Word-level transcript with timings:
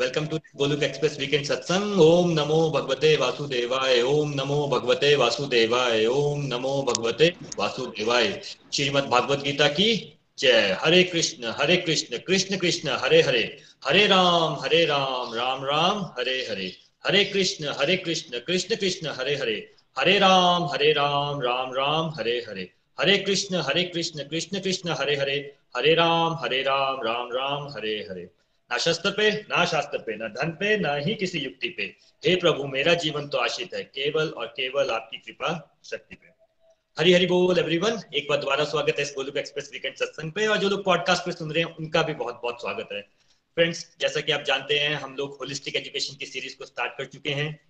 Welcome 0.00 0.26
to 0.26 0.36
Goluk 0.58 0.82
express 0.82 1.16
weekend 1.20 1.44
सत्संग 1.46 1.98
ओम 2.02 2.30
नमो 2.36 2.58
भगवते 2.74 3.08
वासुदेवाय 3.22 4.00
ओम 4.10 4.30
नमो 4.36 4.60
भगवते 4.68 5.10
वासुदेवाय 5.22 6.06
ओम 6.08 6.46
नमो 6.52 6.72
भगवते 6.82 7.28
वासुदेवाय 7.58 8.28
श्रीमद 8.46 9.10
भागवत 9.10 9.42
गीता 9.48 9.68
की 9.74 9.88
जय 10.38 10.76
हरे 10.84 11.02
कृष्ण 11.10 11.52
हरे 11.60 11.76
कृष्ण 11.82 12.18
कृष्ण 12.28 12.58
कृष्ण 12.58 12.96
हरे 13.02 13.20
हरे 13.22 13.44
हरे 13.86 14.06
राम 14.06 14.56
हरे 14.62 14.84
राम 14.84 15.34
राम 15.34 15.64
राम 15.64 16.02
हरे 16.18 16.38
हरे 16.50 16.72
हरे 17.04 17.24
कृष्ण 17.34 17.76
हरे 17.80 17.96
कृष्ण 17.98 18.44
कृष्ण 18.48 18.76
कृष्ण 18.76 19.16
हरे 19.20 19.36
हरे 19.36 19.60
हरे 19.96 20.18
राम 20.18 20.68
हरे 20.72 20.92
राम 20.94 21.40
राम 21.42 21.72
राम 21.74 22.12
हरे 22.18 22.40
हरे 22.48 22.68
हरे 22.98 23.18
कृष्ण 23.28 23.68
हरे 23.68 23.84
कृष्ण 23.92 24.28
कृष्ण 24.28 24.60
कृष्ण 24.60 25.00
हरे 25.00 25.16
हरे 25.16 25.38
हरे 25.76 25.94
राम 25.96 26.38
हरे 26.42 26.62
राम 26.64 27.06
राम 27.06 27.32
राम 27.32 27.72
हरे 27.76 27.96
हरे 28.10 28.28
ना 28.70 28.78
शस्त्र 28.78 29.10
पे, 29.10 29.30
ना 29.50 29.64
शास्त्र 29.64 29.98
पे, 29.98 30.16
ना 30.16 30.26
धन 30.28 30.50
पे, 30.50 30.76
ना 30.76 30.94
ही 30.96 31.14
किसी 31.14 31.38
युक्ति 31.38 31.68
पे। 31.68 31.84
हे 32.22 32.34
प्रभु, 32.36 32.66
मेरा 32.66 32.94
जीवन 32.94 33.28
तो 33.28 33.38
आशित 33.38 33.74
है, 33.74 33.82
केवल 33.84 34.28
और 34.28 34.46
केवल 34.46 34.90
आपकी 34.90 35.18
कृपा, 35.18 35.78
शक्ति 35.84 36.14
पे। 36.14 36.28
हरी 36.96 37.12
हरी 37.12 37.26
बोल 37.26 37.58
एवरीवन 37.58 38.00
एक 38.14 38.26
बार 38.28 38.38
दोबारा 38.38 38.64
स्वागत 38.64 38.98
है 38.98 39.02
इस 39.02 39.12
गोलुक 39.16 39.36
एक्सप्रेस 39.36 39.70
वीकेंड 39.72 39.96
सत्संग 39.96 40.32
पे, 40.32 40.46
और 40.46 40.56
जो 40.56 40.68
लोग 40.68 40.84
पॉडकास्ट 40.84 41.24
पे 41.24 41.32
सुन 41.32 41.52
रहे 41.52 41.64
हैं, 41.64 41.74
उनका 41.76 42.02
भी 42.02 42.14
बहुत 42.14 42.40
बहुत 42.42 42.60
स्वागत 42.60 42.88
है। 42.92 43.00
फ्रेंड्स 43.56 43.86
जैसा 44.00 44.20
कि 44.20 44.32
आप 44.32 44.42
जानते 44.42 44.78
हैं, 44.78 44.94
हम 44.94 45.14
लोग 45.16 45.36
होलिस्टिक 45.40 45.76
एजुकेशन 45.76 46.16
की 46.16 46.26
सीरीज़ 46.26 46.56
को 46.58 46.64
स्टार्ट 46.64 46.92
कर 46.98 47.04
चुके 47.04 47.30
हैं, 47.30 47.60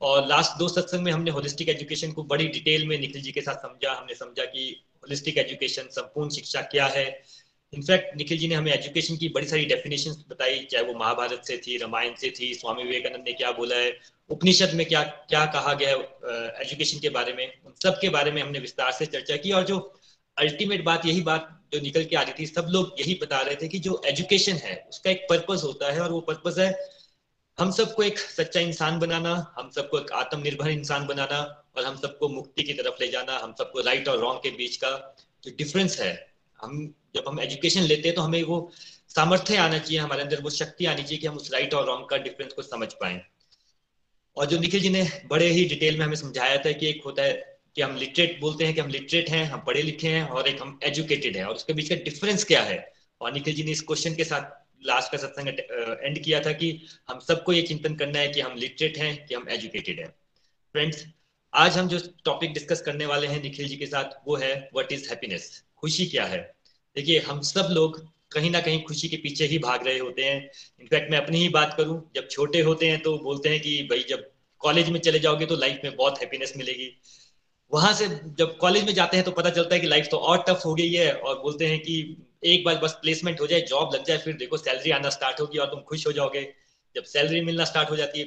और 0.00 0.26
लास्ट 0.26 0.58
दो 0.58 0.68
सत्संग 0.68 1.02
में 1.02 1.12
हमने 1.12 1.30
होलिस्टिक 1.30 1.68
एजुकेशन 1.68 2.12
को 2.12 2.22
बड़ी 2.24 2.46
डिटेल 2.48 2.86
में 2.88 2.98
निखिल 2.98 3.22
जी 3.22 3.32
के 3.32 3.40
साथ 3.40 3.54
समझा, 3.54 3.92
हमने 3.92 4.14
समझा 4.14 4.44
कि 4.44 4.70
होलिस्टिक 5.02 5.38
एजुकेशन 5.38 5.88
संपूर्ण 5.90 6.30
शिक्षा 6.30 6.60
क्या 6.62 6.86
है 6.86 7.22
इनफैक्ट 7.72 8.16
निखिल 8.16 8.38
जी 8.38 8.48
ने 8.48 8.54
हमें 8.54 8.72
एजुकेशन 8.72 9.16
की 9.16 9.28
बड़ी 9.28 9.46
सारी 9.46 9.64
डेफिनेशन 9.64 10.10
बताई, 10.28 10.58
चाहे 10.70 10.84
वो 10.84 10.94
महाभारत 10.94 11.42
से 11.46 11.56
थी, 11.56 11.76
रामायण 11.78 12.14
से 12.14 12.30
थी, 12.30 12.52
स्वामी 12.54 12.82
विवेकानंद 12.82 13.24
ने 13.26 13.32
क्या 13.32 13.52
बोला 13.52 13.76
है, 13.76 13.92
उपनिषद 14.30 14.74
में 14.74 14.84
क्या 14.86 15.02
क्या 15.02 15.44
कहा 15.46 15.72
गया 15.74 15.90
है 15.90 16.62
एजुकेशन 16.62 16.98
के 16.98 17.08
बारे 17.10 17.32
में, 17.32 17.46
उन 17.66 17.74
सब 17.82 17.98
के 18.00 18.08
बारे 18.08 18.30
में 18.30 18.42
हमने 18.42 18.58
विस्तार 18.58 18.92
से 18.92 19.06
चर्चा 19.06 19.36
की 19.36 19.52
और 19.52 19.64
जो 19.64 19.78
अल्टीमेट 20.36 20.84
बात, 20.84 21.06
यही 21.06 21.20
बात 21.22 21.48
जो 21.74 21.80
निकल 21.80 22.04
के 22.04 22.16
आ 22.16 22.22
रही 22.22 22.32
थी, 22.38 22.46
सब 22.46 22.66
लोग 22.70 23.00
यही 23.00 23.14
बता 23.22 23.40
रहे 23.40 23.56
थे 23.56 23.68
कि 23.68 23.78
जो 23.78 24.00
एजुकेशन 24.06 24.56
है, 24.56 24.74
उसका 24.88 25.10
एक 25.10 25.26
पर्पज 25.30 25.62
होता 25.62 25.92
है 25.92 26.00
और 26.00 26.12
वो 26.12 26.20
पर्पज 26.20 26.58
है 26.60 26.74
हम 27.58 27.70
सबको 27.70 28.02
एक 28.02 28.18
सच्चा 28.18 28.60
इंसान 28.60 28.98
बनाना, 28.98 29.54
हम 29.58 29.70
सबको 29.70 29.98
एक 29.98 30.12
आत्मनिर्भर 30.12 30.70
इंसान 30.70 31.06
बनाना 31.06 31.40
और 31.76 31.84
हम 31.84 31.96
सबको 31.96 32.28
मुक्ति 32.28 32.62
की 32.62 32.72
तरफ़ 32.72 33.02
ले 33.02 33.08
जाना, 33.08 33.38
हम 33.38 33.54
सबको 33.58 33.80
राइट 33.80 34.08
और 34.08 34.18
रॉन्ग 34.18 34.40
के 34.42 34.50
बीच 34.50 34.76
का 34.76 34.90
जो 35.44 35.50
डिफरेंस 35.58 35.98
है 36.00 36.31
हम, 36.62 36.94
जब 37.16 37.24
हम 37.28 37.40
एजुकेशन 37.40 37.82
लेते 37.82 38.08
हैं 38.08 38.14
तो 38.16 38.22
हमें 38.22 38.42
वो 38.42 38.70
सामर्थ्य 39.10 39.56
आना 39.56 39.78
चाहिए, 39.78 39.98
हमारे 39.98 40.22
अंदर 40.22 40.40
वो 40.40 40.50
शक्ति 40.50 40.86
आनी 40.86 41.02
चाहिए 41.02 41.18
कि 41.18 41.26
हम 41.26 41.36
उस 41.36 41.52
राइट 41.52 41.74
और 41.74 41.86
रॉन्ग 41.86 42.08
का 42.10 42.16
डिफरेंस 42.18 42.52
को 42.52 42.62
समझ 42.62 42.92
पाए। 42.92 43.20
और 44.36 44.46
जो 44.46 44.58
निखिल 44.58 44.80
जी 44.80 44.88
ने 44.88 45.06
बड़े 45.26 45.48
ही 45.48 45.64
डिटेल 45.64 45.98
में 45.98 46.04
हमें 46.04 46.16
समझाया 46.16 46.56
था 46.56 46.72
कि 46.72 46.88
एक 46.88 47.02
होता 47.04 47.22
है 47.22 47.32
कि 47.76 47.82
हम 47.82 47.96
लिटरेट 47.96 48.38
बोलते 48.40 48.64
हैं 48.64 48.74
कि 48.74 48.80
हम 48.80 48.88
लिटरेट 48.88 49.30
हैं, 49.30 49.44
हम 49.44 49.60
पढ़े 49.60 49.82
लिखे 49.82 50.08
हैं 50.08 50.22
और 50.24 50.48
एक 50.48 50.62
हम 50.62 50.78
एजुकेटेड 50.82 51.36
हैं 51.36 51.44
और 51.44 51.54
उसके 51.54 51.72
बीच 51.72 51.88
का 51.88 51.94
डिफरेंस 52.04 52.44
क्या 52.44 52.62
है? 52.62 52.92
और 53.20 53.32
निखिल 53.32 53.54
जी 53.54 53.64
ने 53.64 53.70
इस 53.70 53.80
क्वेश्चन 53.80 54.14
के 54.14 54.24
साथ 54.24 54.50
लास्ट 54.86 55.12
का 55.12 55.18
सत्संग 55.18 55.48
एंड 55.48 56.22
किया 56.24 56.40
था 56.40 56.52
कि 56.52 56.70
हम 57.10 57.18
सबको 57.20 57.52
ये 57.52 57.62
चिंतन 57.62 57.94
करना 57.94 58.18
है 58.18 58.28
कि 58.28 58.40
हम 58.40 58.56
लिटरेट 58.56 58.98
हैं, 58.98 59.26
कि 59.26 59.34
हम 59.34 59.48
एजुकेटेड 59.48 60.00
हैं। 60.00 60.08
फ्रेंड्स 60.74 61.04
आज 61.52 61.76
हम 61.78 61.88
जो 61.88 61.98
टॉपिक 62.24 62.52
डिस्कस 62.52 62.80
करने 62.80 63.06
वाले 63.06 63.26
हैं 63.26 63.42
निखिल 63.42 63.68
जी 63.68 63.76
के 63.76 63.86
साथ, 63.86 64.18
वो 64.26 64.36
है 64.36 64.54
व्हाट 64.74 64.92
इज़ 64.92 65.08
हैप्पीनेस 65.10 65.62
खुशी 65.82 66.06
क्या 66.06 66.24
है? 66.24 66.38
देखिए, 66.96 67.18
हम 67.20 67.40
सब 67.42 67.68
लोग 67.70 68.00
कहीं 68.32 68.50
ना 68.50 68.60
कहीं 68.60 68.82
खुशी 68.82 69.08
के 69.08 69.16
पीछे 69.16 69.46
ही 69.46 69.58
भाग 69.58 69.86
रहे 69.86 69.98
होते 69.98 70.24
हैं। 70.24 70.36
इनफैक्ट 70.80 71.10
मैं 71.10 71.18
अपनी 71.18 71.38
ही 71.38 71.48
बात 71.48 71.74
करूँ, 71.76 72.00
जब 72.16 72.28
छोटे 72.28 72.60
होते 72.60 72.88
हैं 72.90 73.02
तो 73.02 73.16
बोलते 73.18 73.48
हैं 73.48 73.60
कि 73.60 73.82
भाई, 73.90 74.04
जब 74.08 74.30
कॉलेज 74.60 74.88
में 74.90 75.00
चले 75.00 75.18
जाओगे 75.18 75.46
तो 75.46 75.56
लाइफ 75.56 75.80
में 75.84 75.96
बहुत 75.96 76.20
हैप्पीनेस 76.20 76.52
मिलेगी। 76.56 76.88
वहाँ 77.72 77.92
से 77.94 78.06
जब 78.38 78.56
कॉलेज 78.58 78.84
में 78.84 78.92
जाते 78.94 79.16
हैं 79.16 79.24
तो 79.24 79.30
पता 79.30 79.50
चलता 79.50 79.74
है 79.74 79.80
कि 79.80 79.86
लाइफ 79.86 80.08
तो 80.10 80.16
और 80.16 80.44
टफ 80.48 80.62
हो 80.66 80.74
गई 80.74 80.92
है 80.92 81.12
और 81.12 81.38
बोलते 81.40 81.66
हैं 81.66 81.78
कि 81.80 81.94
एक 82.44 82.64
बार 82.64 82.76
बस 82.78 82.92
प्लेसमेंट 82.92 83.40
हो 83.40 83.46
जाए, 83.46 83.60
जॉब 83.60 83.94
लग 83.94 84.04
जाए, 84.04 84.18
फिर 84.18 84.36
देखो 84.36 84.56
सैलरी 84.56 84.90
आना 84.90 85.10
स्टार्ट 85.10 85.40
होगी 85.40 85.58
और 85.58 85.66
तुम 85.66 85.80
खुश 85.80 86.06
हो 86.06 86.12
जाओगे। 86.12 86.42
जब 86.94 87.04
सैलरी 87.04 87.40
मिलना 87.40 87.64
स्टार्ट 87.64 87.90
हो 87.90 87.96
जाती 87.96 88.18
है 88.18 88.24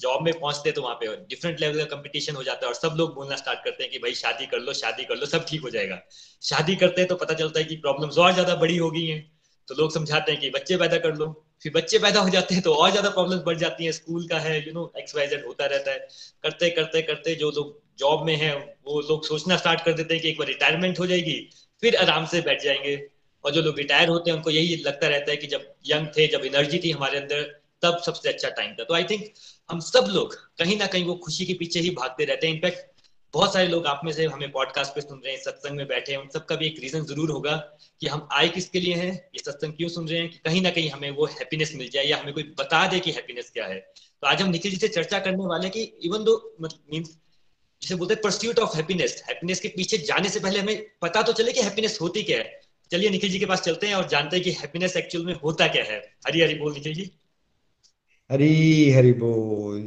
जॉब 0.00 0.22
में 0.22 0.32
पहुँचते 0.34 0.72
तो 0.72 0.82
वहाँ 0.82 0.94
पे 0.94 1.06
डिफरेंट 1.26 1.60
लेवल 1.60 1.78
का 1.78 1.84
कंपटीशन 1.86 2.36
हो 2.36 2.42
जाता 2.42 2.66
है 2.66 2.68
और 2.68 2.74
सब 2.74 2.94
लोग 2.96 3.14
बोलना 3.14 3.36
स्टार्ट 3.36 3.64
करते 3.64 3.82
हैं 3.82 3.92
कि 3.92 3.98
भाई 3.98 4.14
शादी 4.14 4.46
कर 4.46 4.58
लो, 4.58 4.72
शादी 4.74 5.04
कर 5.04 5.16
लो, 5.16 5.26
सब 5.26 5.44
ठीक 5.48 5.62
हो 5.62 5.70
जाएगा। 5.70 6.00
शादी 6.42 6.76
करते 6.76 7.00
हैं 7.00 7.08
तो 7.08 7.16
पता 7.16 7.34
चलता 7.34 7.60
है 7.60 7.64
कि 7.64 7.76
प्रॉब्लम्स 7.76 8.18
और 8.18 8.32
ज़्यादा 8.32 8.54
बड़ी 8.56 8.76
हो 8.76 8.90
गई 8.90 9.06
हैं। 9.06 9.20
तो 9.68 9.74
लोग 9.74 9.92
समझाते 9.92 10.32
हैं 10.32 10.40
कि 10.40 10.50
बच्चे 10.50 10.76
पैदा 10.76 10.98
कर 10.98 11.14
लो। 11.14 11.26
फिर 11.62 11.72
बच्चे 11.72 11.98
पैदा 11.98 12.20
हो 12.20 12.28
जाते 12.28 12.54
हैं 12.54 12.62
तो 12.62 12.72
और 12.74 12.90
ज़्यादा 12.90 13.10
प्रॉब्लम्स 13.10 13.42
बढ़ 13.46 13.56
जाती 13.56 13.84
हैं। 13.84 13.92
स्कूल 13.92 14.26
का 14.28 14.38
है 14.38 14.56
you 14.66 14.72
know 14.72 14.92
X 14.98 15.14
Y 15.16 15.26
Z 15.26 15.44
होता 15.46 15.66
रहता 15.66 15.90
है। 15.90 15.98
करते 16.42 16.70
करते 16.70 17.02
करते 17.02 17.34
जो 17.34 17.50
लोग 17.50 17.78
जॉब 17.98 18.24
में 18.26 18.34
है, 18.36 18.54
वो 18.84 19.00
लोग 19.00 19.24
सोचना 19.26 19.56
स्टार्ट 19.56 19.80
कर 19.80 19.92
देते 19.92 20.14
हैं 20.14 20.22
कि 20.22 20.28
एक 20.28 20.38
बार 20.38 20.46
रिटायरमेंट 20.48 20.98
हो 20.98 21.06
जाएगी, 21.06 21.38
फिर 21.82 21.96
आराम 21.96 22.26
से 22.26 22.40
बैठ 22.40 22.62
जाएँगे। 22.64 22.96
और 23.44 23.52
जो 23.52 23.62
लोग 23.62 23.78
रिटायर 23.78 24.08
होते 24.08 24.30
हैं, 24.30 24.36
उनको 24.36 24.50
यही 24.50 24.76
लगता 24.76 25.08
रहता 25.08 25.30
है 25.30 25.36
कि 25.36 25.46
जब 25.46 25.72
यंग 25.86 26.06
थे, 26.16 26.26
जब 26.26 26.44
एनर्जी 26.44 26.78
थी 26.78 26.90
हमारे 26.90 27.18
अंदर, 27.18 27.42
तब 27.82 28.00
सबसे 28.06 28.28
अच्छा 28.28 28.48
टाइम 28.50 28.74
था। 28.74 28.84
तो 28.84 28.94
आई 28.94 29.04
थिंक 29.04 29.24
हम 29.70 29.80
सब 29.80 30.06
लोग 30.10 30.34
कहीं 30.58 30.76
ना 30.78 30.86
कहीं 30.86 31.04
वो 31.04 31.14
खुशी 31.24 31.46
के 31.46 31.54
पीछे 31.54 31.80
ही 31.80 31.90
भागते 31.90 32.24
रहते 32.24 32.46
हैं। 32.46 32.54
इनफैक्ट 32.54 32.88
बहुत 33.34 33.52
सारे 33.52 33.66
लोग 33.68 33.86
आप 33.86 34.00
में 34.04 34.12
से 34.12 34.24
हमें 34.26 34.50
पॉडकास्ट 34.52 34.94
पे 34.94 35.00
सुन 35.00 35.20
रहे 35.24 35.32
हैं, 35.34 35.40
सत्संग 35.40 35.76
में 35.76 35.86
बैठे 35.88 36.12
हैं। 36.12 36.18
उन 36.18 36.28
सबका 36.28 36.56
भी 36.56 36.66
एक 36.66 36.78
रीजन 36.80 37.04
ज़रूर 37.04 37.30
होगा 37.30 37.54
कि 38.00 38.06
हम 38.06 38.26
आए 38.32 38.48
किसके 38.48 38.80
लिए 38.80 38.94
हैं, 38.94 39.12
ये 39.12 39.42
सत्संग 39.44 39.72
क्यों 39.72 39.88
सुन 39.88 40.08
रहे 40.08 40.18
हैं 40.20 40.30
कि 40.30 40.38
कहीं 40.38 40.62
ना 40.62 40.70
कहीं 40.70 40.90
हमें 40.90 41.10
वो 41.10 41.26
हैप्पीनेस 41.28 41.72
मिल 41.76 41.88
जाए 41.88 42.04
या 42.04 42.16
हमें 42.16 42.32
कोई 42.34 42.42
बता 42.58 42.86
दे 42.86 43.00
कि 43.00 43.10
हैप्पीनेस 43.10 43.50
क्या 43.50 43.66
है। 43.66 43.78
तो 43.78 44.26
आज 44.26 44.42
हम 44.42 44.50
निखिल 44.50 44.70
जी 44.70 44.76
से 44.76 44.88
चर्चा 44.88 45.18
करने 45.18 45.46
वाले 45.46 45.70
कि 45.70 45.82
इवन 46.02 46.24
दो 46.24 46.34
मीन्स 46.62 47.16
जिसे 47.82 47.94
बोलते 47.94 48.14
हैं 48.14 48.22
परस्यूट 48.22 48.58
ऑफ़ 48.58 48.76
हैप्पीनेस 48.76 49.22
हैप्पीनेस 49.28 49.60
के 49.60 49.68
पीछे 49.68 49.98
जाने 49.98 50.28
से 50.28 50.40
पहले 50.40 50.60
हमें 50.60 50.84
पता 51.02 51.22
तो 51.22 51.32
चले 51.32 51.52
कि 51.52 51.60
हैप्पीनेस 51.60 51.98
होती 52.00 52.22
क्या 52.22 52.38
है। 52.38 52.60
चलिए 52.90 53.10
निखिल 53.10 53.30
जी 53.30 53.38
के 53.38 53.46
पास 53.46 53.60
चलते 53.60 53.86
हैं 53.86 53.94
और 53.94 54.08
जानते 54.08 54.36
हैं 54.36 54.44
कि 54.44 54.52
हैप्पीनेस 54.52 54.96
एक्चुअल 54.96 55.24
में 55.26 55.34
होता 55.34 55.66
क्या 55.68 55.84
है। 55.84 55.98
हरी 56.26 56.40
हरी 56.40 56.54
बोल 56.54 56.72
निखिल 56.72 56.94
जी। 56.94 57.10
हरी 58.30 58.90
हरि 58.90 59.12
बोल। 59.12 59.78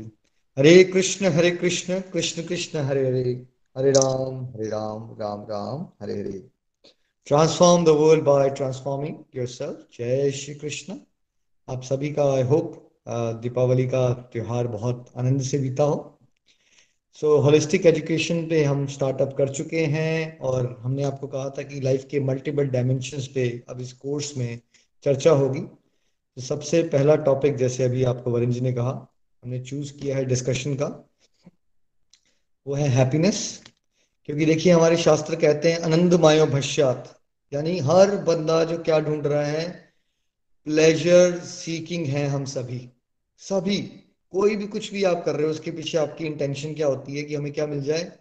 Hare 0.58 0.84
Krishna 0.84 1.26
Hare 1.26 1.52
Krishna 1.52 2.00
Krishna 2.14 2.44
Krishna, 2.44 2.80
Hare 2.80 3.06
Hare 3.08 3.32
Hare 3.76 3.92
Ram 3.92 4.44
Hare 4.46 4.68
Ram 4.70 5.04
Ram 5.20 5.42
Ram, 5.42 5.86
Hare 6.02 6.14
Hare. 6.14 6.44
Transform 7.28 7.86
the 7.86 7.90
world 7.90 8.24
by 8.24 8.50
transforming 8.50 9.16
yourself 9.36 9.86
जय 10.00 10.32
श्री 10.32 10.56
कृष्ण। 10.56 10.96
आप 11.68 11.84
सभी 11.84 12.12
का 12.14 12.24
आई 12.34 12.42
होप 12.44 12.80
दीपावली 13.42 13.86
का 13.86 14.08
त्योहार 14.34 14.68
बहुत 14.68 15.06
आनंद 15.18 15.42
से 15.42 15.58
बीता 15.58 15.84
हो। 15.84 16.20
सो 17.20 17.38
होलिस्टिक 17.38 17.86
एजुकेशन 17.86 18.46
पे 18.50 18.64
हम 18.64 18.86
स्टार्टअप 18.88 19.34
कर 19.38 19.50
चुके 19.50 19.86
हैं 19.86 20.40
और 20.40 20.76
हमने 20.82 21.04
आपको 21.04 21.28
कहा 21.28 21.50
था 21.50 21.64
कि 21.64 21.80
लाइफ 21.82 22.06
के 22.12 22.20
मल्टीपल 22.20 22.68
डायमेंशंस 22.68 23.28
पे 23.28 23.48
अब 23.70 23.82
इस 23.82 23.94
कोर्स 23.94 24.36
में 24.38 24.60
चर्चा 25.04 25.32
होगी। 25.32 25.66
तो 26.38 26.42
सबसे 26.42 26.84
पहला 26.84 27.16
टॉपिक 27.16 27.56
जैसे 27.56 27.84
अभी 27.84 28.04
आपको 28.04 28.32
वरुण 28.32 28.52
जी 28.52 28.62
ने 28.62 28.74
कहा, 28.74 29.08
हमने 29.44 29.60
चूज़ 29.60 29.94
किया 29.94 30.18
है 30.18 30.26
डिस्कशन 30.26 30.76
का, 30.76 31.10
वो 32.68 32.76
है 32.76 32.88
हैप्पीनेस 32.88 33.64
क्योंकि 34.26 34.46
देखिए, 34.46 34.74
हमारे 34.74 34.98
शास्त्र 34.98 35.36
कहते 35.36 35.72
हैं, 35.72 35.80
आनंद 35.80 36.14
मायो 36.14 36.46
भश्यात 36.46 37.20
यानी 37.54 37.80
हर 37.80 38.16
बंदा 38.18 38.64
जो 38.64 38.78
क्या 38.78 39.00
ढूंढ 39.00 39.28
रहा 39.28 39.46
है 39.46 39.94
प्लेजर 40.66 41.40
सीकिंग 41.40 42.06
है 42.06 42.28
हम 42.28 42.46
सभी। 42.46 42.90
सभी, 43.38 43.78
कोई 44.32 44.56
भी 44.56 44.68
कुछ 44.68 44.92
भी 44.94 45.04
आप 45.04 45.24
कर 45.26 45.36
रहे 45.36 45.46
हो, 45.46 45.52
उसके 45.52 45.72
पीछे 45.72 45.98
आपकी 45.98 46.26
इंटेंशन 46.26 46.74
क्या 46.74 46.88
होती 46.88 47.18
है 47.18 47.24
कि 47.24 47.36
हमें 47.36 47.54
क्या 47.54 47.68
मिल 47.68 47.84
जाए? 47.84 48.12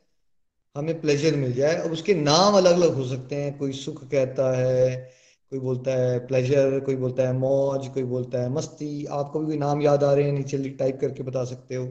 हमें 0.76 1.00
प्लेजर 1.00 1.36
मिल 1.36 1.52
जाए। 1.52 1.74
अब 1.74 1.92
उसके 1.92 2.14
नाम 2.14 2.54
अलग 2.54 2.72
अलग 2.72 2.94
हो 2.94 3.08
सकते 3.08 3.36
हैं। 3.36 3.58
कोई 3.58 3.72
सुख 3.72 4.08
कहता 4.08 4.56
है 4.56 5.12
कोई 5.52 5.60
बोलता 5.60 5.90
है 5.90 6.26
प्लेजर 6.26 6.80
कोई 6.80 6.96
बोलता 6.96 7.22
है 7.22 7.32
मौज, 7.32 7.88
कोई 7.88 8.02
बोलता 8.02 8.42
है 8.42 8.48
मस्ती, 8.48 9.04
आपको 9.04 9.40
भी 9.40 9.46
कोई 9.46 9.56
नाम 9.58 9.82
याद 9.82 10.04
आ 10.04 10.12
रहे 10.14 10.24
हैं 10.24 10.32
नीचे 10.32 10.70
टाइप 10.70 10.98
करके 11.00 11.22
बता 11.22 11.44
सकते 11.44 11.74
हो, 11.74 11.84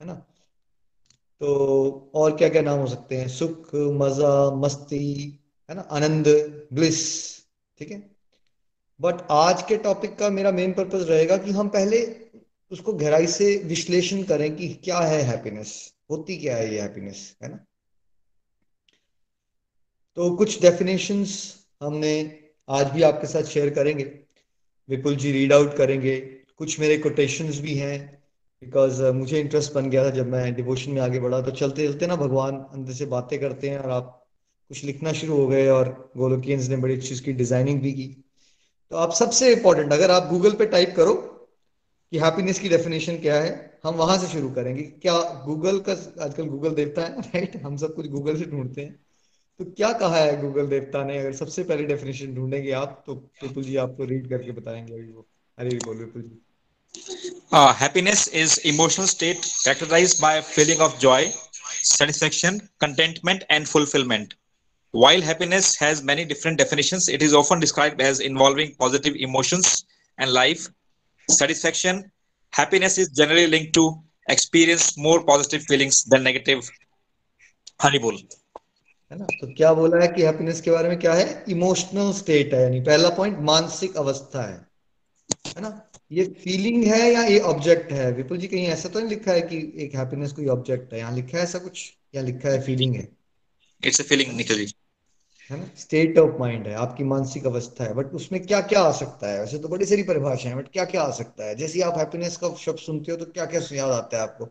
है 0.00 0.06
ना? 0.06 0.14
तो 1.40 2.10
और 2.14 2.36
क्या 2.36 2.48
क्या 2.48 2.62
नाम 2.62 2.78
हो 2.78 2.86
सकते 2.86 3.16
हैं? 3.16 3.28
सुख, 3.28 3.74
मज़ा, 3.74 4.50
मस्ती, 4.50 5.38
है 5.70 5.76
ना? 5.76 5.80
आनंद 5.80 6.28
ब्लिस 6.72 7.00
ठीक 7.78 7.90
है? 7.90 8.10
बट 9.00 9.26
आज 9.30 9.62
के 9.62 9.76
टॉपिक 9.76 10.18
का 10.18 10.30
मेरा 10.30 10.50
मेन 10.50 10.72
पर्पज 10.72 11.10
रहेगा 11.10 11.36
कि 11.36 11.50
हम 11.50 11.68
पहले 11.68 12.16
उसको 12.72 12.92
गहराई 12.92 13.26
से 13.26 13.56
विश्लेषण 13.64 14.22
करें 14.22 14.56
कि 14.56 14.68
क्या 14.68 14.98
है 14.98 15.22
हैप्पीनेस 15.22 15.94
होती 16.10 16.36
क्या 16.36 16.56
है 16.56 16.74
ये 16.74 16.80
हैप्पीनेस 16.80 17.36
है 17.42 17.48
ना? 17.48 17.56
तो 20.16 20.36
कुछ 20.36 20.60
डेफिनेशंस 20.62 21.54
हमने 21.82 22.45
आज 22.68 22.90
भी 22.90 23.02
आपके 23.02 23.26
साथ 23.26 23.42
शेयर 23.42 23.70
करेंगे। 23.70 24.04
विपुल 24.88 25.16
जी 25.16 25.32
रीड 25.32 25.52
आउट 25.52 25.76
करेंगे। 25.76 26.16
कुछ 26.58 26.80
मेरे 26.80 26.96
कोटेशंस 26.98 27.60
भी 27.60 27.74
हैं 27.74 27.98
बिकॉज़ 28.62 29.02
मुझे 29.02 29.40
इंटरेस्ट 29.40 29.72
बन 29.72 29.90
गया 29.90 30.04
था 30.04 30.10
जब 30.10 30.26
मैं 30.26 30.54
डिवोशन 30.54 30.92
में 30.92 31.00
आगे 31.02 31.20
बढ़ा। 31.20 31.40
तो 31.40 31.50
चलते 31.50 31.86
चलते 31.88 32.06
ना 32.06 32.16
भगवान 32.16 32.56
अंदर 32.72 32.92
से 32.92 33.06
बातें 33.06 33.38
करते 33.40 33.70
हैं 33.70 33.78
और 33.78 33.90
आप 33.90 34.26
कुछ 34.68 34.84
लिखना 34.84 35.12
शुरू 35.12 35.36
हो 35.36 35.46
गए 35.46 35.68
और 35.68 36.10
गोलोकियंस 36.16 36.68
ने 36.68 36.76
बड़ी 36.76 36.96
अच्छी 36.96 37.14
उसकी 37.14 37.32
डिज़ाइनिंग 37.32 37.80
भी 37.80 37.92
की। 37.92 38.06
तो 38.90 38.96
आप 38.96 39.12
सबसे 39.12 39.52
इंपॉर्टेंट 39.52 39.92
अगर 39.92 40.10
आप 40.10 40.28
गूगल 40.28 40.52
पे 40.52 40.66
टाइप 40.66 40.94
करो 40.96 41.14
कि 42.12 42.18
हैप्पीनेस 42.18 42.58
की 42.58 42.68
डेफिनेशन 42.68 43.16
क्या 43.16 43.40
है, 43.42 43.78
हम 43.84 43.94
वहाँ 43.94 44.18
से 44.18 44.26
शुरू 44.26 44.50
करेंगे। 44.50 44.82
क्या 44.82 45.44
गूगल 45.46 45.78
का, 45.78 45.92
आजकल 46.24 46.46
गूगल 46.46 46.74
देखता 46.74 47.02
है 47.02 47.20
राइट 47.20 47.56
हम 47.64 47.76
सब 47.76 47.94
कुछ 47.94 48.06
गूगल 48.06 48.36
से 48.36 48.44
ढूंढते 48.44 48.80
हैं। 48.82 49.05
तो 49.58 49.64
क्या 49.76 49.92
कहा 50.00 50.16
है 50.16 50.40
गूगल 50.40 50.66
देवता 50.68 51.02
ने 51.04 51.18
अगर 51.18 51.32
सबसे 51.34 51.62
पहले 51.64 51.84
डेफिनेशन 51.86 52.34
ढूंढेंगे 52.34 52.70
आप 52.80 53.02
तो 53.06 53.14
विपुल 53.42 53.64
जी 53.64 53.76
आपको 53.84 54.04
रीड 54.04 54.28
करके 54.30 54.52
बताएँगे 54.52 54.94
अभी 54.94 55.12
वो 55.12 55.26
अरे 55.58 55.78
बोल 55.84 55.96
विपुल 56.04 56.22
जी 56.22 56.42
Uh, 57.52 57.72
happiness 57.78 58.20
is 58.42 58.52
emotional 58.70 59.06
state 59.06 59.46
characterized 59.64 60.20
by 60.20 60.30
a 60.36 60.42
feeling 60.42 60.80
of 60.80 60.94
joy, 60.98 61.18
satisfaction, 61.88 62.56
contentment, 62.84 63.44
and 63.56 63.68
fulfillment. 63.72 64.34
While 64.94 65.20
happiness 65.20 65.68
has 65.76 66.02
many 66.02 66.24
different 66.24 66.58
definitions, 66.58 67.08
it 67.08 67.22
is 67.22 67.34
often 67.34 67.60
described 67.60 68.00
as 68.00 68.20
involving 68.20 68.74
positive 68.76 69.18
emotions 69.28 69.84
and 70.18 70.32
life 70.32 70.66
satisfaction. 71.28 72.10
Happiness 72.52 72.98
is 72.98 73.08
generally 73.10 73.46
linked 73.46 73.74
to 73.74 73.86
experience 74.28 74.88
more 74.96 75.22
positive 75.24 75.62
feelings 75.64 76.02
than 76.04 76.22
negative. 76.22 76.68
Haribol. 77.80 78.20
है 79.12 79.18
ना? 79.18 79.24
तो 79.24 79.54
क्या 79.54 79.72
बोला 79.74 80.02
है 80.02 80.08
कि 80.08 80.22
happiness 80.22 80.60
के 80.60 80.70
बारे 80.70 80.88
में 80.88 80.98
क्या 80.98 81.14
है? 81.14 81.44
इमोशनल 81.48 82.12
स्टेट 82.12 82.54
है 82.54 82.62
यानी 82.62 82.80
पहला 82.80 83.08
पॉइंट 83.08 83.38
मानसिक 83.38 83.96
अवस्था 83.96 84.42
है। 84.42 84.66
है 85.56 85.62
ना? 85.62 85.90
ये 86.12 86.24
फीलिंग 86.24 86.84
है 86.84 87.12
या 87.12 87.22
ये 87.22 87.38
ऑब्जेक्ट 87.38 87.92
है? 87.92 88.12
विपुल 88.12 88.38
जी 88.38 88.46
कहीं 88.46 88.66
ऐसा 88.66 88.88
तो 88.88 88.98
नहीं 88.98 89.08
लिखा 89.08 89.32
है 89.32 89.40
कि 89.40 89.72
एक 89.76 89.94
हैप्पीनेस 89.94 90.32
कोई 90.32 90.46
ऑब्जेक्ट 90.46 90.92
है? 90.92 90.98
यहाँ 90.98 91.14
लिखा 91.14 91.38
है 91.38 91.44
ऐसा 91.44 91.58
कुछ? 91.58 91.92
या 92.14 92.22
लिखा 92.22 92.48
है 92.48 92.62
फीलिंग 92.62 92.94
है? 92.94 93.08
It's 93.82 94.00
a 94.00 94.04
feeling, 94.04 94.36
Nikhil 94.40 94.66
ji. 94.66 94.74
है 95.50 95.58
ना? 95.58 95.70
स्टेट 95.78 96.18
ऑफ़ 96.18 96.38
माइंड 96.40 96.66
है 96.66 96.74
आपकी 96.74 97.04
मानसिक 97.04 97.46
अवस्था 97.46 97.84
है। 97.84 97.94
बट 97.94 98.06
उसमें 98.06 98.46
क्या 98.46 98.60
क्या 98.60 98.80
आ 98.80 98.92
सकता 98.92 99.28
है? 99.28 99.40
वैसे 99.40 99.58
तो 99.58 99.68
बड़ी 99.68 99.86
सारी 99.86 100.02
परिभाषाएँ 100.02 100.54
हैं 100.54 100.62
बट 100.62 100.72
क्या 100.72 100.84
क्या 100.84 101.02
आ 101.02 101.10
सकता 101.10 101.44
है? 101.44 101.54
जैसे 101.54 101.80
आप 101.80 101.98
हैप्पीनेस 101.98 102.36
का 102.36 102.54
शब्द 102.54 102.78
सुनते 102.78 103.12
हो 103.12 103.18
तो 103.18 103.24
क्या 103.24 103.46
क्या 103.46 103.60
याद 103.72 103.90
आता 103.90 104.16
है 104.16 104.22
आपको? 104.22 104.48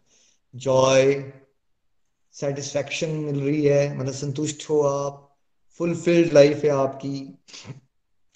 जॉय 0.56 1.14
सेटिस्फेक्शन 2.36 3.10
मिल 3.10 3.40
रही 3.42 3.64
है 3.66 3.98
मतलब 3.98 4.14
संतुष्ट 4.14 4.70
हो 4.70 4.82
आप 4.82 5.22
फुलफिल्ड 5.80 6.34
लाइफ 6.34 6.64
है 6.64 6.70
आपकी, 6.70 7.18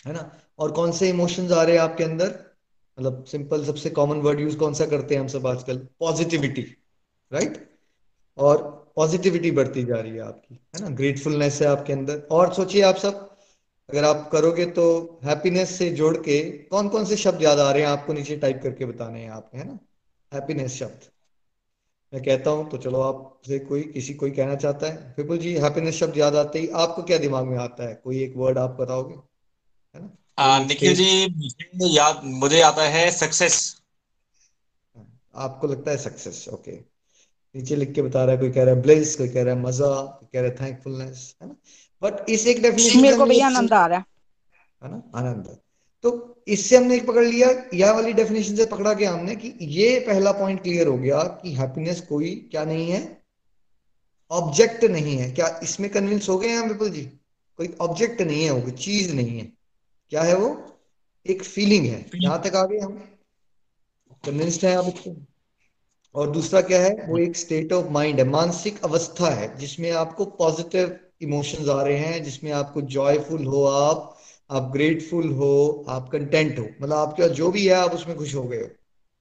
है 0.06 0.14
ना? 0.14 0.32
और 0.60 0.72
कौन 0.72 0.92
से 0.92 1.10
इमोशंस 1.10 1.52
आ 1.52 1.64
रहे 1.64 1.76
हैं 1.76 1.82
आपके 1.82 2.04
अंदर? 2.04 2.34
मतलब 2.98 3.24
सिंपल 3.26 3.64
सबसे 3.66 3.90
कॉमन 3.90 4.18
वर्ड 4.18 4.40
यूज़ 4.40 4.58
कौन 4.58 4.74
सा 4.74 4.86
करते 4.86 5.16
हैं 5.16 5.22
हम 5.22 5.28
सब 5.28 5.48
आजकल? 5.48 5.78
पॉजिटिविटी 6.00 6.62
राइट 7.32 7.58
और 8.38 8.58
पॉजिटिविटी 8.96 9.52
बढ़ती 9.52 9.84
जा 9.84 9.96
रही 9.96 10.12
है 10.12 10.22
आपकी, 10.22 10.60
है 10.76 10.82
ना? 10.82 10.90
ग्रेटफुलनेस 10.90 11.62
है 11.62 11.68
आपके 11.68 11.94
अंदर। 11.94 12.28
और 12.32 12.54
सोचिए 12.54 12.82
आप 12.82 12.96
सब, 12.96 13.30
अगर 13.90 14.04
आप 14.04 14.30
करोगे 14.32 14.66
तो 14.66 15.20
हैप्पीनेस 15.24 15.78
से 15.78 15.90
जोड़ 15.90 16.16
के 16.18 16.42
कौन 16.68 16.90
कौन 16.90 17.06
से 17.06 17.16
शब्द 17.18 17.44
याद 17.44 17.60
आ 17.60 17.72
रहे 17.72 17.82
हैं 17.82 17.90
आपको 17.90 18.14
नीचे 18.14 18.36
टाइप 18.38 18.60
करके 18.64 18.86
बताने 18.86 19.22
हैं 19.22 19.30
आपके 19.30 19.58
है 19.58 19.68
ना? 19.68 19.80
हैप्पीनेस 20.32 20.74
शब्द। 20.74 21.10
मैं 22.14 22.22
कहता 22.24 22.50
हूँ 22.50 22.70
तो 22.70 22.78
चलो 22.78 23.02
आपसे 23.02 23.58
कोई 23.60 23.82
किसी 23.84 24.14
कोई 24.14 24.32
कहना 24.32 24.56
चाहता 24.56 24.88
है? 24.88 25.14
विपुल 25.18 25.38
जी 25.38 25.54
हैप्पीनेस 25.56 25.96
शब्द 25.96 26.18
याद 26.18 26.36
आते 26.36 26.60
ही 26.60 26.68
आपको 26.84 27.04
क्या 27.04 27.18
दिमाग 27.18 27.46
में 27.46 27.58
आता 27.58 27.88
है? 27.90 27.94
कोई 28.04 28.22
एक 28.24 28.34
वर्ड 28.38 28.58
आप 28.58 28.78
बताओगे? 28.80 29.16
है 29.96 30.02
ना? 30.02 30.60
निखिल 30.60 30.96
जी 30.96 31.28
मुझे 31.36 31.88
याद 31.88 32.22
मुझे 32.24 32.62
आता 32.62 32.84
है 32.90 33.10
सक्सेस 33.12 33.60
आपको 35.36 35.68
लगता 35.68 35.92
है 35.92 35.98
सक्सेस 35.98 36.48
ओके 36.50 36.72
नीचे 37.56 37.76
लिख 37.76 37.94
के 37.94 38.02
बता 38.02 38.24
रहा 38.26 38.36
है 38.36 38.42
कोई 38.42 38.52
कह 38.52 38.64
रहा 38.64 38.76
है 38.76 38.82
ब्लिस 38.82 39.16
कोई 39.16 39.30
कह 39.30 39.44
रहा 39.44 39.54
है 39.56 39.62
मज़ा 39.62 39.88
कोई 40.02 40.28
कह 40.34 40.42
रहा 40.42 40.50
है 40.50 40.56
थैंकफुलनेस 40.56 41.36
है 41.42 41.48
ना? 41.48 41.56
बट 42.02 42.30
इस 42.30 42.48
एक 42.48 42.62
डेफिनेशन 42.62 43.02
मेरे 43.02 43.18
को 43.18 43.26
भैया 43.26 43.48
आनंद 43.48 43.74
आ 43.74 43.86
रहा 43.88 43.98
है। 44.00 44.06
है 44.84 44.92
ना? 44.92 45.02
आनंद। 45.16 45.58
तो 46.04 46.44
इससे 46.48 46.78
हमने 46.78 46.96
एक 46.96 47.08
पकड़ 47.08 47.26
लिया 47.26 47.50
यह 47.74 47.92
वाली 47.92 48.14
डेफिनेशन 48.14 48.56
से 48.56 48.66
पकड़ा 48.66 48.94
गया 48.94 49.12
हमने 49.12 49.36
कि 49.36 49.54
ये 49.62 50.00
पहला 50.00 50.32
पॉइंट 50.32 50.64
क्लियर 50.64 50.88
हो 50.88 50.98
गया 50.98 51.24
कि 51.24 51.54
हैप्पीनेस 51.54 52.02
कोई 52.02 52.36
क्या 52.52 52.66
नहीं 52.66 52.92
है 52.92 53.20
ऑब्जेक्ट 54.32 54.84
नहीं 54.84 55.18
है। 55.18 55.32
क्या 55.32 55.60
इसमें 55.64 55.92
कन्विंस 55.92 56.30
हो 56.30 56.38
गए 56.38 56.48
हैं 56.48 56.68
विपुल 56.68 56.90
जी? 56.90 57.02
कोई 57.58 57.76
ऑब्जेक्ट 57.82 58.22
नहीं 58.22 58.44
है 58.44 58.52
वो 58.52 58.62
कोई 58.62 58.72
चीज़ 58.72 59.14
नहीं 59.14 59.40
है। 59.40 59.52
क्या 60.10 60.22
है 60.22 60.36
वो? 60.36 60.78
एक 61.26 61.44
फीलिंग 61.44 61.86
है। 61.86 62.06
यहाँ 62.16 62.42
तक 62.42 62.56
आ 62.56 62.66
गए 62.66 62.80
हम। 62.80 62.92
कन्विंस्ड 64.26 64.66
है 64.66 64.76
आप 64.76 64.86
इसको 64.88 65.16
और 66.16 66.30
दूसरा 66.32 66.62
क्या 66.62 66.82
है? 66.82 67.06
वो 67.10 67.18
एक 67.18 67.38
स्टेट 67.38 67.74
ऑफ़ 67.74 67.88
माइंड 67.88 68.20
है 68.20 68.28
मानसिक 68.28 68.84
अवस्था 68.84 69.30
है 69.30 69.58
जिसमें 69.58 69.92
आपको 69.92 70.26
पॉजिटिव 70.26 71.00
इमोशंस 71.22 71.70
आ 71.70 71.82
रहे 71.84 71.98
हैं 71.98 72.24
जिसमें 72.24 72.52
आपको 72.52 72.82
जॉयफुल 72.82 73.46
हो 73.46 73.64
आप 73.64 74.19
आप 74.52 74.70
ग्रेटफुल 74.72 75.32
हो 75.32 75.86
आप 75.90 76.10
कंटेंट 76.10 76.60
हो 76.60 76.66
मतलब 76.82 76.98
आपके 76.98 77.22
पास 77.22 77.32
जो 77.32 77.52
भी 77.52 77.68
है 77.68 77.74
आप 77.74 77.92
उसमें 77.92 78.18
खुश 78.18 78.36
हो 78.36 78.44
गए 78.44 78.58
हो 78.58 78.68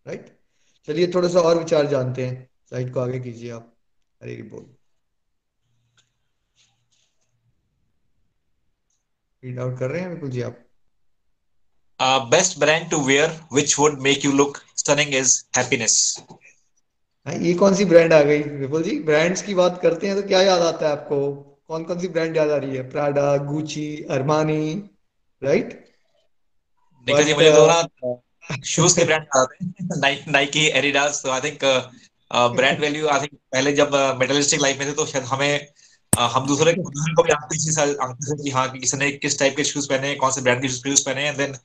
राइट 0.07 0.39
चलिए 0.87 1.07
थोड़ा 1.15 1.29
सा 1.29 1.41
और 1.41 1.59
विचार 1.59 1.87
जानते 1.87 2.27
हैं। 2.27 2.51
साइड 2.71 2.93
को 2.93 3.01
आगे 3.01 3.21
कीजिए 3.21 3.51
आप। 3.51 3.75
हरे 4.23 4.43
बोल। 4.43 4.67
रीड 9.45 9.59
आउट 9.59 9.79
कर 9.79 9.91
रहे 9.91 10.01
हैं 10.01 10.11
बिल्कुल 10.11 10.31
जी 10.31 10.43
आप। 10.43 10.65
Uh, 12.01 12.31
best 12.31 12.59
brand 12.61 12.91
to 12.91 12.99
wear 13.07 13.29
which 13.53 13.73
would 13.79 14.01
make 14.01 14.25
you 14.25 14.33
look 14.41 14.59
stunning 14.77 15.15
is 15.23 15.45
happiness. 15.59 16.21
हाँ, 17.27 17.35
ये 17.35 17.55
कौन 17.55 17.75
सी 17.75 17.85
ब्रांड 17.85 18.13
आ 18.13 18.23
गई? 18.23 18.43
विपुल 18.43 18.83
जी 18.83 18.99
ब्रांड्स 19.01 19.43
की 19.43 19.55
बात 19.55 19.81
करते 19.83 20.07
हैं 20.07 20.23
तो 20.23 20.29
क्या 20.29 20.43
याद 20.43 20.63
आता 20.63 20.87
है 20.87 20.93
आपको? 20.93 21.35
कौन 21.69 21.85
कौन 21.85 22.01
सी 22.01 22.09
ब्रांड 22.09 22.37
याद 22.37 22.51
आ 22.51 22.57
रही 22.57 22.77
है? 22.77 22.91
प्राडा 22.91 23.37
गुची 23.37 24.03
अरमानी 24.11 24.91
राइट 25.43 25.73
जी 27.07 27.13
But, 27.13 27.37
मुझे 27.37 27.51
uh, 27.51 28.65
शूज़ 28.65 28.97
के 28.97 29.05
ब्रांड 29.05 29.27
आते 29.37 29.65
हैं 29.65 29.99
नाइकी 30.01 30.31
नाइकी 30.31 30.67
एडिडास 30.79 31.23
तो 31.23 31.31
I 31.31 31.41
think 31.41 31.65
brand 32.57 32.81
value 32.81 33.09
I 33.09 33.21
think 33.21 33.33
पहले 33.53 33.73
जब 33.73 33.95
मेटलिस्टिक 34.21 34.61
लाइफ 34.61 34.79
में 34.79 34.89
थे 34.89 34.93
तो 34.93 35.07
शायद 35.07 35.25
हमें 35.25 35.69
uh, 36.13 36.29
हम 36.31 36.47
दूसरे 36.47 36.73
दूसरे 36.73 37.15
को 37.15 37.23
भी 37.23 37.33
आंकते 37.33 37.57
इसी 37.57 37.73
साल 37.73 37.97
आंकते 38.03 38.33
थे 38.33 38.43
कि 38.45 38.51
हाँ 38.51 38.69
कि 38.71 38.79
किसने 38.79 39.11
किस 39.11 39.39
टाइप 39.39 39.57
के 39.57 39.65
शूज़ 39.65 39.89
पहने 39.89 40.09
हैं 40.09 40.17
कौन 40.19 40.31
से 40.31 40.41
ब्रांड 40.41 40.63
के 40.63 40.69
शूज़ 40.69 41.05
पहने 41.07 41.23
हैं 41.23 41.37
देन 41.37 41.57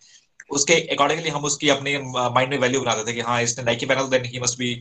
उसके 0.52 0.74
अकॉर्डिंगली 0.96 1.30
हम 1.30 1.44
उसकी 1.46 1.70
अपने 1.70 1.98
माइंड 2.08 2.50
में 2.50 2.58
वैल्यू 2.60 2.82
बनाते 2.82 3.12
थे 3.12 3.14
कि 3.14 3.22
हाँ 3.22 3.42
इसने 3.42 3.64
नाइकी 3.64 3.86
पहना 3.86 4.02
तो 4.02 4.08
then 4.08 4.26
he 4.26 4.40
must 4.40 4.58
be 4.58 4.74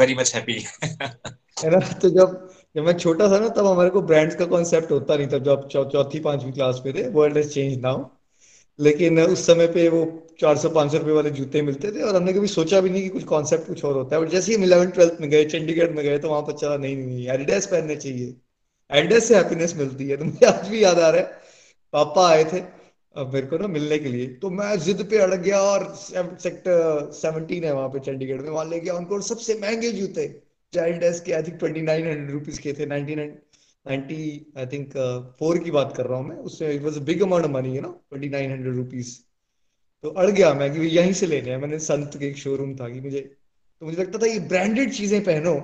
very 0.00 0.14
much 0.14 0.34
happy 0.34 0.64
है 0.82 1.70
ना? 1.70 1.78
तो 1.92 2.10
जब 2.10 2.57
जब 2.78 2.84
मैं 2.84 2.92
छोटा 2.94 3.26
था 3.30 3.38
ना, 3.38 3.48
तब 3.48 3.66
हमारे 3.66 3.90
को 3.90 4.00
ब्रांड्स 4.02 4.34
का 4.36 4.44
कॉन्सेप्ट 4.46 4.90
होता 4.90 5.14
नहीं 5.16 5.26
था, 5.28 5.38
जब 5.40 5.66
चौथी, 5.68 6.18
पांचवी 6.20 6.52
क्लास 6.52 6.80
में 6.84 6.94
थे 6.94 7.06
वर्ल्ड 7.10 7.36
हैज़ 7.36 7.48
चेंज 7.50 7.80
नाउ 7.80 8.04
लेकिन 8.78 9.20
उस 9.20 9.46
समय 9.46 9.66
पे 9.66 9.88
वो 9.88 10.02
चार 10.40 10.56
सौ, 10.56 10.68
पाँच 10.70 10.92
सौ 10.92 10.98
रुपए 10.98 11.12
वाले 11.12 11.30
जूते 11.30 11.62
मिलते 11.62 11.90
थे 11.92 12.02
और 12.02 12.16
हमने 12.16 12.32
कभी 12.32 12.46
सोचा 12.46 12.80
भी 12.80 12.90
नहीं 12.90 13.02
कि 13.02 13.08
कुछ 13.08 13.24
कॉन्सेप्ट 13.24 13.66
कुछ 13.66 13.84
और 13.84 13.94
होता 13.94 14.16
है। 14.16 14.22
बट 14.22 14.28
जैसे 14.28 14.52
ही 14.52 14.58
हम 14.58 14.64
इलेवन 14.64 14.90
ट्वेल्थ 14.90 15.20
में 15.20 15.28
गए, 15.30 15.44
चंडीगढ़ 15.44 15.90
में 15.90 16.04
गए 16.04 16.18
तो 16.18 16.28
वहाँ 16.28 16.42
पर 16.42 16.52
चला, 16.52 16.76
नहीं 16.76 16.96
नहीं 16.96 17.28
एडिडास 17.28 17.66
पहनने 17.66 17.96
चाहिए। 17.96 18.34
एडिडास 18.90 19.24
से 19.24 19.36
हैप्पीनेस 19.36 19.74
मिलती 19.76 20.08
है। 20.08 20.16
तो 20.16 20.24
मुझे 20.24 20.46
आज 20.46 20.68
भी 20.68 20.82
याद 20.84 20.98
आ 20.98 21.08
रहा 21.10 21.20
है, 21.20 21.26
पापा 21.92 22.28
आए 22.28 22.44
थे, 22.44 22.60
अब 23.16 23.34
मेरे 23.34 23.46
को 23.46 23.58
ना 23.58 23.66
मिलने 23.68 23.98
के 23.98 24.08
लिए। 24.08 24.26
तो 24.42 24.50
मैं 24.50 24.78
जिद 24.80 25.08
पे 25.10 25.18
अड़ 25.18 25.34
गया 25.34 25.60
और 25.62 25.92
सेक्टर 25.96 27.10
सेवनटीन 27.14 27.64
है 27.64 27.74
वहाँ 27.74 27.88
पे 27.88 27.98
चंडीगढ़ 28.06 28.42
में। 28.42 28.50
वहाँ 28.50 28.64
ले 28.66 28.80
गया 28.80 28.94
उनको 28.94 29.20
सबसे 29.30 29.58
महँगे 29.62 29.92
जूते 29.92 30.26
चाइल्ड 30.72 31.02
एस 31.02 31.20
के 31.20 31.32
I 31.32 31.42
think 31.42 31.58
twenty 31.58 31.82
nine 31.82 32.06
hundred 32.06 32.30
rupees 32.30 32.60
के 32.60 32.72
थे. 32.72 32.86
Ninety 32.86 33.14
ninety 33.14 34.52
I 34.58 34.66
think 34.66 34.92
four 35.38 35.58
की 35.58 35.70
बात 35.70 35.96
कर 35.96 36.06
रहा 36.06 36.18
हूँ 36.18 36.28
मैं. 36.28 36.36
उससे 36.36 36.72
it 36.74 36.82
was 36.82 36.98
big 37.00 37.22
amount 37.22 37.46
money 37.46 37.74
you 37.76 37.82
know 37.82 37.88
twenty 37.88 38.28
nine 38.28 38.50
hundred 38.52 38.76
rupees 38.76 39.16
तो 40.04 40.10
अड़ 40.10 40.30
गया 40.30 40.52
मैं 40.54 40.72
कि 40.72 40.86
यहीं 40.88 41.12
से 41.12 41.26
लेने 41.26 41.50
हैं. 41.50 41.58
मैंने 41.58 41.78
संत 41.78 42.16
के 42.18 42.26
एक 42.28 42.36
शोरूम 42.38 42.74
था 42.76 42.88
कि 42.88 43.00
मुझे 43.00 43.20
तो 43.20 43.86
मुझे 43.86 44.02
लगता 44.02 44.18
था 44.18 44.26
ये 44.26 44.38
ब्रांडेड 44.48 44.92
चीज़ें 44.92 45.22
पहनो. 45.24 45.54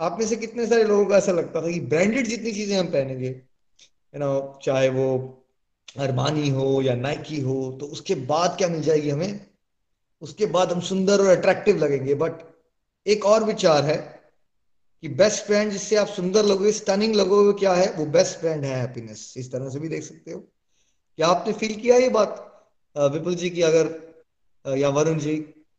आप 0.00 0.16
में 0.18 0.26
से 0.26 0.36
कितने 0.36 0.66
सारे 0.66 0.84
लोगों 0.84 1.04
को 1.06 1.14
ऐसा 1.14 1.32
लगता 1.32 1.60
था 1.62 1.70
कि 1.70 1.80
ब्रांडेड 1.80 2.26
जितनी 2.26 2.52
चीज़ें 2.52 2.76
हम 2.78 2.86
पहनेंगे 2.86 3.28
यू 3.28 4.18
नो 4.20 4.58
चाहे 4.64 4.88
वो 4.88 5.06
अरमानी 5.98 6.48
हो 6.48 6.80
या 6.82 6.94
नाइकी 6.94 7.40
हो 7.40 7.56
तो 7.80 7.86
उसके 7.86 8.14
बाद 8.30 8.56
क्या 8.58 8.68
मिल 8.68 8.82
जाएगी 8.82 9.10
हमें? 9.10 9.40
उसके 10.22 10.46
बाद 10.46 10.72
हम 10.72 10.80
सुंदर 10.80 11.20
और 11.20 11.36
अट्रैक्टिव 11.36 11.76
लगेंगे. 11.76 12.14
बट 12.14 12.32
एक 13.06 13.24
और 13.26 13.44
विचार 13.44 13.84
है 13.84 13.96
कि 15.04 15.08
बेस्ट 15.10 15.44
फ्रेंड 15.44 15.72
जिससे 15.72 15.96
आप 15.96 16.06
सुंदर 16.08 16.44
लगोगे 16.44 16.70
स्टनिंग 16.72 17.14
लगोगे 17.14 17.58
क्या 17.58 17.72
है? 17.74 17.90
वो 17.92 18.04
बेस्ट 18.06 18.38
फ्रेंड 18.40 18.64
है 18.64 18.76
हैप्पीनेस 18.76 19.34
इस 19.36 19.50
तरह 19.52 19.68
से 19.70 19.80
भी 19.80 19.88
देख 19.88 20.02
सकते 20.02 20.32
हो। 20.32 20.38
क्या 21.18 21.26
आपने 21.26 21.52
फील 21.52 21.74
किया 21.80 21.96
ये 21.96 22.08
बात? 22.08 22.30
विपुल 22.96 23.34
जी 23.34 23.50
की 23.50 23.62
अगर 23.62 23.90
या 24.78 24.88
वरुण 24.88 25.18
जी 25.18 25.34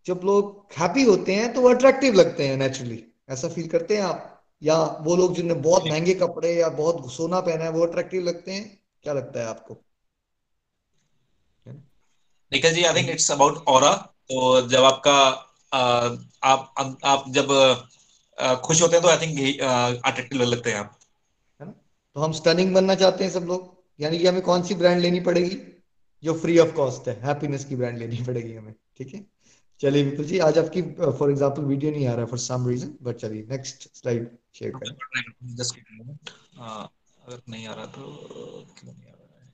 जब 0.06 0.22
लोग 0.24 0.68
हैप्पी 0.78 1.04
होते 1.04 1.36
हैं 1.36 1.54
तो 1.54 1.62
वो 1.62 1.70
अट्रैक्टिव 1.70 2.14
लगते 2.14 2.48
हैं 2.48 2.58
नेचुरली 2.58 3.04
ऐसा 3.30 3.50
फील 3.50 3.68
करते 3.68 3.98
हैं 3.98 4.04
आप? 4.04 4.44
या 4.64 4.78
वो 5.02 5.16
लोग 5.16 5.34
जिन्हें 5.36 5.62
बहुत 5.62 5.88
महँगे 5.88 6.14
कपड़े 6.14 6.54
या 6.54 6.70
बहुत 6.70 7.12
सोना 7.14 7.40
पहना 7.40 7.64
है 7.64 7.72
वो 7.72 7.86
अट्रैक्टिव 7.86 8.24
लगते 8.24 8.52
हैं? 8.52 8.80
क्या 9.04 9.14
लगता 9.14 9.40
है 9.40 9.48
आपको? 9.48 9.78
Nikhil 12.52 12.74
ji 12.74 12.84
I 12.84 12.94
think 12.94 13.10
it's 13.10 13.32
about 13.32 13.64
aura 13.68 13.94
तो 14.30 14.62
जब 14.68 14.84
आपका 14.84 15.18
uh, 15.74 16.24
आप 16.44 17.00
आप 17.04 17.26
जब 17.30 17.48
खुश 18.38 18.82
होते 18.82 18.96
हैं 18.96 19.04
तो 19.04 19.10
आई 19.10 19.18
थिंक 19.18 19.62
अट्रैक्टिव 20.06 20.42
लगते 20.42 20.72
हैं 20.72 20.78
आप। 20.78 21.00
है 21.62 21.68
ना? 21.68 21.72
तो 21.72 22.22
हम 22.22 22.32
स्टनिंग 22.34 22.74
बनना 22.76 22.96
चाहते 22.96 23.24
हैं 23.24 23.32
सब 23.32 23.44
लोग। 23.44 23.74
यानी 24.00 24.18
कि 24.20 24.28
हमें 24.28 24.42
कौन 24.42 24.64
सी 24.64 24.76
ब्रांड 24.76 25.00
लेनी 25.02 25.20
पड़ेगी? 25.20 25.58
जो 26.24 26.34
फ्री 26.40 26.58
ऑफ़ 26.60 26.72
कॉस्ट 26.76 27.08
है। 27.08 27.20
हैप्पीनेस 27.22 27.66
की 27.66 27.76
ब्रांड 27.76 27.98
लेनी 27.98 28.18
पड़ेगी 28.28 28.54
हमें। 28.54 28.74
ठीक 28.98 29.14
है? 29.14 29.26
चलिए 29.82 30.04
विपुल 30.04 30.26
जी 30.26 30.40
आज 30.40 30.58
आपकी 30.58 30.82
फॉर 30.82 31.32
एग्जांपल 31.32 31.64
वीडियो 31.64 31.92
नहीं 31.92 32.08
आ 32.08 32.14
रहा 32.14 32.26
फॉर 32.26 32.40
सम 32.40 32.68
रीजन 32.68 32.96
बट 33.02 33.16
चलिए 33.16 33.46
नेक्स्ट 33.50 33.90
स्लाइड 33.96 34.30
शेयर 34.56 34.72
करें। 34.72 35.56
जस्ट 35.56 35.80
अगर 37.28 37.42
नहीं 37.50 37.68
आ 37.68 37.74
रहा 37.74 37.86
तो 37.86 38.02
क्यों 38.80 38.94
नहीं 38.94 39.04
आ 39.04 39.12
रहा 39.12 39.42
है? 39.42 39.52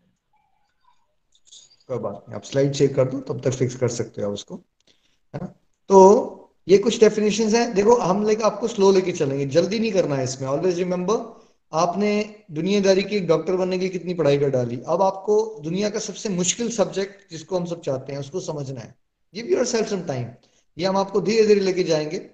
कोई 1.87 1.97
बात 1.99 2.25
नहीं 2.27 2.35
आप 2.35 2.43
स्लाइड 2.43 2.73
शेयर 2.73 2.93
कर 2.93 3.09
दो 3.09 3.19
तब 3.29 3.41
तक 3.41 3.51
फिक्स 3.53 3.75
कर 3.75 3.89
सकते 3.91 4.21
हो 4.21 4.27
आप 4.27 4.33
उसको। 4.33 4.55
है 4.55 5.39
ना? 5.41 5.47
तो 5.89 6.40
ये 6.71 6.77
कुछ 6.77 6.99
डेफिनेशन 6.99 7.55
है। 7.55 7.73
देखो, 7.73 7.95
हम 7.95 8.25
लेके 8.27 8.43
आपको 8.43 8.67
स्लो 8.67 8.91
लेके 8.91 9.11
चलेंगे। 9.11 9.45
जल्दी 9.45 9.79
नहीं 9.79 9.91
करना 9.91 10.15
है 10.15 10.23
इसमें। 10.23 10.47
ऑलवेज 10.47 10.77
रिमेंबर 10.77 11.41
आपने 11.73 12.35
दुनियादारी 12.51 13.03
की 13.03 13.19
डॉक्टर 13.19 13.55
बनने 13.55 13.79
की 13.79 13.89
कितनी 13.89 14.13
पढ़ाई 14.13 14.37
कर 14.37 14.49
डाली। 14.49 14.79
अब 14.87 15.01
आपको 15.01 15.59
दुनिया 15.63 15.89
का 15.89 15.99
सबसे 15.99 16.29
मुश्किल 16.29 16.69
सब्जेक्ट 16.69 17.31
जिसको 17.31 17.57
हम 17.57 17.65
सब 17.65 17.81
चाहते 17.81 18.13
हैं, 18.13 18.19
उसको 18.19 18.39
समझना 18.39 18.81
है। 18.81 18.95
Give 19.35 19.45
your 19.45 19.65
self 19.65 19.89
some 19.89 20.01
time 20.01 20.27
ये 20.77 20.85
हम 20.85 20.97
आपको 20.97 21.21
धीरे 21.21 21.47
धीरे 21.47 21.59
लेके 21.59 21.83
जाएँगे। 21.83 22.29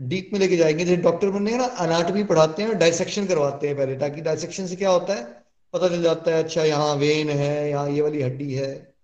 डीप 0.00 0.30
में 0.32 0.40
लेके 0.40 0.56
जाएँगे। 0.56 0.84
जैसे 0.84 1.02
डॉक्टर 1.02 1.30
बनने 1.30 1.56
ना 1.56 1.64
अनाटमी 1.64 2.24
पढ़ाते 2.24 2.62
हैं 2.62 2.68
और 2.68 2.74
डायसेक्शन 2.74 3.26
करवाते 3.26 3.66
हैं 3.66 3.76
पहले, 3.76 3.96
ताकि 3.96 4.20
डायसेक्शन 4.20 4.66
से 4.66 4.76
क्या 4.76 4.90
होता 4.90 5.14
है? 5.14 5.24
पता 5.72 5.88
चल 5.88 6.02
जाता 6.02 6.36
है 6.36 6.42
अच्छा 6.42 6.64
यहाँ 6.64 6.96
वेन 6.96 7.30
है, 7.30 7.70
यहाँ 7.70 7.90
ये 7.90 8.00
वाली 8.00 8.22
हड्डी 8.22 8.54
है। 8.54 8.94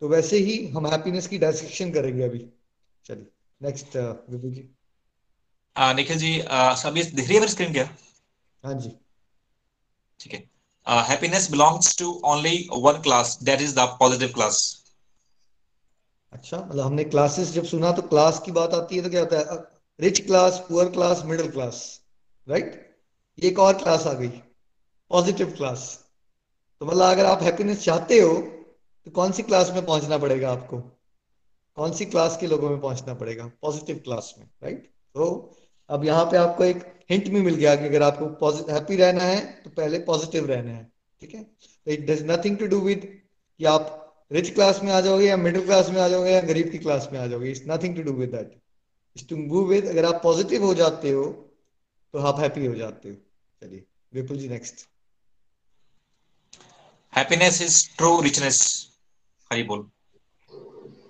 तो 0.00 0.08
वैसे 0.08 0.38
ही 0.38 0.66
हम 0.66 0.86
हैप्पीनेस 0.86 1.26
की 1.26 1.38
डायसेक्शन 1.38 1.90
करेंगे 1.90 2.22
अभी। 2.22 2.46
चलिए। 3.06 3.26
नेक्स्ट 3.60 3.96
विभू 4.30 4.50
जी 4.50 4.68
निखिल 5.76 6.18
जी 6.18 6.32
सभी 6.82 7.02
दिख 7.02 7.28
रही 7.28 7.36
है 7.38 7.46
स्क्रीन 7.48 7.72
क्या 7.72 7.84
हाँ 8.64 8.74
जी। 8.74 8.88
ठीक 10.20 10.34
है। 10.34 10.40
Happiness 11.08 11.50
belongs 11.50 11.96
to 11.98 12.10
only 12.24 12.56
one 12.72 13.00
class 13.02 13.38
that 13.42 13.60
is 13.60 13.74
the 13.74 13.86
positive 14.00 14.32
class 14.34 14.60
अच्छा 16.32 16.58
मतलब 16.58 16.84
हमने 16.84 17.04
क्लासेस 17.04 17.52
जब 17.52 17.64
सुना 17.64 17.92
तो 17.92 18.02
क्लास 18.02 18.40
की 18.44 18.52
बात 18.52 18.74
आती 18.74 18.96
है 18.96 19.02
तो 19.02 19.10
क्या 19.10 19.20
होता 19.20 19.38
है? 19.38 19.56
Rich 20.00 20.20
class 20.26 20.58
poor 20.68 20.90
class 20.90 21.22
middle 21.24 21.50
class 21.50 21.78
right 22.48 22.82
एक 23.38 23.58
और 23.58 23.78
क्लास 23.78 24.06
आ 24.06 24.12
गई 24.12 24.28
पॉजिटिव 25.10 25.50
क्लास 25.56 25.86
तो 26.80 26.86
मतलब 26.86 27.10
अगर 27.10 27.26
आप 27.26 27.42
हैप्पीनेस 27.42 27.84
चाहते 27.84 28.20
हो 28.20 28.34
तो 29.06 29.10
कौन 29.10 29.32
सी 29.32 29.42
क्लास 29.42 29.70
में 29.70 29.84
पहुँचना 29.86 30.18
पड़ेगा 30.18 30.52
आपको? 30.52 30.82
कौन 31.76 31.92
सी 31.92 32.04
क्लास 32.06 32.36
के 32.40 32.46
लोगों 32.46 32.70
में 32.70 32.80
पहुँचना 32.80 33.14
पड़ेगा? 33.14 33.46
पॉजिटिव 33.62 34.00
क्लास 34.04 34.34
में 34.38 34.46
राइट 34.62 34.84
तो 35.14 35.54
अब 35.90 36.04
यहाँ 36.04 36.24
पे 36.24 36.36
आपको 36.36 36.64
एक 36.64 36.84
हिंट 37.10 37.28
भी 37.28 37.40
मिल 37.40 37.54
गया 37.54 37.74
कि 37.76 37.84
अगर 37.84 38.02
आपको 38.02 38.50
हैप्पी 38.72 38.96
रहना 38.96 39.24
है 39.24 39.40
तो 39.62 39.70
पहले 39.72 39.98
पॉजिटिव 40.04 40.46
रहना 40.46 40.70
है, 40.70 40.84
ठीक 41.22 41.34
है? 41.34 41.42
तो 41.42 41.90
it 41.90 42.06
does 42.06 42.22
nothing 42.30 42.56
to 42.58 42.66
do 42.66 42.80
with 42.80 43.04
कि 43.60 43.64
आप 43.64 44.02
रिच 44.32 44.52
क्लास 44.54 44.80
में 44.82 44.92
आ 44.92 45.00
जाओगे 45.00 45.26
या 45.26 45.36
मिडिल 45.36 45.64
क्लास 45.64 45.90
में 45.90 46.00
आ 46.00 46.08
जाओगे 46.08 46.30
या 46.30 46.40
गरीब 46.42 46.70
की 46.70 46.78
क्लास 46.78 47.08
में 47.12 47.18
आ 47.20 47.26
जाओगे 47.26 47.50
it's 47.50 47.62
nothing 47.68 47.96
to 47.96 48.02
do 48.02 48.12
with 48.12 48.30
that 48.30 48.50
it's 49.16 49.28
to 49.28 49.36
move 49.36 49.68
with 49.68 49.86
अगर 49.86 50.04
आप 50.04 50.20
पॉजिटिव 50.22 50.64
हो 50.64 50.74
जाते 50.74 51.10
हो 51.10 51.24
तो 52.14 52.18
आप 52.18 52.40
हैप्पी 52.40 52.66
हो 52.66 52.74
जाते 52.74 53.08
हो। 53.08 53.14
चलिए 53.62 53.84
Vipul 54.14 54.38
ji 54.38 54.48
next 54.48 54.86
happiness 57.12 57.60
is 57.62 57.78
true 57.96 58.20
richness 58.20 58.58
Hari 59.50 59.62
बोल। 59.62 59.88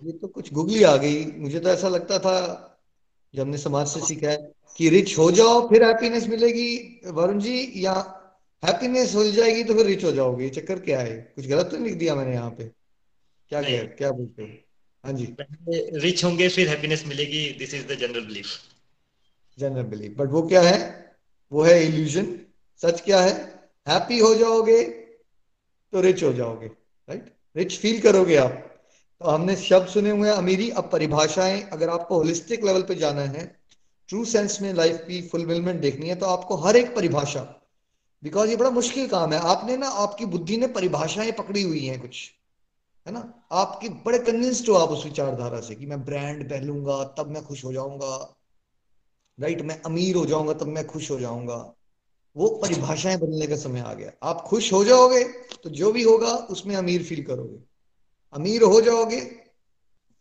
ये 0.06 0.12
तो 0.12 0.28
कुछ 0.28 0.52
गुगली 0.52 0.82
आ 0.82 0.96
गई। 0.96 1.24
मुझे 1.38 1.60
तो 1.60 1.68
ऐसा 1.68 1.88
लगता 1.88 2.18
था 2.18 2.34
जब 3.34 3.40
हमने 3.42 3.58
समाज 3.58 3.86
से 3.88 4.00
सीखा 4.00 4.30
है 4.30 4.36
कि 4.78 4.88
रिच 4.88 5.16
हो 5.18 5.30
जाओ 5.30 5.68
फिर 5.68 5.84
हैप्पीनेस 5.84 6.26
मिलेगी। 6.28 7.00
वरुण 7.06 7.38
जी 7.40 7.72
या 7.76 7.94
हैप्पीनेस 8.62 9.14
हो 9.14 9.24
जाएगी 9.30 9.64
तो 9.64 9.74
फिर 9.74 9.86
रिच 9.86 10.04
हो 10.04 10.12
जाओगे। 10.12 10.48
चक्कर 10.50 10.78
क्या 10.80 11.00
है? 11.00 11.16
कुछ 11.36 11.46
गलत 11.46 11.66
तो 11.66 11.76
लिख 11.76 11.94
दिया 11.94 12.14
मैंने 12.14 12.34
यहाँ 12.34 12.50
पे? 12.50 12.64
क्या 13.50 13.62
कह 13.62 13.84
क्या 13.96 14.10
बोलते 14.10 14.42
हो? 14.42 14.48
हाँ 15.04 15.12
जी। 15.12 15.26
रिच 16.00 16.24
होंगे 16.24 16.48
फिर 16.48 16.68
हैप्पीनेस 16.68 17.04
मिलेगी। 17.06 17.48
This 17.58 17.74
is 17.74 17.86
the 17.86 17.98
general 17.98 18.26
belief 18.26 18.46
general 19.58 19.82
belief 19.84 20.14
but 20.18 20.30
वो 20.30 20.42
क्या 20.42 20.62
है? 20.62 20.78
वो 21.52 21.62
है 21.62 21.84
इल्यूजन 21.86 22.34
सच 22.80 23.00
क्या 23.00 23.20
है? 23.20 23.34
हैप्पी 23.86 24.18
हो 24.18 24.34
जाओगे 24.34 24.82
तो 25.92 26.00
रिच 26.00 26.22
हो 26.22 26.32
जाओगे 26.32 26.66
राइट 26.66 27.34
रिच 27.56 27.78
फील 27.78 28.00
करोगे 28.00 28.36
आप। 28.36 28.62
तो 29.20 29.30
हमने 29.30 29.54
शब्द 29.56 29.88
सुने 29.88 30.10
हुए 30.10 30.28
हैं, 30.28 30.34
अमीरी, 30.36 30.68
अब 30.70 30.88
परिभाषाएँ, 30.92 31.60
अगर 31.62 31.90
आपको 31.90 32.16
होलिस्टिक 32.16 32.64
लेवल 32.64 32.82
पे 32.82 32.94
जाना 32.94 33.22
है 33.22 33.44
ट्रू 34.08 34.24
सेंस 34.24 34.60
में 34.62 34.72
लाइफ 34.74 34.96
की 35.08 35.20
फुलफिलमेंट 35.28 35.80
देखनी 35.80 36.08
है 36.08 36.14
तो 36.14 36.26
आपको 36.26 36.56
हर 36.56 36.76
एक 36.76 36.94
परिभाषा 36.96 37.40
बिकॉज़ 38.22 38.50
ये 38.50 38.56
बड़ा 38.56 38.70
मुश्किल 38.70 39.08
काम 39.08 39.32
है। 39.32 39.38
आपने 39.40 39.76
ना, 39.76 39.88
आपकी 39.88 40.26
बुद्धि 40.26 40.56
ने 40.56 40.66
परिभाषाएँ 40.68 41.32
पकड़ी 41.32 41.62
हुई 41.62 41.84
हैं 41.86 42.00
कुछ, 42.00 42.18
है 43.06 43.12
ना? 43.12 43.20
आपकी 43.52 43.88
बड़े 44.04 44.18
कन्विंस्ड 44.20 44.68
हो 44.68 44.74
आप 44.74 44.90
उस 44.90 45.04
विचारधारा 45.04 45.60
से 45.60 45.74
कि 45.74 45.86
मैं 45.86 46.04
ब्रांड 46.04 46.48
पहलूँगा 46.50 47.02
तब 47.18 47.30
मैं 47.30 47.44
खुश 47.44 47.64
हो 47.64 47.72
जाऊँगा 47.72 48.16
राइट 49.38 49.62
मैं 49.62 49.80
अमीर 49.82 50.16
हो 50.16 50.24
जाऊँगा, 50.26 50.52
तब 50.52 50.66
मैं 50.66 50.86
खुश 50.86 51.10
हो 51.10 51.18
जाऊँगा। 51.20 51.56
वो 52.36 52.48
परिभाषाएँ 52.62 53.16
बदलने 53.16 53.46
का 53.46 53.56
समय 53.56 53.80
आ 53.80 53.92
गया। 53.94 54.12
आप 54.22 54.40
खुश 54.42 54.72
हो 54.72 54.84
जाओगे 54.84 55.22
तो 55.62 55.70
जो 55.70 55.92
भी 55.92 56.02
होगा, 56.02 56.32
उसमें 56.50 56.74
अमीर 56.76 57.02
फील 57.02 57.22
करोगे। 57.24 57.58
अमीर 58.32 58.62
हो 58.62 58.80
जाओगे 58.80 59.20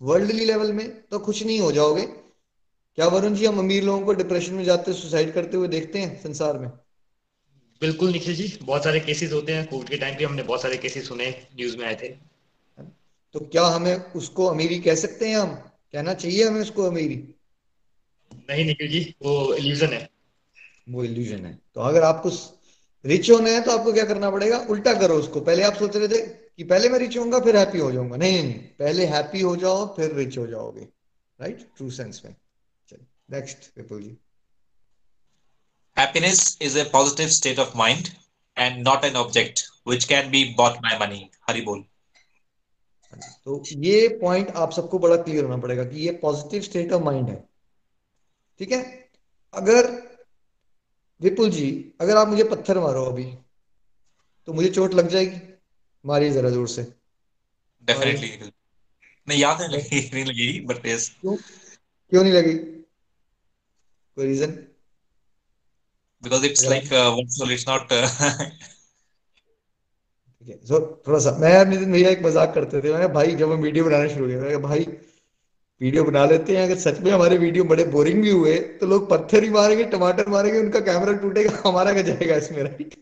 वर्ल्डली 0.01 0.45
लेवल 0.45 0.73
में 0.73 1.01
तो 1.01 1.19
खुश 1.19 1.43
नहीं 1.43 1.59
हो 1.59 1.71
जाओगे। 1.71 2.05
क्या 2.97 3.07
वरुण 3.07 3.33
जी 3.33 3.45
हम 3.45 3.59
अमीर 3.59 3.83
लोगों 3.83 4.05
को 4.05 4.13
डिप्रेशन 4.13 4.53
में 4.53 4.63
जाते 4.63 4.93
सुसाइड 4.93 5.33
करते 5.33 5.57
हुए 5.57 5.67
देखते 5.67 5.99
हैं 5.99 6.21
संसार 6.23 6.59
में? 6.59 6.69
बिल्कुल 7.81 8.11
निखिल 8.11 8.35
जी 8.35 8.59
बहुत 8.61 8.83
सारे 8.83 8.99
केसेस 8.99 9.31
होते 9.33 9.53
हैं। 9.53 9.67
कोविड 9.67 9.89
के 9.89 9.97
टाइम 9.97 10.17
पे 10.17 10.23
हमने 10.23 10.43
बहुत 10.43 10.61
सारे 10.61 10.77
केसेस 10.77 11.07
सुने 11.07 11.47
न्यूज़ 11.55 11.77
में 11.77 11.85
आए 11.85 11.95
थे। 11.95 12.09
तो 13.33 13.39
क्या 13.39 13.65
हमें 13.65 13.95
उसको 13.95 14.45
अमीरी 14.45 14.79
कह 14.79 14.95
सकते 14.95 15.29
हैं 15.29 15.37
हम? 15.37 15.55
कहना 15.93 16.13
चाहिए 16.13 16.43
हमें 16.43 16.61
उसको 16.61 16.83
अमीरी। 16.83 17.35
नहीं 18.49 18.65
निखिल 18.65 18.87
जी 18.87 19.15
वो 19.21 19.53
इल्यूजन 19.53 19.87
है। 19.87 20.09
वो 20.89 21.03
इल्यूजन 21.03 21.45
है। 21.45 21.59
तो 21.75 21.81
अगर 21.81 22.03
आपको 22.03 22.29
रिच 23.05 23.29
होना 23.31 23.49
है 23.49 23.61
तो 23.61 23.71
आपको 23.71 23.93
क्या 23.93 24.05
करना 24.05 24.29
पड़ेगा? 24.31 24.57
उल्टा 24.69 24.93
करो 24.99 25.15
उसको। 25.15 25.41
पहले 25.41 25.63
आप 25.63 25.73
सोच 25.73 25.95
रहे 25.95 26.07
थे 26.07 26.21
कि 26.27 26.63
पहले 26.63 26.89
मैं 26.89 26.99
रिच 26.99 27.17
होऊँगा 27.17 27.39
फिर 27.39 27.57
हैप्पी 27.57 27.79
हो 27.79 27.91
जाऊँगा। 27.91 28.17
नहीं 28.17 28.43
नहीं 28.43 28.53
पहले 28.79 29.05
हैप्पी 29.05 29.41
हो 29.41 29.55
जाओ 29.55 29.85
फिर 29.95 30.13
रिच 30.15 30.37
हो 30.37 30.45
जाओगे। 30.47 30.87
राइट 31.39 31.67
ट्रू 31.77 31.89
सेंस 31.91 32.21
में। 32.25 32.35
चलिए 32.89 33.37
next 33.37 33.77
Vipul 33.77 34.01
ji 34.01 34.17
happiness 35.97 36.39
is 36.61 36.73
a 36.75 36.83
positive 36.93 37.29
state 37.33 37.59
of 37.63 37.75
mind 37.81 38.07
and 38.57 38.81
not 38.83 39.05
an 39.09 39.13
object 39.15 39.61
which 39.83 40.07
can 40.07 40.31
be 40.31 40.41
bought 40.57 40.81
by 40.81 40.97
money. 41.03 41.21
Hari 41.49 41.61
bol. 41.67 41.83
तो 43.45 43.63
ये 43.71 44.07
पॉइंट 44.21 44.49
आप 44.55 44.71
सबको 44.71 44.99
बड़ा 44.99 45.15
क्लियर 45.17 45.43
होना 45.43 45.57
पड़ेगा 45.57 45.83
कि 45.83 46.05
ये 46.05 46.11
पॉजिटिव 46.21 46.61
स्टेट 46.61 46.91
ऑफ़ 46.93 47.03
माइंड 47.03 47.29
है। 47.29 47.35
ठीक 48.59 48.71
है? 48.71 48.81
अगर 49.53 49.87
विपुल 51.21 51.49
जी 51.51 51.67
अगर 52.01 52.17
आप 52.17 52.27
मुझे 52.27 52.43
पत्थर 52.45 52.79
मारो 52.79 53.03
अभी 53.05 53.23
तो 54.47 54.53
मुझे 54.53 54.69
चोट 54.69 54.93
लग 54.93 55.07
जाएगी। 55.09 55.39
मारिए 56.05 56.31
जरा 56.31 56.49
ज़ोर 56.49 56.67
से। 56.67 56.83
डेफिनेटली 57.87 58.51
नहीं 59.27 59.39
याद 59.39 59.61
है 59.61 59.67
लगी 59.69 59.99
नहीं 60.13 60.25
लगी 60.25 60.59
बट 60.65 60.85
यस 60.85 61.09
क्यों? 61.21 61.35
क्यों 61.35 62.23
नहीं 62.23 62.33
लगी? 62.33 62.53
कोई 64.17 64.25
reason 64.25 64.51
because 66.23 66.45
it's 66.45 66.65
like 66.65 66.91
what 66.91 67.51
it's 67.51 67.67
not 67.67 67.93
so 70.67 70.79
थोड़ा 71.07 71.19
सा 71.19 71.31
मैं 71.39 71.65
नितिन 71.65 71.91
भैया 71.91 72.09
एक 72.09 72.21
मज़ाक 72.23 72.53
करते 72.53 72.81
थे। 72.81 72.93
मैं 72.93 73.11
भाई 73.13 73.35
जब 73.35 73.51
हम 73.51 73.61
वीडियो 73.61 73.85
बनाना 73.85 74.07
शुरू 74.09 74.27
किया 74.27 74.57
भाई 74.59 74.83
वीडियो 75.81 76.03
बना 76.03 76.25
लेते 76.25 76.57
हैं। 76.57 76.63
अगर 76.63 76.77
सच 76.77 76.99
में 76.99 77.11
हमारे 77.11 77.37
वीडियो 77.37 77.63
बड़े 77.63 77.83
बोरिंग 77.85 78.21
भी 78.21 78.29
हुए 78.29 78.59
तो 78.59 78.85
लोग 78.85 79.09
पत्थर 79.09 79.43
ही 79.43 79.49
मारेंगे, 79.49 79.83
टमाटर 79.83 80.29
मारेंगे, 80.29 80.59
उनका 80.59 80.79
कैमरा 80.79 81.13
टूटेगा, 81.13 81.61
हमारा 81.65 81.93
क्या 81.93 82.01
जाएगा 82.01 82.35
इसमें 82.35 82.63
राइट 82.63 82.93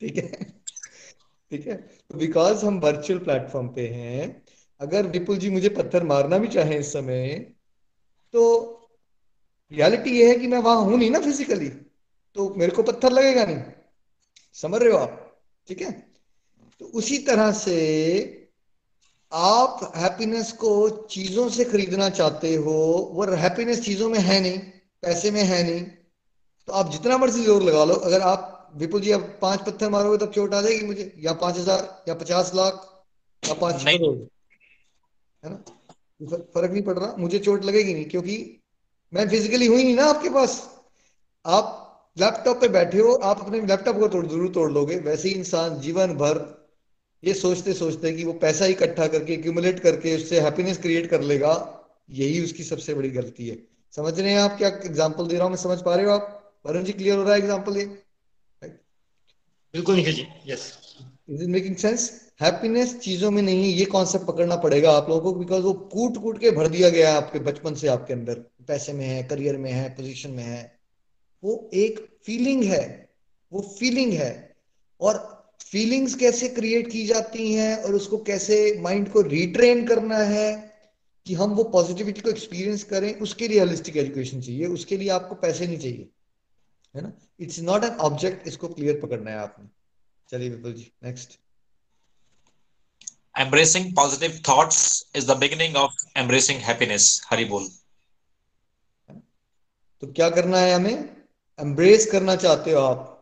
ठीक 0.00 0.16
है? 0.16 0.54
ठीक 1.50 1.66
है? 1.66 1.76
तो 1.76 2.18
बिकॉज़ 2.18 2.64
हम 2.66 2.80
वर्चुअल 2.80 3.18
प्लेटफॉर्म 3.18 3.68
पे 3.68 3.88
हैं, 3.88 4.42
अगर 4.80 5.06
विपुल 5.06 5.36
जी 5.36 5.50
मुझे 5.50 5.68
पत्थर 5.68 6.02
मारना 6.02 6.38
भी 6.38 6.48
चाहे 6.48 6.78
इस 6.78 6.92
समय 6.92 7.34
तो 8.32 8.44
रियलिटी 9.72 10.10
ये 10.10 10.28
है 10.28 10.34
कि 10.34 10.46
मैं 10.46 10.58
वहाँ 10.58 10.76
हूँ 10.76 10.98
नहीं 10.98 11.10
ना 11.10 11.20
फिजिकली 11.20 11.68
तो 12.34 12.54
मेरे 12.54 12.72
को 12.72 12.82
पत्थर 12.82 13.12
लगेगा 13.12 13.44
नहीं। 13.44 13.62
समझ 14.54 14.82
रहे 14.82 14.92
हो 14.92 14.98
आप? 14.98 15.40
ठीक 15.68 15.80
है? 15.80 15.90
तो 16.80 16.86
उसी 16.86 17.18
तरह 17.18 17.52
से 17.52 18.37
आप 19.32 19.92
हैप्पीनेस 19.96 20.52
को 20.52 20.88
चीज़ों 21.06 21.48
से 21.48 21.64
खरीदना 21.64 22.08
चाहते 22.10 22.54
हो 22.56 22.74
वो 23.14 23.24
हैप्पीनेस 23.36 23.84
चीज़ों 23.84 24.08
में 24.10 24.18
है 24.18 24.40
नहीं 24.40 24.58
पैसे 25.02 25.30
में 25.30 25.42
है 25.42 25.62
नहीं 25.62 25.80
तो 26.68 26.72
आप 26.72 26.90
जितना 26.92 27.18
मर्ज़ी 27.18 27.44
ज़ोर 27.44 27.62
लगा 27.62 27.84
लो। 27.84 27.94
अगर 27.94 28.20
आप 28.20 28.72
विपुल 28.76 29.00
जी 29.00 29.10
अब 29.10 29.20
पाँच 29.42 29.60
पत्थर 29.60 29.88
मारोगे 29.90 30.18
तब 30.18 30.32
चोट 30.32 30.54
आ 30.54 30.60
जाएगी 30.62 30.86
मुझे। 30.86 31.12
या 31.18 31.32
पाँच 31.34 31.56
हज़ार 31.58 32.04
या 32.08 32.14
पचास 32.14 32.52
लाख 32.54 32.74
या 33.42 33.54
पाँच 33.54 33.84
नहीं। 33.84 33.98
है 35.42 35.50
ना? 35.50 35.56
फ़र्क 36.26 36.70
नहीं 36.70 36.82
पड़ 36.82 36.98
रहा। 36.98 37.14
मुझे 37.18 37.38
चोट 37.38 37.64
लगेगी 37.64 37.94
नहीं 37.94 38.04
क्योंकि 38.04 38.36
मैं 39.12 39.28
फिजिकली 39.28 39.66
हुई 39.66 39.82
नहीं 39.84 39.94
ना 39.96 40.04
आपके 40.06 40.30
पास। 40.30 40.60
आप 41.44 41.74
लैपटॉप 42.16 42.60
पे 42.60 42.68
बैठे 42.68 42.98
हो 42.98 43.12
आप 43.14 43.40
अपने 43.40 43.60
लैपटॉप 43.62 43.98
को 43.98 44.08
तोड़ 44.08 44.26
ज़रूर 44.26 44.48
तोड़ 44.52 44.70
लोगे। 44.72 44.96
वैसे 45.00 45.28
ही 45.28 45.34
इंसान 45.34 45.80
जीवन 45.80 46.14
भर 46.16 46.38
ये 47.22 47.34
सोचते 47.34 47.72
सोचते 47.74 48.12
कि 48.12 48.24
वो 48.24 48.32
पैसा 48.32 48.66
इकट्ठा 48.66 49.06
करके 49.06 49.32
एक्यूमुलेट 49.32 49.80
करके 49.80 50.16
उससे 50.16 50.40
हैप्पीनेस 50.40 50.78
क्रिएट 50.78 51.10
कर 51.10 51.22
लेगा 51.22 51.52
यही 52.10 52.44
उसकी 52.44 52.64
सबसे 52.64 52.94
बड़ी 52.94 53.10
गलती 53.10 53.48
है। 53.48 53.56
समझ 53.92 54.18
रहे 54.20 54.32
हैं 54.32 54.40
आप 54.40 54.56
क्या 54.58 54.68
एग्जांपल 54.68 55.26
दे 55.26 55.34
रहा 55.34 55.44
हूँ? 55.44 55.50
मैं 55.50 55.62
समझ 55.62 55.80
पा 55.82 55.94
रहे 55.94 56.06
हो 56.06 56.12
आप? 56.12 56.52
वरुण 56.66 56.84
जी 56.84 56.92
क्लियर 56.92 57.18
हो 57.18 57.24
रहा 57.24 57.32
है 57.32 57.38
एग्जांपल 57.38 57.76
ये? 57.76 57.84
बिल्कुल 59.74 59.96
Nikhil 59.96 60.14
ji 60.14 60.26
yes 60.46 60.72
is 61.30 61.42
it 61.42 61.48
making 61.48 61.76
sense 61.76 62.10
happiness 62.42 62.96
चीज़ों 62.98 63.30
में 63.30 63.42
नहीं 63.42 63.72
ये 63.74 63.84
कॉन्सेप्ट 63.84 64.26
पकड़ना 64.26 64.56
पड़ेगा 64.56 64.92
आप 64.92 65.08
लोगों 65.08 65.32
को 65.32 65.38
बिकॉज़ 65.38 65.62
वो 65.62 65.72
कूट 65.72 66.16
कूट 66.22 66.38
के 66.40 66.50
भर 66.50 66.68
दिया 66.68 66.88
गया 66.90 67.10
है 67.10 67.16
आपके 67.16 67.38
बचपन 67.38 67.74
से 67.74 67.88
आपके 67.88 68.12
अंदर। 68.14 68.34
पैसे 68.68 68.92
में 68.92 69.04
है 69.06 69.22
करियर 69.22 69.56
में 69.56 69.70
है 69.72 69.88
पोजीशन 69.88 70.30
में 70.30 70.42
है। 70.44 70.78
वो 71.42 71.70
एक 71.74 71.98
फीलिंग 72.24 72.62
है 72.64 73.10
वो 73.52 73.60
फीलिंग 73.78 74.12
है। 74.12 74.56
और 75.00 75.37
फीलिंग्स 75.60 76.14
कैसे 76.14 76.48
क्रिएट 76.48 76.90
की 76.90 77.04
जाती 77.06 77.52
हैं 77.54 77.76
और 77.76 77.94
उसको 77.94 78.18
कैसे 78.18 78.58
माइंड 78.80 79.08
को 79.12 79.20
रिट्रेन 79.20 79.86
करना 79.86 80.18
है 80.18 80.48
कि 81.26 81.34
हम 81.34 81.54
वो 81.54 81.64
पॉजिटिविटी 81.64 82.20
को 82.20 82.30
एक्सपीरियंस 82.30 82.82
करें 82.84 83.14
उसके 83.14 83.48
लिए 83.48 83.58
रियलिस्टिक 83.58 83.96
एजुकेशन 83.96 84.40
चाहिए 84.40 84.66
उसके 84.66 84.96
लिए 84.96 85.08
आपको 85.08 85.34
पैसे 85.34 85.66
नहीं 85.66 85.78
चाहिए 85.78 86.08
है 86.94 87.02
ना 87.02 87.12
इट्स 87.40 87.58
नॉट 87.60 87.84
एन 87.84 87.90
ऑब्जेक्ट 87.90 88.48
इसको 88.48 88.68
क्लियर 88.68 89.00
पकड़ना 89.00 89.30
है 89.30 89.38
आपने 89.38 89.68
चलिए 90.30 90.50
Vipul 90.50 90.72
ji 90.72 90.90
next 91.04 91.38
Embracing 93.34 93.92
positive 93.92 94.40
thoughts 94.40 95.04
is 95.14 95.26
the 95.26 95.34
beginning 95.34 95.76
of 95.76 95.90
embracing 96.16 96.58
happiness. 96.58 97.20
Hari 97.20 97.44
bol. 97.44 97.68
तो 100.02 100.06
क्या 100.06 100.28
करना 100.30 100.58
है 100.58 100.74
हमें 100.74 101.16
एम्ब्रेस 101.58 102.10
करना 102.10 102.34
चाहते 102.36 102.72
हो 102.72 102.80
आप 102.80 103.17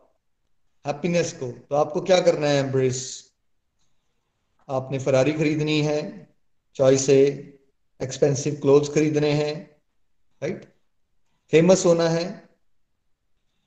हैप्पीनेस 0.87 1.33
को। 1.33 1.51
तो 1.51 1.75
आपको 1.75 2.01
क्या 2.01 2.19
करना 2.21 2.47
है 2.47 2.55
एम्ब्रेस 2.55 3.23
आपने 4.69 4.99
फरारी 4.99 5.33
खरीदनी 5.33 5.81
है 5.81 5.99
चॉइस 6.75 7.09
है 7.09 7.23
एक्सपेंसिव 8.01 8.55
क्लोथ्स 8.55 8.89
खरीदने 8.89 9.31
हैं 9.31 9.53
राइट 10.41 10.65
फ़ेमस 11.51 11.85
होना 11.85 12.09
है। 12.09 12.25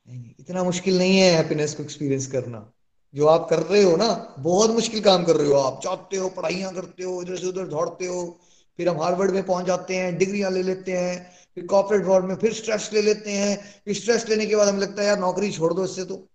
नहीं, 0.09 0.31
इतना 0.41 0.65
मुश्किल 0.65 0.99
नहीं 0.99 1.19
है 1.19 1.31
हैप्पीनेस 1.33 1.75
को 1.75 1.83
एक्सपीरियंस 1.83 2.27
करना। 2.27 2.73
जो 3.15 3.27
आप 3.27 3.49
कर 3.51 3.59
रहे 3.59 3.83
हो 3.83 3.97
ना, 3.97 4.35
बहुत 4.39 4.71
मुश्किल 4.71 5.01
काम 5.01 5.25
कर 5.25 5.37
रहे 5.37 5.49
हो 5.49 5.55
आप। 5.55 5.81
चाहते 5.85 6.17
हो, 6.17 6.29
पढ़ाइयाँ 6.29 6.75
करते 6.75 7.05
हो 7.05 7.23
इधर 7.23 7.37
से 7.37 7.47
उधर 7.47 7.67
दौड़ते 7.67 8.07
हो, 8.07 8.41
फिर 8.77 8.89
हम 8.89 9.01
हार्वर्ड 9.01 9.31
में 9.31 9.47
पहुँच 9.47 9.67
जाते 9.67 9.97
हैं, 9.97 10.19
डिग्रियाँ 10.19 10.51
ले 10.51 10.63
लेते 10.63 10.93
हैं, 10.93 11.33
फिर 11.55 11.67
कॉर्पोरेट 11.67 12.05
वर्ल्ड 12.05 12.27
में 12.27 12.35
फिर 12.37 12.53
स्ट्रेस 12.53 12.91
ले 12.93 13.03
लेते 13.03 13.31
हैं। 13.31 13.83
फिर 13.85 13.95
स्ट्रेस 13.95 14.29
लेने 14.29 14.47
के 14.47 14.57
बाद 14.57 14.69
हमें 14.69 14.81
लगता 14.81 15.03
है, 15.03 15.09
यार, 15.09 15.19
नौकरी 15.19 15.53
छोड़ 15.53 15.75
दो 15.75 15.85
इससे 15.85 16.05
तो। 16.05 16.27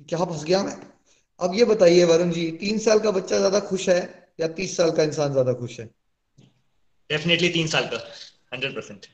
क्या 0.00 0.24
फंस 0.24 0.44
गया 0.44 0.62
मैं? 0.62 0.76
अब 1.40 1.54
ये 1.54 1.64
बताइए 1.64 2.04
वरुण 2.04 2.30
जी 2.30 2.50
तीन 2.60 2.78
साल 2.78 2.98
का 3.00 3.10
बच्चा 3.10 3.38
ज़्यादा 3.38 3.60
खुश 3.60 3.88
है 3.88 4.00
या 4.40 4.48
तीस 4.50 4.76
साल 4.76 4.90
का 4.90 5.02
इंसान 5.02 5.32
ज़्यादा 5.32 5.52
खुश 5.54 5.78
है? 5.80 5.86
डेफिनेटली 7.10 7.48
तीन 7.48 7.66
साल 7.66 7.86
का 7.86 7.96
हंड्रेड 8.54 8.74
परसेंट 8.74 9.06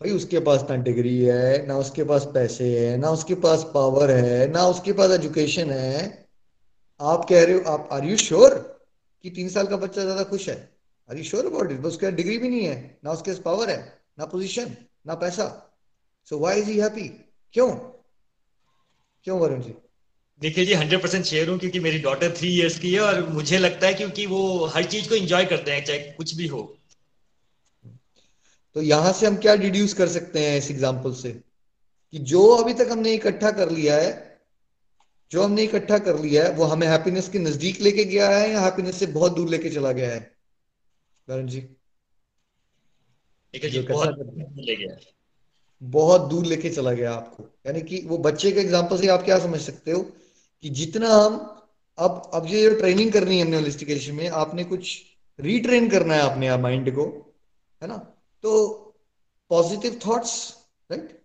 भाई 0.00 0.10
उसके 0.10 0.38
पास 0.40 0.64
ना 0.70 0.76
डिग्री 0.84 1.18
है 1.18 1.66
ना 1.66 1.76
उसके 1.78 2.04
पास 2.04 2.24
पैसे 2.34 2.68
है 2.78 2.96
ना 2.98 3.10
उसके 3.10 3.34
पास 3.42 3.64
पावर 3.74 4.10
है 4.10 4.46
ना 4.52 4.66
उसके 4.66 4.92
पास 4.92 5.10
एजुकेशन 5.10 5.70
है। 5.70 6.28
आप 7.00 7.24
कह 7.28 7.44
रहे 7.44 7.54
हो 7.54 7.60
आप 7.72 7.88
आर 7.92 8.04
यू 8.04 8.16
श्योर 8.16 8.54
कि 9.24 9.30
तीन 9.30 9.48
साल 9.48 9.66
का 9.66 9.76
बच्चा 9.76 10.02
ज़्यादा 10.02 10.24
खुश 10.24 10.48
है? 10.48 10.56
Are 11.08 11.16
you 11.16 11.24
sure 11.24 11.46
about 11.46 11.72
it 11.72 11.84
उसके 11.86 12.10
डिग्री 12.12 12.38
भी 12.38 12.48
नहीं 12.48 12.64
है 12.66 13.00
ना 13.04 13.12
उसके 13.12 13.30
पास 13.30 13.40
पावर 13.44 13.70
है 13.70 13.78
ना 14.18 14.24
पोजीशन 14.26 14.76
ना 15.06 15.14
पैसा। 15.14 15.46
So 16.30 16.38
why 16.38 16.60
is 16.60 16.70
he 16.70 16.78
happy 16.78 17.08
क्यों? 17.54 17.68
क्यों 19.26 19.38
वरुण 19.40 19.60
जी? 19.62 19.74
देखिए 20.40 20.64
जी 20.66 20.74
हंड्रेड 20.74 21.02
परसेंट 21.02 21.24
शेयर 21.24 21.48
हूँ 21.50 21.58
क्योंकि 21.58 21.80
मेरी 21.80 21.98
डॉटर 21.98 22.34
थ्री 22.36 22.48
इयर्स 22.56 22.78
की 22.78 22.92
है 22.94 23.00
और 23.00 23.28
मुझे 23.28 23.58
लगता 23.58 23.86
है 23.86 23.94
क्योंकि 23.94 24.26
वो 24.26 24.66
हर 24.66 24.84
चीज़ 24.84 25.08
को 25.08 25.14
एंजॉय 25.14 25.44
करते 25.44 25.72
हैं 25.72 25.84
चाहे 25.84 25.98
कुछ 26.12 26.34
भी 26.34 26.46
हो। 26.46 26.62
तो 28.76 28.82
यहाँ 28.82 29.12
से 29.12 29.26
हम 29.26 29.36
क्या 29.36 29.54
डिड्यूस 29.56 29.94
कर 29.94 30.08
सकते 30.08 30.46
हैं 30.46 30.58
इस 30.58 30.70
एग्ज़ाम्पल 30.70 31.12
से? 31.14 31.30
कि 32.12 32.18
जो 32.18 32.46
अभी 32.54 32.74
तक 32.74 32.88
हमने 32.90 33.12
इकट्ठा 33.14 33.50
कर 33.50 33.70
लिया 33.70 33.96
है 33.96 34.10
जो 35.30 35.42
हमने 35.42 35.62
इकट्ठा 35.62 35.98
कर 35.98 36.18
लिया 36.18 36.44
है 36.44 36.52
वो 36.52 36.64
हमें 36.64 36.86
हैप्पीनेस 36.88 37.28
के 37.28 37.38
नज़दीक 37.38 37.80
लेके 37.80 38.04
गया 38.04 38.28
है 38.30 38.50
या 38.50 38.60
हैप्पीनेस 38.60 38.98
से 38.98 39.06
बहुत 39.06 39.36
दूर 39.36 39.48
लेके 39.48 39.70
चला 39.70 39.92
गया 39.92 40.10
है? 40.10 40.20
वरुण 41.28 41.46
जी। 41.46 41.60
ठीक 43.54 43.64
है 43.64 43.70
जी 43.70 43.80
बहुत 43.80 44.18
ले 44.58 44.76
गया 44.76 44.96
बहुत 45.82 46.20
दूर 46.20 46.46
लेके 46.46 46.70
चला 46.70 46.92
गया 46.92 47.14
आपको। 47.14 47.44
यानी 47.66 47.80
कि 47.80 48.02
वो 48.06 48.18
बच्चे 48.18 48.52
के 48.52 48.60
एग्ज़ाम्पल 48.60 49.00
से 49.00 49.08
आप 49.08 49.22
क्या 49.22 49.38
समझ 49.38 49.60
सकते 49.60 49.90
हो? 49.90 50.00
कि 50.62 50.68
जितना 50.68 51.08
हम, 51.08 51.64
अब 51.98 52.30
अब 52.34 52.46
ये 52.46 52.74
ट्रेनिंग 52.74 53.12
करनी 53.12 53.38
है 53.38 53.44
हमने 53.44 54.12
में, 54.12 54.28
आपने 54.28 54.64
कुछ 54.64 55.02
रीट्रेन 55.40 55.90
करना 55.90 56.14
है 56.14 56.20
अपने 56.20 56.56
माइंड 56.56 56.94
को, 56.94 57.34
है 57.82 57.88
ना? 57.88 57.96
तो 58.42 58.78
पॉजिटिव 59.50 60.00
थॉट्स 60.06 60.54
राइट 60.90 61.22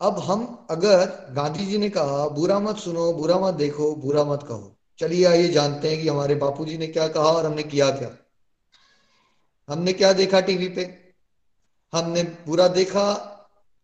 अब 0.00 0.18
हम, 0.18 0.66
अगर 0.70 1.28
गांधी 1.30 1.66
जी 1.66 1.78
ने 1.78 1.88
कहा, 1.88 2.28
बुरा 2.28 2.60
मत 2.60 2.76
सुनो, 2.76 3.12
बुरा 3.12 3.38
मत 3.38 3.54
देखो, 3.54 3.94
बुरा 3.94 4.24
मत 4.24 4.42
कहो। 4.42 4.76
चलिए 4.98 5.24
आइए 5.24 5.48
जानते 5.48 5.90
हैं 5.90 6.02
कि 6.02 6.08
हमारे 6.08 6.34
बापूजी 6.34 6.78
ने 6.78 6.86
क्या 6.86 7.08
कहा 7.08 7.24
और 7.24 7.46
हमने 7.46 7.62
किया 7.62 7.90
क्या। 7.90 8.16
हमने 9.68 9.92
क्या 9.92 10.12
देखा 10.12 10.40
टीवी 10.40 10.68
पे? 10.68 11.14
हमने 11.92 12.22
बुरा 12.22 12.68
देखा 12.68 13.30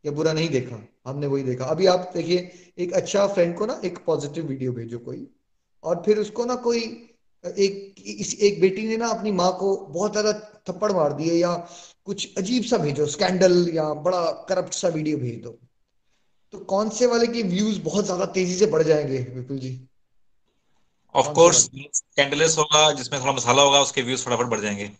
या 0.05 0.13
बुरा 0.13 0.33
नहीं 0.33 0.49
देखा 0.49 0.77
हमने 1.07 1.27
वही 1.27 1.43
देखा। 1.43 1.65
अभी 1.65 1.87
आप 1.87 2.11
देखिए 2.15 2.51
एक 2.79 2.93
अच्छा 2.93 3.27
फ्रेंड 3.27 3.57
को 3.59 3.67
ना 3.67 3.81
एक 3.85 3.99
पॉजिटिव 3.99 4.47
वीडियो 4.47 4.73
भेजो 4.73 4.99
कोई 4.99 5.27
और 5.85 6.03
फिर 6.07 6.19
उसको 6.19 6.45
ना 6.45 6.55
कोई 6.55 6.81
एक 7.45 7.95
इस 8.07 8.35
एक 8.41 8.61
बेटी 8.61 8.89
ने 8.89 8.97
ना 8.97 9.09
अपनी 9.09 9.33
माँ 9.33 9.57
को 9.61 9.77
बहुत 9.77 10.13
ज़्यादा 10.13 10.33
थप्पड़ 10.69 10.93
मार 10.93 11.13
दिए 11.13 11.35
या 11.35 11.55
कुछ 12.05 12.39
अजीब 12.39 12.65
सा 12.65 12.79
भेजो 12.79 13.07
स्कैंडल 13.07 13.69
या 13.75 13.95
बड़ा 13.95 14.31
करप्ट 14.49 14.73
सा 14.73 14.89
वीडियो 14.89 15.19
भेज 15.19 15.43
दो। 15.43 15.59
तो 16.53 16.59
कौन 16.59 16.89
से 16.89 17.07
वाले 17.07 17.27
के 17.27 17.43
व्यूज़ 17.43 17.81
बहुत 17.81 18.05
ज़्यादा 18.05 18.25
तेज़ी 18.27 18.55
से 18.55 18.67
बढ़ 18.67 18.83
जाएँगे 18.83 19.19
विपुल 19.35 19.59
जी? 19.59 19.89
Of 21.15 21.25
कौन 21.25 21.35
course, 21.35 21.61
सा 21.61 21.89
scandalous 21.93 22.59
होगा 22.59 22.93
जिसमें 22.93 23.21
थोड़ा 23.21 23.33
मसाला 23.33 23.63
होगा 23.63 23.81
उसके 23.81 24.03
व्यूज़ 24.03 24.25
फटाफट 24.25 24.47
बढ़ 24.47 24.61
जाएँगे। 24.61 24.91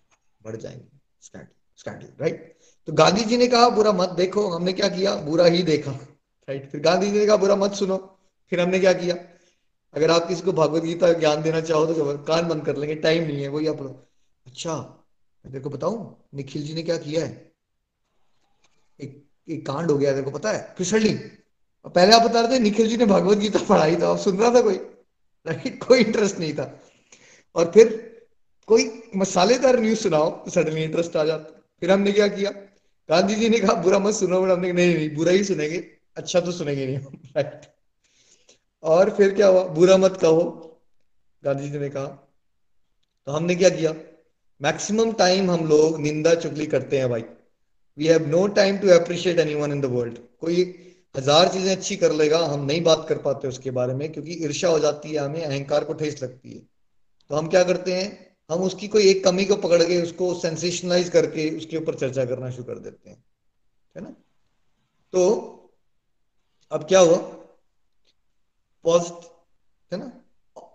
बढ़ 0.43 0.57
जाएँगे। 0.57 0.89
स्कैंडल 1.21 1.49
स्कैंडल 1.79 2.09
राइट 2.21 2.60
तो 2.87 2.93
गांधी 2.93 3.25
जी 3.25 3.37
ने 3.37 3.47
कहा, 3.47 3.69
बुरा 3.69 3.93
मत 3.93 4.09
देखो, 4.09 4.49
हमने 4.49 4.73
क्या 4.73 4.89
किया? 4.89 5.15
बुरा 5.15 5.45
ही 5.45 5.63
देखा। 5.63 5.91
राइट 6.49 6.71
फिर 6.71 6.81
गांधी 6.81 7.11
जी 7.11 7.19
ने 7.19 7.27
कहा, 7.27 7.37
बुरा 7.37 7.57
मत 7.57 7.73
सुनो। 7.73 8.19
फिर 8.51 8.61
हमने 8.61 8.81
क्या 8.81 8.93
किया? 8.93 9.17
अगर 9.95 10.11
आप 10.11 10.29
किसी 10.29 10.43
को 10.43 10.53
भगवत 10.53 10.83
गीता 10.83 11.13
ज्ञान 11.13 11.43
देना 11.43 11.61
चाहो 11.61 11.87
तो 11.87 12.19
कान 12.19 12.49
बंद 12.49 12.65
कर 12.65 12.77
लेंगे, 12.77 12.95
टाइम 12.95 13.25
नहीं 13.25 13.43
है, 13.43 13.49
वही 13.49 13.67
आप 13.67 14.09
अच्छा 14.47 14.77
मैं 15.45 15.53
तेरे 15.53 15.65
को 15.65 15.71
बताऊँ, 15.71 16.29
निखिल 16.35 16.63
जी 16.63 16.75
ने 16.75 16.83
क्या 16.83 16.97
किया 16.97 17.27
है? 17.27 17.53
एक 19.01 19.29
एक 19.49 19.67
कांड 19.67 19.91
हो 19.91 19.99
गया, 19.99 20.11
तेरे 20.11 20.23
को 20.23 20.31
पता 20.31 20.53
है? 20.53 20.75
फिसलनी। 20.79 21.15
पहले 21.87 22.13
आप 22.13 22.23
बता 22.23 22.41
रहे 22.41 22.57
थे, 22.57 22.59
निखिल 22.59 22.89
जी 22.89 22.97
ने 22.97 23.07
भगवत 23.07 23.39
गीता 23.39 23.59
पढ़ाई 23.59 23.97
था, 23.97 24.09
आप 24.09 24.19
सुन 24.19 24.37
रहा 24.37 24.55
था 24.55 24.61
कोई? 24.61 24.77
राइट 25.47 25.85
कोई 25.89 26.01
इंटरेस्ट 26.01 26.39
नहीं 26.39 26.55
था। 26.55 26.81
और 27.55 27.71
फिर 27.71 28.11
कोई 28.67 29.11
मसालेदार 29.17 29.81
न्यूज़ 29.81 29.99
सुनाओ 29.99 30.31
तो 30.31 30.51
सडनली 30.51 30.83
इंटरेस्ट 30.83 31.17
आ 31.17 31.25
जाता। 31.25 31.63
फिर 31.81 31.91
हमने 31.91 32.13
क्या 32.13 32.29
किया? 32.29 32.70
गांधी 33.11 33.35
जी 33.35 33.49
ने 33.49 33.59
कहा, 33.59 33.75
बुरा 33.75 33.99
मत 33.99 34.15
सुनो 34.15 34.43
हमने 34.43 34.73
नहीं 34.73 34.95
नहीं, 34.95 35.15
बुरा 35.15 35.33
ही 35.33 35.45
सुनेंगे 35.45 35.91
अच्छा 36.17 36.41
तो 36.41 36.53
सुनेंगे 36.53 36.87
नहीं 36.87 36.97
हम 36.97 37.23
राइट 37.37 37.61
और 38.83 39.11
फिर 39.11 39.35
क्या 39.35 39.47
हुआ? 39.47 39.65
बुरा 39.65 39.97
मत 39.97 40.17
कहो, 40.17 40.43
गांधी 41.45 41.71
जी 41.71 41.79
ने 41.79 41.89
कहा। 41.89 42.07
तो 43.27 43.33
हमने 43.33 43.55
क्या 43.55 43.69
किया? 43.69 43.95
मैक्सिमम 44.63 45.13
टाइम 45.13 45.51
हम 45.51 45.67
लोग 45.67 46.01
निंदा 46.01 46.35
चुगली 46.35 46.67
करते 46.67 46.99
हैं 46.99 47.11
भाई। 47.11 47.25
We 47.99 48.07
have 48.07 48.27
no 48.27 48.47
time 48.47 48.79
to 48.79 48.89
appreciate 48.89 49.39
anyone 49.39 49.73
in 49.73 49.81
the 49.81 49.85
world 49.85 50.19
कोई 50.41 50.63
हज़ार 51.17 51.49
चीज़ें 51.49 51.77
अच्छी 51.77 51.97
कर 51.97 52.13
लेगा, 52.13 52.39
हम 52.39 52.65
नहीं 52.65 52.83
बात 52.83 53.07
कर 53.09 53.19
पाते 53.19 53.49
उसके 53.49 53.71
बारे 53.71 53.95
में, 53.95 54.13
क्योंकि 54.13 54.33
ईर्षा 54.33 54.69
हो 54.69 54.79
जाती 54.79 55.13
है 55.13 55.19
हमें, 55.19 55.45
अहंकार 55.45 55.85
को 55.85 55.93
ठेस 55.93 56.23
लगती 56.23 56.53
है। 56.53 56.61
तो 57.29 57.35
हम 57.35 57.49
क्या 57.49 57.65
करते 57.65 57.93
हैं? 57.93 58.30
हम 58.51 58.63
उसकी 58.63 58.89
कोई 58.89 59.09
एक 59.09 59.25
कमी 59.25 59.45
को 59.45 59.57
पकड़ 59.57 59.83
के 59.83 60.03
उसको 60.03 60.33
सेंसेशनलाइज 60.35 61.09
करके 61.09 61.49
उसके 61.57 61.77
ऊपर 61.77 61.95
चर्चा 61.95 62.25
करना 62.25 62.51
शुरू 62.51 62.65
कर 62.65 62.79
देते 62.79 63.11
हैं, 63.11 63.25
है 63.97 64.03
ना? 64.03 64.11
तो 65.13 65.23
अब 66.73 66.85
क्या 66.85 67.01
हुआ? 67.01 67.17
पॉजिटिव 68.85 69.29
है 69.93 69.99
ना? 69.99 70.13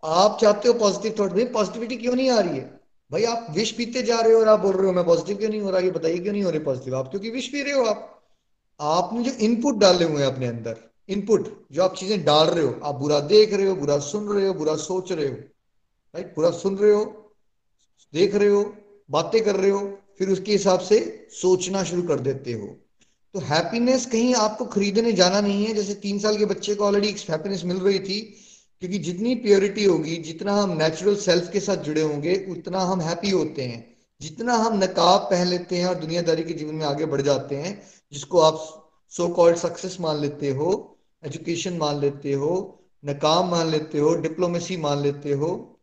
आप 0.04 0.38
चाहते 0.42 0.68
हो 0.68 0.74
पॉजिटिव 0.74 1.16
थॉट 1.20 1.32
भाई 1.32 1.46
पॉजिटिविटी 1.46 1.98
क्यों 1.98 2.16
नहीं 2.16 2.30
आ 2.30 2.40
रही 2.40 2.58
है? 2.58 2.80
भाई 3.12 3.24
आप 3.24 3.48
विश 3.52 3.72
पीते 3.72 4.02
जा 4.04 4.20
रहे 4.20 4.34
हो 4.34 4.40
और 4.40 4.48
आप 4.48 4.60
बोल 4.60 4.76
रहे 4.76 4.86
हो, 4.86 4.94
मैं 4.94 5.06
पॉजिटिव 5.06 5.38
क्यों 5.38 5.50
नहीं 5.50 5.62
हो 5.62 5.70
रहा? 5.70 5.80
ये 5.80 5.92
बताइए 5.92 6.20
क्यों 6.20 6.34
नहीं 6.34 6.44
हो 6.44 6.50
रही 6.50 6.60
पॉजिटिव 6.60 6.96
आप 6.96 7.10
क्योंकि 7.10 7.30
विश 7.30 7.48
पी 7.48 7.62
रहे 7.62 7.74
हो 7.74 7.84
आप। 7.86 8.12
आपने 8.80 9.24
जो 9.24 9.32
इनपुट 9.46 9.76
डाले 9.76 10.06
हुए 10.06 10.22
हैं 10.22 10.32
अपने 10.34 10.48
अंदर 10.48 10.78
इनपुट 11.10 11.68
जो 11.72 11.84
आप 11.84 11.96
चीज़ें 11.96 12.24
डाल 12.26 12.48
रहे 12.48 12.64
हो, 12.66 12.80
आप 12.84 12.96
बुरा 12.96 13.20
देख 13.20 13.54
रहे 13.54 13.68
हो, 13.68 13.76
बुरा 13.76 13.98
सुन 14.00 14.28
रहे 14.30 14.48
हो, 14.48 14.54
बुरा 14.54 14.76
सोच 14.76 15.12
रहे 15.12 15.28
हो 15.28 15.36
राइट 15.36 16.36
बुरा 16.36 16.52
सुन 16.52 16.78
रहे 16.78 16.92
हो 16.92 17.25
देख 18.16 18.36
रहे 18.36 18.50
हो, 18.50 18.76
बातें 19.12 19.44
कर 19.44 19.56
रहे 19.56 19.70
हो, 19.70 20.00
फिर 20.20 20.30
उसके 20.30 20.52
हिसाब 20.52 20.80
से 20.80 21.28
सोचना 21.32 21.84
शुरू 21.84 22.02
कर 22.02 22.20
देते 22.20 22.54
हो। 22.54 22.68
तो 23.34 23.40
हैप्पीनेस 23.40 24.06
कहीं 24.06 24.36
आपको 24.36 24.66
खरीदने 24.66 25.12
जाना 25.12 25.42
नहीं 25.42 25.66
है। 25.66 25.74
जैसे 25.74 25.94
तीन 25.94 26.20
साल 26.20 26.38
के 26.38 26.46
बच्चे 26.46 26.76
को 26.76 26.86
ऑलरेडी 26.86 27.08
हैप्पीनेस 27.08 27.64
मिल 27.66 27.78
रही 27.78 28.00
थी, 28.00 28.36
क्योंकि 28.80 28.98
जितनी 28.98 29.36
प्योरिटी 29.36 29.84
होगी, 29.84 30.16
जितना 30.18 30.56
हम 30.56 30.78
नेचुरल 30.78 31.16
सेल्फ 31.16 31.52
के 31.52 31.60
साथ 31.60 31.78
जुड़े 31.78 32.02
होंगे, 32.02 32.46
उतना 32.50 32.80
हम 32.80 33.02
हैप्पी 33.02 33.30
होते 33.30 33.62
हैं। 33.62 33.96
जितना 34.22 34.54
हम 34.54 34.84
नकाब 34.84 35.22
पहन 35.22 35.48
लेते 35.48 35.78
हैं 35.78 35.86
और 35.86 35.96
दुनियादारी 35.96 36.44
के 36.44 36.54
जीवन 36.54 36.76
में 36.76 36.86
आगे 36.86 37.06
बढ़ 37.06 37.22
जाते 37.22 37.56
हैं, 37.56 37.84
जिसको 38.14 38.40
आप 38.40 38.82
सो 39.10 39.28
कॉल्ड 39.28 39.58
सक्सेस 39.58 39.98
मान 40.00 40.22
लेते 40.22 40.50
हो 40.50 40.98
एजुकेशन 41.26 41.78
मान 41.78 42.00
लेते 42.00 42.34
हो 42.34 42.84
नकाम 43.06 43.52
मान 43.52 43.68
लेते 43.68 44.00
हो 44.00 44.16
डिप्लोमेसी 44.16 44.78
मान 44.78 45.02
लेते 45.02 45.32
हो 45.32 45.75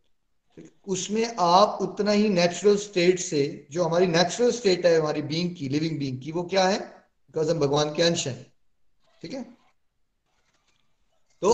उसमें 0.87 1.37
आप 1.39 1.79
उतना 1.81 2.11
ही 2.11 2.29
नेचुरल 2.29 2.77
स्टेट 2.77 3.19
से, 3.19 3.67
जो 3.71 3.85
हमारी 3.85 4.07
नेचुरल 4.07 4.51
स्टेट 4.53 4.87
है, 4.87 4.99
हमारी 5.01 5.23
बीइंग 5.23 5.57
की 5.57 5.69
लिविंग 5.69 5.99
बीइंग 5.99 6.21
की, 6.23 6.33
वो 6.33 6.43
क्या 6.43 6.69
है? 6.69 6.79
बिकॉज़ 6.79 7.51
हम 7.51 7.61
भगवान 7.61 7.95
के 7.95 8.03
अंश 8.03 8.27
हैं। 8.27 8.53
ठीक 9.23 9.33
है? 9.33 9.43
तो 11.43 11.53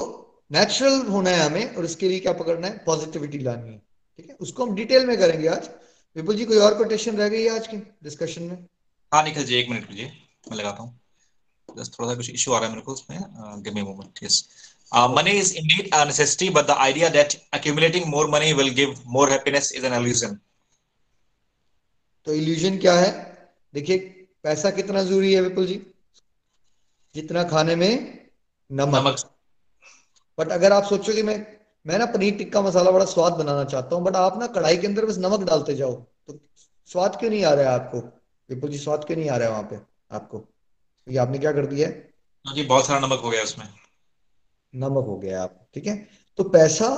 नेचुरल 0.52 1.06
होना 1.06 1.30
है 1.30 1.42
हमें, 1.42 1.74
और 1.74 1.84
इसके 1.84 2.08
लिए 2.08 2.20
क्या 2.20 2.32
पकड़ना 2.32 2.66
है? 2.66 2.78
पॉजिटिविटी 2.86 3.38
लानी 3.38 3.72
है। 3.72 3.78
ठीक 4.16 4.28
है? 4.28 4.34
उसको 4.34 4.66
हम 4.66 4.74
डिटेल 4.74 5.06
में 5.06 5.16
करेंगे 5.18 5.48
आज। 5.48 5.70
विपुल 6.16 6.36
जी, 6.36 6.44
कोई 6.44 6.58
और 6.58 6.74
कोटेशन 6.78 7.16
रह 7.16 7.28
गई 7.28 7.42
है 7.42 7.54
आज 7.54 7.66
के 7.66 7.76
डिस्कशन 7.76 8.42
में? 8.42 8.66
हाँ 9.12 9.22
निखिल 9.22 9.44
जी, 9.44 9.54
एक 9.54 9.68
मिनट 9.70 9.90
लीजिए 9.90 10.12
मैं 10.50 10.56
लगाता 10.56 10.82
हूँ। 10.82 10.98
थोड़ा 11.68 11.82
सा 11.82 12.14
कुछ 12.14 12.30
इशू 12.30 12.52
आ 12.52 12.58
रहा 12.58 12.68
है 12.68 12.74
मेरे 12.74 12.82
को 12.82 12.92
उसमें। 12.92 13.18
Give 13.62 13.74
me 13.74 13.82
moment 13.82 14.22
yes 14.22 14.48
money 14.92 15.36
is 15.36 15.52
indeed 15.52 15.88
a 15.92 16.04
necessity 16.04 16.50
but 16.50 16.66
the 16.66 16.76
idea 16.80 17.10
that 17.10 17.36
accumulating 17.52 18.08
more 18.08 18.26
money 18.26 18.54
will 18.54 18.70
give 18.70 19.04
more 19.06 19.28
happiness 19.28 19.70
is 19.72 19.84
an 19.84 19.92
illusion. 19.92 20.40
तो 22.26 22.32
इल्यूजन 22.34 22.78
क्या 22.78 22.94
है? 22.94 23.10
देखिए 23.74 23.98
पैसा 24.42 24.70
कितना 24.70 25.02
ज़रूरी 25.02 25.32
है 25.34 25.40
विपुल 25.40 25.66
जी? 25.66 25.80
जितना 27.14 27.42
खाने 27.44 27.76
में 27.76 27.90
नमक, 28.72 28.94
नमक। 28.94 29.16
बट 30.38 30.52
अगर 30.52 30.72
आप 30.72 30.84
सोचो 30.84 31.12
कि 31.12 31.22
मैं 31.22 31.36
मैं 31.86 31.98
ना 31.98 32.06
पनीर 32.06 32.36
टिक्का 32.36 32.62
मसाला 32.62 32.90
बड़ा 32.90 33.04
स्वाद 33.04 33.32
बनाना 33.32 33.64
चाहता 33.64 33.96
हूँ 33.96 34.04
बट 34.04 34.16
आप 34.16 34.38
ना 34.38 34.46
कढ़ाई 34.46 34.76
के 34.76 34.86
अंदर 34.86 35.06
बस 35.06 35.18
नमक 35.18 35.40
डालते 35.40 35.74
जाओ 35.74 35.92
तो 36.26 36.38
स्वाद 36.86 37.16
क्यों 37.16 37.30
नहीं 37.30 37.44
आ 37.44 37.52
रहा 37.54 37.64
है 37.64 37.78
आपको? 37.80 37.98
विपुल 38.50 38.70
जी 38.70 38.78
स्वाद 38.78 39.04
क्यों 39.04 39.18
नहीं 39.18 39.30
आ 39.30 39.36
रहा 39.36 39.48
है 39.48 39.52
वहाँ 39.52 39.68
पे 39.70 39.76
आपको? 40.16 40.44
ये 41.08 41.18
आपने 41.18 41.38
क्या 41.38 41.52
कर 41.52 41.66
दिया 41.66 41.88
है? 41.88 42.10
हाँ 42.46 42.54
जी 42.54 42.62
बहुत 42.62 42.86
सारा 42.86 43.06
नमक 43.06 43.20
हो 43.20 43.30
गया 43.30 43.42
उसमें। 43.42 43.68
नमक 44.74 45.06
हो 45.06 45.16
गया 45.18 45.42
आप, 45.42 45.68
ठीक 45.74 45.86
है? 45.86 45.96
तो 46.38 46.44
पैसा 46.44 46.88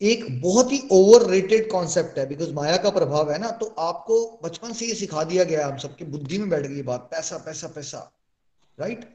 एक 0.00 0.24
बहुत 0.42 0.72
ही 0.72 0.80
ओवर 0.92 1.26
रेटेड 1.30 1.70
कॉन्सेप्ट 1.70 2.18
है 2.18 2.26
बिकॉज़ 2.28 2.52
माया 2.54 2.76
का 2.76 2.90
प्रभाव 2.90 3.30
है 3.32 3.38
ना 3.38 3.50
तो 3.52 3.66
आपको 3.78 4.18
बचपन 4.44 4.72
से 4.72 4.86
ये 4.86 4.94
सिखा 4.94 5.24
दिया 5.24 5.44
गया 5.44 5.66
हम 5.66 5.78
सबके, 5.78 6.04
बुद्धि 6.04 6.38
में 6.38 6.48
बैठ 6.48 6.66
गई 6.66 6.82
बात, 6.82 7.08
पैसा 7.10 7.38
पैसा 7.38 7.68
पैसा 7.68 8.10
राइट 8.78 9.08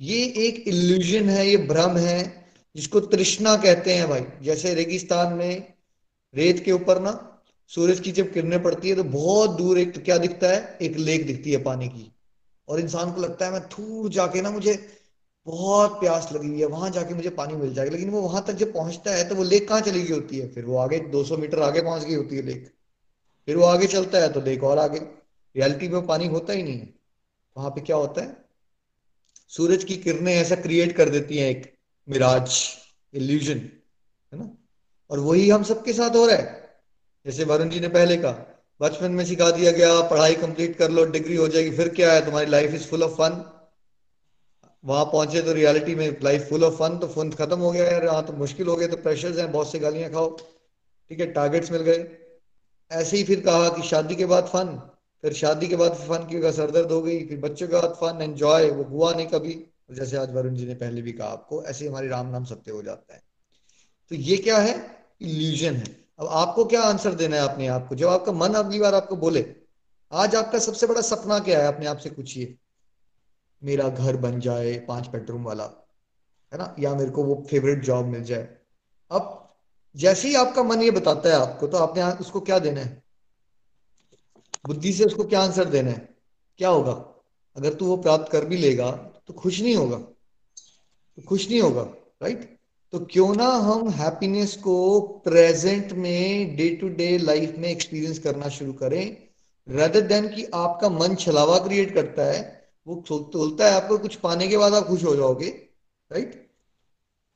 ये 0.00 0.24
एक 0.38 0.64
इल्यूजन 0.68 1.28
है, 1.28 1.46
ये 1.48 1.56
भ्रम 1.56 1.96
है, 1.96 2.44
जिसको 2.76 3.00
तृष्णा 3.00 3.54
कहते 3.56 3.94
हैं 3.94 4.08
भाई। 4.08 4.24
जैसे 4.42 4.74
रेगिस्तान 4.74 5.32
में 5.32 5.72
रेत 6.34 6.62
के 6.64 6.72
ऊपर 6.72 7.00
ना, 7.00 7.12
सूरज 7.70 8.00
की 8.00 8.12
जब 8.12 8.32
किरणें 8.32 8.62
पड़ती 8.62 8.88
है 8.88 8.96
तो 8.96 9.04
बहुत 9.04 9.50
दूर 9.50 9.78
एक, 9.78 10.02
क्या 10.04 10.16
दिखता 10.18 10.48
है? 10.48 10.78
एक 10.82 10.96
लेक 10.96 11.26
दिखती 11.26 11.52
है 11.52 11.62
पानी 11.62 11.88
की। 11.88 12.10
और 12.68 12.80
इंसान 12.80 13.12
को 13.12 13.20
लगता 13.20 13.46
है, 13.46 13.52
मैं 13.52 13.60
थूर 13.68 14.10
जाके 14.10 14.42
ना 14.42 14.50
मुझे 14.50 14.74
बहुत 15.46 15.90
प्यास 15.90 16.28
लगी 16.32 16.48
हुई 16.48 16.60
है, 16.60 16.66
वहाँ 16.66 16.90
जाके 16.90 17.14
मुझे 17.14 17.30
पानी 17.30 17.54
मिल 17.54 17.74
जाएगा। 17.74 17.92
लेकिन 17.92 18.10
वो 18.10 18.20
वहाँ 18.20 18.44
तक 18.46 18.52
जब 18.52 18.72
पहुँचता 18.72 19.10
है 19.10 19.28
तो 19.28 19.34
वो 19.34 19.44
लेक 19.44 19.68
कहाँ 19.68 19.80
चली 19.80 20.02
गई 20.02 20.14
होती 20.14 20.38
है? 20.38 20.48
फिर 20.48 20.64
वो 20.64 20.76
आगे 20.76 20.98
200 20.98 21.36
मीटर 21.36 21.60
आगे 21.60 21.82
पहुँच 21.82 22.04
गई 22.04 22.14
होती 22.14 22.36
है 22.36 22.42
लेक। 22.42 22.74
फिर 23.46 23.56
वो 23.56 23.64
आगे 23.64 23.86
चलता 23.86 24.18
है 24.18 24.32
तो 24.32 24.40
लेक 24.40 24.64
और 24.64 24.78
आगे। 24.78 24.98
रियलिटी 24.98 25.88
में 25.88 26.06
पानी 26.06 26.26
होता 26.26 26.52
ही 26.52 26.62
नहीं 26.62 26.78
है। 26.78 26.94
वहाँ 27.56 27.70
पे 27.70 27.80
क्या 27.80 27.96
होता 27.96 28.22
है? 28.22 28.44
सूरज 29.48 29.84
की 29.84 29.96
किरणें 29.96 30.34
ऐसा 30.34 30.54
क्रिएट 30.54 30.96
कर 30.96 31.08
देती 31.08 31.38
हैं 31.38 31.50
एक 31.50 31.78
मिराज 32.08 32.68
इल्यूजन 33.14 33.58
है 34.32 34.38
ना? 34.38 34.58
और 35.10 35.18
वही 35.18 35.50
हम 35.50 35.62
सबके 35.62 35.92
साथ 35.92 36.16
हो 36.16 36.26
रहा 36.26 36.36
है। 36.36 36.74
जैसे 37.26 37.44
वरुण 37.44 37.68
जी 37.68 37.80
ने 37.80 37.88
पहले 37.88 38.16
कहा, 38.16 38.64
बचपन 38.80 39.10
में 39.10 39.24
सिखा 39.24 39.50
दिया 39.50 39.72
गया, 39.72 40.00
पढ़ाई 40.00 40.34
कंप्लीट 40.34 40.76
कर 40.76 40.90
लो 40.90 41.04
डिग्री 41.04 41.36
हो 41.36 41.48
जाएगी, 41.48 41.70
फिर 41.70 41.88
क्या 41.88 42.12
है? 42.12 42.24
तुम्हारी 42.24 42.50
life 42.50 42.74
is 42.74 42.86
full 42.86 43.02
of 43.02 43.12
fun 43.12 43.53
वहाँ 44.84 45.04
पहुँचे 45.04 45.42
तो 45.42 45.52
रियलिटी 45.52 45.94
में 45.94 46.16
लाइफ 46.22 46.48
फुल 46.48 46.64
ऑफ़ 46.64 46.74
फन 46.74 46.98
तो 46.98 47.06
फन 47.08 47.30
खत्म 47.32 47.58
हो 47.58 47.70
गया 47.70 47.84
यार। 47.84 48.04
यहाँ 48.04 48.24
तो 48.26 48.32
मुश्किल 48.32 48.66
हो 48.66 48.76
गया 48.76 48.88
तो 48.88 48.96
प्रेशर्स 48.96 49.38
हैं, 49.38 49.50
बहुत 49.52 49.70
सी 49.72 49.78
गालियाँ 49.78 50.10
खाओ। 50.10 50.36
ठीक 51.10 51.20
है 51.20 51.26
टारगेट्स 51.32 51.70
मिल 51.72 51.82
गए। 51.82 52.06
ऐसे 52.90 53.16
ही 53.16 53.24
फिर 53.24 53.40
कहा 53.40 53.68
कि 53.68 53.82
शादी 53.82 54.16
के 54.16 54.26
बाद 54.26 54.44
फन 54.44 54.80
फिर 55.24 55.32
शादी 55.32 55.68
के 55.68 55.76
बाद 55.76 55.94
फन 55.98 56.26
की 56.30 56.52
सरदर्द 56.52 56.92
हो 56.92 57.00
गई, 57.02 57.24
फिर 57.26 57.38
बच्चों 57.38 57.68
के 57.68 57.74
बाद 57.74 57.94
फन 58.00 58.22
एंजॉय 58.22 58.70
वो 58.70 58.82
हुआ 58.84 59.12
नहीं 59.14 59.26
कभी। 59.26 59.54
जैसे 59.90 60.16
आज 60.16 60.32
वरुण 60.34 60.54
जी 60.54 60.66
ने 60.66 60.74
पहले 60.74 61.02
भी 61.02 61.12
कहा 61.12 61.28
आपको, 61.28 61.62
ऐसे 61.64 61.88
हमारी 61.88 62.08
राम 62.08 62.26
नाम 62.26 62.44
सत्य 62.44 62.72
हो 62.72 62.82
जाता 62.82 63.14
है। 63.14 63.22
तो 64.10 64.14
ये 64.14 64.36
क्या 64.36 64.58
है? 64.58 64.74
इल्यूजन 65.20 65.74
है। 65.74 65.84
अब 66.18 66.26
आपको 66.26 66.64
क्या 66.64 66.82
आंसर 66.82 67.14
देना 67.14 67.36
है 67.36 67.42
अपने 67.42 67.66
आप 67.66 67.86
को? 67.88 67.94
जब 67.94 68.08
आपका 68.08 68.32
मन 68.32 68.54
अगली 68.54 68.78
बार 68.80 68.94
आपको 68.94 69.16
बोले, 69.16 69.44
आज 70.12 70.34
आपका 70.34 70.58
सबसे 70.58 70.86
बड़ा 70.86 71.00
सपना 71.00 71.38
क्या 71.38 71.62
है? 71.62 71.68
अपने 71.68 71.86
आप 71.86 71.98
से 71.98 72.10
पूछिए। 72.10 72.54
मेरा 73.62 73.88
घर 73.88 74.16
बन 74.16 74.40
जाए, 74.40 74.74
पाँच 74.78 75.06
बेडरूम 75.06 75.44
वाला, 75.44 75.64
है 76.52 76.58
ना? 76.58 76.74
या 76.78 76.94
मेरे 76.94 77.10
को 77.10 77.24
वो 77.24 77.46
फेवरेट 77.50 77.82
जॉब 77.84 78.06
मिल 78.06 78.24
जाए। 78.24 78.48
अब 79.10 79.54
जैसे 79.96 80.28
ही 80.28 80.34
आपका 80.34 80.62
मन 80.62 80.82
ये 80.82 80.90
बताता 80.90 81.28
है 81.28 81.34
आपको 81.34 81.66
तो 81.66 81.78
आपने 81.78 82.02
उसको 82.20 82.40
क्या 82.40 82.58
देना 82.58 82.80
है? 82.80 83.02
बुद्धि 84.66 84.92
से 84.92 85.04
उसको 85.04 85.24
क्या 85.24 85.40
आंसर 85.40 85.64
देना 85.64 85.90
है? 85.90 86.08
क्या 86.58 86.68
होगा? 86.68 86.92
अगर 87.56 87.74
तू 87.74 87.86
वो 87.86 87.96
प्राप्त 87.96 88.32
कर 88.32 88.44
भी 88.44 88.56
लेगा 88.56 88.90
तो 89.26 89.34
खुश 89.34 89.60
नहीं 89.60 89.76
होगा। 89.76 89.96
तो 89.96 91.22
खुश 91.22 91.48
नहीं 91.50 91.60
होगा 91.60 91.82
राइट 92.22 92.58
तो 92.92 92.98
क्यों 93.10 93.34
ना 93.34 93.46
हम 93.46 93.88
हैप्पीनेस 93.88 94.56
को 94.56 95.00
प्रेजेंट 95.00 95.92
में 95.92 96.56
डे 96.56 96.68
टू 96.70 96.88
डे 96.88 97.18
लाइफ 97.18 97.54
में 97.58 97.68
एक्सपीरियंस 97.68 98.18
करना 98.18 98.48
शुरू 98.48 98.72
करें 98.72 99.16
रदर 99.68 100.00
देन 100.00 100.28
कि 100.28 100.44
आपका 100.54 100.88
मन 100.88 101.14
छलावा 101.14 101.58
क्रिएट 101.58 101.94
करता 101.94 102.24
है 102.24 102.63
वो 102.86 102.94
तोलता 103.32 103.66
है 103.66 103.72
आपको, 103.72 103.98
कुछ 103.98 104.16
पाने 104.16 104.48
के 104.48 104.56
बाद 104.56 104.74
आप 104.74 104.86
खुश 104.86 105.04
हो 105.04 105.14
जाओगे 105.16 105.48
राइट 106.12 106.50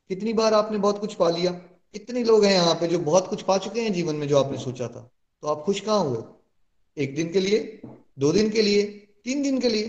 कितनी 0.09 0.33
बार 0.33 0.53
आपने 0.53 0.77
बहुत 0.77 0.99
कुछ 0.99 1.13
पा 1.13 1.29
लिया? 1.29 1.61
इतने 1.93 2.23
लोग 2.23 2.45
हैं 2.45 2.53
यहाँ 2.53 2.75
पे 2.75 2.87
जो 2.87 2.99
बहुत 2.99 3.27
कुछ 3.27 3.41
पा 3.41 3.57
चुके 3.57 3.81
हैं 3.81 3.93
जीवन 3.93 4.15
में 4.15 4.27
जो 4.27 4.37
आपने 4.39 4.57
सोचा 4.57 4.87
था? 4.87 5.11
तो 5.41 5.47
आप 5.47 5.63
खुश 5.63 5.79
कहाँ 5.79 6.03
हुए? 6.03 6.23
एक 6.97 7.15
दिन 7.15 7.31
के 7.33 7.39
लिए? 7.39 7.81
दो 8.19 8.31
दिन 8.31 8.49
के 8.49 8.61
लिए? 8.61 8.83
तीन 9.23 9.43
दिन 9.43 9.59
के 9.59 9.69
लिए? 9.69 9.87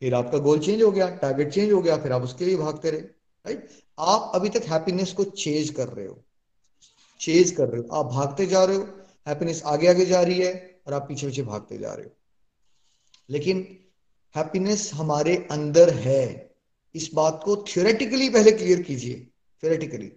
फिर 0.00 0.14
आपका 0.14 0.38
गोल 0.38 0.58
चेंज 0.58 0.82
हो 0.82 0.90
गया 0.90 1.08
टारगेट 1.16 1.52
चेंज 1.52 1.72
हो 1.72 1.80
गया, 1.82 1.96
फिर 1.96 2.12
आप 2.12 2.22
उसके 2.22 2.44
लिए 2.44 2.56
भागते 2.56 2.90
रहे 2.90 3.00
राइट 3.00 3.68
आप 3.98 4.32
अभी 4.34 4.48
तक 4.48 4.62
हैप्पीनेस 4.68 5.12
को 5.12 5.24
चेज 5.24 5.70
कर 5.70 5.88
रहे 5.88 6.06
हो। 6.06 6.22
चेज 7.20 7.50
कर 7.50 7.68
रहे 7.68 7.80
हो। 7.80 7.96
आप 7.96 8.06
भागते 8.06 8.46
जा 8.46 8.64
रहे 8.64 8.76
हो। 8.76 8.82
हैप्पीनेस 9.26 9.62
आगे 9.66 9.88
आगे 9.88 10.06
जा 10.06 10.20
रही 10.22 10.38
है 10.38 10.80
और 10.86 10.94
आप 10.94 11.02
पीछे 11.08 11.26
पीछे 11.26 11.42
भागते 11.42 11.78
जा 11.78 11.92
रहे 11.94 12.04
हो। 12.04 12.10
लेकिन 13.30 13.66
हैप्पीनेस 14.34 14.90
हमारे 14.94 15.36
अंदर 15.50 15.90
है। 15.90 16.24
इस 16.94 17.10
बात 17.14 17.40
को 17.44 17.56
थियोरेटिकली 17.68 18.28
पहले 18.30 18.52
क्लियर 18.52 18.82
कीजिए 18.82 19.14
थियोरेटिकली 19.62 20.10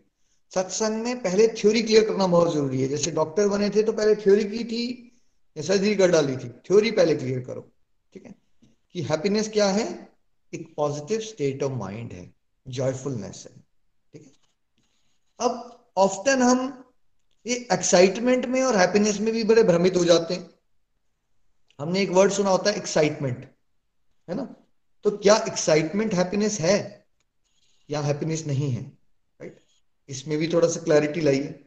सत्संग 0.54 1.04
में 1.04 1.22
पहले 1.24 1.48
थ्योरी 1.48 1.82
क्लियर 1.84 2.04
करना 2.04 2.28
बहुत 2.28 2.54
ज़रूरी 2.54 2.82
है। 2.82 2.88
जैसे 2.88 3.12
डॉक्टर 3.12 3.48
बने 3.48 3.70
थे 3.70 3.84
तो 3.84 3.94
पहले 3.94 4.16
थ्योरी 4.16 4.44
की 4.46 4.64
थी, 4.64 4.84
या 5.56 5.64
सर्जरी 5.64 5.96
कर 5.96 6.12
डाली 6.12 6.36
थी। 6.38 6.50
थ्योरी 6.66 6.92
पहले 6.92 7.16
क्लियर 7.16 7.40
करो, 7.40 7.62
ठीक 8.14 8.26
है? 8.26 8.36
कि 8.96 9.02
हैप्पीनेस 9.02 9.50
क्या 9.50 9.68
है? 9.70 9.88
एक 10.54 10.74
पॉजिटिव 10.78 11.20
स्टेट 11.22 11.64
ऑफ़ 11.64 11.72
माइंड 11.74 12.12
है 12.14 12.34
जॉयफुलनेस 12.66 13.46
है, 13.48 13.56
ठीक 14.14 14.22
है? 14.22 14.32
अब 15.40 15.86
ऑफ्टन 15.98 16.42
हम 16.42 16.84
ये 17.46 17.56
एक्साइटमेंट 17.74 18.46
में 18.46 18.62
और 18.64 18.76
हैप्पीनेस 18.76 19.20
में 19.20 19.34
भी 19.34 19.44
बड़े 19.44 19.64
भ्रमित 19.64 19.98
हो 19.98 20.04
जाते 20.06 20.34
हैं। 20.34 20.50
हमने 21.80 22.02
एक 22.02 22.10
वर्ड 22.12 22.32
सुना 22.32 22.50
होता 22.50 22.70
है 22.70 22.78
एक्साइटमेंट 22.78 23.50
है 24.32 24.36
ना? 24.38 24.44
तो 25.06 25.12
क्या 25.18 25.36
एक्साइटमेंट 25.48 26.14
हैप्पीनेस 26.14 26.60
है? 26.60 27.06
या 27.90 28.02
हैप्पीनेस 28.02 28.46
नहीं 28.48 28.72
है? 28.72 28.82
राइट 29.40 29.60
इसमें 30.10 30.38
भी 30.38 30.48
थोड़ा 30.48 30.68
सा 30.68 30.82
क्लैरिटी 30.82 31.22
लाइए 31.22 31.60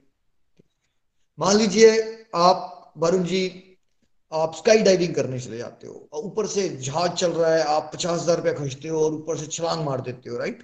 मान 1.39 1.57
लीजिए 1.57 1.91
आप, 2.35 2.93
वरुण 2.99 3.25
जी, 3.25 3.43
आप 4.33 4.55
स्काई 4.55 4.83
डाइविंग 4.83 5.15
करने 5.15 5.39
चले 5.41 5.59
जाते 5.59 5.87
हो, 5.87 6.09
और 6.13 6.23
ऊपर 6.23 6.47
से 6.47 6.69
जहाज़ 6.69 7.13
चल 7.13 7.33
रहा 7.33 7.55
है, 7.55 7.63
आप 7.63 7.91
पचास 7.95 8.21
हज़ार 8.21 8.37
रुपया 8.37 8.53
खर्चते 8.53 8.89
हो, 8.89 9.01
और 9.01 9.15
ऊपर 9.15 9.37
से 9.39 9.47
छलांग 9.47 9.85
मार 9.85 10.01
देते 10.01 10.31
हो 10.31 10.37
राइट 10.39 10.63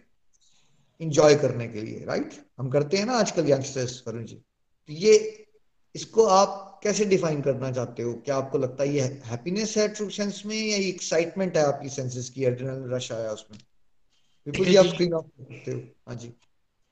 इंजॉय 1.00 1.34
करने 1.34 1.68
के 1.68 1.82
लिए 1.82 2.04
राइट 2.04 2.34
हम 2.58 2.70
करते 2.70 2.96
हैं 2.96 3.06
ना 3.06 3.12
आजकल 3.12 3.50
यंगस्टर्स, 3.50 4.02
वरुण 4.08 4.24
जी। 4.24 4.34
तो 4.34 4.92
ये, 4.92 5.46
इसको 5.94 6.24
आप 6.24 6.66
कैसे 6.82 7.04
डिफाइन 7.04 7.42
करना 7.42 7.72
चाहते 7.72 8.02
हो? 8.02 8.14
क्या 8.14 8.36
आपको 8.36 8.58
लगता 8.58 8.84
है 8.84 8.94
ये 8.94 9.00
हैप्पीनेस 9.00 9.76
है 9.76 9.88
ट्रू 9.88 10.10
सेंस 10.10 10.42
में 10.46 10.66
या 10.66 10.76
एक्साइटमेंट 10.76 11.56
है 11.56 11.64
आपकी 11.64 11.88
सेंसेस 11.88 12.30
की 12.30 12.44
एड्रेनल 12.44 12.90
रश 12.90 13.12
आया 13.12 13.30
उसमें? 13.30 13.58
निखिल 14.48 14.66
जी। 14.66 14.76
आप 14.76 14.86
स्क्रीन 14.86 15.14
ऑफ़ 15.14 15.26
कर 15.26 15.44
सकते 15.44 15.70
हो। 15.70 15.82
हाँ 16.08 16.16
जी। 16.16 16.28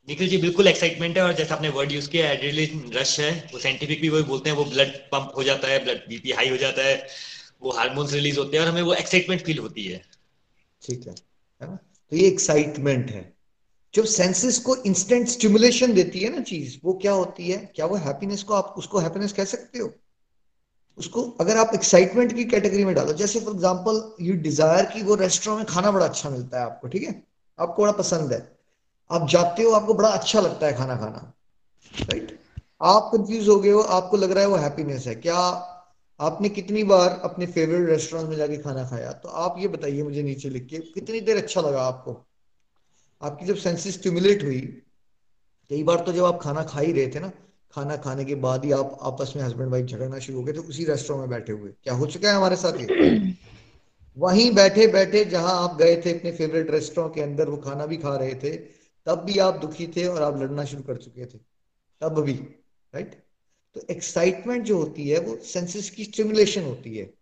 निखिल 0.09 0.29
जी 0.29 0.37
बिल्कुल 0.37 0.69
एक्साइटमेंट 0.69 1.17
है 1.17 1.23
और 1.23 1.33
जैसा 1.33 1.55
आपने 1.55 1.69
वर्ड 1.69 1.93
यूज़ 1.93 2.11
किया 2.11 2.31
एड्रेनलिन 2.31 2.93
रश 2.93 3.21
है 3.21 3.51
वो 3.53 3.59
साइंटिफिक 3.59 4.01
भी 4.01 4.09
वही 4.09 4.23
बोलते 4.23 4.51
हैं 4.51 4.57
वो 4.57 4.65
ब्लड 4.65 4.89
पंप 4.89 5.33
हो 5.37 5.43
जाता 5.43 5.69
है 5.69 5.85
ब्लड 5.85 5.99
बीपी 6.09 6.33
हाई 6.33 6.49
हो 6.49 6.57
जाता 6.57 6.85
है 6.85 7.07
वो 7.63 7.71
हार्मोन्स 7.71 8.13
रिलीज़ 8.13 8.39
होते 8.39 8.57
हैं 8.57 8.65
और 8.65 8.71
हमें 8.71 8.83
वो 8.83 8.95
एक्साइटमेंट 8.95 9.43
फील 9.43 9.59
होती 9.59 9.85
है। 9.85 10.03
ठीक 10.83 11.07
है। 11.07 11.15
है 11.63 11.69
ना? 11.71 11.79
तो 12.11 12.17
ये 12.17 12.29
एक्साइटमेंट 12.29 13.11
है। 13.11 13.38
जब 13.99 14.05
सेंसेस 14.05 14.59
को 14.59 14.77
इंस्टेंट 14.77 15.29
स्टिमुलेशन 15.29 15.93
देती 15.93 16.21
है 16.21 16.31
ना 16.31 16.43
चीज़, 16.43 16.79
वो 16.85 16.93
क्या 16.93 17.13
होती 17.13 17.51
है? 17.51 17.59
क्या 17.77 17.87
वो 17.87 17.97
हैप्पीनेस 17.97 18.43
को 18.43 18.55
आप, 18.55 18.75
उसको 18.79 18.99
हैप्पीनेस 18.99 19.33
कह 19.33 19.45
सकते 19.45 19.79
हो? 19.79 19.93
उसको 20.99 21.23
अगर 21.41 21.57
आप 21.57 21.71
एक्साइटमेंट 21.75 22.33
की 22.33 22.45
कैटेगरी 22.45 22.85
में 22.85 22.95
डालो, 22.95 23.13
जैसे 23.13 23.41
फॉर 23.41 23.55
एग्जांपल 23.55 24.17
यू 24.21 24.35
डिज़ायर 24.37 24.85
कि 24.85 25.03
वो 25.03 25.15
रेस्टोरेंट 25.15 25.59
में 25.59 25.67
खाना 25.67 25.91
बड़ा 25.91 26.07
अच्छा 26.07 26.31
मिलता 26.31 26.59
है 26.59 26.65
आपको, 26.65 26.89
ठीक 26.89 27.03
है? 27.03 27.23
आपको 27.59 27.83
बड़ा 27.83 27.93
पसंद 27.93 28.33
है। 28.33 28.57
आप 29.11 29.29
जाते 29.29 29.63
हो, 29.63 29.71
आपको 29.71 29.95
बड़ा 29.95 30.09
अच्छा 30.09 30.41
लगता 30.41 30.67
है 30.67 30.77
खाना 30.77 30.97
खाना 30.97 31.33
राइट 31.95 32.39
आप 32.83 33.11
कंफ्यूज 33.15 33.49
हो 33.49 33.57
गए 33.57 33.71
हो, 33.71 33.81
आपको 33.81 34.17
लग 34.17 34.33
रहा 34.33 34.45
है 34.45 34.49
वो 34.49 34.57
हैप्पीनेस 34.57 35.07
है। 35.07 35.15
क्या 35.15 35.37
आपने 36.21 36.49
कितनी 36.49 36.85
बार 36.85 37.21
अपने 37.25 37.47
फेवरेट 37.47 37.89
रेस्टोरेंट 37.89 38.29
में 38.29 38.37
जाके 38.37 38.57
खाना 38.59 38.89
खाया? 38.89 39.13
तो 39.13 39.29
आप 39.29 39.57
ये 39.59 39.69
बताइए 39.69 40.03
मुझे 40.03 40.23
नीचे 40.23 40.49
लिख 40.51 40.67
के, 40.67 40.79
कितनी 40.79 41.21
देर 41.21 41.37
अच्छा 41.37 41.61
लगा 41.61 41.83
आपको? 41.83 42.28
आपकी 43.23 43.47
जब 43.47 43.57
सेंसेस 43.57 43.95
स्टिमुलेट 43.95 44.45
हुई 44.45 44.61
कई 45.71 45.83
बार 45.83 46.05
तो 46.07 46.13
जब 46.13 46.25
आप 46.25 46.41
खाना 46.43 46.63
खा 46.63 46.81
ही 46.81 46.93
रहे 46.93 47.09
थे 47.09 47.21
ना 47.21 47.29
खाना 47.73 47.97
खाने 47.97 48.25
के 48.25 48.35
बाद 48.35 48.65
ही 48.65 48.73
आप 48.73 48.99
आपस 49.03 49.33
में 49.37 49.43
हस्बैंड 49.43 49.71
वाइफ 49.71 49.87
झगड़ना 49.87 50.19
शुरू 50.19 50.39
हो 50.39 50.45
गए 50.45 50.53
थे 50.53 50.59
उसी 50.59 50.85
रेस्टोरेंट 50.85 51.21
में 51.21 51.31
बैठे 51.31 51.53
हुए। 51.53 51.71
क्या 51.83 51.95
हो 51.95 52.07
चुका 52.07 52.31
है 52.31 52.37
हमारे 52.37 52.57
साथ 52.57 52.73
ये? 52.73 53.35
वहीं 54.19 54.55
बैठे 54.55 54.87
बैठे 54.87 55.25
जहाँ 55.25 55.69
आप 55.69 55.77
गए 55.79 56.03
थे 56.07 56.19
अपने 56.19 56.33
फेवरेट 56.33 56.71
रेस्टोरेंट 56.71 57.15
के 57.15 57.21
अंदर 57.21 57.49
वो 57.49 57.57
खाना 57.57 57.87
भी 57.87 57.97
खा 57.97 58.17
रहे 58.17 58.35
थे 58.35 58.57
तब 59.07 59.23
भी 59.25 59.39
आप 59.39 59.55
दुखी 59.55 59.87
थे 59.87 60.07
और 60.07 60.23
आप 60.23 60.41
लड़ना 60.43 60.65
शुरू 60.65 60.83
कर 60.83 60.97
चुके 60.97 61.27
थे। 61.27 61.39
तब 62.01 62.21
भी 62.21 62.33
राइट 62.33 63.25
तो 63.75 63.81
एक्साइटमेंट 63.91 64.65
जो 64.65 64.79
होती 64.79 65.09
है 65.09 65.21
वो 65.21 65.37
सेंसेस 65.37 65.91
की 65.91 66.05
स्टिमुलेशन 66.05 66.63
होती 66.63 66.97
है। 66.97 67.15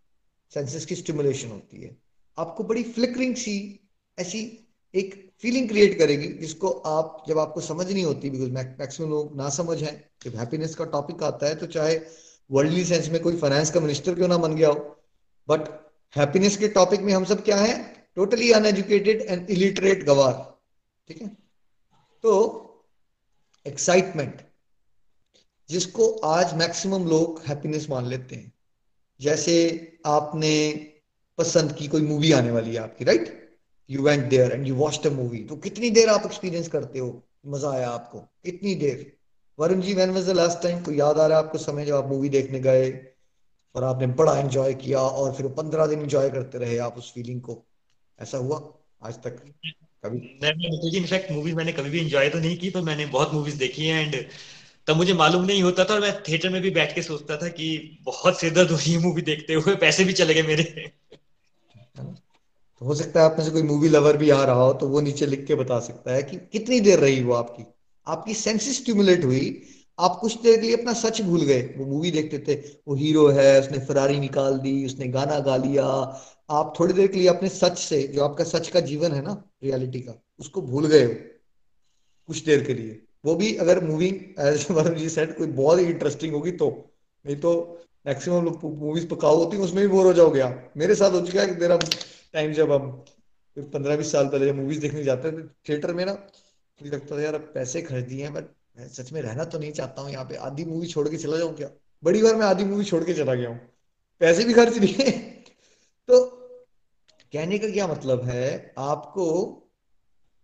सेंसेस 0.55 0.87
की 0.87 0.95
स्टिमुलेशन 0.95 1.49
होती 1.49 1.83
है। 1.83 1.97
आपको 2.39 2.65
बड़ी 2.65 2.83
फ्लिकरिंग 2.83 3.37
सी 3.37 3.57
ऐसी 4.19 4.66
एक 4.97 5.15
फीलिंग 5.41 5.69
क्रिएट 5.69 5.99
करेगी 5.99 6.29
जिसको 6.39 6.69
आप, 6.69 7.25
जब 7.29 7.39
आपको 7.39 7.61
समझ 7.61 7.91
नहीं 7.93 8.05
होती 8.05 8.31
बिकॉज़ 8.31 8.51
मैक्सिमम 8.51 9.11
लोग 9.11 9.37
ना 9.37 9.49
समझ 9.49 9.83
है, 9.83 10.11
जब 10.25 10.37
हैप्पीनेस 10.37 10.75
का 10.75 10.85
टॉपिक 10.85 11.23
आता 11.23 11.47
है 11.47 11.55
तो 11.55 11.67
चाहे 11.67 12.01
वर्ल्डली 12.51 12.85
सेंस 12.85 13.09
में 13.09 13.21
कोई 13.23 13.37
फाइनेंस 13.37 13.71
का 13.71 13.81
मिनिस्टर 13.81 14.15
क्यों 14.15 14.29
ना 14.29 14.37
बन 14.37 14.55
गया 14.57 14.69
हो 14.69 14.97
बट 15.49 15.69
हैप्पीनेस 16.17 16.57
के 16.57 16.69
टॉपिक 16.69 17.01
में 17.01 17.13
हम 17.13 17.25
सब 17.25 17.45
क्या 17.45 17.57
है? 17.57 17.75
टोटली 18.17 18.51
अनएजुकेटेड 18.53 19.21
एंड 19.23 19.51
इलिटरेट 19.51 20.05
गवार, 20.05 20.35
ठीक 21.09 21.23
है? 21.23 21.29
तो 21.29 22.85
एक्साइटमेंट 23.67 24.43
जिसको 25.71 26.09
आज 26.25 26.55
मैक्सिमम 26.55 27.09
लोग 27.09 27.43
हैप्पीनेस 27.47 27.89
मान 27.91 28.07
लेते 28.07 28.37
हैं, 28.37 28.53
जैसे 29.21 29.57
आपने 30.07 30.53
पसंद 31.39 31.73
की 31.73 31.89
कोई 31.89 32.03
मूवी 32.03 32.33
आने 32.33 32.51
वाली 32.51 32.75
है 32.75 32.81
आपकी 32.81 33.05
right 33.05 33.46
you 33.91 34.03
went 34.03 34.25
there 34.25 34.53
and 34.53 34.67
you 34.69 34.75
watch 34.75 35.01
the 35.05 35.13
movie 35.13 35.39
तो 35.39 35.57
कितनी 35.57 35.91
देर 35.91 36.09
आप 36.09 36.23
एक्सपीरियंस 36.27 36.69
करते 36.69 36.99
हो? 36.99 37.23
मज़ा 37.47 37.71
आया 37.71 37.89
आपको? 37.91 38.19
कितनी 38.19 38.75
देर? 38.75 39.13
Varun 39.59 39.81
ji 39.81 39.95
when 39.95 40.11
was 40.11 40.27
the 40.27 40.31
last 40.31 40.63
time 40.63 40.83
कोई 40.83 40.99
याद 40.99 41.19
आ 41.19 41.27
रहा 41.27 41.39
है 41.39 41.45
आपको 41.45 41.59
समय 41.59 41.85
जब 41.85 41.95
आप 41.95 42.09
मूवी 42.09 42.29
देखने 42.29 42.61
गए 42.61 42.91
और 43.75 43.85
आपने 43.85 44.07
बड़ा 44.07 44.39
एंजॉय 44.39 44.75
किया 44.75 45.01
और 45.01 45.33
फिर 45.33 45.49
पंद्रह 45.49 45.87
दिन 45.87 46.01
एंजॉय 46.01 46.31
करते 46.31 46.59
रहे 46.59 46.79
आप 46.79 46.99
उस 46.99 47.13
फीलिंग 47.15 47.41
को? 47.41 47.65
ऐसा 48.19 48.39
हुआ 48.39 48.59
आज 49.03 49.15
तक? 49.15 49.41
कभी? 50.05 50.19
मैंने 50.43 50.97
इनफैक्ट 50.97 51.33
मूवीज़ 51.33 51.55
मैंने 51.55 51.73
कभी 51.73 51.91
भी 51.91 52.01
एंजॉय 52.01 52.29
तो 52.29 52.39
नहीं 52.39 52.57
की 52.59 52.71
पर 52.71 52.81
मैंने 52.81 53.07
बहुत 53.07 53.33
मूवीज़ 53.35 53.59
देखी 53.59 53.87
हैं 53.87 54.07
एंड 54.07 54.25
तब 54.87 54.97
मुझे 54.97 55.15
मालूम 55.15 55.45
नहीं 55.45 55.63
होता 55.63 55.85
था 55.85 55.95
और 55.95 56.01
मैं 56.01 56.23
थिएटर 56.23 56.49
में 56.49 56.61
भी 56.63 56.71
बैठ 56.71 56.95
के 56.95 57.03
सोचता 57.03 57.37
था 57.37 57.49
कि 57.49 57.99
बहुत 58.03 58.41
सिर 58.41 58.53
दर्द 58.53 58.71
हो 58.71 58.77
रही 58.77 58.93
है 58.93 58.99
मूवी 58.99 59.23
देखते 59.23 59.55
हुए 59.55 59.75
पैसे 59.77 60.05
भी 60.05 60.13
चले 60.13 60.35
गए 60.35 60.43
मेरे। 60.43 60.93
तो 62.81 62.87
हो 62.87 62.95
सकता 62.95 63.21
है 63.21 63.27
आप 63.27 63.37
में 63.39 63.45
से 63.45 63.51
कोई 63.51 63.63
मूवी 63.63 63.89
लवर 63.89 64.17
भी 64.17 64.31
आ 64.31 64.43
रहा 64.45 64.63
हो 64.63 64.73
तो 64.73 64.89
वो 64.89 65.01
नीचे 65.01 65.27
लिख 65.27 65.47
के 65.47 65.55
बता 65.55 65.79
सकता 65.81 66.15
है 66.15 66.23
कि 66.23 66.37
कितनी 66.53 66.81
देर 66.81 66.99
रही 66.99 67.23
वो 67.25 67.35
आपकी। 67.35 67.65
आपकी 68.07 68.35
सेंसेस 68.35 68.77
स्टिमुलेट 68.77 69.25
हुई, 69.25 69.63
आप 69.99 70.19
कुछ 70.21 70.41
देर 70.43 70.61
के 70.61 70.67
लिए 70.67 70.77
अपना 70.77 70.93
सच 70.93 71.21
भूल 71.23 71.43
गए। 71.43 71.61
वो 71.77 71.87
मूवी 71.87 72.11
देखते 72.11 72.39
थे, 72.39 72.55
वो 72.89 72.95
हीरो 72.95 73.27
है, 73.29 73.61
उसने 73.61 73.79
फरारी 73.87 74.19
निकाल 74.21 74.59
दी, 74.59 74.85
उसने 74.87 75.07
गाना 75.09 75.39
गा 75.41 75.57
लिया। 75.57 75.85
आप 76.51 76.73
थोड़ी 76.81 76.95
देर 76.95 77.07
के 77.07 77.19
लिए 77.19 77.29
अपने 77.29 77.49
सच 77.49 77.79
से, 77.79 78.03
जो 78.05 78.25
आपका 78.25 78.45
सच 78.45 78.69
का 78.69 78.81
जीवन 78.81 79.13
है 79.13 79.23
ना 79.23 79.33
रियलिटी 79.65 80.01
का, 80.01 80.15
उसको 80.41 80.63
भूल 80.63 80.87
गए 80.87 81.05
हो 81.05 81.15
कुछ 82.29 82.45
देर 82.45 82.65
के 82.65 82.75
लिए। 82.75 83.01
वो 83.25 83.35
भी 83.35 83.55
अगर 83.57 83.85
मूवी 83.85 84.11
वरुण 84.39 84.95
जी 84.95 85.09
सेट 85.09 85.37
कोई 85.39 85.47
बहुत 85.47 85.79
ही 85.79 85.85
इंटरेस्टिंग 85.85 86.35
होगी 86.35 86.51
तो। 86.53 86.69
नहीं 87.25 87.37
तो 87.37 87.53
मैक्सिमम 88.07 88.45
मूवीज़ 88.65 89.07
पकाओ 89.09 89.37
होती, 89.37 89.57
उसमें 89.57 89.83
भी 89.83 89.89
बोर 89.89 90.07
हो 90.07 90.13
जाओगे 90.13 90.41
आप। 90.41 90.73
मेरे 90.77 90.95
साथ 90.95 91.11
हो 91.11 91.21
चुका 91.21 91.41
है 91.41 91.47
कि 91.47 91.61
मेरा 91.61 91.79
टाइम 92.37 92.53
जब 92.53 92.73
हम 92.73 92.91
पंद्रह 93.57 93.97
बीस 93.97 94.13
साल 94.13 94.29
पहले 94.29 94.47
जब 94.47 94.57
मूवीज़ 94.57 94.81
देखने 94.81 95.05
जाते 95.05 95.33
थे 95.33 95.43
थिएटर 95.43 95.95
में 95.95 96.07
ना, 96.07 96.13
मुझे 96.13 96.97
लगता 96.97 97.17
था, 97.17 97.23
यार 97.23 97.39
पैसे 97.39 97.83
खर्च 97.83 98.05
दिए 98.05 98.23
हैं 98.23 98.33
बट 98.35 98.45
मैं 98.79 98.89
सच 98.89 99.13
में 99.13 99.23
रहना 99.23 99.45
तो 99.45 99.59
नहीं 99.59 99.73
चाहता 99.73 100.03
हूँ 100.03 100.11
यहाँ 100.11 100.25
पे। 100.25 100.37
आधी 100.37 100.65
मूवी 100.65 100.87
छोड़ 100.87 101.09
के 101.09 101.17
चला 101.17 101.37
जाऊँ 101.37 101.55
क्या? 101.57 101.71
बड़ी 102.05 102.23
बार 102.23 102.37
मैं 102.37 102.47
आधी 102.47 102.65
मूवी 102.65 102.85
छोड़ 102.85 103.05
के 103.05 103.15
चला 103.15 103.35
गया 103.35 103.49
हूँ। 103.49 103.61
पैसे 104.21 104.45
भी 104.45 104.53
खर्च 104.53 104.77
दिए 104.79 105.11
तो 106.09 106.25
कहने 107.33 107.59
का 107.59 107.69
क्या 107.69 107.87
मतलब 107.87 108.25
है? 108.25 108.75
आपको 108.79 109.27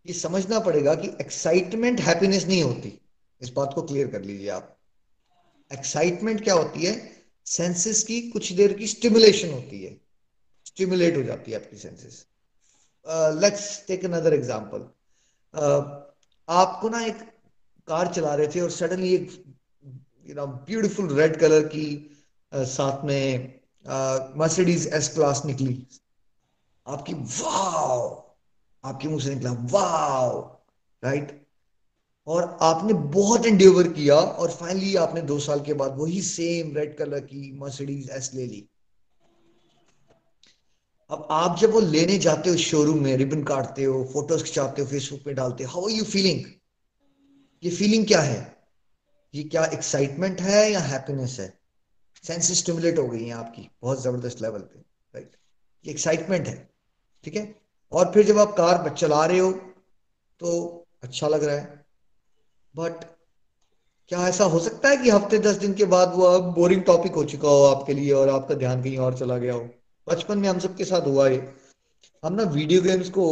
ये 0.07 0.12
समझना 0.12 0.61
पड़ेगा 0.61 0.94
कि 0.94 1.09
एक्साइटमेंट 1.09 2.00
हैप्पीनेस 2.00 2.46
नहीं 2.46 2.62
होती। 2.62 3.00
इस 3.42 3.52
बात 3.52 3.72
को 3.74 3.83
क्लियर 3.83 4.09
कर 4.09 4.22
लीजिए 4.22 4.48
आप। 4.48 4.78
एक्साइटमेंट 5.72 6.44
क्या 6.44 6.55
होती 6.55 6.85
है? 6.85 7.12
सेंसेस 7.46 8.02
की 8.02 8.20
कुछ 8.31 8.52
देर 8.52 8.72
की 8.72 8.87
स्टिमुलेशन 8.87 9.50
होती 9.50 9.85
है। 9.85 10.01
स्टिमुलेट 10.66 11.16
हो 11.16 11.22
जाती 11.22 11.51
है 11.51 11.57
आपकी 11.59 11.77
senses 11.77 12.27
let's 13.42 13.64
take 13.87 14.05
another 14.05 14.35
example 14.35 14.87
आपको 16.48 16.88
ना 16.88 17.05
एक 17.07 17.18
कार 17.88 18.12
चला 18.14 18.35
रहे 18.35 18.48
थे 18.55 18.61
और 18.61 18.70
सडनली 18.70 19.14
एक 19.14 19.31
you 20.29 20.35
know 20.35 20.46
beautiful 20.46 21.14
red 21.18 21.37
colour 21.40 21.66
की 21.68 21.87
uh, 22.53 22.64
साथ 22.64 23.05
में 23.05 23.61
मर्सिडीज 24.38 24.87
एस 24.94 25.09
क्लास 25.14 25.42
निकली. 25.46 25.87
आपकी 26.87 27.14
वाव 27.14 28.22
आपके 28.85 29.09
मुँह 29.09 29.20
से 29.22 29.35
निकला 29.35 29.53
वाव 29.70 30.38
राइट 31.03 31.40
और 32.27 32.59
आपने 32.62 32.92
बहुत 33.16 33.46
एंडेवर 33.46 33.88
किया 33.92 34.14
और 34.14 34.51
फाइनली 34.51 34.94
आपने 34.96 35.22
दो 35.31 35.38
साल 35.40 35.61
के 35.61 35.75
बाद 35.75 35.96
वही 35.98 36.20
सेम 36.22 36.77
रेड 36.77 36.96
कलर 36.98 37.20
की 37.20 37.53
मर्सिडीज 37.61 38.11
एस 38.11 38.31
ले 38.35 38.46
ली. 38.46 38.68
अब 41.12 41.27
आप 41.31 41.59
जब 41.59 41.70
वो 41.70 41.81
लेने 41.81 42.18
जाते 42.18 42.51
हो 42.51 42.57
शोरूम 42.57 43.03
में 43.03 43.16
रिबन 43.16 43.42
काटते 43.44 43.85
हो 43.85 44.05
फ़ोटोज़ 44.05 44.44
खिंचाते 44.44 44.83
हो 44.83 44.88
फेसबुक 44.88 45.22
पे 45.25 45.33
डालते 45.35 45.64
हो 45.64 45.70
हाउ 45.70 45.85
आर 45.85 45.90
यू 45.90 46.05
फीलिंग 46.05 46.44
ये 47.64 47.70
फीलिंग 47.70 48.07
क्या 48.07 48.20
है? 48.20 48.57
ये 49.35 49.42
क्या 49.42 49.64
एक्साइटमेंट 49.64 50.40
है 50.40 50.72
या 50.72 50.81
हैप्पीनेस 50.81 51.40
है? 51.40 51.59
सेंस 52.25 52.53
स्टिमुलेट 52.59 52.98
हो 52.98 53.09
गई 53.09 53.25
है 53.25 53.31
आपकी, 53.31 53.68
बहुत 53.83 54.03
ज़बरदस्त 54.03 54.42
लेवल 54.42 54.61
पे 54.61 54.79
राइट 55.14 55.37
ये 55.87 55.92
एक्साइटमेंट 55.92 56.46
है, 56.48 56.68
ठीक 57.25 57.37
है? 57.37 57.55
और 57.92 58.12
फिर 58.12 58.27
जब 58.27 58.38
आप 58.38 58.55
कार 58.57 58.94
चला 58.94 59.27
रहे 59.27 59.38
हो 59.38 59.53
तो 60.40 60.87
अच्छा 61.03 61.29
लग 61.29 61.44
रहा 61.44 61.57
है 61.57 61.87
बट 62.77 63.05
क्या 64.09 64.29
ऐसा 64.29 64.44
हो 64.44 64.59
सकता 64.59 64.88
है 64.88 64.96
कि 64.96 65.11
हफ़्ते 65.11 65.38
दस 65.38 65.57
दिन 65.57 65.75
के 65.75 65.85
बाद 65.85 66.12
वो 66.14 66.22
अब 66.22 66.53
बोरिंग 66.55 66.83
टॉपिक 66.83 67.12
हो 67.12 67.25
चुका 67.25 67.48
हो 67.48 67.62
आपके 67.64 67.94
लिए 67.94 68.12
और 68.12 68.29
आपका 68.29 68.55
ध्यान 68.55 68.83
कहीं 68.83 68.98
और 68.98 69.18
चला 69.18 69.38
गया 69.38 69.55
हो? 69.55 69.68
बचपन 70.06 70.38
में 70.38 70.48
हम 70.48 70.58
सबके 70.58 70.84
साथ 70.84 71.06
हुआ 71.06 71.28
है। 71.28 71.38
हम 72.22 72.34
ना 72.34 72.42
वीडियो 72.52 72.82
गेम्स 72.82 73.10
को 73.10 73.26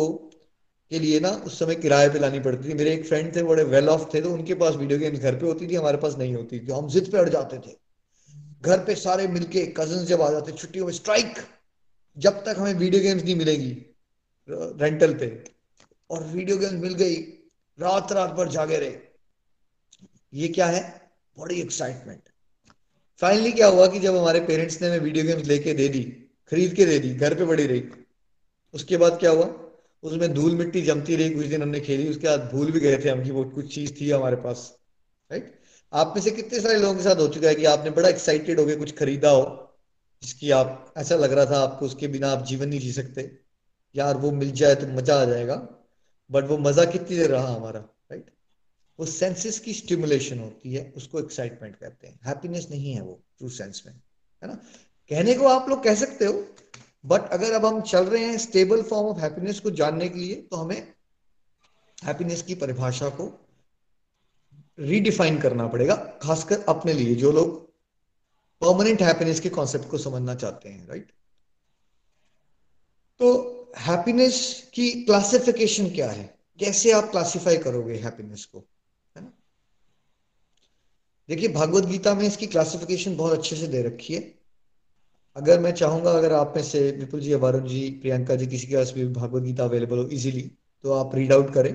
के 0.90 0.98
लिए 0.98 1.18
ना 1.20 1.30
उस 1.46 1.58
समय 1.58 1.74
किराए 1.76 2.08
पे 2.08 2.18
लानी 2.18 2.40
पड़ती 2.40 2.68
थी। 2.68 2.74
मेरे 2.74 2.92
एक 2.94 3.06
फ्रेंड 3.06 3.34
थे, 3.36 3.42
बड़े 3.42 3.64
वेल 3.64 3.88
ऑफ़ 3.88 4.04
थे 4.14 4.20
तो 4.20 4.32
उनके 4.32 4.54
पास 4.54 4.74
वीडियो 4.76 4.98
गेम्स 4.98 5.20
घर 5.20 5.36
पे 5.36 5.46
होती 5.46 5.66
थी, 5.68 5.74
हमारे 5.74 5.98
पास 5.98 6.16
नहीं 6.18 6.34
होती 6.34 6.58
थी। 6.60 6.72
हम 6.72 6.88
जिद 6.88 7.10
पे 7.12 7.18
अड़ 7.18 7.28
जाते 7.28 7.58
थे। 7.58 7.76
घर 8.62 8.84
पे 8.84 8.94
सारे 8.96 9.26
मिलके 9.28 9.64
कज़न 9.76 10.04
जब 10.04 10.22
आ 10.22 10.30
जाते, 10.30 10.52
छुट्टियों 10.52 10.86
में 10.86 10.92
स्ट्राइक 10.92 11.38
जब 12.16 12.42
तक 12.44 12.56
हमें 12.58 12.74
वीडियो 12.74 13.02
गेम्स 13.02 13.22
नहीं 13.24 13.36
मिलेगी 13.36 13.70
रेंटल 14.48 15.14
पे। 15.14 15.28
और 16.10 16.22
वीडियो 16.24 16.56
गेम्स 16.56 16.82
मिल 16.82 16.94
गई 16.94 17.16
रात 17.78 18.12
रात 18.12 18.30
भर 18.30 18.48
जागे 18.48 18.78
रहे। 18.78 18.96
ये 20.32 20.48
क्या 20.48 20.66
है? 20.66 20.82
बड़ी 21.36 21.60
एक्साइटमेंट 21.60 22.20
फाइनली 23.22 23.52
क्या 23.52 23.66
हुआ 23.66 23.86
कि 23.86 23.98
जब 23.98 24.16
हमारे 24.16 24.40
पेरेंट्स 24.40 24.80
ने 24.82 24.88
हमें 24.88 24.98
वीडियो 24.98 25.24
गेम्स 25.24 25.46
लेके 25.46 25.74
दे 25.74 25.88
दी 25.88 26.02
खरीद 26.50 26.74
के 26.74 26.84
दे 26.84 26.98
दी, 26.98 27.14
घर 27.14 27.34
पे 27.34 27.46
पड़ी 27.46 27.66
रही। 27.66 27.82
उसके 28.74 28.96
बाद 28.96 29.18
क्या 29.18 29.30
हुआ? 29.30 29.46
उसमें 30.02 30.32
धूल 30.34 30.54
मिट्टी 30.56 30.82
जमती 30.82 31.16
रही, 31.16 31.30
कुछ 31.30 31.46
दिन 31.46 31.62
हमने 31.62 31.80
खेली, 31.80 32.08
उसके 32.08 32.26
बाद 32.26 32.48
भूल 32.52 32.70
भी 32.72 32.80
गए 32.80 32.98
थे 33.04 33.08
हम 33.08 33.22
कि 33.24 33.30
वो 33.30 33.44
कुछ 33.46 33.74
चीज़ 33.74 33.92
थी 34.00 34.10
हमारे 34.10 34.36
पास 34.36 34.62
राइट 35.30 35.58
आप 35.92 36.12
में 36.16 36.22
से 36.22 36.30
कितने 36.30 36.60
सारे 36.60 36.78
लोगों 36.78 36.94
के 36.94 37.02
साथ 37.02 37.16
हो 37.16 37.26
चुका 37.28 37.48
है 37.48 37.54
कि 37.54 37.64
आपने 37.64 37.90
बड़ा 37.90 38.08
एक्साइटेड 38.08 38.60
होकर 38.60 38.78
कुछ 38.78 38.96
खरीदा 38.98 39.30
हो, 39.30 39.44
जिसकी 40.22 40.50
आप, 40.50 40.94
ऐसा 40.98 41.16
लग 41.16 41.32
रहा 41.32 41.44
था 41.44 41.60
आपको 41.60 41.86
उसके 41.86 42.08
बिना 42.08 42.30
आप 42.30 42.44
जीवन 42.46 42.68
नहीं 42.68 42.80
जी 42.80 42.92
सकते। 42.92 43.30
यार, 43.94 44.16
वो 44.16 44.30
मिल 44.32 44.50
जाए 44.52 44.74
तो 44.74 44.86
मज़ा 44.88 45.20
आ 45.22 45.24
जाएगा 45.24 45.56
बट 46.30 46.44
वो 46.44 46.58
मज़ा 46.58 46.84
कितनी 46.84 47.16
देर 47.16 47.30
रहा 47.30 47.48
हमारा 47.48 47.80
राइट 47.80 48.30
वो 48.98 49.06
सेंसेस 49.06 49.58
की 49.58 49.72
स्टिमुलेशन 49.74 50.38
होती 50.38 50.72
है, 50.74 50.92
उसको 50.96 51.20
एक्साइटमेंट 51.20 51.76
कहते 51.76 52.06
हैं। 52.06 52.18
हैप्पीनेस 52.26 52.66
नहीं 52.70 52.92
है 52.92 53.02
वो 53.02 53.20
ट्रू 53.38 53.48
सेंस 53.48 53.82
में, 53.86 53.92
है 53.92 54.48
ना? 54.48 54.60
कहने 55.10 55.34
को 55.34 55.46
आप 55.48 55.68
लोग 55.68 55.82
कह 55.84 55.94
सकते 55.94 56.24
हो 56.24 56.32
बट 57.04 57.30
अगर 57.32 57.52
अब 57.52 57.64
हम 57.66 57.80
चल 57.82 58.04
रहे 58.04 58.24
हैं 58.24 58.38
स्टेबल 58.38 58.82
फॉर्म 58.82 59.06
ऑफ़ 59.08 59.18
हैप्पीनेस 59.18 59.60
को 59.60 59.70
जानने 59.70 60.08
के 60.08 60.18
लिए 60.18 60.34
तो 60.34 60.56
हमें 60.56 60.92
हैप्पीनेस 62.04 62.42
की 62.42 62.54
परिभाषा 62.54 63.08
को 63.08 63.26
रीडिफाइन 64.78 65.40
करना 65.40 65.66
पड़ेगा, 65.66 65.94
खासकर 66.22 66.64
अपने 66.68 66.92
लिए, 66.92 67.14
जो 67.14 67.32
लोग 67.32 67.58
परमानेंट 68.62 69.02
हैप्पीनेस 69.02 69.40
के 69.40 69.48
कॉन्सेप्ट 69.48 69.88
को 69.88 69.98
समझना 69.98 70.34
चाहते 70.34 70.68
हैं 70.68 70.88
राइट 70.88 71.12
तो 73.20 73.72
हैप्पीनेस 73.78 74.70
की 74.74 74.90
क्लासिफिकेशन 75.04 75.90
क्या 75.90 76.10
है? 76.10 76.24
कैसे 76.60 76.92
आप 76.92 77.10
क्लासिफाई 77.10 77.56
करोगे 77.56 77.94
हैप्पीनेस 77.94 78.44
को? 78.44 78.58
है 79.16 79.22
ना? 79.22 79.32
देखिए, 81.28 81.48
भागवत 81.48 81.84
गीता 81.84 82.14
में 82.14 82.26
इसकी 82.26 82.46
क्लासिफिकेशन 82.46 83.16
बहुत 83.16 83.38
अच्छे 83.38 83.56
से 83.56 83.66
दे 83.66 83.82
रखी 83.82 84.14
है। 84.14 84.39
अगर 85.40 85.60
मैं 85.60 85.72
चाहूँगा 85.72 86.10
अगर 86.12 86.32
आप 86.32 86.52
में 86.56 86.62
से 86.62 86.80
विपुल 86.92 87.20
जी 87.20 87.34
वरुण 87.42 87.66
जी 87.68 87.80
प्रियंका 88.00 88.34
जी 88.36 88.46
किसी 88.46 88.66
के 88.66 88.76
पास 88.76 88.92
भी 88.94 89.06
भागवत 89.10 89.42
गीता 89.42 89.64
अवेलेबल 89.64 89.98
हो 89.98 90.04
इजीली 90.12 90.42
तो 90.84 90.92
आप 90.92 91.14
रीड 91.14 91.32
आउट 91.32 91.52
करें। 91.54 91.72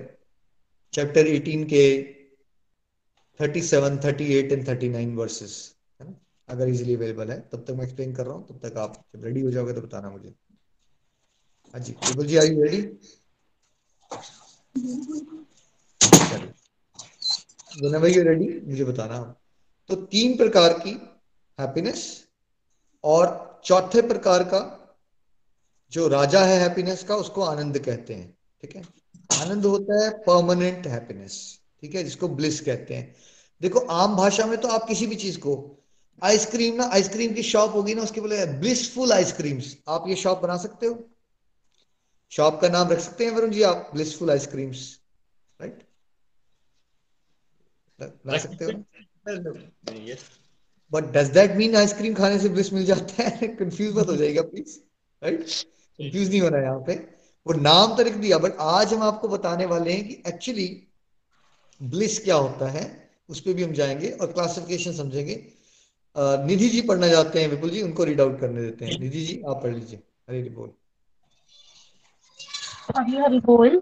चैप्टर 0.93 1.27
18 1.27 1.63
के 1.69 1.81
37, 3.39 3.99
38 4.05 4.51
एंड 4.51 4.65
39 4.65 5.15
वर्सेस 5.17 5.53
है 6.01 6.07
ना? 6.07 6.13
अगर 6.49 6.67
इजीली 6.69 6.95
अवेलेबल 6.95 7.31
है 7.31 7.39
तब 7.51 7.63
तक 7.67 7.71
मैं 7.71 7.83
एक्सप्लेन 7.85 8.13
कर 8.15 8.25
रहा 8.25 8.35
हूँ 8.35 8.47
तब 8.47 8.59
तक 8.67 8.77
आप 8.77 9.03
जब 9.15 9.25
रेडी 9.25 9.41
हो 9.41 9.51
जाओगे 9.51 9.73
तो 9.73 9.81
बताना 9.81 10.09
मुझे। 10.09 10.33
हाँ 11.73 11.81
जी 11.81 11.91
Vipul 12.07 12.25
ji 12.27 12.37
are 12.37 12.45
you 12.45 12.63
ready 12.63 12.81
whenever 17.75 18.09
you're 18.09 18.27
ready 18.27 18.47
मुझे 18.67 18.83
बताना। 18.83 19.19
तो 19.89 19.95
तीन 19.95 20.37
प्रकार 20.37 20.73
की 20.79 20.91
हैप्पीनेस 21.57 22.05
और 23.03 23.44
चौथे 23.65 24.01
प्रकार 24.01 24.43
का 24.43 24.59
जो 25.91 26.07
राजा 26.07 26.43
है 26.45 26.59
हैप्पीनेस 26.59 27.03
का 27.03 27.15
उसको 27.15 27.41
आनंद 27.41 27.79
कहते 27.79 28.13
हैं 28.13 28.37
ठीक 28.61 28.75
है? 28.75 28.81
आनंद 29.33 29.65
होता 29.65 30.05
है 30.05 30.09
परमानेंट 30.23 30.87
हैप्पीनेस 30.87 31.59
ठीक 31.81 31.95
है? 31.95 32.03
जिसको 32.03 32.27
ब्लिस 32.27 32.61
कहते 32.61 32.95
हैं। 32.95 33.15
देखो 33.61 33.79
आम 33.79 34.15
भाषा 34.15 34.45
में 34.45 34.57
तो 34.61 34.67
आप 34.67 34.87
किसी 34.87 35.07
भी 35.07 35.15
चीज़ 35.15 35.39
को 35.39 35.83
आइसक्रीम 36.23 36.75
ना 36.75 36.89
आइसक्रीम 36.93 37.33
की 37.33 37.43
शॉप 37.43 37.73
होगी 37.75 37.93
ना 37.95 38.01
उसके 38.01 38.21
बोले 38.21 38.45
ब्लिसफुल 38.45 39.11
आइसक्रीम्स 39.11 39.77
आप 39.87 40.05
ये 40.07 40.15
शॉप 40.15 40.41
बना 40.41 40.57
सकते 40.57 40.85
हो। 40.85 41.09
शॉप 42.29 42.61
का 42.61 42.69
नाम 42.69 42.89
रख 42.89 42.99
सकते 42.99 43.25
हैं 43.25 43.31
वरुण 43.31 43.51
जी 43.51 43.61
आप 43.61 43.89
ब्लिसफुल 43.93 44.31
आइसक्रीम्स 44.31 44.99
राइट 45.61 45.83
बना 47.99 48.37
सकते 48.37 48.65
हो 48.65 48.71
but 50.91 51.03
does 51.03 51.29
that 51.29 51.51
mean 51.51 51.75
ice cream 51.75 52.13
खाने 52.13 52.39
से 52.39 52.49
ब्लिस 52.49 52.73
मिल 52.73 52.85
जाता 52.85 53.23
है? 53.23 53.47
कंफ्यूज 53.59 53.95
मत 53.95 54.07
हो 54.07 54.15
जाएगा 54.15 54.41
प्लीज़ 54.41 54.79
राइट 55.23 55.43
कंफ्यूज 55.99 56.29
नहीं 56.29 56.41
होना 56.41 56.57
यहाँ 56.57 56.79
पे। 56.79 56.93
वो 57.47 57.53
नाम 57.53 57.95
तो 57.97 58.03
लिख 58.03 58.13
दिया 58.13 58.37
बट 58.37 58.51
आज 58.59 58.93
हम 58.93 59.01
आपको 59.03 59.27
बताने 59.27 59.65
वाले 59.65 59.91
हैं 59.91 60.07
कि 60.07 60.21
एक्चुअली 60.27 60.87
ब्लिस 61.83 62.23
क्या 62.23 62.35
होता 62.35 62.69
है, 62.69 63.09
उस 63.29 63.39
पर 63.39 63.53
भी 63.53 63.63
हम 63.63 63.71
जाएँगे 63.71 64.09
और 64.11 64.31
क्लासिफिकेशन 64.31 64.93
समझेंगे। 64.93 65.45
निधि 66.17 66.69
जी 66.69 66.81
पढ़ना 66.81 67.09
चाहते 67.09 67.41
हैं, 67.41 67.47
विपुल 67.47 67.69
जी, 67.69 67.81
उनको 67.81 68.03
रीड 68.03 68.21
आउट 68.21 68.39
करने 68.39 68.61
देते 68.61 68.85
हैं। 68.85 68.99
निधि 68.99 69.25
जी, 69.25 69.41
आप 69.47 69.63
पढ़ 69.63 69.73
लीजिए। 69.73 69.99
हरी 70.29 70.49
बोल। 70.49 70.71
हरी 72.97 73.17
हरी 73.17 73.39
बोल। 73.39 73.81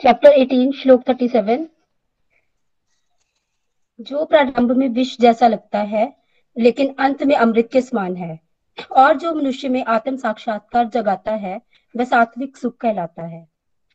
चैप्टर 0.00 0.30
18 0.32 0.72
श्लोक 0.72 1.02
37 1.10 1.66
जो 4.00 4.24
प्रारंभ 4.24 4.70
में 4.72 4.88
विष 4.88 5.16
जैसा 5.20 5.48
लगता 5.48 5.78
है 5.78 6.16
लेकिन 6.56 6.94
अंत 6.98 7.22
में 7.22 7.34
अमृत 7.36 7.68
के 7.72 7.80
समान 7.80 8.16
है। 8.16 8.38
और 8.92 9.16
जो 9.16 9.34
मनुष्य 9.34 9.68
में 9.68 9.84
आत्म 9.84 10.16
साक्षात्कार 10.16 10.88
जगाता 10.88 11.32
है 11.32 11.60
वह 11.94 12.04
सात्विक 12.04 12.56
सुख 12.56 12.76
कहलाता 12.76 13.26
है। 13.26 13.46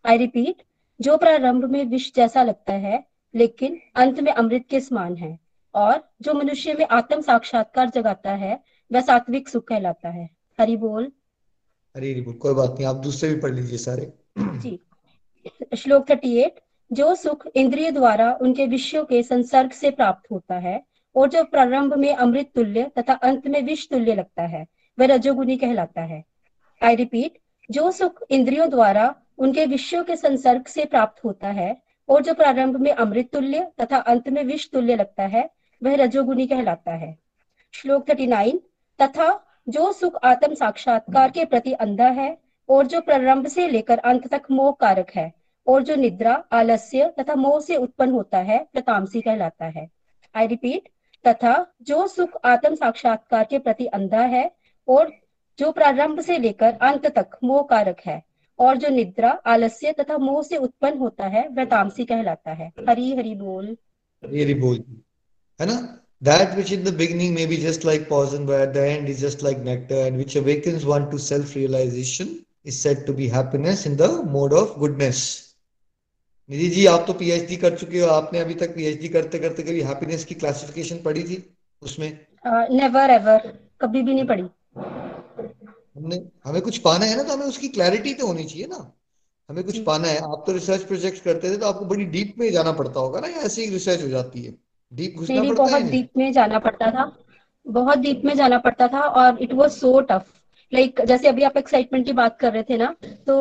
आई 0.05 0.17
रिपीट 0.17 0.63
जो 0.99 1.17
प्रारंभ 1.17 1.65
में 1.65 1.83
विष 1.85 2.11
जैसा 2.15 2.43
लगता 2.43 2.73
है 2.73 3.03
लेकिन 3.35 3.79
अंत 3.95 4.19
में 4.19 4.31
अमृत 4.31 4.65
के 4.69 4.79
समान 4.79 5.15
है। 5.15 5.37
और 5.75 6.03
जो 6.21 6.33
मनुष्य 6.33 6.73
में 6.73 6.85
आत्म 6.91 7.21
साक्षात्कार 7.21 7.89
जगाता 7.89 8.31
है 8.31 8.59
वह 8.91 9.01
सात्विक 9.01 9.49
सुख 9.49 9.63
कहलाता 9.63 10.09
है। 10.09 10.29
हरि 10.59 10.75
बोल। 10.75 11.11
हरी 11.95 12.21
बोल 12.21 12.33
कोई 12.33 12.53
बात 12.53 12.71
नहीं 12.71 12.85
आप 12.85 12.95
दूसरे 12.95 13.33
भी 13.33 13.41
पढ़ 13.41 13.53
लीजिए 13.53 13.77
सारे। 13.77 14.11
जी। 14.39 14.79
श्लोक 15.77 16.11
38 16.11 16.59
जो 16.91 17.15
सुख 17.15 17.47
इंद्रिय 17.55 17.91
द्वारा 17.91 18.37
उनके 18.41 18.65
विषयों 18.65 19.05
के 19.05 19.23
संसर्ग 19.23 19.71
से 19.71 19.89
प्राप्त 19.91 20.31
होता 20.31 20.55
है, 20.55 20.83
और 21.15 21.29
जो 21.29 21.43
प्रारंभ 21.43 21.93
में 21.93 22.15
अमृत 22.15 22.51
तुल्य 22.55 22.91
तथा 22.99 23.13
अंत 23.13 23.47
में 23.47 23.61
विष 23.61 23.89
तुल्य 23.89 24.15
लगता 24.15 24.43
है, 24.43 24.65
वह 24.99 25.05
रजोगुनी 25.05 25.57
कहलाता 25.57 26.01
है। 26.01 26.23
आई 26.83 26.95
रिपीट 26.95 27.37
जो 27.71 27.91
सुख 27.91 28.23
इंद्रियों 28.29 28.69
द्वारा 28.69 29.15
उनके 29.37 29.65
विषयों 29.65 30.03
के 30.03 30.15
संसर्ग 30.15 30.65
से 30.65 30.85
प्राप्त 30.85 31.25
होता 31.25 31.47
है, 31.47 31.81
और 32.09 32.23
जो 32.23 32.33
प्रारंभ 32.33 32.75
में 32.75 32.91
अमृत 32.91 33.29
तुल्य 33.33 33.71
तथा 33.81 33.97
अंत 33.97 34.29
में 34.29 34.43
विष 34.43 34.69
तुल्य 34.71 34.95
लगता 34.95 35.23
है, 35.23 35.49
वह 35.83 35.95
रजोगुनी 35.95 36.47
कहलाता 36.47 36.91
है। 36.91 37.17
श्लोक 37.73 38.09
थर्टी 38.09 38.27
नाइन 38.27 38.61
तथा 39.01 39.45
जो 39.69 39.91
सुख 39.91 40.19
आत्म 40.23 40.53
साक्षात्कार 40.53 41.31
के 41.31 41.45
प्रति 41.45 41.73
अंधा 41.73 42.07
है, 42.07 42.37
और 42.69 42.87
जो 42.87 43.01
प्रारंभ 43.01 43.47
से 43.47 43.67
लेकर 43.67 43.97
अंत 43.97 44.27
तक 44.27 44.41
मोह 44.51 44.71
कारक 44.71 45.11
है 45.15 45.36
और 45.67 45.83
जो 45.83 45.95
निद्रा, 45.95 46.33
आलस्य 46.51 47.13
तथा 47.19 47.35
मोह 47.35 47.59
से 47.59 47.75
उत्पन्न 47.75 48.11
होता 48.11 48.37
है 48.37 48.59
प्रतामसी 48.73 49.21
कहलाता 49.21 49.65
है। 49.65 49.87
आई 50.35 50.47
रिपीट 50.47 50.89
तथा 51.25 51.55
जो 51.81 52.07
सुख 52.07 52.37
आत्म 52.45 52.75
साक्षात्कार 52.75 53.43
के 53.43 53.59
प्रति 53.59 53.85
अंधा 53.85 54.21
है 54.21 54.51
और 54.87 55.11
जो 55.59 55.71
प्रारंभ 55.71 56.19
से 56.21 56.37
लेकर 56.37 56.73
अंत 56.81 57.05
तक 57.05 57.37
मोह 57.43 57.61
कारक 57.61 57.99
है, 58.05 58.21
और 58.59 58.77
जो 58.77 58.89
निद्रा, 58.89 59.29
आलस्य 59.29 59.91
तथा 59.91 60.17
मोह 60.17 60.41
से 60.43 60.57
उत्पन्न 60.57 60.97
होता 60.97 61.27
है 61.27 61.47
वह 61.47 61.65
तामसी 61.65 62.05
कहलाता 62.05 62.51
है। 62.51 62.71
हरी 62.89 63.15
हरी 63.15 63.35
बोल। 63.35 63.65
हरी 64.23 64.43
हरी 64.43 64.53
बोल। 64.53 64.83
है 65.59 65.67
ना? 65.67 66.03
That 66.23 66.55
which 66.55 66.71
in 66.73 66.83
the 66.83 66.93
beginning 66.93 67.35
may 67.35 67.45
be 67.45 67.57
just 67.57 67.85
like 67.85 68.07
poison 68.09 68.45
but 68.45 68.61
at 68.61 68.73
the 68.73 68.77
end 68.77 69.09
is 69.09 69.25
just 69.25 69.43
like 69.43 69.57
nectar 69.57 69.95
and 69.95 70.17
which 70.17 70.37
awakens 70.37 70.83
one 70.83 71.05
to 71.05 71.17
self 71.17 71.55
realisation 71.55 72.35
is 72.65 72.75
set 72.75 73.05
to 73.07 73.13
be 73.13 73.27
happiness 73.27 73.85
in 73.87 73.95
the 73.95 74.09
mode 74.27 74.53
of 74.53 74.79
goodness 74.79 75.46
Nidhi 76.49 76.67
ji 76.69 76.85
आप 76.85 77.03
तो 77.07 77.13
PhD 77.13 77.55
कर 77.55 77.75
चुके 77.77 77.99
हो। 77.99 78.07
आपने 78.09 78.39
अभी 78.39 78.53
तक 78.55 78.75
PhD 78.75 79.07
करते 79.09 79.39
करते 79.39 79.63
कभी 79.63 79.81
हैप्पीनेस 79.81 80.23
की 80.25 80.35
क्लासिफिकेशन 80.35 80.97
पढ़ी 80.97 81.23
थी 81.23 81.43
उसमें? 81.81 82.09
नेवर 82.71 83.09
uh, 83.09 83.15
एवर 83.15 83.51
कभी 83.81 84.01
भी 84.01 84.13
नहीं 84.13 84.25
पढ़ी। 84.27 84.43
हमने 85.97 86.21
हमें 86.45 86.61
कुछ 86.61 86.77
पाना 86.77 87.05
है 87.05 87.15
ना 87.17 87.23
तो 87.23 87.33
हमें 87.33 87.45
उसकी 87.45 87.67
क्लैरिटी 87.67 88.13
तो 88.13 88.27
होनी 88.27 88.43
चाहिए 88.43 88.67
ना। 88.67 88.79
हमें 89.49 89.63
कुछ 89.63 89.77
पाना 89.83 90.07
है। 90.07 90.17
आप 90.19 90.43
तो 90.47 90.53
रिसर्च 90.53 90.81
प्रोजेक्ट 90.83 91.23
करते 91.23 91.51
थे 91.51 91.57
तो 91.57 91.65
आपको 91.65 91.85
बड़ी 91.85 92.05
डीप 92.07 92.33
में 92.39 92.51
जाना 92.51 92.71
पड़ता 92.71 92.99
होगा 92.99 93.19
ना 93.19 93.27
ऐसे 93.27 93.65
ही 93.65 93.69
रिसर्च 93.69 94.03
हो 94.03 94.07
जाती 94.07 94.41
है। 94.41 94.53
डीप 94.91 95.15
घुसना 95.17 95.41
पड़ता 95.41 95.53
बहुत 95.53 95.81
है 95.81 95.89
डीप 95.91 96.09
में 96.17 96.31
जाना 96.33 96.59
पड़ता 96.59 96.91
था। 96.91 97.11
बहुत 97.65 97.97
डीप 97.97 98.21
में 98.25 98.35
जाना 98.35 98.57
पड़ता 98.59 98.87
था 98.87 99.01
और 99.01 99.41
it 99.43 99.53
was 99.53 99.71
so 99.71 99.99
tough 100.01 100.33
like 100.71 100.91
like, 100.91 101.07
जैसे 101.07 101.27
अभी 101.27 101.43
आप 101.43 101.57
एक्साइटमेंट 101.57 102.05
की 102.05 102.13
बात 102.13 102.37
कर 102.39 102.51
रहे 102.53 102.63
थे 102.63 102.77
ना 102.77 102.95
तो 103.27 103.35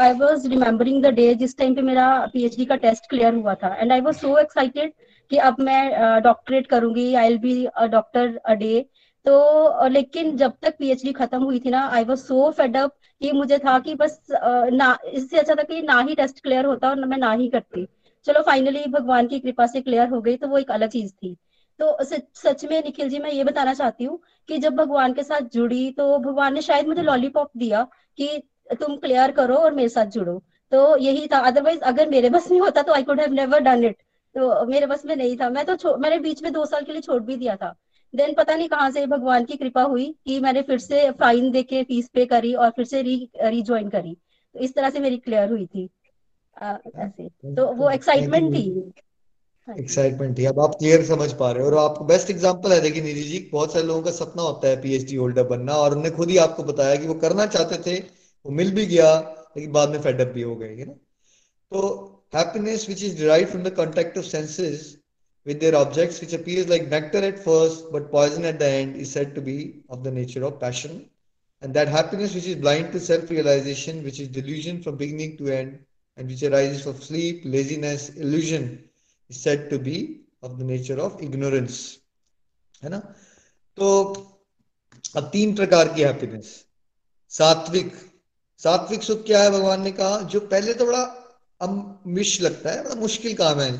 I 0.00 0.12
was 0.18 0.48
remembering 0.48 1.02
the 1.02 1.06
day 1.14 1.34
जिस 1.34 1.56
टाइम 1.58 1.74
पे 1.74 1.82
मेरा 1.82 2.06
पीएचडी 2.32 2.64
का 2.64 2.76
टेस्ट 2.76 3.08
क्लियर 3.10 3.34
हुआ 3.34 3.54
था. 3.54 3.74
And 3.74 3.92
I 3.92 4.00
was 4.00 4.16
so 4.16 4.36
excited 4.38 4.92
कि 5.30 5.36
अब 5.48 5.56
मैं 5.60 6.22
डॉक्टरेट 6.22 6.66
करूँगी 6.66 7.14
I 7.14 7.28
will 7.28 7.38
be 7.38 7.64
a 7.66 7.86
doctor 7.86 8.36
a 8.46 8.54
day 8.54 8.84
तो 9.26 9.88
लेकिन 9.88 10.36
जब 10.36 10.52
तक 10.62 10.76
पीएचडी 10.78 11.12
खत्म 11.12 11.42
हुई 11.42 11.58
थी 11.64 11.70
ना 11.70 11.86
I 11.88 12.04
was 12.04 12.20
so 12.20 12.50
fed 12.58 12.76
up 12.76 12.94
कि 13.20 13.32
मुझे 13.32 13.58
था 13.58 13.78
कि 13.78 13.94
बस 13.94 14.18
ना 14.32 14.96
इससे 15.12 15.38
अच्छा 15.38 15.54
था 15.54 15.62
कि 15.62 15.80
ना 15.82 16.00
ही 16.00 16.14
टेस्ट 16.14 16.42
क्लियर 16.42 16.64
होता 16.66 16.88
और 16.88 17.04
मैं 17.06 17.18
ना 17.18 17.32
ही 17.32 17.48
करती. 17.48 17.86
चलो 18.26 18.42
फाइनली 18.42 18.84
भगवान 18.88 19.26
की 19.28 19.38
कृपा 19.40 19.66
से 19.66 19.80
क्लियर 19.80 20.08
हो 20.08 20.20
गई 20.20 20.36
तो 20.36 20.48
वो 20.48 20.58
एक 20.58 20.70
अलग 20.70 20.88
चीज़ 20.90 21.12
थी. 21.12 21.36
तो 21.82 21.96
सच 22.36 22.64
में 22.64 22.82
निखिल 22.84 23.08
जी 23.08 23.18
मैं 23.18 23.30
ये 23.30 23.44
बताना 23.44 23.74
चाहती 23.74 24.04
हूँ 24.04 24.18
कि 24.48 24.58
जब 24.58 24.74
भगवान 24.74 25.12
के 25.12 25.22
साथ 25.22 25.40
जुड़ी 25.40 25.90
तो 25.90 26.18
भगवान 26.18 26.54
ने 26.54 26.62
शायद 26.62 26.86
मुझे 26.86 27.02
लॉलीपॉप 27.02 27.50
दिया 27.56 27.82
कि 28.18 28.42
तुम 28.80 28.96
क्लियर 28.96 29.30
करो 29.30 29.56
और 29.56 29.74
मेरे 29.74 29.88
साथ 29.88 30.06
जुड़ो। 30.06 30.38
तो 30.72 30.96
यही 30.96 31.26
था। 31.26 31.38
अदरवाइज़ 31.38 31.80
अगर 31.80 32.08
मेरे 32.08 32.30
बस 32.30 32.50
में 32.50 32.58
होता 32.60 32.82
तो 32.82 32.92
I 32.92 33.02
could 33.02 33.20
have 33.20 33.32
never 33.32 33.60
done 33.60 33.84
it 33.84 33.96
तो 34.34 34.66
मेरे 34.66 34.86
बस 34.86 35.04
में 35.06 35.16
नहीं 35.16 35.36
था। 35.36 35.48
मैं 35.50 35.64
तो 35.66 35.96
मैंने 35.96 36.18
बीच 36.18 36.42
में 36.42 36.52
दो 36.52 36.64
साल 36.66 36.84
के 36.84 36.92
लिए 36.92 37.00
छोड़ 37.00 37.22
भी 37.22 37.36
दिया 37.36 37.56
था। 37.56 37.74
देन 38.14 38.34
पता 38.34 38.54
नहीं 38.54 38.68
कहाँ 38.68 38.90
से 38.90 39.06
भगवान 39.06 39.44
की 39.44 39.56
कृपा 39.56 39.82
हुई 39.82 40.14
कि 40.26 40.40
मैंने 40.40 40.62
फिर 40.62 40.78
से 40.78 41.10
फाइन 41.10 41.50
देके 41.50 41.82
फ़ीस 41.82 42.08
पे 42.08 42.26
करी 42.26 42.54
और 42.54 42.70
फिर 42.70 42.84
से 42.84 43.02
री 43.02 43.30
रिज्वाइन 43.40 43.88
करी। 43.88 44.14
तो 44.54 44.60
इस 44.60 44.74
तरह 44.74 44.90
से 44.90 45.00
मेरी 45.00 45.18
क्लियर 45.18 45.50
हुई 45.50 45.66
थी। 45.66 45.88
अ, 46.56 46.78
ऐसे। 46.96 47.28
तो 47.54 47.72
वो 47.72 47.90
एक्साइटमेंट 47.90 48.54
थी। 48.54 48.92
हाँ 49.68 49.74
एक्साइटमेंट 49.78 50.36
थी 50.38 50.44
अब 50.44 50.58
आप 50.60 50.74
क्लियर 50.78 51.04
समझ 51.06 51.32
पा 51.40 51.50
रहे 51.52 51.62
हो 51.62 51.68
और 51.70 51.76
आपको 51.78 52.04
बेस्ट 52.04 52.30
एग्जांपल 52.30 52.72
है, 52.72 52.80
देखिए 52.80 53.02
निधि 53.02 53.22
जी, 53.22 53.38
बहुत 53.52 53.72
सारे 53.72 53.84
लोगों 53.86 54.02
का 54.02 54.10
सपना 54.10 54.42
होता 54.42 54.68
है 54.68 54.80
पीएचडी 54.82 55.16
होल्डर 55.16 55.42
बनना 55.48 55.74
और 55.82 55.90
उन्होंने 55.90 56.10
खुद 56.16 56.30
ही 56.30 56.36
आपको 56.44 56.62
बताया 56.62 56.96
कि 56.96 57.06
वो 57.06 57.14
करना 57.24 57.46
चाहते 57.46 57.76
थे, 57.86 57.98
वो 58.46 58.52
मिल 58.52 58.72
भी 58.74 58.86
गया, 58.86 59.12
लेकिन 59.56 59.72
बाद 59.72 59.90
में 59.90 60.00
फेडअप 60.02 60.32
भी 60.34 60.42
हो 60.42 60.56
गए 60.56 60.84
तो 60.84 61.92
happiness 62.34 62.88
which 62.88 63.04
is 63.04 63.16
derive 63.18 63.46
from 63.46 63.62
the 63.64 63.74
contact 63.76 64.18
of 64.18 64.24
senses 64.26 64.84
with 65.46 65.58
their 65.60 65.74
objects 65.74 66.20
which 66.22 66.34
appear 66.34 66.68
like 66.68 66.90
nectar 66.92 67.24
at 67.24 67.38
first 67.40 67.92
but 67.92 68.10
poison 68.12 68.44
at 68.44 68.58
the 68.58 68.74
end 68.74 68.96
is 68.96 69.12
said 69.12 69.34
to 69.34 69.42
be 69.42 69.58
of 69.90 70.00
the 70.00 70.12
nature 70.14 70.42
of 70.42 70.54
passion 70.60 71.00
and 71.62 71.74
that 71.74 71.88
happiness 71.88 72.34
which 72.34 72.48
is 72.48 72.58
blind 72.60 72.92
to 72.92 72.98
self 73.08 73.32
realisation 73.32 74.00
which 74.04 74.20
is 74.20 74.30
delusion 74.32 74.82
from 74.82 74.96
beginning 74.96 75.38
to 75.38 75.48
end 75.48 75.76
and 76.18 76.28
which 76.28 76.44
arises 76.44 76.84
for 76.84 76.94
sleep 77.02 77.42
laziness 77.48 78.10
illusion 78.16 78.70
said 79.32 79.70
to 79.70 79.78
be 79.78 79.96
of 80.42 80.58
the 80.58 80.66
nature 80.68 80.98
of 81.00 81.20
ignorance. 81.20 81.78
है 82.82 82.90
ना? 82.90 82.98
तो 83.76 84.02
अब 85.16 85.30
तीन 85.32 85.54
प्रकार 85.54 85.94
की 85.94 86.02
happiness 86.02 86.64
सात्विक. 87.30 87.92
सात्विक 88.58 89.02
सुख 89.02 89.24
क्या 89.26 89.42
है 89.42 89.50
भगवान 89.50 89.82
ने 89.82 89.92
कहा? 89.92 90.20
जो 90.20 90.40
पहले 90.40 90.74
तो 90.74 90.86
बड़ा 90.86 91.02
अमिश 91.60 92.40
लगता 92.42 92.70
है, 92.70 92.84
बड़ा 92.84 92.94
मुश्किल 92.94 93.34
काम 93.34 93.60
है। 93.60 93.78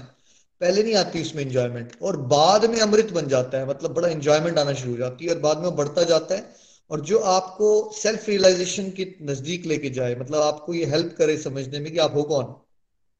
पहले 0.61 0.82
नहीं 0.82 0.94
आती 0.94 1.22
उसमें 1.22 1.42
इंजॉयमेंट 1.42 1.96
और 2.03 2.16
बाद 2.16 2.64
में 2.64 2.80
अमृत 2.80 3.12
बन 3.12 3.28
जाता 3.28 3.59
है 3.59 3.68
मतलब 3.68 3.94
बड़ा 3.94 4.09
इंजॉयमेंट 4.09 4.59
आना 4.59 4.72
शुरू 4.72 4.92
हो 4.92 4.98
जाती 4.98 5.24
है 5.24 5.34
और 5.34 5.40
बाद 5.40 5.59
में 5.59 5.76
बढ़ता 5.76 6.03
जाता 6.03 6.34
है। 6.34 6.55
और 6.90 7.00
जो 7.00 7.18
आपको 7.18 7.92
सेल्फ 7.92 8.28
रियलाइजेशन 8.28 8.90
के 8.90 9.14
नज़दीक 9.22 9.66
लेके 9.66 9.90
जाए 9.90 10.14
मतलब 10.14 10.40
आपको 10.40 10.74
ये 10.74 10.84
हेल्प 10.84 11.14
करे 11.18 11.36
समझने 11.38 11.80
में 11.80 11.92
कि 11.92 11.98
आप 11.98 12.14
हो 12.14 12.22
कौन? 12.22 12.44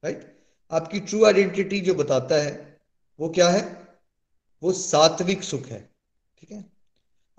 राइट 0.03 0.32
आपकी 0.71 0.99
ट्रू 0.99 1.23
आइडेंटिटी 1.25 1.79
जो 1.81 1.93
बताता 1.95 2.35
है 2.35 2.51
वो 3.19 3.29
क्या 3.29 3.49
है? 3.49 3.61
वो 4.61 4.71
सात्विक 4.73 5.43
सुख 5.43 5.65
है 5.67 5.79
ठीक 6.37 6.51
है? 6.51 6.63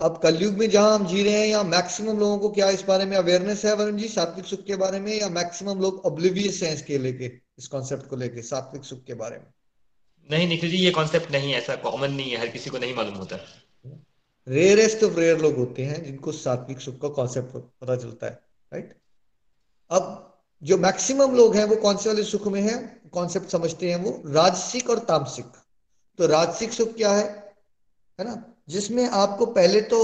अब 0.00 0.18
कलयुग 0.22 0.54
में 0.54 0.68
जहाँ 0.70 0.94
हम 0.94 1.06
जी 1.06 1.22
रहे 1.22 1.32
हैं 1.32 1.46
यहाँ 1.46 1.64
मैक्सिमम 1.64 2.18
लोगों 2.18 2.38
को 2.38 2.48
क्या 2.50 2.68
इस 2.70 2.82
बारे 2.82 3.04
में 3.04 3.16
अवेयरनेस 3.16 3.64
है 3.64 3.74
वरुण 3.74 3.96
जी 3.96 4.08
सात्विक 4.08 4.46
सुख 4.46 4.64
के 4.64 4.76
बारे 4.76 5.00
में 5.00 5.12
या 5.12 5.28
मैक्सिमम 5.28 5.80
लोग 5.80 6.00
ऑब्लिवियस 6.06 6.62
हैं 6.62 6.72
इसके 6.74 6.98
लेके 6.98 7.30
इस 7.58 7.68
कॉन्सेप्ट 7.68 8.06
को 8.06 8.16
लेके 8.16 8.42
सात्विक 8.42 8.84
सुख 8.84 9.04
के 9.04 9.14
बारे 9.14 9.36
में? 9.36 9.46
नहीं 10.30 10.48
निखिल 10.48 10.70
जी 10.70 10.76
ये 10.76 10.90
कॉन्सेप्ट 10.90 11.30
नहीं 11.30 11.52
है 11.52 11.58
ऐसा 11.58 11.76
कॉमन 11.76 12.12
नहीं 12.12 12.30
है 12.30 12.38
हर 12.38 12.48
किसी 12.48 12.70
को 12.70 12.78
नहीं 12.78 12.94
मालूम 12.94 13.14
होता। 13.14 13.38
रेयरेस्ट 14.46 15.04
ऑफ़ 15.04 15.18
रेयर 15.18 15.38
लोग 15.38 15.56
होते 15.56 15.84
हैं 15.84 16.02
जिनको 16.04 16.32
सात्विक 16.32 16.80
सुख 16.80 17.00
का 17.02 17.08
कॉन्सेप्ट 17.08 17.56
पता 17.80 17.96
चलता 17.96 18.26
है 18.26 18.40
राइट 18.72 18.94
अब 19.90 20.04
जो 20.62 20.78
मैक्सिमम 20.78 21.36
लोग 21.36 21.56
हैं 21.56 21.64
वो 21.64 21.76
कौन 21.76 21.96
से 21.96 22.08
वाले 22.08 22.22
सुख 22.24 22.46
में 22.48 22.60
है? 22.62 22.74
कॉन्सेप्ट 23.14 23.48
समझते 23.48 23.90
हैं 23.90 23.96
वो, 23.96 24.22
राजसिक 24.28 24.90
और 24.90 24.98
तामसिक। 25.04 25.46
तो 26.18 26.26
राजसिक 26.26 26.72
सुख 26.72 26.94
क्या 26.94 27.12
है? 27.12 27.24
है 28.18 28.24
ना? 28.24 28.42
जिसमें 28.68 29.08
आपको 29.08 29.46
पहले 29.48 29.80
तो 29.82 30.00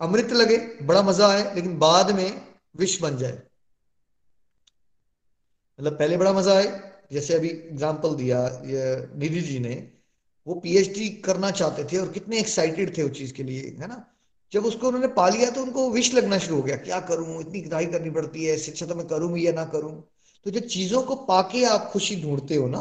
अमृत 0.00 0.32
लगे, 0.32 0.56
बड़ा 0.82 1.02
मज़ा 1.02 1.28
आए, 1.28 1.54
लेकिन 1.54 1.78
बाद 1.78 2.10
में 2.10 2.40
विष 2.76 3.00
बन 3.02 3.16
जाए। 3.16 3.42
मतलब 5.78 5.92
पहले 5.92 6.16
बड़ा 6.16 6.32
मज़ा 6.32 6.54
आए, 6.54 6.66
जैसे 7.12 7.34
अभी 7.34 7.48
एग्ज़ाम्पल 7.48 8.14
दिया 8.14 8.38
निधि 9.16 9.40
जी 9.40 9.58
ने, 9.58 9.74
वो 10.46 10.54
पीएचडी 10.54 11.08
करना 11.24 11.50
चाहते 11.50 11.84
थे 11.84 11.98
और 11.98 12.12
कितने 12.12 12.38
एक्साइटेड 12.38 12.96
थे 12.98 13.02
उस 13.02 13.18
चीज़ 13.18 13.32
के 13.32 13.42
लिए, 13.42 13.62
है 13.80 13.86
ना? 13.86 14.04
जब 14.52 14.64
उसको 14.64 14.86
उन्होंने 14.86 15.08
पा 15.14 15.28
लिया 15.28 15.50
तो 15.50 15.62
उनको 15.62 15.88
विश 15.90 16.12
लगना 16.14 16.38
शुरू 16.38 16.56
हो 16.56 16.62
गया, 16.62 16.76
क्या 16.76 17.00
करूँ, 17.00 17.40
इतनी 17.40 17.60
कढ़ाई 17.60 17.86
करनी 17.86 18.10
पड़ती 18.10 18.44
है, 18.44 18.56
शिक्षा 18.58 18.86
तो 18.86 18.94
मैं 18.94 19.06
करूँ 19.06 19.38
या 19.38 19.52
ना 19.52 19.64
करूँ। 19.64 19.92
तो 20.46 20.50
जब 20.50 20.66
चीज़ों 20.66 21.02
को 21.02 21.14
पाके 21.14 21.64
आप 21.64 21.88
खुशी 21.92 22.22
ढूंढते 22.22 22.56
हो 22.56 22.66
ना 22.68 22.80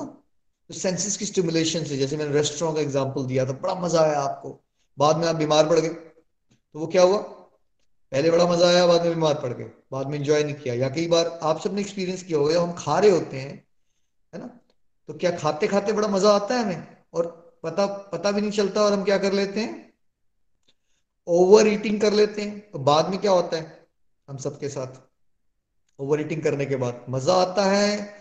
तो 0.69 0.73
सेंसेस 0.73 1.17
की 1.17 1.25
स्टिमुलेशन 1.25 1.83
से, 1.83 1.97
जैसे 1.97 2.17
मैंने 2.17 2.31
रेस्टोरेंट 2.31 2.75
का 2.75 2.81
एग्ज़ाम्पल 2.81 3.25
दिया 3.25 3.45
था, 3.45 3.51
बड़ा 3.51 3.75
मज़ा 3.75 4.01
आया 4.01 4.19
आपको। 4.19 4.49
बाद 4.97 5.17
में 5.17 5.27
आप 5.27 5.35
बीमार 5.35 5.67
पड़ 5.69 5.79
गए। 5.79 5.89
तो 5.89 6.79
वो 6.79 6.87
क्या 6.87 7.03
हुआ? 7.03 7.17
पहले 7.17 8.31
बड़ा 8.31 8.45
मज़ा 8.47 8.67
आया, 8.67 8.85
बाद 8.87 9.05
में 9.05 9.15
बीमार 9.15 9.33
पड़ 9.33 9.53
गए। 9.53 9.69
बाद 9.91 10.07
में 10.07 10.17
इंजॉय 10.19 10.43
नहीं 10.43 10.55
किया। 10.55 10.73
या 10.73 10.89
कई 10.89 11.07
बार 11.07 11.39
आप 11.43 11.61
सबने 11.61 11.81
एक्सपीरियंस 11.81 12.23
किया 12.23 12.39
होगा 12.39 12.61
हम 12.61 12.73
खा 12.73 12.99
रहे 12.99 13.11
होते 13.11 13.37
हैं, 13.37 13.67
है 14.33 14.39
ना? 14.39 14.47
तो 15.09 15.13
क्या 15.13 15.31
खाते 15.37 15.67
खाते 15.67 15.93
बड़ा 15.93 16.07
मज़ा 16.07 16.31
आता 16.31 16.55
है 16.55 16.63
हमें? 16.63 16.87
और 17.13 17.27
पता 17.63 17.85
पता 17.85 18.31
भी 18.31 18.41
नहीं 18.41 18.51
चलता 18.51 18.81
और 18.81 18.93
हम 18.93 19.03
क्या 19.03 19.17
कर 19.17 19.33
लेते 19.33 19.59
हैं? 19.59 19.93
ओवर 21.27 21.67
ईटिंग 21.67 22.01
कर 22.01 22.13
लेते 22.13 22.41
हैं। 22.41 22.71
तो 22.71 22.79
बाद 22.79 23.09
में 23.09 23.19
क्या 23.19 23.31
होता 23.31 23.57
है? 23.57 23.87
हम 24.29 24.37
सबके 24.37 24.69
साथ 24.69 25.01
ओवर 25.99 26.21
ईटिंग 26.21 26.41
करने 26.41 26.65
के 26.65 26.75
बाद 26.75 27.05
मज़ा 27.09 27.33
आता 27.33 27.65
है, 27.65 28.13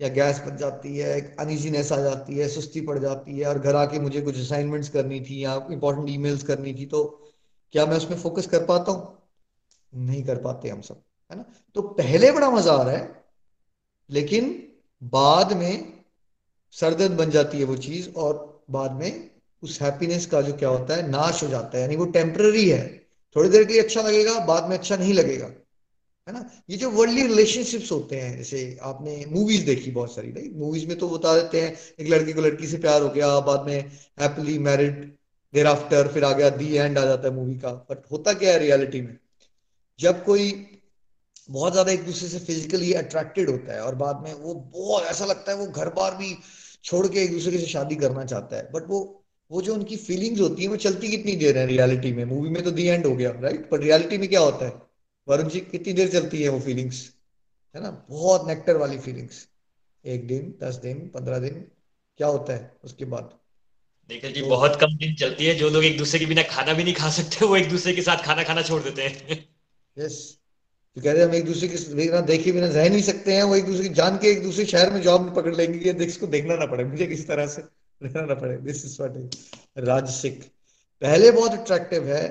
या 0.00 0.08
गैस 0.08 0.38
बन 0.38 0.56
जाती 0.56 0.96
है 0.96 1.20
अनइजीनेस 1.40 1.92
आ 1.92 1.96
जाती 2.00 2.38
है, 2.38 2.48
सुस्ती 2.48 2.80
पड़ 2.80 2.98
जाती 2.98 3.38
है, 3.38 3.46
और 3.46 3.58
घर 3.58 3.76
आके 3.76 3.98
मुझे 3.98 4.20
कुछ 4.20 4.38
असाइनमेंट्स 4.40 4.88
करनी 4.88 5.20
थी 5.20 5.44
या 5.44 5.54
इंपॉर्टेंट 5.72 6.08
ईमेल्स 6.10 6.42
करनी 6.42 6.74
थी 6.74 6.86
तो 6.86 7.04
क्या 7.74 7.86
मैं 7.86 7.96
उसमें 7.96 8.16
फोकस 8.18 8.46
कर 8.46 8.64
पाता 8.64 8.92
हूँ? 8.92 9.16
नहीं 9.92 10.22
कर 10.24 10.38
पाते 10.42 10.68
हम 10.68 10.80
सब, 10.80 11.02
है 11.30 11.36
ना? 11.36 11.44
तो 11.76 11.82
पहले 11.82 12.30
बड़ा 12.32 12.50
मज़ा 12.50 12.72
आ 12.72 12.82
रहा 12.82 12.96
है, 12.96 13.24
लेकिन 14.10 14.52
बाद 15.02 15.52
में 15.52 15.92
सरदर्द 16.74 17.12
बन 17.12 17.30
जाती 17.30 17.58
है 17.58 17.64
वो 17.64 17.76
चीज़, 17.78 18.08
और 18.10 18.64
बाद 18.70 18.92
में 18.92 19.30
उस 19.62 19.80
हैप्पीनेस 19.82 20.26
का 20.26 20.40
जो 20.42 20.52
क्या 20.52 20.68
होता 20.68 20.94
है, 20.94 21.08
नाश 21.10 21.42
हो 21.42 21.48
जाता 21.48 21.76
है, 21.76 21.82
यानी 21.82 21.96
वो 21.96 22.04
टेम्पररी 22.06 22.68
है। 22.68 22.86
थोड़ी 23.36 23.48
देर 23.48 23.64
के 23.64 23.72
लिए 23.72 23.82
अच्छा 23.82 24.02
लगेगा, 24.02 24.38
बाद 24.46 24.68
में 24.68 24.76
अच्छा 24.78 24.96
नहीं 24.96 25.14
लगेगा। 25.14 25.50
है 26.28 26.32
ना? 26.34 26.44
ये 26.70 26.76
जो 26.76 26.90
वर्ल्डली 26.90 27.22
रिलेशनशिप्स 27.22 27.90
होते 27.92 28.16
हैं, 28.16 28.36
जैसे 28.36 28.78
आपने 28.82 29.24
मूवीज़ 29.28 29.64
देखी 29.66 29.90
बहुत 29.90 30.14
सारी 30.14 30.32
राइट 30.32 30.56
मूवीज़ 30.56 30.86
में 30.86 30.96
तो 30.98 31.08
बता 31.08 31.34
देते 31.34 31.60
हैं, 31.60 31.76
एक 32.00 32.08
लड़की 32.08 32.32
को 32.32 32.40
लड़की 32.40 32.66
से 32.66 32.78
प्यार 32.78 33.02
हो 33.02 33.08
गया, 33.08 33.38
बाद 33.40 33.66
में 33.66 33.78
हैप्पीली 34.20 34.58
मैरिड 34.58 35.04
देर 35.54 35.66
आफ्टर 35.66 36.08
फिर 36.08 36.24
आ 36.24 36.32
गया 36.32 36.50
दी 36.50 36.74
एंड 36.74 36.98
आ 36.98 37.04
जाता 37.04 37.28
है 37.28 37.34
मूवी 37.34 37.54
का। 37.54 37.72
बट 37.90 38.02
होता 38.12 38.32
क्या 38.32 38.52
है 38.52 38.58
रियलिटी 38.58 39.00
में? 39.00 39.16
जब 39.98 40.24
कोई 40.24 40.52
बहुत 41.50 41.72
ज़्यादा 41.72 41.92
एक 41.92 42.04
दूसरे 42.04 42.28
से 42.28 42.38
फिजिकली 42.38 42.92
अट्रैक्टेड 42.92 43.50
होता 43.50 43.74
है 43.74 43.80
और 43.80 43.94
बाद 43.94 44.20
में 44.24 44.32
वो 44.34 44.54
बहुत, 44.54 45.04
ऐसा 45.04 45.24
लगता 45.24 45.52
है 45.52 45.58
वो 45.58 45.66
घर 45.66 45.88
बार 45.88 46.14
भी 46.16 46.34
छोड़ 46.84 47.06
के 47.06 47.22
एक 47.22 47.32
दूसरे 47.32 47.58
से 47.58 47.66
शादी 47.66 47.96
करना 47.96 48.24
चाहता 48.24 48.56
है 48.56 48.70
बट 48.72 48.88
वो 48.88 49.00
वो 49.50 49.62
जो 49.62 49.74
उनकी 49.74 49.96
फीलिंग्स 49.96 50.40
होती 50.40 50.62
है, 50.62 50.68
वो 50.68 50.76
चलती 50.76 51.08
कितनी 51.08 51.34
देर 51.36 51.58
है 51.58 51.66
रियलिटी 51.66 52.12
में? 52.12 52.24
मूवी 52.24 52.50
में 52.50 52.62
तो 52.64 52.70
दी 52.70 52.86
एंड 52.86 53.06
हो 53.06 53.14
गया 53.16 53.30
राइट 53.40 53.68
पर 53.70 53.80
रियलिटी 53.80 54.18
में 54.18 54.28
क्या 54.28 54.40
होता 54.40 54.66
है? 54.66 54.87
वरुण 55.28 55.48
जी 55.48 55.60
कितनी 55.60 55.92
देर 55.92 56.08
चलती 56.08 56.42
है 56.42 56.48
वो 56.48 56.60
फीलिंग्स 56.60 57.10
है 57.74 57.82
ना? 57.82 57.90
बहुत 58.10 58.46
नेक्टर 58.48 58.76
वाली 58.76 58.98
फीलिंग्स 58.98 59.46
एक 60.04 60.26
दिन 60.28 60.54
दस 60.62 60.74
दिन 60.74 60.98
पंद्रह 61.14 61.38
दिन 61.38 61.60
क्या 62.18 62.28
होता 62.28 62.52
है 62.52 62.70
उसके 62.84 63.04
बाद? 63.04 63.30
देखिए 64.10 64.32
जी 64.32 64.40
तो, 64.40 64.48
बहुत 64.48 64.78
कम 64.80 64.96
दिन 64.96 65.14
चलती 65.14 65.46
है। 65.46 65.54
जो 65.54 65.68
लोग 65.70 65.84
एक 65.84 65.98
दूसरे 65.98 66.18
के 66.18 66.26
बिना 66.26 66.42
खाना 66.42 66.72
भी 66.72 66.84
नहीं 66.84 66.94
खा 66.94 67.10
सकते 67.10 67.46
वो 67.46 67.56
एक 67.56 67.68
दूसरे 67.70 67.92
के 67.92 68.02
साथ 68.02 68.24
खाना 68.24 68.42
खाना 68.42 68.62
छोड़ 68.62 68.82
देते 68.82 69.02
हैं। 69.02 69.38
यस 69.96 70.38
तो 70.96 71.00
कह 71.02 71.12
रहे 71.12 71.22
हम 71.22 71.34
एक 71.34 71.44
दूसरे 71.44 71.68
के 71.68 71.94
बिना 71.94 72.20
देखे 72.20 72.52
बिना 72.52 72.66
रह 72.66 72.88
नहीं 72.88 73.02
सकते 73.02 73.34
हैं। 73.34 73.42
वो 73.42 73.56
एक 73.56 73.64
दूसरे 73.64 73.88
की 73.88 73.94
जान 73.94 74.16
के 74.18 74.28
एक 74.28 74.42
दूसरे 74.42 74.64
शहर 74.64 74.92
में 74.92 75.00
जॉब 75.02 75.34
पकड़ 75.36 75.54
लेंगे 75.54 75.78
कि 75.78 76.04
इसको 76.04 76.26
देखना 76.26 76.56
ना 76.56 76.66
पड़े 76.66 76.84
मुझे 76.84 77.06
किसी 77.06 77.22
तरह 77.22 77.46
से 77.46 77.62
रहना 78.00 78.24
ना 78.26 78.34
पड़े। 78.34 78.56
दिस 78.58 78.84
इज़ 78.84 79.02
व्हाट 79.02 79.34
राजसिक। 79.78 80.42
पहले 81.02 81.30
बहुत 81.30 81.52
अट्रैक्टिव 81.52 82.08
है 82.08 82.22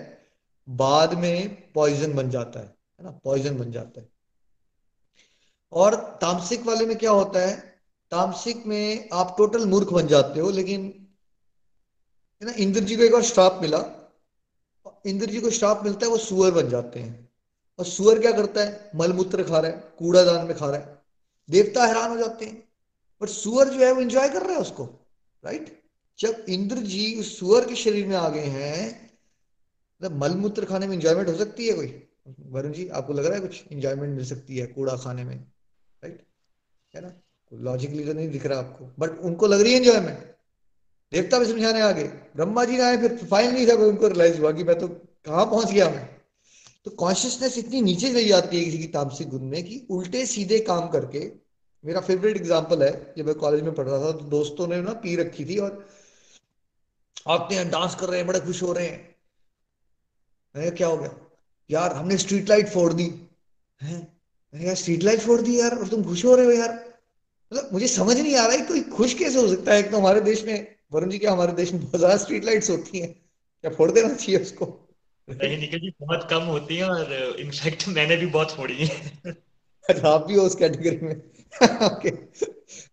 बाद 0.68 1.14
में 1.14 1.72
पॉइजन 1.74 2.14
बन 2.14 2.30
जाता 2.30 2.60
है। 2.60 2.77
है 3.00 3.06
ना 3.06 3.12
पॉइजन 3.24 3.58
बन 3.58 3.72
जाता 3.72 4.02
है। 4.02 4.10
और 5.72 5.96
तामसिक 5.96 6.66
वाले 6.66 6.86
में 6.86 6.98
क्या 6.98 7.12
होता 7.12 7.48
है, 7.48 7.82
तामसिक 8.12 8.66
में 8.66 9.10
आप 9.14 9.36
टोटल 9.38 9.66
मूर्ख 9.66 9.88
बन 9.88 10.08
जाते 10.08 10.40
हो, 10.40 10.50
लेकिन, 10.50 11.08
है 12.42 12.46
ना 12.48 12.52
इंद्र 12.52 12.80
जी 12.80 12.96
को 12.96 13.04
एक 13.04 13.12
बार 13.12 13.24
श्राप 13.24 13.60
मिला 13.62 13.94
इंद्र 15.06 15.26
जी 15.26 15.42
को 15.42 15.50
श्राप 15.50 15.84
मिलता 15.84 16.06
है, 16.06 16.12
वो 16.12 16.18
सुअर 16.18 16.52
बन 16.52 16.70
जाते 16.70 17.00
हैं। 17.00 17.30
और 17.80 17.86
सुअर 17.86 18.20
क्या 18.20 18.32
करता 18.32 18.62
है, 18.62 18.92
मलमूत्र 18.96 19.44
खा 19.44 19.60
रहा 19.60 19.72
है, 19.72 19.78
कूड़ादान 20.00 20.48
में 20.48 20.58
खा 20.58 20.70
रहा 20.70 20.80
है। 20.80 21.02
देवता 21.50 21.86
हैरान 21.86 22.10
हो 22.10 22.18
जाते 22.18 22.46
हैं 22.46 22.68
बट 23.22 23.30
सुअर 23.30 23.70
जो 23.70 23.86
है, 23.86 23.92
वो 23.92 24.02
एंजॉय 24.02 24.30
कर 24.30 24.42
रहा 24.42 24.56
है 24.56 24.62
उसको 24.62 24.86
राइट 25.46 25.84
जब 26.20 26.46
इंद्र 26.50 26.76
जी 26.76 27.20
उस 27.20 27.40
सुअर 27.40 27.66
के 27.66 27.76
शरीर 27.76 28.08
में 28.08 28.16
आ 28.16 28.30
गए 28.30 28.46
हैं 28.46 29.12
मतलब 30.02 30.24
मलमूत्र 30.24 30.66
खाने 30.66 30.88
में 30.88 30.96
इंजॉयमेंट 30.96 31.30
हो 31.30 31.36
सकती 31.36 31.68
है 31.68 31.74
कोई? 31.74 32.07
वरुण 32.28 32.72
जी, 32.72 32.88
आपको 32.90 33.14
लग 33.14 33.26
रहा 33.26 33.36
है 33.36 33.42
कुछ 33.42 33.64
इंजॉयमेंट 33.72 34.16
मिल 34.16 34.26
सकती 34.26 34.58
है 34.58 34.66
कूड़ा 34.68 34.96
खाने 34.98 35.24
में? 35.24 35.36
राइट 36.04 36.26
है 36.94 37.02
ना? 37.02 37.12
लॉजिकली 37.52 38.06
तो 38.06 38.14
नहीं 38.14 38.30
दिख 38.30 38.46
रहा 38.46 38.60
आपको। 38.60 38.86
बट 39.00 39.20
उनको 39.22 39.48
लग 39.48 39.62
रही 39.62 39.74
है 39.74 39.80
इंजॉयमेंट 39.80 40.36
देवता 41.12 41.40
भी 41.40 41.46
समझाने 41.46 41.82
आ 41.82 41.92
गए 41.92 42.08
ब्रह्मा 42.36 42.64
जी 42.66 42.80
आए, 42.80 42.98
फिर 42.98 43.18
फ़ाइल 43.20 43.52
नहीं 43.52 43.68
था 43.68 43.74
उनको 43.86 44.08
रियलाइज़ 44.08 44.40
हुआ 44.40 44.52
कि 44.52 44.64
मैं 44.64 44.78
तो 44.80 44.88
कहाँ 44.88 45.46
पहुँच 45.46 45.72
गया 45.72 45.90
मैं 45.90 46.06
तो 46.86 46.92
कॉन्शियसनेस 46.98 47.58
इतनी 47.58 47.82
नीचे 47.82 48.10
चली 48.10 48.26
जाती 48.26 48.58
है 48.58 48.64
किसी 48.66 48.78
की 48.78 48.88
तामसिक 48.90 49.30
गुण 49.30 49.44
में 49.44 49.64
कि 49.64 49.86
उल्टे 49.90 50.26
सीधे 50.26 50.60
काम 50.62 50.88
करके, 50.90 51.20
मेरा 51.84 52.02
फेवरेट 52.02 52.38
एग्ज़ाम्पल 52.38 52.84
है, 52.84 53.14
जब 53.18 53.26
मैं 53.26 53.36
कॉलेज 53.36 53.62
में 53.64 53.74
पढ़ 53.74 53.88
रहा 53.88 54.00
था 54.00 54.12
तो 54.12 54.26
दोस्तों 54.30 54.68
ने 54.68 54.82
ना 54.82 54.94
पी 55.04 55.16
रखी 55.16 55.46
थी 55.46 55.58
और 55.60 55.86
आपने 57.28 57.64
डांस 57.68 57.96
कर 57.96 58.10
रहे 58.10 58.20
हैं, 58.20 58.28
बड़े 58.28 58.40
खुश 58.40 58.62
हो 58.64 58.74
रहे 58.74 58.88
हैं। 58.88 59.16
क्या 60.56 60.88
हो 60.88 60.98
गया? 60.98 61.10
यार 61.70 61.94
हमने 61.94 62.18
स्ट्रीट 62.18 62.50
लाइट 62.50 62.68
फोड़ 62.70 62.92
दी। 62.94 63.12
है? 63.82 64.08
यार 64.54 64.76
स्ट्रीट 64.76 65.04
लाइट 65.04 65.20
फोड़ 65.20 65.42
दी 65.42 65.60
यार 65.60 65.76
और 65.76 65.88
तुम 65.88 66.04
खुश 66.04 66.26
हो 66.26 66.36
रहे 66.36 66.46
हो 66.46 66.52
यार। 66.52 66.74
मतलब 67.52 67.70
मुझे 67.74 67.88
समझ 67.88 68.18
नहीं 68.20 68.36
आ 68.36 68.46
रहा 68.46 68.56
है 68.56 68.66
कोई 68.66 68.82
खुश 68.96 69.14
कैसे 69.14 69.40
हो 69.40 69.48
सकता 69.48 69.74
है? 69.74 69.80
एक 69.80 69.92
तो 69.92 69.98
हमारे 69.98 70.22
देश 70.22 70.44
में 70.46 70.76
वरुण 70.94 71.10
जी 71.10 71.18
क्या 71.20 71.32
हमारे 71.32 71.52
देश 71.54 71.72
में 71.74 71.82
बहुत 71.82 71.98
ज़्यादा 71.98 72.18
स्ट्रीट 72.18 72.46
लाइट्स 72.46 72.70
होती 72.70 73.00
हैं? 73.00 73.14
क्या 73.64 73.72
फोड़ 73.72 73.92
देना 73.92 74.14
चाहिए 74.14 74.42
उसको? 74.42 74.66
नहीं 75.28 75.58
निखिल 75.58 75.80
जी 75.80 75.90
बहुत 76.02 76.28
कम 76.30 76.44
होती 76.44 76.78
है 76.78 76.84
और 76.84 77.36
इनफैक्ट 77.40 77.88
मैंने 77.88 78.16
भी 78.18 78.26
बहुत 78.26 78.52
फोड़ी 78.52 78.76
है। 78.76 79.32
अच्छा 79.90 80.10
आप 80.10 80.26
भी 80.28 80.36
हो 80.36 80.44
उस 80.44 80.56
कैटेगरी 80.56 81.06
में। 81.06 81.16
ओके 81.88 82.10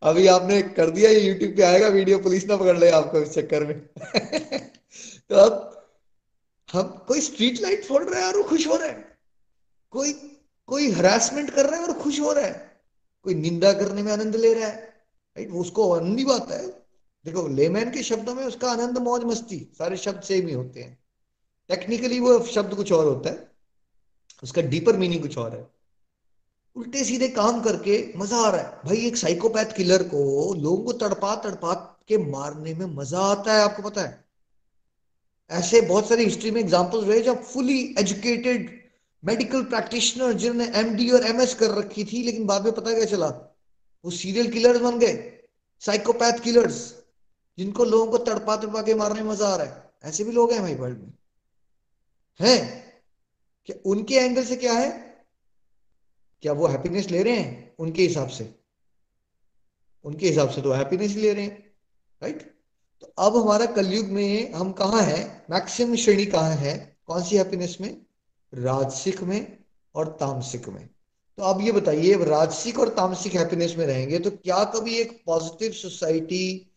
अभी 0.02 0.26
आपने 0.26 0.60
कर 0.62 0.90
दिया 0.90 1.10
ये 1.10 1.20
यूट्यूब 1.20 1.56
पे 1.56 1.62
आएगा 1.62 1.88
वीडियो 1.88 2.18
पुलिस 2.18 2.46
ना 2.48 2.56
पकड़ 2.56 2.76
ले 2.78 2.90
आपको 2.90 3.20
इस 3.20 3.30
चक्कर 3.30 3.64
में। 3.64 3.80
तो 5.28 5.36
अब 5.36 5.73
हम 6.74 7.04
कोई 7.08 7.20
स्ट्रीट 7.20 7.60
लाइट 7.60 7.84
फोड़ 7.84 8.04
रहा 8.04 8.20
है 8.20 8.26
और 8.26 8.36
वो 8.36 8.42
खुश 8.42 8.66
हो 8.66 8.76
रहा 8.76 8.88
है। 8.88 9.18
कोई 9.90 10.12
कोई 10.66 10.90
हरासमेंट 10.90 11.50
कर 11.50 11.66
रहा 11.66 11.80
है 11.80 11.86
और 11.86 11.92
खुश 11.92 12.20
हो 12.20 12.32
रहा 12.32 12.44
है। 12.44 12.82
कोई 13.22 13.34
निंदा 13.34 13.72
करने 13.72 14.02
में 14.02 14.12
आनंद 14.12 14.36
ले 14.36 14.54
रहा 14.54 14.68
है। 14.68 14.76
राइट 15.36 15.50
उसको 15.50 15.92
आनंद 15.92 16.18
ही 16.18 16.24
बात 16.24 16.50
है। 16.50 16.66
देखो 17.24 17.48
लेमैन 17.48 17.90
के 17.90 18.02
शब्दों 18.02 18.34
में 18.34 18.44
उसका 18.44 18.70
आनंद, 18.70 18.98
मौज, 18.98 19.24
मस्ती, 19.24 19.72
सारे 19.78 19.96
शब्द 19.96 20.22
सेम 20.22 20.46
ही 20.46 20.54
होते 20.54 20.80
हैं। 20.80 21.04
टेक्निकली 21.68 22.20
वो 22.20 22.44
शब्द 22.44 22.74
कुछ 22.74 22.92
और 22.92 23.04
होता 23.04 23.30
है। 23.30 23.52
उसका 24.42 24.62
डीपर 24.62 24.96
मीनिंग 24.96 25.22
कुछ 25.22 25.38
और 25.38 25.56
है। 25.56 25.70
उल्टे 26.76 27.04
सीधे 27.04 27.28
काम 27.28 27.62
करके 27.62 28.12
मज़ा 28.16 28.36
आ 28.36 28.50
रहा 28.50 28.60
है। 28.60 28.80
भाई, 28.84 28.96
एक 28.96 29.16
साइकोपैथ 29.16 29.76
किलर 29.76 30.02
को 30.02 30.54
लोगों 30.54 30.84
को 30.84 30.92
तड़पा 30.92 31.36
तड़पा 31.36 31.74
के 32.08 32.18
मारने 32.18 32.74
में 32.74 32.86
मज़ा 32.86 33.20
आता 33.20 33.52
है, 33.52 33.62
आपको 33.62 33.82
पता 33.82 34.00
है। 34.00 34.23
ऐसे 35.50 35.80
बहुत 35.80 36.08
सारी 36.08 36.24
हिस्ट्री 36.24 36.50
में 36.50 36.60
एग्जांपल्स 36.60 37.08
रहे 37.08 37.20
जब 37.20 37.42
फुली 37.42 37.94
एजुकेटेड 37.98 38.84
मेडिकल 39.24 39.62
प्रैक्टिशनर 39.62 40.32
जिन्होंने 40.32 40.78
एमडी 40.78 41.10
और 41.10 41.26
एमएस 41.26 41.54
कर 41.54 41.70
रखी 41.70 42.04
थी, 42.04 42.22
लेकिन 42.22 42.46
बाद 42.46 42.64
में 42.64 42.72
पता 42.72 42.94
क्या 42.94 43.04
चला? 43.04 43.28
वो 44.04 44.10
सीरियल 44.10 44.50
किलर्स 44.50 44.80
बन 44.80 44.98
गए 44.98 45.40
साइकोपैथ 45.80 46.32
किलर्स 46.32 46.94
जिनको 47.58 47.84
लोगों 47.84 48.06
को 48.06 48.18
तड़पा 48.18 48.56
तड़पा 48.56 48.82
के 48.82 48.94
मारने 48.94 49.22
में 49.22 49.30
मज़ा 49.30 49.48
आ 49.48 49.56
रहा 49.56 49.66
है। 49.66 49.90
ऐसे 50.04 50.24
भी 50.24 50.32
लोग 50.32 50.52
हैं 50.52 50.62
भाई 50.62 50.74
वर्ल्ड 50.74 50.98
में। 50.98 51.12
हैं? 52.40 52.84
क्या 53.66 53.76
उनके 53.86 54.14
एंगल 54.14 54.44
से 54.44 54.56
क्या 54.56 54.72
है? 54.72 54.90
क्या 56.42 56.52
वो 56.52 56.66
हैप्पीनेस 56.66 57.10
ले 57.10 57.22
रहे 57.22 57.36
हैं? 57.36 57.74
उनके 57.78 58.02
हिसाब 58.02 58.28
से। 58.28 58.54
उनके 60.04 60.28
हिसाब 60.28 60.50
से 60.50 60.62
तो 60.62 60.72
हैप्पीनेस 60.72 61.10
ले 61.10 61.34
रहे 61.34 61.44
हैं 61.44 61.72
राइट 62.22 62.53
तो 63.04 63.12
अब 63.18 63.36
हमारा 63.36 63.66
कलयुग 63.66 64.06
में 64.06 64.52
हम 64.52 64.72
कहा 64.72 65.00
है? 65.00 65.44
मैक्सिमम 65.50 65.96
श्रेणी 65.96 66.26
कहाँ 66.26 66.50
है? 66.50 66.96
कौन 67.06 67.22
सी 67.22 67.36
हैप्पीनेस 67.36 67.76
में? 67.80 67.96
राजसिक 68.52 69.22
में 69.22 69.58
और 69.94 70.06
तामसिक 70.20 70.68
में। 70.68 70.88
तो 71.38 71.42
अब 71.42 71.60
ये 71.60 71.72
बताइए 71.72 72.24
राजसिक 72.24 72.78
और 72.78 72.88
तामसिक 72.88 73.34
हैप्पीनेस 73.34 73.74
में 73.78 73.86
रहेंगे 73.86 74.18
तो 74.18 74.30
क्या 74.30 74.64
कभी 74.64 74.96
एक 74.96 75.22
पॉजिटिव 75.26 75.72
सोसाइटी 75.72 76.72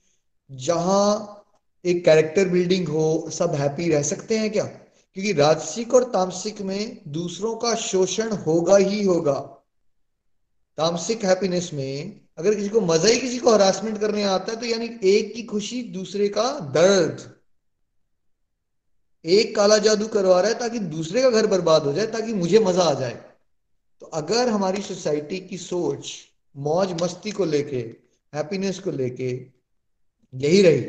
जहाँ 0.51 1.43
एक 1.85 2.05
कैरेक्टर 2.05 2.49
बिल्डिंग 2.49 2.87
हो, 2.87 3.29
सब 3.29 3.55
हैप्पी 3.55 3.89
रह 3.89 4.01
सकते 4.01 4.37
हैं 4.37 4.51
क्या? 4.51 4.63
क्योंकि 4.63 5.33
राजसिक 5.33 5.93
और 5.93 6.03
तामसिक 6.03 6.61
में 6.61 7.01
दूसरों 7.07 7.55
का 7.55 7.75
शोषण 7.75 8.31
होगा 8.31 8.77
ही 8.77 9.03
होगा। 9.03 9.39
तामसिक 10.77 11.25
हैप्पीनेस 11.25 11.71
में 11.73 12.21
अगर 12.37 12.55
किसी 12.55 12.69
को 12.69 12.81
मज़ा 12.83 13.09
ही 13.09 13.19
किसी 13.19 13.37
को 13.39 13.53
हरासमेंट 13.53 13.99
करने 13.99 14.23
आता 14.25 14.51
है 14.51 14.59
तो 14.59 14.65
यानी 14.65 14.89
एक 15.09 15.33
की 15.35 15.43
खुशी 15.45 15.81
दूसरे 15.93 16.27
का 16.29 16.49
दर्द। 16.73 17.25
एक 19.25 19.55
काला 19.55 19.77
जादू 19.79 20.07
करवा 20.07 20.39
रहा 20.41 20.51
है 20.51 20.59
ताकि 20.59 20.79
दूसरे 20.91 21.21
का 21.21 21.29
घर 21.29 21.47
बर्बाद 21.47 21.83
हो 21.83 21.93
जाए, 21.93 22.05
ताकि 22.07 22.33
मुझे 22.35 22.59
मज़ा 22.59 22.83
आ 22.83 22.93
जाए। 22.93 23.13
तो 24.01 24.05
अगर 24.15 24.49
हमारी 24.49 24.81
सोसाइटी 24.81 25.39
की 25.39 25.57
सोच 25.57 26.13
मौज 26.55 26.93
मस्ती 27.01 27.31
को 27.31 27.45
लेके 27.45 27.77
हैप्पीनेस 28.33 28.79
को 28.79 28.91
लेके 28.91 29.29
यही 30.33 30.61
रही, 30.61 30.81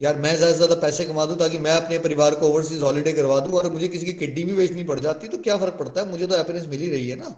यार 0.00 0.16
मैं 0.18 0.34
ज़्यादा 0.36 0.52
से 0.52 0.56
ज़्यादा 0.56 0.74
पैसे 0.80 1.04
कमा 1.04 1.24
दूँ 1.26 1.36
ताकि 1.38 1.58
मैं 1.58 1.70
अपने 1.72 1.98
परिवार 1.98 2.34
को 2.34 2.48
ओवरसीज 2.48 2.82
हॉलीडे 2.82 3.12
करवा 3.12 3.38
दूँ 3.40 3.58
और 3.58 3.70
मुझे 3.72 3.88
किसी 3.88 4.06
की 4.06 4.12
किडनी 4.14 4.44
भी 4.44 4.54
बेचनी 4.54 4.84
पड़ 4.84 4.98
जाती 5.00 5.28
तो 5.28 5.38
क्या 5.38 5.56
फ़र्क 5.56 5.74
पड़ता 5.74 6.00
है? 6.00 6.08
मुझे 6.10 6.26
तो 6.26 6.36
हैप्पीनेस 6.36 6.66
मिल 6.66 6.80
ही 6.80 6.90
रही 6.90 7.08
है 7.08 7.16
ना। 7.16 7.28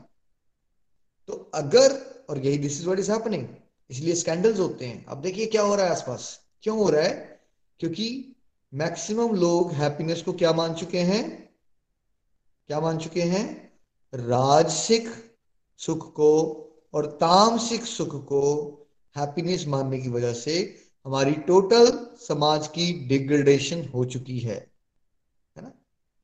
तो 1.28 1.50
अगर 1.54 1.92
और 2.30 2.38
यही 2.38 2.58
this 2.58 2.72
is 2.72 2.84
what 2.84 2.98
is 2.98 3.12
happening 3.12 3.48
इसलिए 3.90 4.14
स्कैंडल्स 4.14 4.58
होते 4.58 4.86
हैं। 4.86 5.06
अब 5.06 5.22
देखिए 5.22 5.46
क्या 5.46 5.62
हो 5.62 5.74
रहा 5.74 5.84
है 5.84 5.90
आसपास। 5.90 6.40
क्यों 6.62 6.78
हो 6.78 6.90
रहा 6.90 7.02
है? 7.02 7.40
क्योंकि 7.78 8.36
मैक्सिमम 8.74 9.34
लोग 9.34 9.72
हैप्पीनेस 9.72 10.22
को 10.22 10.32
क्या 10.32 10.52
मान 10.52 10.74
चुके 10.74 10.98
हैं? 10.98 11.54
क्या 12.66 12.80
मान 12.80 12.98
चुके 12.98 13.22
हैं? 13.22 13.72
राजसिक 14.14 15.08
सुख 15.76 16.12
को 16.12 16.56
और 16.94 17.06
तामसिक 17.06 17.84
सुख 17.84 18.24
को 18.24 18.76
हैप्पीनेस 19.16 19.66
मानने 19.66 20.00
की 20.00 20.08
वजह 20.08 20.32
से 20.32 20.76
हमारी 21.04 21.32
टोटल 21.32 22.06
समाज 22.28 22.68
की 22.68 23.08
डिग्रेडेशन 23.08 23.88
हो 23.94 24.04
चुकी 24.04 24.38
है। 24.38 24.72
है 25.56 25.62
ना? 25.62 25.72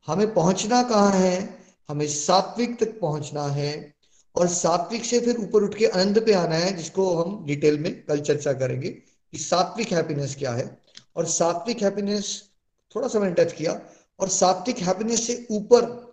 हमें 0.07 0.35
पहुँचना 0.35 0.83
कहाँ 0.83 1.13
है? 1.13 1.59
हमें 1.89 2.09
सात्विक 2.09 2.81
तक 2.81 3.01
पहुँचना 3.01 3.47
है। 3.47 3.96
और 4.37 4.49
सात्विक 4.49 5.05
से 5.05 5.21
फिर 5.21 5.37
ऊपर 5.37 5.63
उठ 5.63 5.75
के 5.75 5.87
आनंद 5.87 6.27
पे 6.27 6.33
आना 6.33 6.55
है, 6.55 6.77
जिसको 6.77 7.17
हम 7.17 7.47
डिटेल 7.47 7.79
में 7.79 8.07
कल 8.07 8.21
चर्चा 8.21 8.53
करेंगे 8.53 8.91
कि 8.91 9.39
सात्विक 9.39 9.93
हैप्पीनेस 9.93 10.35
क्या 10.35 10.53
है। 10.53 10.79
और 11.17 11.27
सात्विक 11.27 11.83
हैप्पीनेस 11.83 12.51
थोड़ा 12.97 13.09
सा 13.09 13.21
मैंने 13.21 13.35
टच 13.35 13.53
किया, 13.53 13.81
और 14.21 14.29
सात्विक 14.29 14.79
हैप्पीनेस 14.79 15.27
से 15.27 15.47
ऊपर 15.51 16.13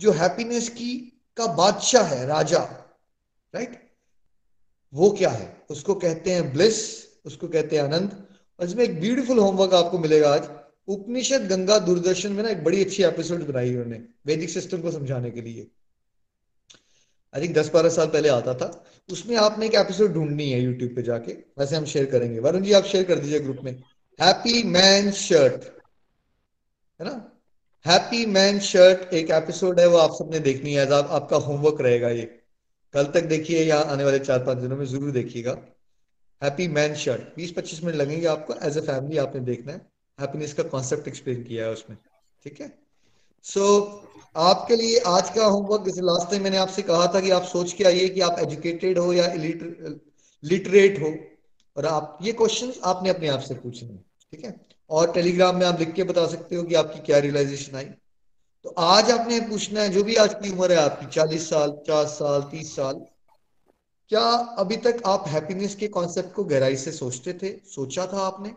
जो 0.00 0.12
हैप्पीनेस 0.12 0.68
की, 0.68 1.22
का 1.36 1.46
बादशाह 1.46 2.04
है, 2.04 2.26
राजा 2.26 2.58
राइट 3.54 3.80
वो 4.92 5.10
क्या 5.10 5.30
है? 5.30 5.62
उसको 5.70 5.94
कहते 5.94 6.30
हैं 6.30 6.52
ब्लिस 6.52 7.04
उसको 7.26 7.48
कहते 7.48 7.76
हैं 7.76 7.84
आनंद। 7.84 8.26
और 8.60 8.66
इसमें 8.66 8.84
एक 8.84 9.00
ब्यूटीफुल 9.00 9.38
होमवर्क 9.38 9.74
आपको 9.74 9.98
मिलेगा 9.98 10.34
आज। 10.34 10.48
उपनिषद 10.88 11.48
गंगा 11.48 11.78
दूरदर्शन 11.78 12.32
में 12.32 12.42
ना 12.42 12.48
एक 12.48 12.64
बड़ी 12.64 12.84
अच्छी 12.84 13.02
एपिसोड 13.02 13.46
बनाई 13.46 13.70
उन्होंने, 13.70 14.04
वैदिक 14.26 14.50
सिस्टम 14.50 14.82
को 14.82 14.90
समझाने 14.90 15.30
के 15.30 15.40
लिए। 15.40 15.66
आई 17.34 17.42
थिंक 17.42 17.54
दस 17.56 17.70
बारह 17.74 17.88
साल 17.88 18.06
पहले 18.06 18.28
आता 18.28 18.54
था। 18.54 18.68
उसमें 19.08 19.36
आपने 19.36 19.66
एक 19.66 19.74
एपिसोड 19.74 20.12
ढूंढनी 20.12 20.50
है 20.50 20.60
यूट्यूब 20.60 20.94
पे 20.96 21.02
जाके। 21.02 21.32
वैसे 21.58 21.76
हम 21.76 21.84
शेयर 21.84 22.06
करेंगे। 22.06 22.38
वरुण 22.38 22.62
जी 22.62 22.72
आप 22.72 22.84
शेयर 22.84 23.04
कर 23.04 23.18
दीजिए 23.18 23.40
ग्रुप 23.40 23.58
में। 23.64 23.72
हैप्पी 24.18 24.62
मैन 24.62 25.10
शर्ट 25.12 25.64
है 27.00 27.06
ना? 27.06 27.30
हैप्पी 27.86 28.24
मैन 28.26 28.58
शर्ट 28.60 29.12
एक 29.14 29.30
एपिसोड 29.32 29.80
है 29.80 29.86
वो 29.86 29.96
आप 29.98 30.14
सबने 30.14 30.38
देखनी 30.40 30.74
है। 30.74 30.86
आप, 30.92 31.08
आपका 31.10 31.36
होमवर्क 31.36 31.80
रहेगा 31.80 32.08
ये। 32.08 32.24
कल 32.94 33.06
तक 33.14 33.24
देखिए 33.24 33.64
या 33.64 33.78
आने 33.80 34.04
वाले 34.04 34.18
चार 34.18 34.44
पाँच 34.44 34.58
दिनों 34.58 34.76
में 34.76 34.84
ज़रूर 34.86 35.10
देखिएगा। 35.10 35.56
हैप्पी 36.42 36.68
मैन 36.68 36.94
शर्ट 36.94 37.36
बीस 37.36 37.52
पच्चीस 37.52 37.82
मिनट 37.84 37.96
लगेंगे 37.96 38.26
आपको। 38.26 38.54
एज 38.62 38.78
ए 38.78 38.80
फैमिली 38.80 39.16
आपने 39.18 39.40
देखना 39.40 39.72
है। 39.72 39.78
हैप्पीनेस 40.18 40.52
का 40.54 40.62
कॉन्सेप्ट 40.62 41.08
एक्सप्लेन 41.08 41.42
किया 41.42 41.64
है 41.64 41.72
उसमें। 41.72 41.96
ठीक 42.44 42.60
है? 42.60 42.72
सो 43.44 43.64
आपके 44.36 44.76
लिए 44.76 44.98
आज 44.98 45.28
का 45.30 45.44
होमवर्क 45.44 45.84
जैसे 45.84 46.00
लास्ट 46.00 46.30
टाइम 46.30 46.42
मैंने 46.42 46.56
आपसे 46.56 46.82
कहा 46.82 47.06
था 47.06 47.20
कि 47.20 47.30
आप 47.30 47.42
सोच 47.42 47.72
के 47.72 47.84
आइए 47.84 48.08
कि 48.08 48.20
आप 48.20 48.38
एजुकेटेड 48.38 48.98
हो 48.98 49.12
या 49.12 49.26
लिटरेट 50.44 51.00
हो 51.02 51.14
और 51.76 51.86
आप, 51.86 52.18
ये 52.22 52.32
क्वेश्चन 52.32 52.72
आपने 52.84 53.10
अपने 53.10 53.28
आप 53.28 53.40
से 53.40 53.54
पूछने 53.54 53.88
ठीक 54.32 54.44
है? 54.44 54.54
और 54.90 55.12
टेलीग्राम 55.12 55.56
में 55.56 55.66
आप 55.66 55.80
लिख 55.80 55.92
के 55.92 56.04
बता 56.04 56.26
सकते 56.26 56.56
हो 56.56 56.62
कि 56.62 56.74
आपकी 56.74 57.00
क्या 57.00 57.18
रियलाइजेशन 57.18 57.76
आई। 57.76 57.84
तो 58.64 58.74
आज 58.78 59.10
आपने 59.10 59.40
पूछना 59.40 59.80
है, 59.80 59.88
जो 59.88 60.02
भी 60.04 60.14
आज 60.14 60.34
की 60.34 60.50
उम्र 60.52 60.72
है 60.72 60.78
आपकी, 60.78 61.06
चालीस 61.06 61.48
साल, 61.50 61.70
पचास 61.70 62.08
साल, 62.08 62.42
तीस 62.42 62.74
साल, 62.76 62.94
क्या 64.10 64.26
अभी 64.58 64.76
तक 64.76 65.02
आप 65.06 65.24
हैप्पीनेस 65.28 65.74
के 65.74 65.88
कॉन्सेप्ट 65.88 66.32
को 66.32 66.44
गहराई 66.44 66.76
से 66.76 66.92
सोचते 66.92 67.32
थे? 67.32 67.50
सोचा 67.66 68.06
था 68.06 68.26
आपने? 68.26 68.52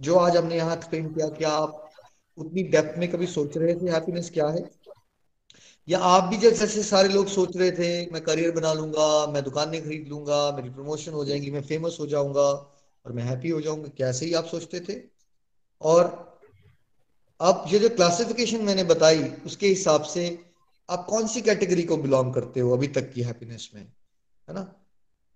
जो 0.00 0.14
आज 0.16 0.36
हमने 0.36 0.56
यहाँ 0.56 0.76
एक्सप्लेन 0.76 1.08
किया, 1.08 1.28
क्या 1.28 1.50
आप 1.50 1.90
उतनी 2.38 2.62
डेप्थ 2.62 2.98
में 2.98 3.10
कभी 3.12 3.26
सोच 3.26 3.56
रहे 3.56 3.74
थे 3.74 3.90
हैप्पीनेस 3.90 4.30
क्या 4.30 4.48
है? 4.48 4.62
या 5.88 5.98
आप 5.98 6.24
भी 6.24 6.36
जब 6.36 6.50
जैसे 6.50 6.82
सारे 6.82 7.08
लोग 7.08 7.26
सोच 7.26 7.56
रहे 7.56 7.70
थे, 7.70 8.10
मैं 8.10 8.22
करियर 8.22 8.50
बना 8.50 8.72
लूँगा, 8.72 9.26
मैं 9.26 9.44
दुकानें 9.44 9.84
खरीद 9.84 10.08
लूँगा, 10.08 10.52
मेरी 10.52 10.70
प्रमोशन 10.70 11.12
हो 11.12 11.24
जाएगी, 11.24 11.50
मैं 11.50 11.62
फ़ेमस 11.62 11.96
हो 12.00 12.06
जाऊँगा 12.06 12.76
और 13.06 13.12
मैं 13.12 13.22
हैप्पी 13.22 13.48
हो 13.48 13.60
जाऊँगा, 13.60 13.88
कैसे 13.98 14.26
ही 14.26 14.34
आप 14.34 14.44
सोचते 14.44 14.80
थे? 14.80 15.02
और 15.80 16.30
अब 17.40 17.64
ये 17.68 17.78
जो 17.78 17.88
क्लासिफिकेशन 17.88 18.62
मैंने 18.62 18.84
बताई, 18.84 19.24
उसके 19.24 19.66
हिसाब 19.66 20.02
से 20.02 20.44
आप 20.90 21.06
कौन 21.10 21.26
सी 21.26 21.40
कैटेगरी 21.40 21.82
को 21.82 21.96
बिलोंग 21.96 22.34
करते 22.34 22.60
हो 22.60 22.72
अभी 22.72 22.88
तक 22.88 23.12
की 23.12 23.22
हैप्पीनेस 23.22 23.70
में? 23.74 23.82
है 24.48 24.54
ना? 24.54 24.74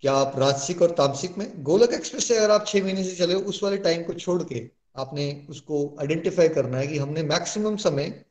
क्या 0.01 0.13
आप 0.13 0.39
राजसिक 0.39 0.83
और 0.83 0.91
तामसिक 0.91 1.39
में? 1.39 1.63
गोलक 1.63 1.93
एक्सप्रेस 1.93 2.29
से 2.29 2.37
अगर 2.37 2.51
आप 2.51 2.67
छह 2.67 2.85
महीने 2.85 3.05
से 3.05 3.17
चले 3.17 3.35
उस 3.35 3.63
वाले 3.63 3.77
टाइम 3.77 4.03
को 4.03 4.15
छोड़ 4.15 4.43
के 4.43 4.71
आपने 4.97 5.47
उसको 5.51 5.97
आइडेंटिफाई 6.01 6.49
करना 6.49 6.79
है 6.79 6.87
कि 6.87 6.99
हमने 6.99 7.23
मैक्सिमम 7.23 7.77
समय 7.77 8.25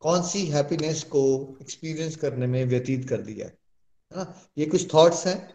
कौन 0.00 0.22
सी 0.22 0.46
हैप्पीनेस 0.46 1.02
को 1.02 1.54
एक्सपीरियंस 1.62 2.16
करने 2.16 2.46
में 2.46 2.64
व्यतीत 2.64 3.08
कर 3.08 3.16
दिया 3.16 3.46
है? 3.46 3.58
ना? 4.16 4.42
ये 4.58 4.66
कुछ 4.66 4.94
थॉट्स 4.94 5.26
हैं। 5.26 5.54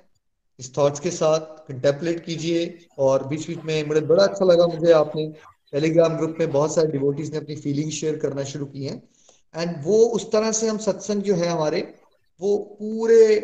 इस 0.60 0.78
थॉट्स 0.78 1.00
के 1.00 1.12
साथ 1.12 1.40
कंटेम्पलेट 1.40 2.26
कीजिए 2.26 2.78
और 3.00 3.28
बीच 3.28 3.48
बीच 3.48 3.60
में 3.60 3.88
बड़े, 3.88 4.02
बड़ा 4.02 4.24
अच्छा 4.24 4.46
लगा 4.46 4.68
मुझे 4.68 4.92
आपने। 4.92 5.34
टेलीग्राम 5.72 6.18
ग्रुप 6.18 6.36
में 6.40 6.52
बहुत 6.52 6.76
सारे 6.76 6.88
डिवोटीज 6.88 7.32
ने 7.32 7.38
अपनी 7.38 7.56
फीलिंग 7.56 7.92
शेयर 7.92 8.18
करना 8.18 8.44
शुरू 8.44 8.66
की 8.66 8.86
है। 8.86 9.04
एंड 9.56 9.76
वो 9.84 9.98
उस 9.98 10.32
तरह 10.32 10.52
से 10.52 10.68
हम 10.68 10.78
सत्संग 10.78 11.22
जो 11.22 11.36
है 11.36 11.48
हमारे, 11.48 11.94
वो 12.42 12.58
पूरे 12.58 13.40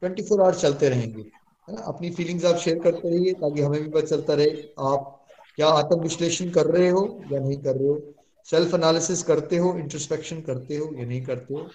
ट्वेंटी 0.00 0.22
फोर 0.22 0.40
आवर्स 0.40 0.60
चलते 0.60 0.88
रहेंगे। 0.88 1.22
है 1.68 1.74
ना? 1.74 1.82
अपनी 1.82 2.10
फीलिंग्स 2.10 2.44
आप 2.44 2.56
शेयर 2.56 2.78
करते 2.78 3.10
रहिए 3.10 3.32
ताकि 3.32 3.60
हमें 3.60 3.82
भी 3.82 3.88
पता 3.88 4.06
चलता 4.06 4.34
रहे 4.34 4.50
आप 4.78 5.26
क्या 5.56 5.68
आत्म 5.68 6.00
विश्लेषण 6.00 6.50
कर 6.50 6.66
रहे 6.66 6.88
हो 6.88 7.22
या 7.32 7.40
नहीं 7.40 7.58
कर 7.58 7.76
रहे 7.76 7.88
हो। 7.88 8.14
सेल्फ 8.46 8.74
एनालिसिस 8.74 9.22
करते 9.22 9.56
हो 9.56 9.78
इंट्रोस्पेक्शन 9.78 10.40
करते 10.40 10.76
हो, 10.76 10.94
या 10.94 11.06
नहीं 11.06 11.22
करते 11.24 11.54
हो। 11.54 11.70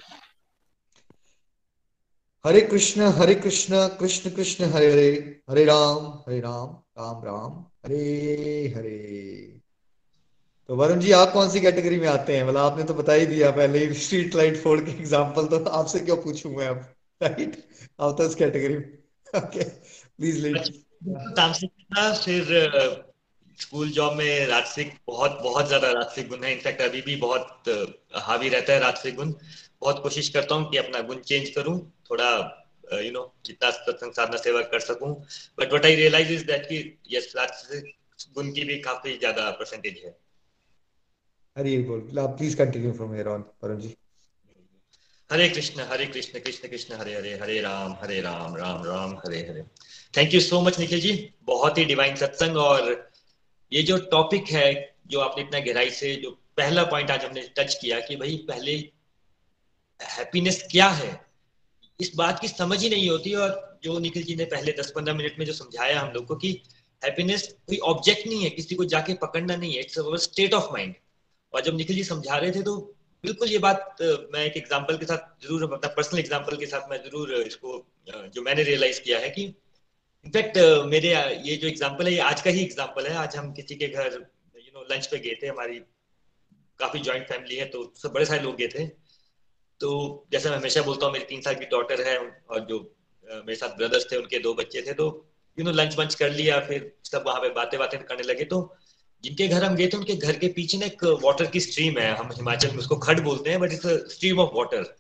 हरे 2.45 2.61
कृष्ण 2.61 3.01
हरे 3.01 3.36
कृष्ण 3.36 3.88
कृष्ण 3.99 4.30
कृष्ण, 4.30 4.66
हरे 4.66 4.91
हरे 4.91 5.41
हरे 5.49 5.66
राम 5.66 6.07
हरे 6.28 6.39
राम 6.39 6.76
राम 6.99 7.24
राम, 7.26 7.53
हरे 7.86 8.74
हरे। 8.78 9.61
तो 10.70 10.76
वरुण 10.76 10.99
जी, 10.99 11.11
आप 11.11 11.32
कौन 11.32 11.49
सी 11.49 11.59
कैटेगरी 11.61 11.99
में 11.99 12.07
आते 12.07 12.38
हैं? 12.38 12.43
मतलब 12.43 12.57
आपने 12.57 12.84
तो 12.84 12.93
बता 12.93 13.13
ही 13.13 13.26
दिया 13.26 13.51
पहले 13.51 13.80
ही 13.80 13.93
स्ट्रीट 13.93 14.36
लाइट 14.36 14.57
फोड़ 14.57 14.80
के 14.80 14.91
एग्जांपल 14.91 15.47
तो 15.47 15.63
आपसे 15.72 15.99
क्यों 15.99 16.18
पूछूँ 16.18 16.51
मैं 16.51 16.68
अब? 16.68 16.78
राइट 17.22 17.57
आप 17.99 18.16
तो 18.18 18.26
इस 18.26 18.36
कैटेगरी 18.36 18.78
में। 18.78 18.97
ओके 19.36 19.63
प्लीज़ 19.63 20.45
था 21.38 22.13
फिर 22.16 23.14
स्कूल 23.60 23.89
जॉब 23.91 24.14
में 24.14 24.47
राजसिक 24.47 24.93
बहुत 25.08 25.39
बहुत 25.43 25.68
ज़्यादा 25.68 25.91
राजसिक 25.91 26.28
गुण 26.30 26.43
है। 26.43 26.51
इनफैक्ट 26.53 26.82
अभी 26.82 27.01
भी 27.01 27.16
बहुत 27.16 27.70
हावी 28.16 28.49
रहता 28.49 28.74
है 28.74 28.80
राजसिक 28.80 29.16
गुण। 29.16 29.32
बहुत 29.82 30.01
कोशिश 30.03 30.30
करता 30.30 30.56
हूँ 30.56 30.70
कि 30.72 30.78
अपना 30.78 31.01
गुण 31.01 31.20
चेंज 31.22 31.49
करूँ। 31.49 31.80
थोड़ा 32.10 32.30
यू 32.93 33.12
नो 33.12 33.34
जितना 33.45 33.70
सत्संग 33.72 34.12
साधना 34.12 34.38
सेवा 34.38 34.62
कर 34.62 34.80
सकूँ। 34.80 35.14
But 35.60 35.68
what 35.68 35.86
I 35.86 35.95
realise 35.95 36.32
is 36.34 36.45
that 36.45 36.66
कि 36.66 36.99
यस 37.12 37.34
राजसिक 37.38 37.93
गुण 38.36 38.51
की 38.51 38.64
भी 38.64 38.78
काफ़ी 38.80 39.18
ज़्यादा 39.18 39.49
परसेंटेज 39.51 40.01
है। 40.06 40.16
हरी 41.58 41.78
बोल। 41.84 42.08
Please 42.16 42.58
continue 42.58 42.91
from 42.93 43.14
here 43.14 43.28
on 43.28 43.45
Varun 43.64 43.80
ji. 43.80 43.95
Hare 45.32 45.47
Krishna 45.49 45.82
Hare 45.82 46.06
Krishna 46.06 46.39
Krishna 46.39 46.68
Krishna 46.68 46.95
Hare 46.95 47.14
Hare 47.16 47.34
Hare 47.38 47.60
Ram 47.62 47.93
Hare 48.01 48.20
Ram 48.22 48.56
Ram 48.56 48.84
Ram 48.86 49.16
Hare 49.18 49.39
Hare. 49.39 49.64
Thank 50.14 50.34
you 50.34 50.39
so 50.41 50.62
much 50.62 50.80
Nikhil 50.80 50.99
ji. 51.01 51.14
बहुत 51.43 51.78
ही 51.78 51.86
डिवाइन 51.86 52.16
सत्संग 52.16 52.58
और 52.58 53.05
ये 53.72 53.82
जो 53.84 53.97
topic 54.11 54.47
है, 54.49 54.95
जो 55.07 55.20
आपने 55.20 55.43
इतना 55.43 55.59
गहराई 55.61 55.89
से 55.91 56.16
जो 56.16 56.32
पहला 56.57 56.84
पॉइंट 56.86 57.11
आज 57.11 57.26
हमने 57.26 57.41
टच 57.57 57.74
किया 57.82 57.99
कि 57.99 58.16
भाई 58.16 58.36
पहले 58.47 58.72
हैप्पीनेस 59.99 60.61
क्या 60.72 60.88
है, 60.89 61.20
इस 61.99 62.11
बात 62.16 62.39
की 62.39 62.47
समझ 62.47 62.82
ही 62.84 62.89
नहीं 62.89 63.09
होती 63.09 63.34
और 63.36 63.80
जो 63.84 63.97
निखिल 63.99 64.24
जी 64.24 64.36
ने 64.36 64.45
पहले 64.45 64.72
दस 64.80 64.91
पंद्रह 64.95 65.13
मिनट 65.16 65.39
में 65.39 65.45
जो 65.45 65.53
समझाया 65.53 65.99
हम 65.99 66.11
लोग 66.13 66.26
को 66.28 66.36
कि 66.36 66.51
हैप्पीनेस 67.01 67.47
कोई 67.68 67.78
ऑब्जेक्ट 67.86 68.28
नहीं 68.28 68.43
है, 68.43 68.49
किसी 68.49 68.76
को 68.76 68.86
जाके 68.86 69.13
पकड़ना 69.22 69.55
नहीं 69.55 69.74
है 69.74 69.82
इट्स 69.82 69.99
स्टेट 70.24 70.53
ऑफ़ 70.53 70.72
माइंड 70.74 70.93
और 71.53 71.61
जब 71.61 71.76
निखिल 71.76 71.95
जी 71.95 72.03
समझा 72.03 72.38
रहे 72.38 72.51
थे 72.51 72.61
तो 72.63 72.76
बिल्कुल 73.24 73.51
ये 73.51 73.57
बात 73.59 73.97
मैं 74.34 74.45
एक 74.45 74.57
एग्ज़ाम्पल 74.57 74.97
के 74.97 75.05
साथ 75.05 75.45
ज़रूर, 75.45 75.63
अपना 75.63 75.89
पर्सनल 75.89 76.20
एग्ज़ाम्पल 76.20 76.57
के 76.57 76.66
साथ 76.66 76.89
मैं 76.89 76.97
ज़रूर 77.03 77.34
इसको 77.36 77.86
जो 78.36 78.41
मैंने 78.41 78.63
रियलाइज़ 78.63 79.01
किया 79.01 79.20
है 79.20 79.30
कि 79.30 79.45
इनफैक्ट 80.26 80.57
मेरे 80.86 81.09
ये 81.41 81.55
जो 81.55 81.67
एग्जांपल 81.67 82.05
है, 82.05 82.13
ये 82.13 82.19
आज 82.19 82.41
का 82.41 82.49
ही 82.49 82.61
एग्जांपल 82.61 83.07
है। 83.07 83.15
आज 83.15 83.36
हम 83.36 83.51
किसी 83.53 83.76
के 83.76 83.88
घर 83.88 84.13
यू 84.55 84.71
नो 84.73 84.86
लंच 84.91 85.07
पे 85.07 85.17
गए 85.19 85.36
थे। 85.41 85.47
हमारी 85.47 85.78
काफ़ी 86.80 86.99
जॉइंट 86.99 87.28
फैमिली 87.28 87.55
है 87.55 87.65
तो 87.65 87.82
सब 87.97 88.13
बड़े 88.13 88.26
सारे 88.26 88.41
लोग 88.43 88.55
गए 88.57 88.67
थे। 88.69 88.86
तो 89.82 89.91
जैसे 90.32 90.49
मैं 90.49 90.57
हमेशा 90.57 90.82
बोलता 90.82 91.05
हूँ, 91.05 91.13
मेरी 91.13 91.26
तीन 91.26 91.41
साल 91.41 91.55
की 91.55 91.65
डॉटर 91.67 92.01
है 92.07 92.17
और 92.17 92.65
जो 92.69 92.80
मेरे 93.28 93.55
साथ 93.55 93.78
ब्रदर्स 93.78 94.11
थे, 94.11 94.17
उनके 94.17 94.39
दो 94.39 94.53
बच्चे 94.53 94.82
थे 94.82 94.93
तो 94.93 95.07
यू 95.57 95.65
नो 95.65 95.71
लंच 95.73 95.97
वंच 95.97 96.15
कर 96.15 96.32
लिया, 96.32 96.59
फिर 96.61 96.91
सब 97.05 97.23
वहाँ 97.28 97.39
पे 97.41 97.49
बातें 97.53 97.80
बातें 97.80 97.99
करने 98.03 98.23
लगे। 98.23 98.43
तो 98.45 98.59
जिनके 99.23 99.47
घर 99.47 99.63
हम 99.63 99.76
गए 99.76 99.88
थे, 99.88 99.97
उनके 99.97 100.15
घर 100.15 100.38
के 100.38 100.47
पीछे 100.55 100.78
ना 100.78 100.86
एक 100.86 101.03
वाटर 101.23 101.45
की 101.47 101.59
स्ट्रीम 101.61 101.97
है। 101.99 102.13
हम 102.15 102.32
हिमाचल 102.34 102.71
में 102.71 102.78
उसको 102.78 102.95
खड 102.99 103.23
बोलते 103.23 103.49
हैं 103.49 103.59
but 103.59 103.73
it's 103.73 104.13
stream 104.13 104.39
of 104.39 104.55
water 104.55 104.95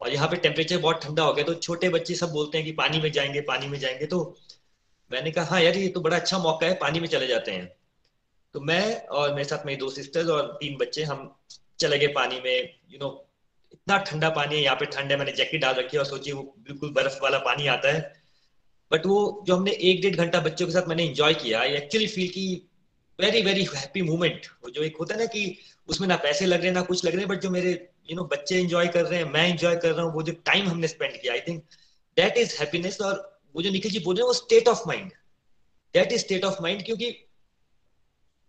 और 0.00 0.12
यहाँ 0.12 0.28
पे 0.28 0.36
टेम्परेचर 0.38 0.78
बहुत 0.78 1.02
ठंडा 1.02 1.22
हो 1.22 1.32
गया 1.34 1.44
तो 1.44 1.54
छोटे 1.56 1.88
बच्चे 1.90 2.14
सब 2.14 2.30
बोलते 2.30 2.58
हैं 2.58 2.64
कि 2.66 2.72
पानी 2.74 3.00
में 3.00 3.10
जाएँगे, 3.12 3.40
पानी 3.42 3.68
में 3.68 3.78
जाएँगे। 3.78 4.06
तो 4.06 4.18
मैंने 5.10 5.30
कहा 5.30 5.44
हाँ 5.44 5.60
यार 5.60 5.76
ये 5.76 5.88
तो 5.88 6.00
बड़ा 6.00 6.16
अच्छा 6.16 6.38
मौका 6.38 6.66
है 6.66 6.74
पानी 6.74 7.00
में 7.00 7.08
चले 7.08 7.26
जाते 7.26 7.52
हैं। 7.52 7.76
तो 8.54 8.60
मैं 8.60 9.06
और 9.06 9.34
मेरे 9.34 9.44
साथ 9.44 9.66
मेरी 9.66 9.78
दो 9.78 9.90
सिस्टर्स 9.90 10.28
और 10.28 10.56
तीन 10.60 10.76
बच्चे 10.76 11.02
हम 11.02 11.40
चले 11.78 11.98
गए 11.98 12.06
पानी 12.06 12.40
में 12.40 12.74
यू 12.90 12.98
नो 12.98 13.28
इतना 13.72 13.98
ठंडा 13.98 14.28
पानी 14.30 14.56
है 14.56 14.62
यहाँ 14.62 14.76
पे 14.76 14.86
ठंड 14.86 15.10
है 15.10 15.16
मैंने 15.18 15.32
जैकेट 15.32 15.60
डाल 15.60 15.74
रखी 15.74 15.96
है 15.96 15.98
और 15.98 16.06
सोची 16.06 16.32
वो 16.32 16.54
बिल्कुल 16.58 16.92
बर्फ़ 16.92 17.18
वाला 17.22 17.38
पानी 17.38 17.66
आता 17.66 17.92
है। 17.92 18.00
बट 18.92 19.06
वो 19.06 19.44
जो 19.46 19.56
हमने 19.56 19.70
एक 19.70 20.00
डेढ़ 20.02 20.16
घंटा 20.16 20.40
बच्चों 20.40 20.66
के 20.66 20.72
साथ 20.72 20.88
मैंने 20.88 21.04
इंजॉय 21.04 21.34
किया 21.34 21.60
आई 21.60 21.68
एक्चुअली 21.68 22.06
फील 22.06 22.28
की 22.28 22.68
वेरी 23.20 23.42
वेरी 23.42 23.64
हैप्पी 23.64 24.02
मोमेंट 24.02 24.46
जो 24.74 24.82
एक 24.82 24.96
होता 24.96 25.14
है 25.14 25.20
ना 25.20 25.26
कि 25.26 25.58
उसमें 25.88 26.08
ना 26.08 26.16
पैसे 26.16 26.46
लग 26.46 26.58
रहे 26.58 26.66
हैं 26.66 26.74
ना 26.74 26.82
कुछ 26.82 27.04
लग 27.04 27.12
रहे 27.12 27.20
हैं 27.20 27.28
बट 27.28 27.40
जो 27.40 27.50
मेरे 27.50 27.70
यू 27.70 27.76
you 28.06 28.16
नो 28.16 28.22
know, 28.22 28.32
बच्चे 28.32 28.60
इंजॉय 28.60 28.88
कर 28.88 29.04
रहे 29.06 29.18
हैं 29.18 29.32
मैं 29.32 29.48
इंजॉय 29.48 29.76
कर 29.76 29.90
रहा 29.90 30.04
हूँ 30.04 30.12
वो 30.14 30.22
जो 30.22 30.32
टाइम 30.32 30.68
हमने 30.68 30.88
स्पेंड 30.88 31.20
किया 31.22 31.32
I 31.32 31.40
think 31.40 31.62
that 32.16 32.36
is 32.36 32.56
happiness 32.60 33.00
और 33.00 33.35
वो 33.56 33.62
जो 33.62 33.70
निखिल 33.70 33.92
जी 33.92 33.98
बोल 33.98 34.14
रहे 34.16 34.20
हैं, 34.20 34.26
वो 34.26 34.32
state 34.32 34.68
of 34.68 34.82
mind 34.86 35.10
that 35.94 36.12
is 36.12 36.20
state 36.20 36.44
of 36.44 36.62
mind 36.62 36.84
क्योंकि 36.84 37.16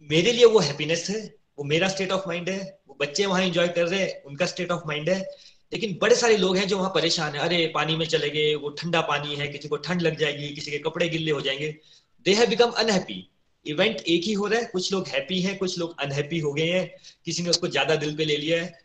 मेरे 0.01 0.31
लिए 0.31 0.45
वो 0.45 0.59
हैप्पीनेस 0.59 1.09
है, 1.09 1.35
वो 1.57 1.63
मेरा 1.63 1.87
स्टेट 1.87 2.11
ऑफ़ 2.11 2.27
माइंड 2.27 2.49
है, 2.49 2.79
वो 2.87 2.97
बच्चे 3.01 3.25
वहाँ 3.25 3.41
एंजॉय 3.41 3.67
कर 3.67 3.87
रहे 3.87 3.99
हैं, 3.99 4.23
उनका 4.23 4.45
स्टेट 4.45 4.71
ऑफ़ 4.71 4.81
माइंड 4.87 5.09
है। 5.09 5.29
लेकिन 5.73 5.99
बड़े 6.01 6.15
सारे 6.15 6.37
लोग 6.37 6.57
हैं 6.57 6.67
जो 6.67 6.77
वहाँ 6.77 6.89
परेशान 6.89 7.33
है। 7.33 7.39
अरे, 7.39 7.71
पानी 7.75 7.95
में 7.95 8.05
चले 8.05 8.29
गए, 8.29 8.55
वो 8.55 8.69
ठंडा 8.69 9.01
पानी 9.01 9.35
है, 9.35 9.47
किसी 9.47 9.67
को 9.67 9.77
ठंड 9.77 10.01
लग 10.01 10.17
जाएगी, 10.17 10.49
किसी 10.49 10.71
के 10.71 10.79
कपड़े 10.79 11.09
गिल्ले 11.09 11.31
हो 11.31 11.41
जाएँगे। 11.41 11.77
They 12.25 12.33
have 12.33 12.49
become 12.49 12.69
unhappy 12.69 13.29
event 13.65 14.01
एक 14.01 14.23
ही 14.23 14.33
हो 14.33 14.47
रहा 14.47 14.59
है, 14.59 14.65
कुछ 14.65 14.93
लोग 14.93 15.07
हैप्पी 15.07 15.41
हैं, 15.41 15.57
कुछ 15.57 15.79
लोग 15.79 15.99
अनहैप्पी 15.99 16.39
हो 16.39 16.53
गए 16.53 16.71
हैं। 16.71 16.95
किसी 17.25 17.43
ने 17.43 17.49
उसको 17.49 17.67
ज़्यादा 17.67 17.95
दिल 17.95 18.15
पे 18.15 18.25
ले 18.25 18.37
लिया 18.37 18.63
है। 18.63 18.79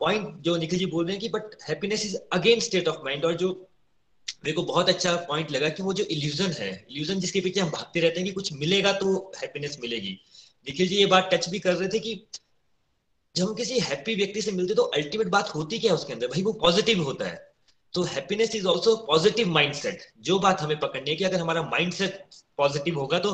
पॉइंट 0.00 0.36
जो 0.36 0.56
निखिल 0.56 0.78
जी 0.78 0.86
बोल 0.86 1.04
रहे 1.04 1.12
हैं 1.12 1.20
कि 1.20 1.28
but 1.28 1.42
happiness 1.68 2.06
is 2.06 2.16
again 2.32 2.60
state 2.60 2.88
of 2.88 2.96
mind 3.04 3.24
और 3.24 3.34
जो 3.34 3.68
मेरे 4.44 4.52
को 4.52 4.62
बहुत 4.64 4.88
अच्छा 4.88 5.14
पॉइंट 5.28 5.50
लगा 5.50 5.68
कि 5.68 5.82
वो 5.82 5.92
जो 5.92 6.04
इल्यूजन 6.06 6.52
है 6.52 6.70
इल्यूजन 6.90 7.20
जिसके 7.20 7.40
पीछे 7.40 7.60
हम 7.60 7.70
भागते 7.70 8.00
रहते 8.00 8.20
हैं 8.20 8.26
कि 8.26 8.32
कुछ 8.32 8.52
मिलेगा 8.54 8.92
तो 8.94 9.14
हैप्पीनेस 9.36 9.78
मिलेगी। 9.82 10.18
निखिल 10.66 10.88
जी 10.88 10.96
ये 10.96 11.06
बात 11.06 11.28
टच 11.32 11.48
भी 11.48 11.58
कर 11.58 11.74
रहे 11.74 11.88
थे 11.88 11.98
कि 11.98 12.14
जब 13.34 13.46
हम 13.46 13.54
किसी 13.54 13.78
हैप्पी 13.80 14.14
व्यक्ति 14.14 14.42
से 14.42 14.52
मिलते 14.52 14.74
तो 14.74 14.82
अल्टीमेट 14.96 15.28
बात 15.28 15.54
होती 15.54 15.78
क्या 15.78 15.92
है 15.92 15.98
उसके 15.98 16.12
अंदर? 16.12 16.26
भाई 16.28 16.42
वो 16.42 16.52
पॉजिटिव 16.62 17.02
होता 17.02 17.26
है। 17.26 17.40
तो 17.94 18.02
happiness 18.04 18.54
is 18.56 18.66
also 18.66 18.94
positive 19.06 19.48
mindset 19.50 20.02
जो 20.20 20.38
बात 20.38 20.60
हमें 20.60 20.78
पकड़नी 20.80 21.10
है 21.10 21.16
कि 21.16 21.24
अगर 21.24 21.40
हमारा 21.40 21.62
माइंडसेट 21.64 22.22
पॉजिटिव 22.58 22.98
होगा 22.98 23.18
तो 23.18 23.32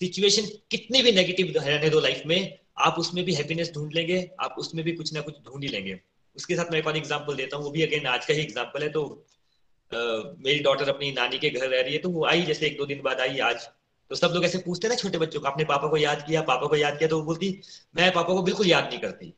सिचुएशन 0.00 0.46
कितनी 0.70 1.02
भी 1.02 1.12
नेगेटिव 1.12 1.52
रहने 1.56 1.88
दो 1.90 2.00
लाइफ 2.00 2.22
में, 2.26 2.58
आप 2.78 2.98
उसमें 2.98 3.24
भी 3.24 3.34
हैप्पीनेस 3.34 3.72
ढूंढ 3.74 3.92
लेंगे, 3.94 4.30
आप 4.40 4.54
उसमें 4.58 4.84
भी 4.84 4.92
कुछ 4.92 5.12
ना 5.12 5.20
कुछ 5.20 5.34
ढूंढ 5.46 5.62
ही 5.64 5.68
लेंगे। 5.68 5.98
उसके 6.36 6.56
साथ 6.56 6.70
मैं 6.72 6.78
एक 6.78 6.86
और 6.86 6.96
एग्ज़ाम्पल 6.96 7.36
देता 7.36 7.56
हूँ, 7.56 7.64
वो 7.64 7.70
भी 7.70 7.82
अगेन 7.82 8.06
आज 8.08 8.26
का 8.26 8.34
ही 8.34 8.40
एग्ज़ाम्पल 8.40 8.82
है 8.82 8.88
तो 8.88 9.02
मेरी 9.92 10.58
डॉटर 10.58 10.88
अपनी 10.88 11.10
नानी 11.12 11.38
के 11.38 11.50
घर 11.50 11.68
रह 11.68 11.80
रही 11.80 11.92
है 11.92 11.98
तो 11.98 12.10
वो 12.10 12.24
आई 12.26 12.42
जैसे 12.42 12.66
एक 12.66 12.76
दो 12.78 12.86
दिन 12.86 13.00
बाद 13.02 13.20
आई 13.20 13.38
आज। 13.38 13.68
तो 14.10 14.16
सब 14.16 14.32
लोग 14.34 14.44
ऐसे 14.44 14.58
पूछते 14.58 14.88
ना 14.88 14.94
छोटे 14.94 15.18
बच्चों 15.18 15.40
को 15.40 15.46
अपने 15.46 15.64
पापा 15.64 15.88
को 15.88 15.96
याद 15.96 16.24
किया, 16.26 16.42
पापा 16.42 16.66
को 16.66 16.76
याद 16.76 16.98
किया 16.98 17.08
तो 17.08 17.18
वो 17.18 17.24
बोलती, 17.24 17.60
मैं 17.96 18.12
पापा 18.12 18.34
को 18.34 18.42
बिल्कुल 18.42 18.66
याद 18.66 18.84
नहीं 18.84 18.98
करती। 18.98 19.32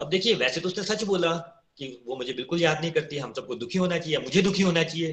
अब 0.00 0.08
देखिए, 0.08 0.34
वैसे 0.34 0.60
तो 0.60 0.68
उसने 0.68 0.84
सच 0.84 1.04
बोला 1.04 1.32
कि 1.78 2.02
वो 2.06 2.16
मुझे 2.16 2.32
बिल्कुल 2.32 2.60
याद 2.60 2.80
नहीं 2.80 2.90
करती, 2.92 3.18
हम 3.18 3.32
सबको 3.32 3.54
दुखी 3.54 3.78
होना 3.78 3.98
चाहिए 3.98 4.18
मुझे 4.18 4.42
दुखी 4.42 4.62
होना 4.62 4.82
चाहिए। 4.82 5.12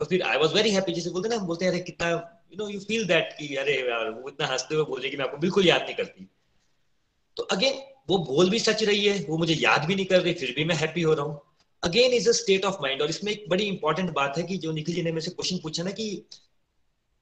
तो 0.00 0.04
फिर 0.04 0.22
आई 0.22 0.36
वॉज़ 0.36 0.54
वेरी 0.54 0.70
हैप्पी 0.70 0.92
जैसे 0.92 1.10
बोलते 1.10 1.28
ना, 1.28 1.36
हम 1.36 1.46
बोलते 1.46 1.64
हैं, 1.64 1.72
अरे 1.72 1.80
कितना 1.80 2.10
you 2.10 2.56
know 2.58 2.68
you 2.68 2.80
feel 2.80 3.06
that 3.06 3.32
कि 3.38 3.54
अरे 3.56 3.78
यार, 3.80 4.10
वो 4.10 4.28
इतना 4.28 4.46
हँसते 4.46 4.74
हुए 4.74 4.84
बोल 4.84 5.00
रही 5.00 5.10
कि 5.10 5.16
मैं 5.16 5.24
आपको 5.24 5.36
बिल्कुल 5.36 5.66
याद 5.66 5.82
नहीं 5.82 5.94
करती। 5.94 6.28
तो 7.36 7.42
अगेन 7.42 7.80
वो 8.08 8.18
बोल 8.18 8.50
भी 8.50 8.58
सच 8.58 8.82
रही 8.82 9.04
है, 9.04 9.26
वो 9.28 9.38
मुझे 9.38 9.54
याद 9.54 9.84
भी 9.84 9.94
नहीं 9.94 10.06
कर 10.06 10.20
रही, 10.20 10.32
फिर 10.32 10.52
भी 10.56 10.64
मैं 10.64 10.74
हैप्पी 10.74 11.02
हो 11.02 11.14
रहा 11.14 11.26
हूँ। 11.26 11.40
Again 11.84 12.12
is 12.12 12.28
a 12.28 12.32
state 12.32 12.64
of 12.64 12.76
mind 12.82 13.02
और 13.02 13.10
इसमें 13.10 13.30
एक 13.32 13.44
बड़ी 13.48 13.64
इंपॉर्टेंट 13.64 14.10
बात 14.12 14.38
है 14.38 14.42
कि 14.42 14.56
जो 14.58 14.72
निखिल 14.72 14.94
जी 14.94 15.02
ने 15.02 15.12
मेरे 15.12 15.24
से 15.24 15.30
क्वेश्चन 15.30 15.58
पूछा 15.62 15.82
ना 15.82 15.90
कि 15.90 16.06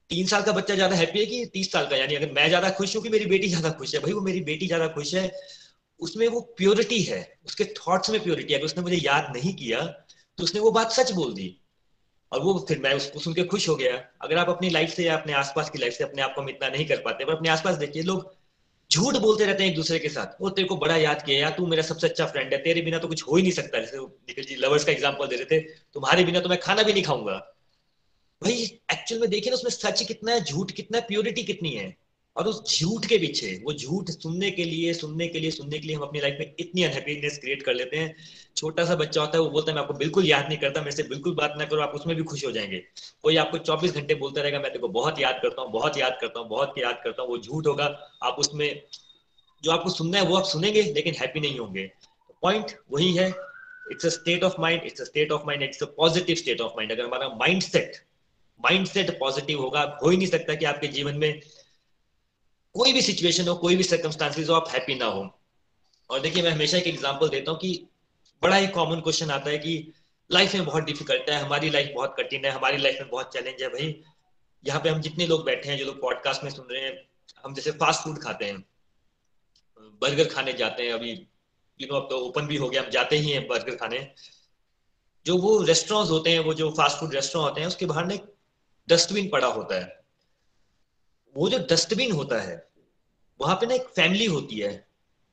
तीन 0.09 0.27
साल 0.27 0.43
का 0.43 0.51
बच्चा 0.51 0.75
ज़्यादा 0.75 0.95
हैप्पी 0.95 1.19
है 1.19 1.25
कि 1.25 1.45
तीस 1.53 1.71
साल 1.71 1.87
का? 1.87 1.95
यानी 1.95 2.15
अगर 2.15 2.31
मैं 2.31 2.47
ज़्यादा 2.47 2.69
खुश 2.69 2.95
हूँ 2.95 3.03
कि 3.03 3.09
मेरी 3.09 3.25
बेटी 3.25 3.47
ज़्यादा 3.47 3.69
खुश 3.71 3.93
है? 3.95 3.99
भाई, 4.01 4.13
वो 4.13 4.21
मेरी 4.21 4.41
बेटी 4.41 4.67
ज़्यादा 4.67 4.87
खुश 4.87 5.13
है, 5.15 5.31
उसमें 5.99 6.27
वो 6.27 6.41
प्योरिटी 6.57 7.01
है, 7.03 7.21
उसके 7.45 7.65
थॉट्स 7.77 8.09
में 8.09 8.19
प्योरिटी 8.23 8.53
है। 8.53 8.59
अगर 8.59 8.65
उसने 8.65 8.83
मुझे 8.83 8.97
याद 8.97 9.31
नहीं 9.35 9.53
किया 9.55 9.81
तो 10.37 10.43
उसने 10.43 10.61
वो 10.61 10.71
बात 10.71 10.91
सच 10.91 11.11
बोल 11.11 11.33
दी। 11.33 11.49
और 12.31 12.41
वो 12.41 12.53
फिर 12.67 12.79
मैं 12.79 12.93
उसको 12.93 13.19
सुन 13.19 13.33
के 13.33 13.43
खुश 13.45 13.67
हो 13.69 13.75
गया। 13.75 13.95
अगर 14.21 14.37
आप 14.37 14.49
अपनी 14.49 14.69
लाइफ 14.69 14.93
से 14.93 15.03
या 15.05 15.17
अपने 15.17 15.33
आसपास 15.33 15.69
की 15.69 15.79
लाइफ 15.79 15.93
से 15.93 16.03
अपने 16.03 16.21
आप 16.21 16.33
को 16.35 16.41
हम 16.41 16.49
इतना 16.49 16.69
नहीं 16.69 16.85
कर 16.85 17.01
पाते, 17.01 17.25
पर 17.25 17.35
अपने 17.35 17.49
आसपास 17.49 17.75
देखिए, 17.77 18.03
लोग 18.03 18.31
झूठ 18.93 19.15
बोलते 19.17 19.45
रहते 19.45 19.63
हैं 19.63 19.69
एक 19.69 19.75
दूसरे 19.75 19.99
के 19.99 20.09
साथ। 20.09 20.41
वो 20.41 20.49
तेरे 20.49 20.67
को 20.67 20.75
बड़ा 20.77 20.95
याद 20.97 21.21
किया, 21.21 21.39
यार 21.39 21.51
तू 21.51 21.65
मेरा 21.67 21.83
सबसे 21.83 22.07
अच्छा 22.07 22.25
फ्रेंड 22.25 22.53
है, 22.53 22.59
तेरे 22.63 22.81
बिना 22.81 22.97
तो 22.97 23.07
कुछ 23.07 23.23
हो 23.23 23.35
ही 23.35 23.41
नहीं 23.41 23.51
सकता। 23.51 23.79
जैसे 23.79 23.97
निखिल 23.97 24.45
जी 24.45 24.55
लवर्स 24.55 24.83
का 24.83 24.91
एग्ज़ाम्पल 24.91 25.27
दे 25.27 25.35
रहे 25.35 25.45
थे, 25.45 25.59
तुम्हारे 25.93 26.23
बिना 26.23 26.39
तो 26.39 26.49
मैं 26.49 26.59
खाना 26.59 26.83
भी 26.83 26.93
नहीं 26.93 27.03
खाऊँगा। 27.03 27.37
भाई 28.41 28.53
एक्चुअल 28.93 29.21
में 29.21 29.29
देखिए 29.29 29.51
ना, 29.51 29.55
उसमें 29.55 29.71
सच 29.71 30.03
कितना 30.03 30.31
है 30.31 30.43
झूठ, 30.43 30.71
कितना 30.71 30.97
है 30.97 31.05
प्योरिटी 31.07 31.43
कितनी 31.43 31.71
है। 31.71 32.02
और 32.37 32.47
उस 32.47 32.79
झूठ 32.79 33.05
के 33.05 33.17
पीछे, 33.17 33.61
वो 33.63 33.73
झूठ 33.73 34.09
सुनने 34.09 34.51
के 34.51 34.65
लिए, 34.65 34.93
सुनने 34.93 35.27
के 35.27 35.39
लिए, 35.39 35.51
सुनने 35.51 35.79
के 35.79 35.87
लिए 35.87 35.95
हम 35.95 36.01
अपनी 36.01 36.19
लाइफ 36.19 36.37
में 36.39 36.55
इतनी 36.59 36.83
अनहैप्पीनेस 36.83 37.37
क्रिएट 37.37 37.63
कर 37.63 37.73
लेते 37.73 37.97
हैं। 37.97 38.15
छोटा 38.55 38.85
सा 38.85 38.95
बच्चा 38.95 39.21
होता 39.21 39.37
है, 39.37 39.43
वो 39.43 39.49
बोलता 39.49 39.71
है, 39.71 39.75
मैं 39.75 39.81
आपको 39.81 39.93
बिल्कुल 39.93 40.25
याद 40.25 40.47
नहीं 40.47 40.57
करता, 40.57 40.81
मेरे 40.81 40.91
से 40.91 41.03
बिल्कुल 41.03 41.35
बात 41.35 41.53
ना 41.57 41.65
करो, 41.65 41.81
आप 41.81 41.91
उसमें 41.95 42.15
भी 42.15 42.23
खुश 42.23 42.45
हो 42.45 42.51
जाएँगे। 42.51 42.83
कोई 43.23 43.35
आपको 43.35 43.57
चौबीस 43.57 43.93
घंटे 43.93 44.15
बोलता 44.15 44.41
रहेगा, 44.41 44.59
मैं 44.59 44.73
तेको 44.73 44.87
बहुत 44.87 45.19
याद 45.19 45.39
करता 45.41 45.61
हूँ, 45.61 45.71
बहुत 45.71 45.97
याद 45.97 46.17
करता 46.21 46.39
हूँ, 46.39 46.49
बहुत 46.49 46.73
याद 46.77 47.01
करता 47.03 47.21
हूँ। 47.21 47.29
वो 47.29 47.37
झूठ 47.37 47.67
होगा, 47.67 47.85
आप 48.23 48.35
उसमें, 48.39 48.81
जो 49.63 49.71
आपको 49.71 49.89
सुनना 49.89 50.17
है, 50.17 50.25
वो 50.25 50.35
आप 50.35 50.43
सुनेंगे, 50.43 50.83
लेकिन 50.83 51.13
हैप्पी 51.13 51.39
नहीं 51.39 51.59
होंगे। 51.59 51.91
पॉइंट 52.41 52.71
वही 52.91 53.13
है 53.13 53.33
it's 53.91 54.05
a 54.05 54.09
state 54.09 54.43
of 54.43 54.61
mind 54.61 54.81
it's 54.83 55.01
a 55.01 55.03
state 55.03 55.31
of 55.31 55.41
mind 55.45 55.63
it's 55.63 55.83
a 55.83 55.85
positive 55.85 56.35
state 56.35 56.61
of 56.61 56.71
mind 56.71 56.91
अगर 56.91 57.05
हमारा 57.05 57.27
mind 57.27 57.61
set 57.61 57.97
mind 58.61 58.87
set 58.87 59.19
positive 59.19 59.61
होगा, 59.61 59.99
हो 60.03 60.09
ही 60.09 60.17
नहीं 60.17 60.27
सकता 60.27 60.55
कि 60.55 60.65
आपके 60.65 60.87
जीवन 60.87 61.15
में 61.15 61.41
कोई 62.75 62.93
भी 62.93 63.01
सिचुएशन 63.01 63.47
हो, 63.47 63.55
कोई 63.55 63.75
भी 63.75 63.83
सर्कमस्टांसिस 63.83 64.49
हो, 64.49 64.55
आप 64.55 64.69
हैप्पी 64.69 64.95
ना 64.95 65.05
हो। 65.05 65.39
और 66.09 66.19
देखिए, 66.19 66.43
मैं 66.43 66.51
हमेशा 66.51 66.77
एक 66.77 66.87
एग्ज़ाम्पल 66.87 67.29
देता 67.29 67.51
हूँ 67.51 67.59
कि 67.59 67.87
बड़ा 68.41 68.55
ही 68.55 68.67
कॉमन 68.67 69.01
क्वेश्चन 69.01 69.31
आता 69.31 69.49
है 69.49 69.57
कि 69.57 69.93
लाइफ 70.31 70.53
में 70.55 70.65
बहुत 70.65 70.83
डिफ़िकल्ट 70.83 71.29
है, 71.29 71.39
हमारी 71.39 71.69
लाइफ 71.69 71.91
बहुत 71.95 72.15
कठिन 72.19 72.45
है, 72.45 72.51
हमारी 72.51 72.77
लाइफ 72.77 72.97
में 73.01 73.09
बहुत 73.09 73.33
चैलेंज 73.33 73.61
है 73.63 73.69
भाई। 73.69 74.03
यहाँ 74.63 74.81
पे 74.81 74.89
हम 74.89 75.01
जितने 75.01 75.27
लोग 75.27 75.45
बैठे 75.45 75.69
हैं, 75.69 75.77
जो 75.77 75.85
लोग 75.85 76.01
पॉडकास्ट 76.01 76.43
में 76.43 76.51
सुन 76.51 76.67
रहे 76.71 76.81
हैं, 76.81 77.07
हम 77.45 77.53
जैसे 77.53 77.71
फास्ट 77.71 78.01
फ़ूड 78.01 78.21
खाते 78.21 78.45
हैं 78.45 78.63
बर्गर 80.01 80.27
खाने 80.27 80.53
जाते 80.53 80.83
हैं, 80.83 80.93
अभी 80.93 81.11
यू 81.79 81.87
नो 81.91 81.95
अब 81.95 82.07
तो 82.09 82.17
ओपन 82.17 82.47
भी 82.47 82.55
हो 82.55 82.69
गया, 82.69 82.81
हम 82.81 82.89
जाते 82.89 83.17
ही 83.17 83.31
हैं 83.31 83.47
बर्गर 83.47 83.75
खाने। 83.75 84.13
जो 85.25 85.37
वो 85.37 85.63
रेस्टोरेंट 85.63 86.09
होते 86.09 86.31
हैं, 86.31 86.39
वो 86.39 86.53
जो 86.53 86.71
फास्ट 86.71 86.97
फ़ूड 86.97 87.13
रेस्टोरेंट 87.13 87.49
होते 87.49 87.61
हैं, 87.61 87.67
उसके 87.67 87.85
बाहर 87.85 88.05
ना 88.05 88.17
डस्टबिन 88.87 89.29
पड़ा 89.29 89.47
होता 89.47 89.75
है। 89.75 90.02
वो 91.35 91.49
जो 91.49 91.57
डस्टबिन 91.69 92.11
होता 92.11 92.41
है, 92.41 92.55
वहाँ 93.39 93.55
पे 93.55 93.65
ना 93.65 93.73
एक 93.75 93.87
फैमिली 93.95 94.25
होती 94.25 94.59
है। 94.59 94.71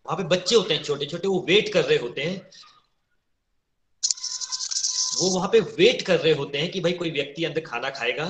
वहाँ 0.06 0.16
पे 0.16 0.24
बच्चे 0.26 0.56
होते 0.56 0.74
हैं 0.74 0.82
छोटे 0.82 1.06
छोटे 1.06 1.28
वो 1.28 1.40
वेट 1.48 1.72
कर 1.72 1.84
रहे 1.84 1.98
होते 1.98 2.22
हैं। 2.22 2.36
वो 5.20 5.28
वहाँ 5.30 5.48
पे 5.48 5.60
वेट 5.60 6.02
कर 6.02 6.18
रहे 6.20 6.32
होते 6.34 6.58
हैं 6.58 6.70
कि 6.70 6.80
भाई 6.80 6.92
कोई 6.92 7.10
व्यक्ति 7.10 7.44
अंदर 7.44 7.60
खाना 7.60 7.90
खाएगा 7.90 8.26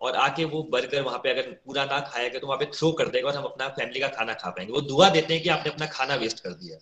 और 0.00 0.16
आके 0.16 0.44
वो 0.44 0.62
बर्गर 0.72 1.02
वहाँ 1.02 1.18
पे 1.18 1.30
अगर 1.30 1.50
पूरा 1.66 1.84
ना 1.84 1.98
खाएगा 2.02 2.38
तो 2.38 2.46
वहाँ 2.46 2.58
पे 2.58 2.66
थ्रो 2.74 2.90
कर 2.92 3.08
देगा 3.08 3.28
और 3.28 3.36
हम 3.36 3.44
अपना 3.44 3.68
फैमिली 3.68 4.00
का 4.00 4.08
खाना 4.08 4.34
खा 4.34 4.50
पाएँगे। 4.50 4.72
वो 4.72 4.80
दुआ 4.82 5.08
देते 5.10 5.34
हैं 5.34 5.42
कि 5.42 5.48
आपने 5.48 5.72
अपना 5.72 5.86
खाना 5.86 6.14
वेस्ट 6.14 6.40
कर 6.40 6.50
दिया। 6.52 6.78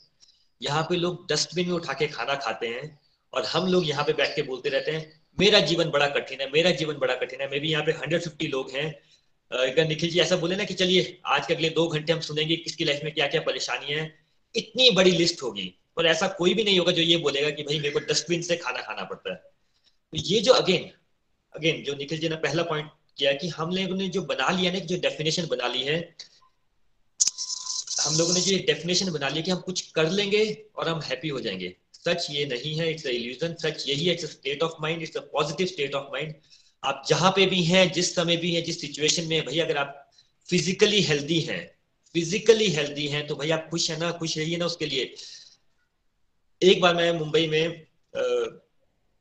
यहाँ 0.61 0.83
पे 0.83 0.97
लोग 0.97 1.26
डस्टबिन 1.31 1.68
में 1.68 1.74
उठा 1.74 1.93
के 1.93 2.07
खाना 2.09 2.35
खाते 2.37 2.68
हैं 2.68 2.99
और 3.33 3.45
हम 3.45 3.66
लोग 3.66 3.89
यहाँ 3.89 4.05
पे 4.05 4.12
बैठ 4.12 4.35
के 4.37 4.43
बोलते 4.43 4.68
रहते 4.68 4.93
हैं, 4.93 5.20
मेरा 5.39 5.61
जीवन 5.61 5.91
बड़ा 5.91 6.07
कठिन 6.09 6.41
है, 6.41 6.51
मेरा 6.51 6.70
जीवन 6.72 6.99
बड़ा 6.99 7.14
कठिन 7.14 7.41
है, 7.41 7.51
मे 7.51 7.59
भी 7.59 7.70
यहाँ 7.70 7.85
पे 7.85 7.93
हंड्रेड 7.93 8.22
फिफ्टी 8.22 8.47
लोग 8.47 8.70
हैं। 8.70 8.89
अगर 9.53 9.88
निखिल 9.88 10.11
जी 10.11 10.20
ऐसा 10.20 10.36
बोले 10.36 10.57
ना 10.57 10.64
कि 10.64 10.74
चलिए, 10.74 11.20
आज 11.26 11.46
के 11.46 11.55
अगले 11.55 11.70
दो 11.70 11.88
घंटे 11.88 12.12
हम 12.12 12.20
सुनेंगे 12.20 12.57
किसकी 12.57 12.84
लाइफ 12.84 13.01
में 13.05 13.14
क्या 13.14 13.26
क्या 13.26 13.40
परेशानी 13.40 13.92
है, 13.94 14.18
इतनी 14.57 14.90
बड़ी 14.90 15.11
लिस्ट 15.11 15.42
होगी। 15.42 15.74
और 15.99 16.07
ऐसा 16.07 16.28
कोई 16.28 16.55
भी 16.55 16.64
नहीं 16.64 16.78
होगा 16.78 16.92
जो 16.92 17.03
ये 17.03 17.16
बोलेगा 17.16 17.51
कि 17.51 17.62
भाई 17.62 17.76
मेरे 17.76 17.90
को 17.90 17.99
डस्टबिन 17.99 18.42
से 18.42 18.57
खाना 18.57 18.80
खाना 18.80 19.05
पड़ता 19.05 19.30
है। 19.30 19.36
तो 20.12 20.18
ये 20.18 20.40
जो 20.40 20.53
अगेन 20.53 20.90
अगेन 21.57 21.82
जो 21.84 21.94
निखिल 21.94 22.18
जी 22.18 22.28
ने 22.28 22.36
पहला 22.36 22.62
पॉइंट 22.62 22.90
किया 23.18 23.32
कि 23.32 23.49
हम 23.49 23.70
लोगों 23.70 23.96
ने 23.96 24.09
जो 24.09 24.22
बना 24.22 24.51
लिया 24.51 24.72
ना 24.72 24.78
जो 24.78 24.96
डेफिनेशन 24.96 25.46
बना 25.46 25.68
ली 25.68 25.82
है, 25.82 26.16
हम 28.01 28.18
लोगों 28.18 28.34
ने 28.34 28.40
जो 28.40 28.57
डेफिनेशन 28.57 29.11
बना 29.12 29.28
लिया 29.28 29.42
कि 29.42 29.51
हम 29.51 29.61
कुछ 29.61 29.80
कर 29.90 30.11
लेंगे 30.11 30.66
और 30.76 30.88
हम 30.88 31.01
हैप्पी 31.01 31.28
हो 31.28 31.40
जाएँगे। 31.40 31.76
सच 31.92 32.26
ये 32.30 32.46
नहीं 32.46 32.74
है 32.74 32.90
इट्स 32.90 33.07
इल्यूजन 33.07 33.55
सच 33.55 33.84
यही 33.88 34.05
है 34.05 34.14
it's 34.14 34.24
state 34.24 34.62
of 34.62 34.72
mind 34.80 35.03
it's 35.03 35.16
positive 35.16 35.66
state 35.66 35.94
of 35.94 36.12
mind 36.12 36.34
आप 36.83 37.03
जहाँ 37.09 37.31
पे 37.37 37.47
भी 37.47 37.62
हैं, 37.64 37.91
जिस 37.93 38.14
समय 38.14 38.37
भी 38.37 38.55
हैं, 38.55 38.62
जिस 38.64 38.81
सिचुएशन 38.81 39.26
में 39.26 39.45
भैया, 39.47 39.64
अगर 39.64 39.76
आप 39.76 40.11
फिजिकली 40.49 41.01
हेल्दी 41.03 41.41
हैं 41.41 41.66
फिजिकली 42.14 42.68
हेल्दी 42.70 43.07
हैं 43.09 43.26
तो 43.26 43.35
भाई 43.37 43.51
आप 43.51 43.66
खुश 43.70 43.91
है 43.91 43.99
ना? 44.01 44.11
खुश 44.12 44.37
रहिए 44.39 44.57
ना 44.57 44.66
उसके 44.66 44.87
लिए। 44.87 45.14
एक 46.62 46.81
बार 46.81 46.95
मैं 46.95 47.12
मुंबई 47.12 47.47
में 47.47 47.87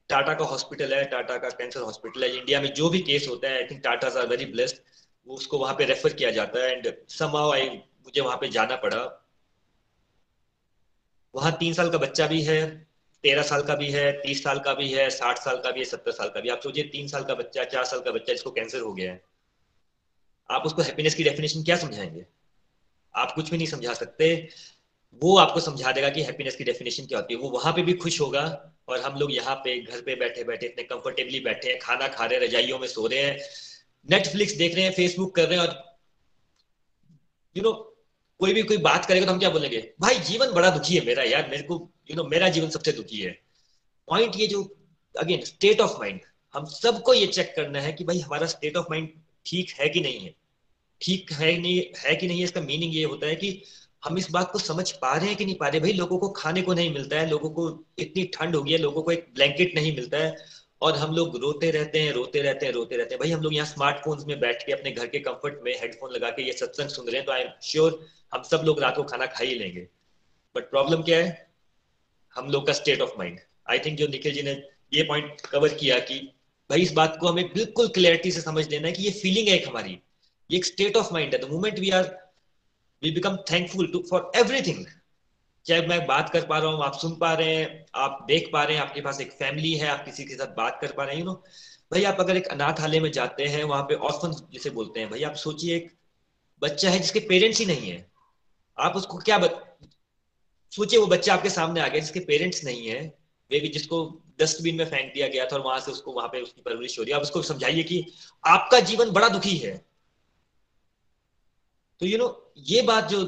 टाटा 0.10 0.34
का 0.34 0.46
हॉस्पिटल 0.46 0.94
है, 0.94 1.04
टाटा 1.06 1.38
का 1.38 1.50
कैंसर 1.50 1.82
हॉस्पिटल 1.82 2.24
है। 2.24 2.30
इंडिया 2.38 2.62
में 2.62 2.74
जो 2.74 2.90
भी 2.90 3.00
केस 3.02 3.28
होता 3.28 3.50
है 3.50 3.56
I 3.56 3.64
think 3.64 3.82
Tata 3.84 4.08
are 4.20 4.28
very 4.28 4.46
blessed 4.46 4.78
वो 5.28 5.36
उसको 5.36 5.58
वहाँ 5.58 5.74
पे 5.74 5.86
रेफर 5.86 6.14
किया 6.14 6.32
जाता 6.32 6.64
है 6.66 6.72
एंड 6.72 6.94
समाउ 7.10 7.52
आई 7.52 7.68
मुझे 7.68 8.22
वहाँ 8.22 8.38
पे 8.38 8.48
जाना 8.50 8.76
पड़ा। 8.76 9.04
वहाँ 11.36 11.52
तीन 11.60 11.74
साल 11.74 11.90
का 11.90 11.98
बच्चा 11.98 12.28
भी 12.28 12.42
है 12.42 12.60
तेरह 13.24 13.42
साल 13.42 13.64
का 13.64 13.76
भी 13.76 13.92
है, 13.92 14.12
तीस 14.12 14.44
साल 14.44 14.60
का 14.60 14.74
भी 14.74 14.94
है, 14.94 15.10
साठ 15.10 15.40
साल 15.40 15.58
का 15.58 15.72
भी 15.72 15.80
है, 15.80 15.86
सत्तर 15.86 16.12
साल 16.12 16.30
का 16.30 16.40
भी 16.40 16.50
आप 16.50 16.62
सोचिए, 16.62 16.84
तीन 16.84 17.08
साल 17.08 17.24
का 17.24 17.36
बच्चा, 17.36 17.64
चार 17.64 17.86
साल 17.86 18.00
का 18.00 18.12
बच्चा 18.12 18.34
जिसको 18.34 18.52
कैंसर 18.52 18.80
हो 18.80 18.94
गया 18.94 19.12
है, 19.12 19.22
आप 20.52 20.66
उसको 20.66 20.82
हैप्पीनेस 20.82 21.16
की 21.16 21.24
डेफिनेशन 21.24 21.64
क्या 21.64 21.78
समझाएँगे? 21.78 22.26
आप 23.16 23.32
कुछ 23.32 23.50
भी 23.50 23.58
नहीं 23.58 23.68
समझा 23.68 23.94
सकते। 23.94 24.50
वो 25.22 25.38
आपको 25.38 25.60
समझा 25.60 25.92
देगा 25.92 26.10
कि 26.10 26.22
हैप्पीनेस 26.24 26.56
की 26.56 26.64
डेफिनेशन 26.64 27.06
क्या 27.06 27.20
होती 27.20 27.34
है। 27.34 27.40
वो 27.40 27.50
वहाँ 27.50 27.74
पे 27.74 27.82
भी 27.82 27.94
खुश 27.94 28.22
होगा 28.22 28.74
और 28.88 29.00
हम 29.00 29.20
लोग 29.20 29.34
यहाँ 29.34 29.56
पे 29.56 29.82
घर 29.82 30.02
पे 30.02 30.16
बैठे 30.16 30.44
बैठे 30.44 30.66
इतने 30.66 30.84
कंफर्टेबली 30.84 31.40
बैठे 31.40 31.70
हैं, 31.70 31.80
खाना 31.80 32.08
खा 32.08 32.26
रहे 32.26 32.40
हैं, 32.40 32.48
रजाइयों 32.48 32.80
में 32.80 32.88
सो 32.88 33.08
रहे 33.08 33.20
हैं 33.20 33.40
नेटफ्लिक्स 34.10 34.54
देख 34.54 34.76
रहे 34.76 34.84
हैं 34.84 34.92
फेसबुक 34.92 35.36
कर 35.36 35.48
रहे 35.48 35.60
हैं 35.60 35.68
और 35.68 35.98
यू 37.58 37.64
you 37.64 37.72
नो 37.72 37.87
कोई 38.40 38.54
भी 38.54 38.62
कोई 38.64 38.78
बात 38.78 39.06
करेगा 39.06 39.26
तो 39.26 39.32
हम 39.32 39.40
क्या 39.40 39.50
बोलेंगे? 39.50 39.94
भाई, 40.00 40.16
जीवन 40.16 40.52
बड़ा 40.52 40.70
दुखी 40.70 40.96
है 40.96 41.06
मेरा 41.06 41.24
यार। 41.24 41.50
मेरे 41.50 41.64
को 41.64 41.92
यू 42.12 42.18
नो 42.18 42.24
मेरा 42.24 42.50
जीवन 42.50 42.70
सबसे 42.70 42.92
दुखी 42.92 43.20
है। 43.20 43.32
पॉइंट 44.08 44.36
ये 44.36 44.48
जो 44.48 44.78
अगेन 45.20 45.42
स्टेट 45.42 45.82
ऑफ़ 45.82 46.00
माइंड 46.00 46.20
हम 46.54 46.66
सबको 46.66 47.14
ये 47.14 47.28
चेक 47.28 47.54
करना 47.56 47.82
है 47.82 47.94
कि 47.94 48.04
भाई, 48.04 48.20
हमारा 48.20 48.48
स्टेट 48.48 48.78
ऑफ़ 48.78 48.86
माइंड 48.90 49.10
ठीक 49.46 49.72
है 49.72 49.90
कि 49.90 50.00
नहीं 50.00 50.20
है? 50.20 50.36
ठीक 51.02 51.32
है 51.32 51.58
नहीं, 51.58 51.84
है 51.98 52.16
कि 52.16 52.28
नहीं 52.28 52.38
है? 52.38 52.44
इसका 52.44 52.62
मीनिंग 52.62 52.96
ये 52.96 53.04
होता 53.04 53.28
है 53.28 53.36
कि 53.36 53.64
हम 54.06 54.18
इस 54.18 54.32
बात 54.32 54.52
को 54.52 54.60
समझ 54.60 54.92
पा 54.92 55.18
रहे 55.18 55.28
हैं 55.28 55.36
कि 55.36 55.46
नहीं 55.46 55.56
पा 55.56 55.68
रहे 55.68 55.80
भाई, 55.80 55.92
लोगों 55.92 56.18
को 56.18 56.30
खाने 56.30 56.62
को 56.62 56.74
नहीं 56.74 56.94
मिलता 56.94 57.20
है। 57.20 57.30
लोगों 57.30 57.50
को 57.50 57.86
इतनी 58.00 58.24
ठंड 58.24 58.56
हो 58.56 58.64
गई 58.64 58.72
है। 58.72 58.78
लोगों 58.78 59.02
को 59.02 59.12
एक 59.12 59.28
ब्लैंकेट 59.36 59.76
नहीं 59.76 59.96
मिलता 59.96 60.18
है। 60.18 60.36
और 60.82 60.96
हम 60.98 61.14
लोग 61.16 61.36
रोते 61.38 61.70
रहते 61.72 62.00
हैं, 62.00 62.12
रोते 62.14 62.42
रहते 62.42 62.66
हैं, 62.66 62.74
रोते 62.74 62.98
रहते 62.98 63.16
हैं। 63.16 63.20
भाई, 63.20 63.32
हम 63.32 63.42
लोग 63.42 63.54
यहाँ 63.54 63.66
स्मार्टफोन्स 63.66 64.26
में 64.26 64.40
बैठ 64.40 64.66
के 64.66 64.72
अपने 64.72 64.92
घर 64.92 65.08
के 65.08 65.20
कंफर्ट 65.20 65.60
में 65.64 65.72
हेडफोन 65.82 66.12
लगा 66.12 66.30
के 66.30 66.44
ये 66.44 66.54
सत्संग 66.54 66.90
सुन 66.90 67.08
रहे 67.08 67.18
हैं 67.18 67.26
तो 67.26 67.32
आई 67.32 67.42
एम 67.42 67.50
श्योर 67.64 68.00
हम 68.34 68.44
सब 68.44 68.62
लोग 68.66 68.80
रात 68.80 68.96
को 68.96 69.04
खाना 69.04 69.26
खा 69.26 69.44
ही 69.44 69.56
लेंगे। 69.56 69.88
बट 70.56 70.70
प्रॉब्लम 70.70 71.02
क्या 71.04 71.18
है? 71.18 71.48
हम 72.36 72.50
लोग 72.50 72.66
का 72.68 72.74
state 72.74 73.02
of 73.02 73.18
mind 73.18 73.40
I 73.70 73.80
think 73.80 73.98
जो 73.98 74.08
निखिल 74.08 74.34
जी 74.34 74.42
ने 74.44 74.52
ये 74.94 75.04
पॉइंट 75.04 75.42
कवर 75.42 75.74
किया 75.74 76.00
कि 76.00 76.20
भाई, 76.70 76.82
इस 76.82 76.92
बात 76.94 77.18
को 77.20 77.28
हमें 77.28 77.54
बिल्कुल 77.54 77.88
क्लियरिटी 77.88 78.32
से 78.32 78.42
समझ 78.42 78.68
लेना 78.70 78.88
है 78.88 78.94
कि 78.94 79.04
ये 79.04 79.12
फीलिंग 79.12 79.48
है 79.48 79.56
एक 79.56 79.68
हमारी। 79.68 80.00
ये 80.50 80.58
एक 80.58 80.66
स्टेट 80.66 80.98
ऑफ़ 80.98 81.14
माइंड 81.14 81.34
है। 81.36 81.40
The 81.42 81.50
moment 81.52 81.80
we 81.80 81.90
are 81.90 82.04
we 83.04 83.12
become 83.12 83.38
thankful 83.52 83.88
to 83.88 84.04
for 84.10 84.32
everything 84.36 84.86
चाहे 85.68 85.88
मैं 85.88 86.06
बात 86.08 86.30
कर 86.30 86.46
पा 86.46 86.58
रहा 86.58 86.72
हूँ, 86.72 86.84
आप 86.84 86.98
सुन 86.98 87.16
पा 87.16 87.34
रहे 87.34 87.56
हैं, 87.56 87.86
आप 87.96 88.26
देख 88.28 88.50
पा 88.54 88.64
रहे 88.64 88.76
हैं, 88.76 88.84
आपके 88.84 89.02
पास 89.02 89.22
एक 89.22 89.32
फैमिली 89.32 89.74
है, 89.74 89.88
आप 89.88 90.06
किसी 90.06 90.26
के 90.26 90.36
साथ 90.36 90.56
बात 90.56 90.78
कर 90.82 90.92
पा 90.92 91.04
रहे 91.04 91.16
हैं 91.16 91.22
यू 91.22 91.26
नो 91.26 91.34
भाई 91.92 92.04
आप 92.04 92.18
अगर 92.20 92.38
एक 92.38 92.48
अनाथालय 92.48 93.00
में 93.00 93.12
जाते 93.12 93.46
हैं, 93.46 93.64
वहाँ 93.64 93.84
पे 93.84 93.96
ऑर्फन 93.96 94.32
जिसे 94.52 94.70
बोलते 94.70 95.00
हैं, 95.00 95.10
भाई 95.10 95.24
आप 95.24 95.36
सोचिए, 95.36 95.76
एक 95.76 95.92
बच्चा 96.62 96.90
है 96.90 97.00
जिसके 97.00 97.20
पेरेंट्स 97.20 97.60
ही 97.60 97.66
नहीं 97.66 97.90
है। 97.92 98.06
आप 98.78 98.96
उसको 98.96 99.18
क्या 99.18 99.38
बत... 99.38 99.64
सोचिए, 100.72 101.00
वो 101.00 101.08
बच्चा 101.08 101.34
आपके 101.34 101.50
सामने 101.50 101.82
आ 101.82 101.88
गया 101.88 102.00
जिसके 102.02 102.20
पेरेंट्स 102.20 102.64
नहीं 102.66 102.88
है 102.88 103.02
वे 103.52 103.60
भी 103.60 103.68
जिसको 103.68 104.04
डस्टबिन 104.40 104.76
में 104.76 104.86
फेंक 104.86 105.14
दिया 105.14 105.28
गया 105.28 105.46
था 105.46 105.56
और 105.56 105.62
वहाँ 105.62 105.80
से 105.80 105.92
उसको, 105.92 106.12
वहाँ 106.12 106.28
पे 106.28 106.42
उसकी 106.42 106.62
परवरिश 106.62 106.98
हो 107.00 107.04
रही 107.04 107.12
है। 107.12 107.18
आप 107.18 107.24
उसको 107.24 107.42
समझाइए 107.42 107.84
कि 107.84 108.06
आपका 108.46 108.80
जीवन 108.80 109.10
बड़ा 109.10 109.30
दुखी 109.30 109.56
है। 109.58 109.76
तो 112.02 112.06
यू 112.06 112.18
नो 112.18 112.54
ये 112.58 112.82
बात 112.82 113.10
जो 113.10 113.20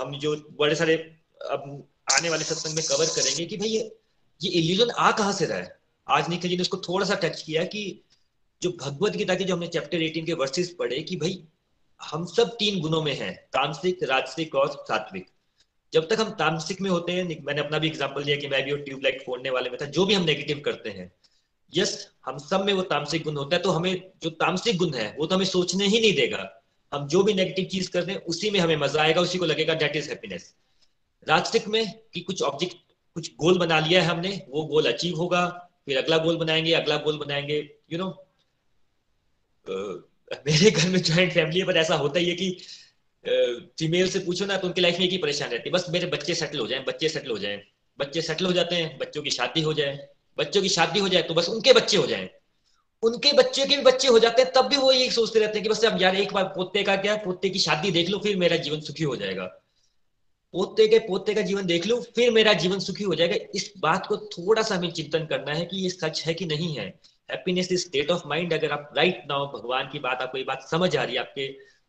हम 0.00 0.18
जो 0.18 0.36
बड़े 0.58 0.74
सारे 0.74 0.96
अब 1.40 1.88
आने 2.12 2.30
वाले 2.30 2.44
सत्संग 2.44 2.74
में 2.74 2.84
कवर 2.84 3.06
करेंगे 3.06 3.46
कि 3.46 3.56
भाई 3.56 3.68
ये 3.68 3.80
ये 4.40 4.50
इल्यूजन 4.50 4.90
आ 4.90 5.10
कहाँ 5.12 5.32
से 5.32 5.46
रहा 5.46 5.58
है? 5.58 5.78
आज 6.06 6.28
निखिल 6.28 6.50
जी 6.50 6.56
ने 6.56 6.62
उसको 6.62 6.76
थोड़ा 6.78 7.06
सा 7.06 7.14
टच 7.14 7.42
किया 7.42 7.64
कि 7.64 8.02
जो 8.62 8.70
भगवत 8.80 9.12
गीता 9.12 9.34
के 9.34 9.44
जो 9.44 9.54
हमने 9.54 9.66
चैप्टर 9.66 9.98
18 9.98 10.26
के 10.26 10.32
वर्सेस 10.32 10.74
पढ़े 10.78 11.00
कि 11.02 11.16
भाई 11.16 11.42
हम 12.00 12.24
सब 12.26 12.56
तीन 12.58 12.80
गुणों 12.80 13.02
में 13.02 13.14
हैं, 13.14 13.34
तामसिक, 13.52 14.02
राजसिक 14.02 14.54
और 14.54 14.68
सात्विक। 14.88 15.26
जब 15.92 16.08
तक 16.08 16.20
हम 16.20 16.30
तामसिक 16.30 16.80
में 16.80 16.90
होते 16.90 17.12
हैं 17.12 17.24
मैंने 17.44 17.60
अपना 17.60 17.78
भी 17.78 17.88
एग्ज़ाम्पल 17.88 18.24
दिया 18.24 18.36
कि 18.36 18.48
मैं 18.48 18.64
भी 18.64 18.76
ट्यूबलाइट 18.76 19.22
फोड़ने 19.26 19.50
वाले 19.50 19.70
में 19.70 19.78
था, 19.82 19.86
जो 19.86 20.06
भी 20.06 20.14
हम 20.14 20.24
नेगेटिव 20.24 20.62
करते 20.64 20.90
हैं। 20.90 21.10
यस 21.72 22.08
हम 22.26 22.38
सब 22.38 22.64
में 22.64 22.72
वो 22.72 22.82
तामसिक 22.82 23.22
गुण 23.24 23.36
होता 23.36 23.56
है 23.56 23.62
तो 23.62 23.70
हमें 23.70 24.10
जो 24.22 24.30
तामसिक 24.30 24.76
गुण 24.76 24.94
है, 24.94 25.14
वो 25.18 25.26
तो 25.26 25.34
हमें 25.34 25.44
सोचने 25.46 25.86
ही 25.86 26.00
नहीं 26.00 26.14
देगा। 26.14 26.62
हम 26.92 27.06
जो 27.08 27.22
भी 27.22 27.34
नेगेटिव 27.34 27.64
चीज़ 27.64 27.90
करते 27.90 28.12
हैं, 28.12 28.20
उसी 28.20 28.50
में 28.50 28.60
हमें 28.60 28.76
मज़ा 28.76 29.02
आएगा, 29.02 29.20
उसी 29.20 29.38
को 29.38 29.44
लगेगा 29.44 29.74
डेट 29.74 29.96
इज़ 29.96 30.08
हैप्पीनेस 30.08 30.54
राजसिक 31.26 31.68
में 31.68 31.98
कि 32.14 32.20
कुछ 32.20 32.42
ऑब्जेक्ट 32.42 32.76
कुछ 33.14 33.30
गोल 33.34 33.58
बना 33.58 33.78
लिया 33.80 34.02
है 34.02 34.08
हमने 34.08 34.46
वो 34.48 34.64
गोल 34.64 34.92
अचीव 34.92 35.16
होगा 35.16 35.46
फिर 35.86 35.98
अगला 35.98 36.18
गोल 36.18 36.36
बनाएँगे 36.36 36.72
अगला 36.72 36.96
गोल 36.96 37.18
बनाएँगे 37.18 37.58
you 37.58 37.98
you 37.98 37.98
know 37.98 38.06
know, 38.06 38.16
uh, 39.66 40.46
मेरे 40.46 40.70
घर 40.70 40.88
में 40.88 41.02
ज्वाइंट 41.02 41.32
फैमिली 41.32 41.60
है 41.60 41.66
पर 41.66 41.76
ऐसा 41.76 41.94
होता 41.94 42.18
ही 42.18 42.28
है 42.28 42.34
कि 42.34 42.50
फीमेल 43.78 44.06
uh, 44.06 44.12
से 44.12 44.18
पूछो 44.18 44.46
ना 44.46 44.56
तो 44.56 44.66
उनकी 44.66 44.80
लाइफ 44.80 44.98
में 44.98 45.06
एक 45.06 45.12
ही 45.12 45.18
परेशान 45.18 45.50
रहती 45.50 45.68
है। 45.68 45.72
बस 45.72 45.86
मेरे 45.90 46.06
बच्चे 46.06 46.34
सेटल 46.34 46.58
हो 46.58 46.66
जाएँ 46.66 46.84
बच्चे 46.84 47.08
सेटल 47.08 47.30
हो 47.30 47.38
जाएँ। 47.38 47.62
बच्चे 47.98 48.22
सेटल 48.22 48.46
हो 48.46 48.52
जाते 48.52 48.76
हैं 48.76 48.98
बच्चों 48.98 49.22
की 49.22 49.30
शादी 49.30 49.62
हो 49.62 49.72
जाए। 49.72 50.08
बच्चों 50.38 50.62
की 50.62 50.68
शादी 50.68 51.00
हो 51.00 51.08
जाए 51.08 51.22
तो 51.22 51.34
बस 51.34 51.48
उनके 51.48 51.72
बच्चे 51.72 51.96
हो 51.96 52.06
जाए। 52.06 52.28
उनके 53.02 53.32
बच्चे 53.32 53.66
के 53.66 53.76
भी 53.76 53.82
बच्चे 53.82 54.08
हो 54.08 54.18
जाते 54.18 54.42
हैं 54.42 54.52
तब 54.52 54.68
भी 54.68 54.76
वो 54.76 54.92
यही 54.92 55.10
सोचते 55.10 55.40
रहते 55.40 55.58
हैं 55.58 55.62
कि 55.62 55.68
बस 55.68 55.84
अब 55.84 56.02
यार 56.02 56.16
एक 56.16 56.32
बार 56.32 56.44
पोते 56.44 56.82
का 56.82 56.96
क्या 56.96 57.16
पोते 57.16 57.50
की 57.50 57.58
शादी 57.58 57.90
देख 57.90 58.08
लो 58.08 58.18
फिर 58.18 58.36
मेरा 58.36 58.56
जीवन 58.56 58.80
सुखी 58.80 59.04
हो 59.04 59.16
जाएगा। 59.16 59.46
पोते 60.54 60.86
के 60.88 60.98
पोते 60.98 61.34
का 61.34 61.40
जीवन 61.40 61.66
देख 61.66 61.86
लो, 61.86 62.00
फिर 62.14 62.30
मेरा 62.30 62.52
जीवन 62.52 62.78
सुखी 62.78 63.04
हो 63.04 63.14
जाएगा। 63.14 63.36
इस 63.54 63.72
बात 63.78 64.06
को 64.06 64.16
थोड़ा 64.16 64.62
सा 64.62 64.74
हमें 64.74 64.90
चिंतन 64.92 65.26
करना 65.26 65.54
है 65.54 65.64
कि 65.64 65.76
ये 65.76 65.90
सच 65.90 66.22
है 66.26 66.34
कि 66.34 66.46
नहीं 66.46 66.74
है। 66.76 66.86
Happiness 67.30 67.72
is 67.72 67.80
state 67.80 68.10
of 68.10 68.22
mind 68.26 68.52
अगर 68.52 68.72
आप 68.72 68.92
राइट 68.96 69.22
नाउ 69.28 69.46
भगवान 69.52 69.88
की 69.88 69.98
बात 69.98 70.22
आपको 70.22 70.38
ये 70.38 70.44
बात 70.44 70.62
समझ 70.70 70.96
आ 70.96 71.02
रही 71.02 71.14
है 71.14 71.20
आपके 71.20 71.46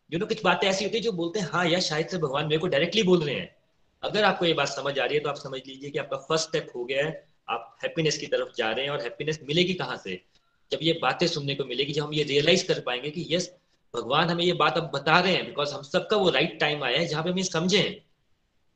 यू 0.09 0.19
नो 0.19 0.25
कुछ 0.25 0.43
बातें 0.43 0.67
ऐसी 0.67 0.85
होती 0.85 0.97
है 0.97 1.03
जो 1.03 1.11
बोलते 1.11 1.39
हैं 1.39 1.49
हाँ 1.51 1.65
यार, 1.67 1.81
शायद 1.81 2.07
से 2.07 2.17
भगवान 2.17 2.45
मेरे 2.45 2.57
को 2.57 2.67
डायरेक्टली 2.67 3.03
बोल 3.03 3.23
रहे 3.23 3.35
हैं। 3.35 3.55
अगर 4.03 4.23
आपको 4.23 4.45
ये 4.45 4.53
बात 4.53 4.67
समझ 4.67 4.99
आ 4.99 5.05
रही 5.05 5.17
है 5.17 5.23
तो 5.23 5.29
आप 5.29 5.35
समझ 5.35 5.61
लीजिए 5.67 5.89
कि 5.89 5.99
आपका 5.99 6.17
फ़र्स्ट 6.17 6.47
स्टेप 6.47 6.67
हो 6.75 6.83
गया 6.85 7.05
है। 7.05 7.27
आप 7.49 7.77
हैप्पीनेस 7.83 8.17
की 8.17 8.27
तरफ़ 8.27 8.49
जा 8.57 8.71
रहे 8.71 8.85
हैं 8.85 8.91
और 8.91 9.01
हैप्पीनेस 9.01 9.39
मिलेगी 9.43 9.73
कहाँ 9.73 9.97
से? 9.97 10.19
जब 10.71 10.79
ये 10.81 10.99
बातें 11.01 11.27
सुनने 11.27 11.55
को 11.55 11.65
मिलेगी, 11.65 11.93
जब 11.93 12.03
हम 12.03 12.13
ये 12.13 12.23
रियलाइज़ 12.23 12.67
कर 12.67 12.79
पाएँगे 12.79 13.09
कि 13.09 13.25
यस 13.29 13.51
भगवान 13.93 14.29
हमें 14.29 14.43
ये 14.43 14.53
बात 14.53 14.77
अब 14.77 14.91
बता 14.93 15.19
रहे 15.19 15.33
हैं 15.33 15.45
बिकॉज़ 15.45 15.73
हम 15.73 15.81
सबका 15.81 16.17
वो 16.17 16.29
राइट 16.29 16.59
टाइम 16.59 16.83
आया 16.83 16.99
है 16.99 17.05
जहाँ 17.07 17.23
पे 17.23 17.29
हम 17.29 17.37
ये 17.37 17.43
समझें। 17.43 18.08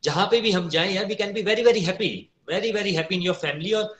जहाँ 0.04 0.28
पे 0.32 0.41
भी 0.41 0.51
हम 0.51 0.70
जाएँ 0.70 0.93
यार 0.93 1.06
we 1.06 1.16
can 1.16 1.34
be 1.34 1.41
very 1.41 1.64
very 1.64 1.82
happy 1.82 2.10
very 2.49 2.72
very 2.72 2.93
happy 2.95 3.16
in 3.16 3.22
your 3.22 3.36
family 3.36 3.72
और 3.72 3.95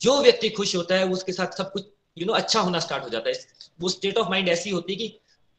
जो 0.00 0.20
व्यक्ति 0.22 0.48
खुश 0.48 0.74
होता 0.76 0.94
है 0.94 1.06
उसके 1.08 1.32
साथ 1.32 1.56
सब 1.58 1.72
कुछ 1.72 1.82
यू 1.82 2.24
you 2.24 2.26
नो 2.26 2.32
know, 2.32 2.44
अच्छा 2.44 2.60
होना 2.60 2.78
स्टार्ट 2.78 3.04
हो 3.04 3.08
जाता 3.08 3.30
है। 3.30 3.34
वो 3.80 3.88
स्टेट 3.88 4.18
ऑफ़ 4.18 4.28
माइंड 4.28 4.48
ऐसी 4.48 4.70
होती 4.70 4.92
है 4.92 4.98
कि 4.98 5.08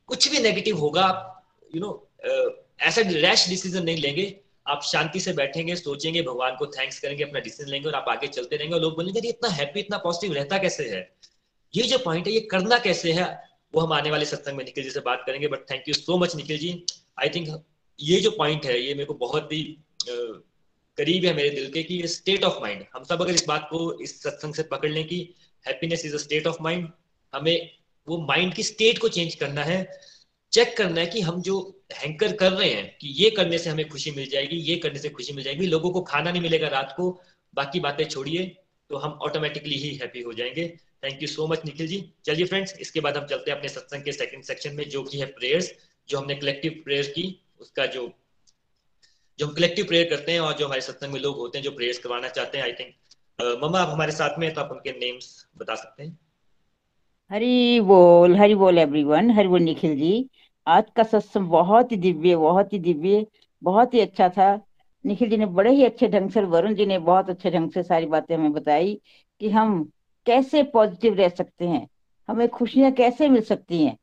कुछ 0.10 0.28
भी 0.32 0.40
नेगेटिव 0.40 0.78
होगा 0.78 1.02
आप 1.02 1.44
यू 1.76 1.82
नो 1.82 1.92
ऐसा 2.82 3.02
रैश 3.02 3.48
डिसीज़न 3.50 3.84
नहीं 3.84 3.98
लेंगे। 3.98 4.36
आप 4.68 4.82
शांति 4.84 5.20
से 5.20 5.34
बैठेंगे 5.34 5.76
सोचेंगे 5.76 6.22
भगवान 6.22 6.56
को 6.56 6.66
थैंक्स 6.68 7.00
करेंगे 7.00 7.24
अपना 7.24 7.40
डिसीज़न 7.40 7.70
लेंगे 7.70 7.88
और 7.90 7.96
आप 7.96 8.06
आगे 8.10 8.28
चलते 8.28 8.56
रहेंगे 8.56 8.76
और 8.76 8.82
लोग 8.82 8.96
बोलेंगे 8.96 9.28
इतना 9.30 9.50
हैप्पी 9.50 9.80
इतना 9.80 9.98
पॉजिटिव 9.98 10.34
रहता 10.34 10.58
कैसे 10.58 10.90
है? 10.90 11.10
ये 11.74 11.84
जो 11.84 11.98
पॉइंट 11.98 12.28
है 12.28 12.34
ये 12.34 12.40
करना 12.52 12.78
कैसे 12.80 13.12
है 13.12 13.26
वो 13.74 13.82
हम 13.82 13.94
आने 13.94 14.12
वाले 14.12 14.26
सत्संग 14.26 14.58
में 14.58 14.64
निखिल 14.66 14.84
जी 14.84 14.90
से 14.90 15.00
बात 15.00 15.24
करेंगे 15.26 15.48
but 15.48 15.70
thank 15.72 15.88
you 15.88 15.94
so 15.94 16.18
much 16.18 16.36
Nikhil 16.36 16.58
ji. 16.58 16.72
I 17.22 17.30
think 17.30 17.50
ये 18.00 18.20
जो 18.20 18.32
पॉइंट 18.32 18.66
है 18.66 18.80
ये 18.82 18.94
मेरे 18.94 19.06
को 19.06 19.14
बहुत 19.14 19.52
ही 19.54 19.62
करीब 20.98 21.26
है 21.26 21.34
मेरे 21.34 21.50
दिल 21.50 21.72
के 21.72 21.84
कि 21.84 22.08
स्टेट 22.08 22.44
ऑफ़ 22.44 22.62
माइंड 22.62 22.86
हम 22.94 23.04
सब 23.04 23.22
अगर 23.22 23.34
इस 23.34 23.46
बात 23.48 23.68
को 23.70 24.02
इस 24.02 24.22
सत्संग 24.24 24.54
से 24.54 24.64
पकड़ 24.64 24.90
लें 24.90 25.08
कि 25.08 25.34
happiness 25.68 26.06
is 26.06 26.16
a 26.16 26.18
state 26.18 26.48
of 26.48 26.58
mind 26.62 26.88
हमें 27.34 27.70
वो 28.08 28.18
माइंड 28.18 28.54
की 28.54 28.64
स्टेट 28.64 28.98
को 28.98 29.08
चेंज 29.08 29.36
करना 29.36 29.64
है। 29.64 30.00
चेक 30.54 30.78
करना 30.78 31.02
है 31.02 31.08
कि 31.08 31.22
हम 31.22 31.42
जो 31.42 31.84
हैंकर 31.94 32.36
कर 32.36 32.52
रहे 32.52 32.70
हैं 32.70 32.98
कि 33.02 33.08
ये 33.08 33.30
करने 33.30 33.58
से 33.58 33.70
हमें 33.70 33.90
खुशी 33.90 34.12
मिल 34.12 34.30
जाएगी, 34.30 34.56
ये 34.56 34.76
करने 34.76 35.00
से 35.00 35.10
खुशी 35.10 35.34
मिल 35.34 35.44
जाएगी। 35.44 35.66
लोगों 35.66 35.92
को 35.92 36.02
खाना 36.02 36.32
नहीं 36.32 36.42
मिलेगा 36.42 36.68
रात 36.68 36.94
को, 36.98 37.22
बाकी 37.56 37.80
बातें 37.80 38.06
छोड़िए 38.06 38.46
तो 38.90 38.98
हम 38.98 39.12
ऑटोमेटिकली 39.12 39.76
ही 39.76 39.96
हैप्पी 39.96 40.22
हो 40.22 40.34
जाएँगे। 40.34 40.68
Thank 41.04 41.22
you 41.22 41.28
so 41.28 41.48
much 41.48 41.66
Nikhil 41.66 41.88
ji. 41.88 42.14
चलिए 42.26 42.46
फ्रेंड्स 42.46 42.74
इसके 42.80 43.00
बाद 43.00 43.18
हम 43.18 43.26
चलते 43.26 43.52
हैं 43.52 43.58
अपने 43.58 43.70
सत्संग 43.70 44.04
के 44.04 44.12
सेकंड 44.12 44.44
सेक्शन 44.44 44.76
में, 44.76 44.90
जो 44.90 45.04
कि 45.04 45.18
है 45.18 45.26
प्रेयर्स 45.26 45.72
जो 46.10 46.18
हमने 46.18 46.36
कलेक्टिव 46.36 46.82
प्रेयर 46.84 47.08
की, 47.08 47.42
उसका 47.60 47.86
जो 47.86 48.08
जो 49.40 49.48
हम 49.48 49.54
कलेक्टिव 49.54 49.86
प्रेयर 49.86 50.10
करते 50.10 50.32
हैं 50.32 50.40
और 50.40 50.54
जो 50.54 50.66
हमारे 50.66 50.82
सत्संग 50.82 51.14
में 51.14 51.20
लोग 51.20 51.38
होते 51.38 51.58
हैं, 51.58 51.64
जो 51.66 51.72
प्रेयर्स 51.72 51.98
करवाना 52.00 52.30
चाहते 52.30 52.58
हैं 52.58 52.66
आई 52.66 52.72
थिंक 52.74 52.96
मम्मा, 53.60 53.80
आप 53.80 53.90
हमारे 53.90 54.12
साथ 54.12 54.40
में 54.40 54.54
तो 54.54 54.62
आप 54.62 54.72
उनके 54.72 54.92
नेम्स 54.94 55.28
बता 55.58 55.76
सकते 55.76 56.04
हैं। 56.04 56.18
हरी 57.32 57.80
बोल 57.82 58.36
हरी 58.36 58.56
बोल 58.56 58.78
एवरीवन 58.78 59.30
हरी 59.32 59.48
बोल 59.48 59.62
निखिल 59.62 59.96
जी। 59.98 60.30
आज 60.68 60.86
का 60.96 61.04
सत्संग 61.04 61.48
बहुत 61.50 61.92
ही 61.92 61.98
दिव्य, 61.98 62.36
बहुत 62.36 62.74
ही 62.74 62.80
दिव्य, 62.80 63.26
बहुत 63.62 63.94
ही 63.94 64.00
अच्छा 64.00 64.28
था। 64.30 64.60
निखिल 65.06 65.30
जी 65.30 65.38
ने 65.38 65.46
बड़े 65.48 65.72
ही 65.72 65.84
अच्छे 65.86 66.08
ढंग 66.08 66.30
से 66.30 66.42
वरुण 66.44 66.74
जी 66.76 66.86
ने 66.86 66.98
बहुत 67.02 67.30
अच्छे 67.30 67.52
ढंग 67.52 67.72
से 67.72 67.84
सारी 67.84 68.06
बातें 68.08 68.36
हमें 68.36 68.52
बताई 68.54 69.00
कि 69.42 69.50
हम 69.50 69.84
कैसे 70.26 70.64
पॉजिटिव 70.74 71.14
रह 71.16 71.30
सकते 71.30 71.68
हैं, 71.68 71.88
हमें 72.30 72.48
खुशियाँ 72.50 72.92
कैसे 72.92 73.30
मिल 73.30 73.42
सकती 73.44 73.84
हैं। 73.84 73.98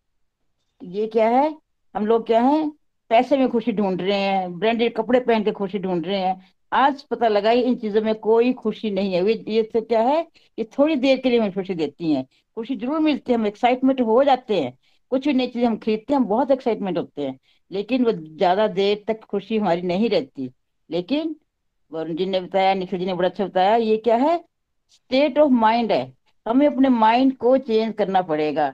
ये 0.81 1.07
क्या 1.07 1.29
है? 1.29 1.57
हम 1.95 2.07
लोग 2.07 2.27
क्या 2.27 2.41
है? 2.41 2.71
पैसे 3.11 3.37
में 3.37 3.49
खुशी 3.49 3.73
ढूंढ 3.73 4.01
रहे 4.03 4.19
हैं, 4.19 4.59
ब्रांडेड 4.59 4.95
कपड़े 4.97 5.21
पहन 5.21 5.45
के 5.45 5.53
खुशी 5.53 5.79
ढूंढ 5.79 6.07
रहे 6.07 6.19
हैं। 6.21 6.55
आज 6.73 7.03
पता 7.03 7.29
लगा 7.29 7.51
इन 7.51 7.75
चीज़ों 7.77 8.03
में 8.03 8.15
कोई 8.15 8.53
खुशी 8.53 8.91
नहीं 8.91 9.13
है। 9.15 9.33
ये 9.53 9.63
तो 9.65 9.81
क्या 9.81 10.01
है 10.03 10.21
ये 10.59 10.65
थोड़ी 10.79 10.97
देर 10.97 11.21
के 11.21 11.31
लिए 11.31 11.39
हमें 11.39 11.53
खुशी 11.55 11.75
देती 11.75 12.13
है। 12.13 12.23
खुशी 12.57 12.77
ज़रूर 12.77 12.99
मिलती 13.01 13.33
है, 13.33 13.39
हम 13.39 13.47
एक्साइटमेंट 13.47 14.01
हो 14.01 14.23
जाते 14.25 14.61
हैं। 14.61 14.77
कुछ 15.13 15.27
भी 15.27 15.35
नई 15.35 15.47
चीज़ें 15.47 15.67
हम 15.67 15.77
खरीदते 15.77 16.13
हैं, 16.15 16.21
हम 16.21 16.27
बहुत 16.27 16.51
एक्साइटमेंट 16.51 16.99
होते 16.99 17.23
हैं। 17.23 17.39
लेकिन 17.71 18.05
वो 18.05 18.13
ज़्यादा 18.13 18.67
देर 18.69 19.05
तक 19.09 19.25
खुशी 19.25 19.59
हमारी 19.59 19.83
नहीं 19.83 20.11
रहती। 20.11 20.51
लेकिन 20.91 21.35
वरुण 21.93 22.17
जी 22.17 22.27
ने 22.27 22.41
बताया, 22.41 22.75
निखिल 22.75 22.99
जी 22.99 23.07
ने 23.07 23.15
बड़ा 23.15 23.29
अच्छा 23.29 23.47
बताया, 23.47 23.77
ये 23.77 23.97
क्या 23.97 24.17
है? 24.17 24.37
स्टेट 24.93 25.39
ऑफ़ 25.39 25.53
माइंड 25.53 25.93
है। 25.93 26.13
हमें 26.47 26.67
अपने 26.67 26.89
माइंड 26.89 27.37
को 27.37 27.57
चेंज 27.59 27.95
करना 27.95 28.23
पड़ेगा। 28.23 28.73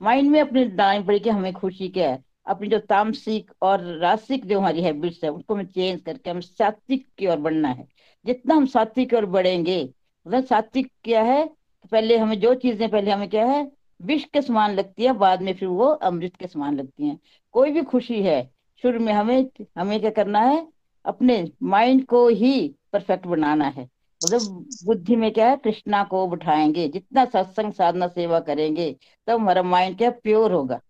माइंड 0.00 0.30
में 0.30 0.40
अपने 0.40 0.64
डालनी 0.66 1.04
पड़ेगी 1.04 1.30
हमें 1.30 1.52
खुशी 1.52 1.88
क्या 1.88 2.10
है? 2.10 2.22
अपनी 2.46 2.68
जो 2.68 2.78
तामसिक 2.78 3.50
और 3.62 3.82
रासिक 3.98 4.46
जो 4.46 4.58
हमारी 4.58 4.82
हैबिट्स 4.82 5.24
है 5.24 5.30
उसको 5.30 5.54
हमें 5.54 5.66
चेंज 5.66 6.00
करके 6.00 6.30
हमें 6.30 6.40
सात्विक 6.40 7.06
की 7.18 7.26
ओर 7.26 7.36
बढ़ना 7.36 7.68
है। 7.68 7.86
जितना 8.26 8.54
हम 8.54 8.66
सात्विक 8.66 9.10
की 9.10 9.16
ओर 9.16 9.26
बढ़ेंगे 9.26 9.82
मतलब 10.26 10.44
सात्विक 10.44 10.90
क्या 11.04 11.22
है 11.22 11.44
पहले 11.92 12.16
हमें 12.18 12.38
जो 12.40 12.54
चीज़ें, 12.54 12.88
पहले 12.90 13.10
हमें 13.10 13.28
क्या 13.28 13.46
है, 13.46 13.70
विष 14.02 14.24
के 14.24 14.42
समान 14.42 14.74
लगती 14.74 15.04
है, 15.04 15.12
बाद 15.12 15.42
में 15.42 15.52
फिर 15.54 15.68
वो 15.68 15.86
अमृत 15.86 16.36
के 16.36 16.46
समान 16.46 16.76
लगती 16.76 17.06
हैं। 17.08 17.18
कोई 17.52 17.70
भी 17.70 17.82
खुशी 17.82 18.22
है, 18.22 18.50
शुरू 18.82 19.00
में 19.00 19.12
हमें 19.12 19.50
हमें 19.78 20.00
क्या 20.00 20.10
करना 20.10 20.40
है, 20.40 20.66
अपने 21.04 21.52
माइंड 21.62 22.04
को 22.06 22.28
ही 22.28 22.74
परफेक्ट 22.92 23.26
बनाना 23.26 23.64
है। 23.64 23.88
मतलब 24.20 24.66
बुद्धि 24.84 25.16
में 25.16 25.30
क्या 25.32 25.48
है, 25.50 25.56
कृष्णा 25.56 26.02
को 26.04 26.26
बिठाएँगे 26.26 26.88
जितना 26.88 27.24
सत्संग, 27.24 27.72
साधना, 27.72 28.08
सेवा 28.08 28.40
करेंगे, 28.40 28.92
तब 28.92 29.32
तो 29.32 29.38
हमारा 29.38 29.62
माइंड 29.62 29.98
क्या 29.98 30.10
प्योर 30.10 30.52
होगा। 30.52 30.80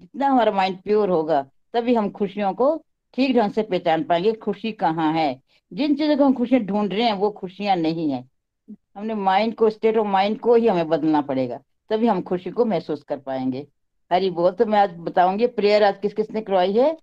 जितना 0.00 0.28
हमारा 0.28 0.52
माइंड 0.52 0.80
प्योर 0.82 1.10
होगा, 1.10 1.42
तभी 1.74 1.94
हम 1.94 2.10
खुशियों 2.10 2.52
को 2.54 2.76
ठीक 3.16 3.36
ढंग 3.36 3.52
से 3.52 3.62
पहचान 3.62 4.02
पाएँगे, 4.04 4.32
खुशी 4.32 4.72
कहाँ 4.72 5.12
है। 5.12 5.40
जिन 5.72 5.94
चीज़ों 5.96 6.16
को 6.16 6.24
हम 6.24 6.34
खुशियाँ 6.34 6.62
ढूंढ 6.62 6.92
रहे 6.92 7.02
हैं, 7.02 7.12
वो 7.12 7.30
खुशियाँ 7.30 7.76
नहीं 7.76 8.10
है। 8.10 8.24
हमने 8.96 9.14
माइंड 9.14 9.54
को 9.54 9.70
स्टेट 9.70 9.96
ऑफ़ 9.96 10.06
माइंड 10.06 10.38
को 10.40 10.54
ही 10.54 10.66
हमें 10.66 10.88
बदलना 10.88 11.20
पड़ेगा, 11.20 11.60
तभी 11.90 12.06
हम 12.06 12.22
खुशी 12.22 12.50
को 12.50 12.64
महसूस 12.64 13.02
कर 13.02 13.18
पाएँगे। 13.18 13.66
हरी 14.10 14.30
बोल 14.30 14.50
तो 14.52 14.66
मैं 14.66 14.78
आज 14.78 14.94
बताऊँगी, 14.98 15.46
प्रेयर 15.46 15.84
आज 15.84 15.98
किस 16.02 16.14
किसने 16.14 16.40
करवाई 16.40 16.72
है। 16.72 16.96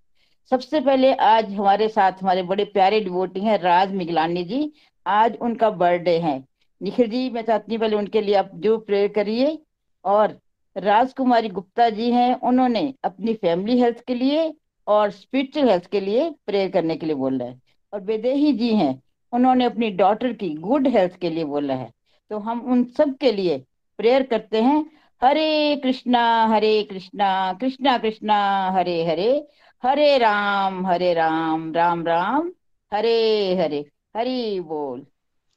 सबसे 0.52 0.80
पहले 0.80 1.12
आज 1.14 1.52
हमारे 1.54 1.88
साथ 1.88 2.22
हमारे 2.22 2.42
बड़े 2.42 2.64
प्यारे 2.64 3.00
डिवोटी 3.00 3.40
हैं 3.40 3.58
राज 3.58 3.92
मिगलानी 3.92 4.44
जी। 4.44 4.72
आज 5.06 5.36
उनका 5.36 5.70
बर्थडे 5.72 6.18
है। 6.18 6.38
निखिल 6.80 7.08
जी, 7.10 7.28
मैं 7.30 7.42
चाहती 7.42 7.74
हूँ 7.74 7.80
पहले 7.80 7.96
उनके 7.96 8.20
लिए 8.20 8.34
आप 8.34 8.50
जो 8.56 8.76
प्रेयर 8.78 9.08
करिए 9.08 9.58
और 10.04 10.38
राजकुमारी 10.78 11.48
गुप्ता 11.48 11.90
जी 11.90 12.10
हैं, 12.10 12.40
उन्होंने 12.40 12.94
अपनी 13.04 13.34
फैमिली 13.34 13.80
हेल्थ 13.80 14.04
के 14.06 14.14
लिए 14.14 14.54
और 14.86 15.10
स्पिरिचुअल 15.10 15.68
हेल्थ 15.68 15.86
के 15.86 16.00
लिए 16.00 16.30
प्रेयर 16.46 16.70
करने 16.70 16.96
के 16.96 17.06
लिए 17.06 17.14
बोला 17.14 17.44
है। 17.44 17.60
और 17.92 18.00
बेदेही 18.00 18.52
जी 18.52 18.74
हैं, 18.74 19.02
उन्होंने 19.32 19.64
अपनी 19.64 19.90
डॉटर 19.90 20.32
की 20.32 20.50
गुड 20.50 20.88
हेल्थ 20.88 21.16
के 21.16 21.30
लिए 21.30 21.44
बोला 21.44 21.74
है। 21.74 21.90
तो 22.30 22.38
हम 22.38 22.60
उन 22.60 22.84
सब 22.84 23.16
के 23.16 23.32
लिए 23.32 23.64
प्रेयर 23.98 24.22
करते 24.22 24.62
हैं। 24.62 24.86
हरे 25.22 25.76
कृष्णा 25.76 26.46
हरे 26.46 26.82
कृष्णा 26.82 27.52
कृष्णा 27.52 27.98
कृष्णा, 27.98 28.70
हरे 28.70 29.04
हरे 29.04 29.46
हरे 29.82 30.18
राम 30.18 30.86
हरे 30.86 31.14
राम 31.14 31.72
राम 31.74 32.06
राम, 32.06 32.52
हरे 32.94 33.54
हरे, 33.54 33.84
हरी 34.16 34.60
बोल। 34.60 35.06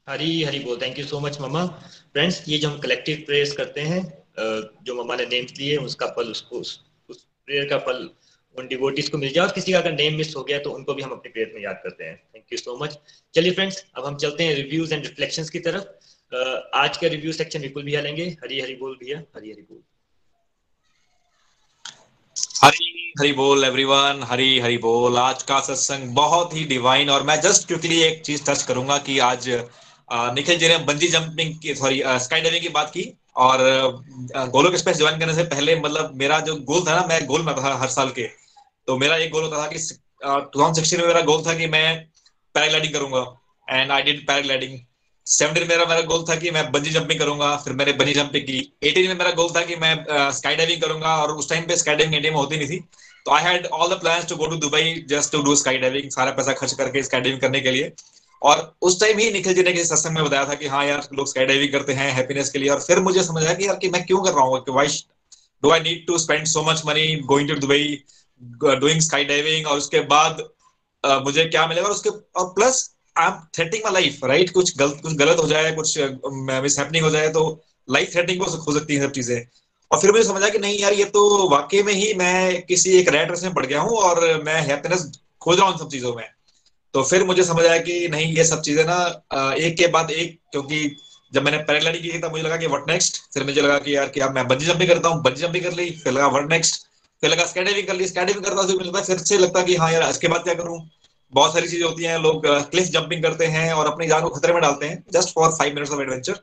हरी 0.09 0.43
हरी 0.43 0.59
बोल। 0.59 0.79
थैंक 0.81 0.99
यू 0.99 1.05
सो 1.05 1.19
मच 1.19 1.41
मम्मा 1.41 1.65
फ्रेंड्स 2.13 2.49
ये 2.49 2.57
जो 2.57 2.69
हम 2.69 2.79
कलेक्टिव 2.79 3.23
प्रेयर्स 3.27 3.53
करते 3.53 3.81
हैं 3.81 4.20
जो 4.37 4.95
मम्मा 4.95 5.15
ने 5.15 5.25
नेम्स 5.27 5.57
लिए 5.57 5.77
उसका 5.79 6.07
फल 6.07 6.31
उसको 6.31 6.59
उस, 6.59 6.79
उस 7.09 7.25
प्रेयर 7.45 7.67
का 7.69 7.77
फल 7.79 8.09
उन 8.55 8.67
डिवोटीज 8.67 9.09
को 9.09 9.17
मिल 9.17 9.31
जाए। 9.33 9.45
और 9.45 9.51
किसी 9.53 9.71
का 9.71 9.79
अगर 9.79 9.91
नेम 9.93 10.15
मिस 10.17 10.35
हो 10.35 10.43
गया 10.43 10.59
तो 10.59 10.71
उनको 10.71 10.93
भी 10.93 11.01
हम 11.01 11.11
अपने 11.11 11.31
प्रेयर 11.31 11.51
में 11.55 11.61
याद 11.63 11.79
करते 11.83 12.03
हैं। 12.03 12.15
थैंक 12.35 12.45
यू 12.53 12.57
सो 12.57 12.77
मच 12.77 12.97
चलिए 13.35 13.51
फ्रेंड्स 13.51 13.83
अब 13.97 14.05
हम 14.05 14.15
चलते 14.17 14.43
हैं 14.43 14.55
रिव्यूज़ 14.55 14.93
एंड 14.93 15.05
रिफ्लेक्शंस 15.05 15.49
की 15.49 15.59
तरफ़। 15.59 15.83
आज 16.75 16.97
का 16.97 17.07
रिव्यू 17.07 17.33
सेक्शन 17.33 17.61
विपुल 17.61 17.83
भैया 17.83 18.01
लेंगे। 18.01 18.25
हरी 18.43 18.59
हरी 18.61 18.75
बोल 18.75 18.95
भैया 18.95 19.17
हरी 19.35 19.51
हरी 19.51 19.61
बोल। 19.61 19.81
हरी 22.63 23.13
हरी 23.19 23.31
बोल 23.33 23.63
एवरीवन 23.63 24.19
हरी 24.23 24.59
हरी 24.59 24.77
बोल। 24.79 25.17
आज 25.17 25.43
का 25.43 25.59
सत्संग 25.61 26.13
बहुत 26.15 26.55
ही 26.55 26.63
डिवाइन 26.65 27.09
और 27.09 27.23
मैं 27.23 27.39
जस्ट 27.41 27.67
क्विकली 27.67 28.01
एक 28.03 28.21
चीज़ 28.25 28.43
टच 28.49 28.63
करूँगा 28.63 28.97
कि 29.07 29.17
आज 29.21 29.49
निखिल 30.35 30.57
जी 30.59 30.67
ने 30.67 30.77
बंजी 30.85 31.07
जंपिंग 31.07 31.57
की 31.59 31.75
सॉरी 31.75 32.01
स्काई 32.05 32.41
डाइविंग 32.41 32.63
की 32.63 32.69
बात 32.71 32.89
की। 32.89 33.03
और 33.35 33.59
गोलोक 34.35 34.73
एक्सप्रेस 34.73 34.97
ज्वाइन 34.97 35.19
करने 35.19 35.33
से 35.33 35.43
पहले 35.45 35.75
मतलब 35.77 36.11
मेरा 36.15 36.39
जो 36.41 36.55
गोल 36.55 36.85
था 36.87 36.95
ना, 36.95 37.05
मैं 37.07 37.25
गोल 37.25 37.41
में 37.41 37.53
था 37.55 37.75
हर 37.75 37.87
साल 37.89 38.09
के। 38.09 38.27
तो 38.87 38.97
मेरा 38.97 39.15
एक 39.17 39.31
गोल 39.31 39.43
होता 39.43 39.57
था 39.57 39.67
कि 39.67 39.77
टू 39.77 40.59
थाउज़ेंड 40.59 40.75
सिक्सटीन 40.75 40.99
में 40.99 41.07
मेरा 41.07 41.21
गोल 41.23 41.43
था 41.45 41.53
कि 41.53 41.67
मैं 41.67 41.85
पैराग्लाइडिंग 42.55 42.93
करूँगा। 42.93 43.25
And 43.67 43.91
I 43.91 44.01
did 44.03 44.25
paragliding 44.27 44.79
seventeen 45.27 45.67
मेरा 45.67 45.85
मेरा 45.85 46.01
गोल 46.03 46.23
था 46.29 46.35
कि 46.35 46.51
मैं 46.51 46.71
बंजी 46.71 46.89
जंपिंग 46.91 47.19
करूँगा। 47.19 47.55
फिर 47.57 47.73
मैंने 47.73 47.91
बंजी 47.93 48.13
जंपिंग 48.13 48.43
की। 48.45 48.57
एटीन 48.83 49.07
में 49.07 49.15
मेरा 49.15 49.31
गोल 49.31 49.49
था 49.55 49.61
कि 49.65 49.75
मैं 49.75 49.95
स्काई 50.33 50.55
डाइविंग 50.55 50.81
करूँगा। 50.81 51.15
और 51.17 51.31
उस 51.33 51.49
टाइम 51.49 51.67
पे 51.67 51.75
स्काई 51.77 51.95
डाइविंग 51.95 52.15
इंडिया 52.15 52.31
में 52.31 52.39
होती 52.39 52.57
नहीं 52.57 52.69
थी। 52.69 52.79
तो 53.25 53.31
I 53.31 53.43
had 53.43 53.65
all 53.67 53.89
the 53.89 53.99
plans 53.99 54.25
to 54.29 54.35
go 54.35 54.45
to 54.45 54.55
Dubai 54.57 54.93
just 55.09 55.31
to 55.31 55.41
do 55.43 55.55
sky 55.55 55.77
diving 55.77 56.09
सारा 56.11 56.31
पैसा 56.31 56.53
खर्च 56.53 56.73
करके 56.73 57.03
स्काई 57.03 57.21
डाइविंग 57.21 57.41
करने 57.41 57.59
के 57.59 57.71
लिए। 57.71 57.91
और 58.41 58.75
उस 58.81 58.99
टाइम 58.99 59.17
ही 59.17 59.29
निखिल 59.31 59.53
जी 59.53 59.63
ने 59.63 59.71
किसी 59.73 59.85
सत्संग 59.85 60.15
में 60.15 60.23
बताया 60.23 60.45
था 60.45 60.53
कि 60.53 60.67
हाँ 60.67 60.85
यार 60.85 61.07
लोग 61.13 61.27
स्काई 61.27 61.45
डाइविंग 61.45 61.71
करते 61.71 61.93
हैं 61.93 62.11
हैप्पीनेस 62.13 62.49
के 62.49 62.59
लिए। 62.59 62.69
और 62.69 62.81
फिर 62.81 62.99
मुझे 62.99 63.23
समझ 63.23 63.43
आया 63.43 63.53
कि 63.53 63.67
यार 63.67 63.75
कि 63.75 63.89
मैं 63.89 64.05
क्यों 64.05 64.21
कर 64.21 64.33
रहा 64.33 64.43
हूँ? 64.43 64.59
कि 64.59 64.71
why 64.71 64.87
do 65.63 65.71
I 65.71 65.79
need 65.79 66.05
to 66.07 66.17
spend 66.17 66.45
so 66.47 66.63
much 66.63 66.81
money 66.85 67.15
going 67.25 67.49
to 67.49 67.55
Dubai 67.55 68.03
doing 68.65 69.01
sky 69.01 69.25
diving 69.25 69.67
और 69.67 69.77
उसके 69.77 69.99
बाद 70.07 70.43
uh, 71.03 71.23
मुझे 71.23 71.45
क्या 71.45 71.67
मिलेगा? 71.67 71.87
और 71.87 71.93
उसके 71.93 72.09
और 72.09 72.49
plus 72.55 72.89
I 73.15 73.27
am 73.27 73.39
threatening 73.55 73.83
my 73.85 73.93
life 73.93 74.25
right 74.25 74.53
कुछ 74.53 74.77
गलत 74.77 74.99
कुछ 75.03 75.13
गलत 75.13 75.39
हो 75.39 75.47
जाए 75.47 75.71
कुछ 75.71 75.97
मिस 76.63 76.79
हैपनिंग 76.79 77.03
हो 77.05 77.09
जाए 77.09 77.29
तो 77.29 77.43
लाइफ 77.89 78.11
थ्रेटिंग 78.13 78.41
हो 78.41 78.79
सकती 78.79 78.95
है 78.95 79.01
सब 79.01 79.11
चीज़ें। 79.11 79.45
और 79.91 79.99
फिर 79.99 80.11
मुझे 80.11 80.23
समझा 80.23 80.49
कि 80.49 80.59
नहीं 80.59 80.77
यार 80.79 80.93
ये 80.93 81.05
तो 81.05 81.49
वाकई 81.49 81.81
में 81.83 81.93
ही 81.93 82.13
मैं 82.13 82.61
किसी 82.61 82.91
एक 82.99 83.09
रेट 83.09 83.31
रेस 83.31 83.43
में 83.43 83.53
पड़ 83.53 83.65
गया 83.65 83.81
हूँ 83.81 83.97
और 83.99 84.43
मैं 84.43 84.61
हैप्पीनेस 84.61 85.09
खोज 85.41 85.59
रहा 85.59 85.67
हूँ 85.69 85.77
सब 85.79 85.89
चीज़ों 85.89 86.13
में। 86.15 86.23
तो 86.93 87.03
फिर 87.03 87.23
मुझे 87.23 87.43
समझ 87.43 87.65
आया 87.65 87.77
कि 87.79 88.07
नहीं, 88.11 88.33
ये 88.35 88.43
सब 88.45 88.61
चीज़ें 88.61 88.83
ना 88.85 89.53
एक 89.57 89.77
के 89.77 89.87
बाद 89.87 90.11
एक, 90.11 90.37
क्योंकि 90.51 90.95
जब 91.31 91.43
मैंने 91.43 91.57
पैराग्लाइडिंग 91.59 92.03
की 92.03 92.17
तब 92.19 92.31
मुझे 92.31 92.43
लगा 92.43 92.55
कि 92.57 92.67
व्हाट 92.67 92.89
नेक्स्ट 92.89 93.17
फिर 93.33 93.43
मुझे 93.43 93.61
लगा 93.61 93.77
कि 93.79 93.95
यार, 93.95 94.09
कि 94.09 94.19
अब 94.19 94.35
मैं 94.35 94.47
बंजी 94.47 94.65
जंपिंग 94.65 94.89
करता 94.89 95.09
हूँ, 95.09 95.21
बंजी 95.23 95.41
जंपिंग 95.41 95.63
कर 95.63 95.73
ली, 95.73 95.89
फिर 96.03 96.13
लगा 96.13 96.27
व्हाट 96.27 96.49
नेक्स्ट 96.51 96.81
फिर 97.23 97.29
लगा 97.29 97.45
स्काईडाइविंग 97.45 97.87
कर 97.87 97.95
ली 97.95 98.07
स्काईडाइविंग 98.07 98.45
करता 98.45 98.63
फिर 98.93 99.03
फिर 99.05 99.17
से 99.19 99.37
लगता 99.37 99.61
कि 99.63 99.75
हाँ 99.75 99.91
यार, 99.91 100.09
इसके 100.09 100.27
बाद 100.27 100.43
क्या 100.43 100.53
करूँ? 100.53 100.79
बहुत 101.33 101.53
सारी 101.53 101.67
चीज़ें 101.67 101.85
होती 101.85 102.03
हैं, 102.03 102.17
लोग 102.19 102.45
क्लिफ 102.45 102.87
जंपिंग 102.89 103.23
करते 103.23 103.45
हैं 103.47 103.71
और 103.73 103.87
अपनी 103.87 104.07
जान 104.07 104.21
को 104.21 104.29
खतरे 104.29 104.53
में 104.53 104.61
डालते 104.61 104.85
हैं 104.85 105.03
just 105.13 105.33
for 105.35 105.51
five 105.57 105.75
minutes 105.75 105.91
of 105.91 106.01
adventure 106.01 106.33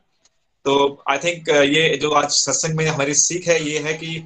तो 0.64 1.02
आई 1.10 1.18
थिंक 1.18 1.48
ये 1.48 1.96
जो 2.02 2.10
आज 2.12 2.30
सत्संग 2.30 2.76
में 2.76 2.86
हमारी 2.86 3.14
सीख 3.14 3.48
है, 3.48 3.62
ये 3.62 3.78
है 3.78 3.92
कि 3.94 4.22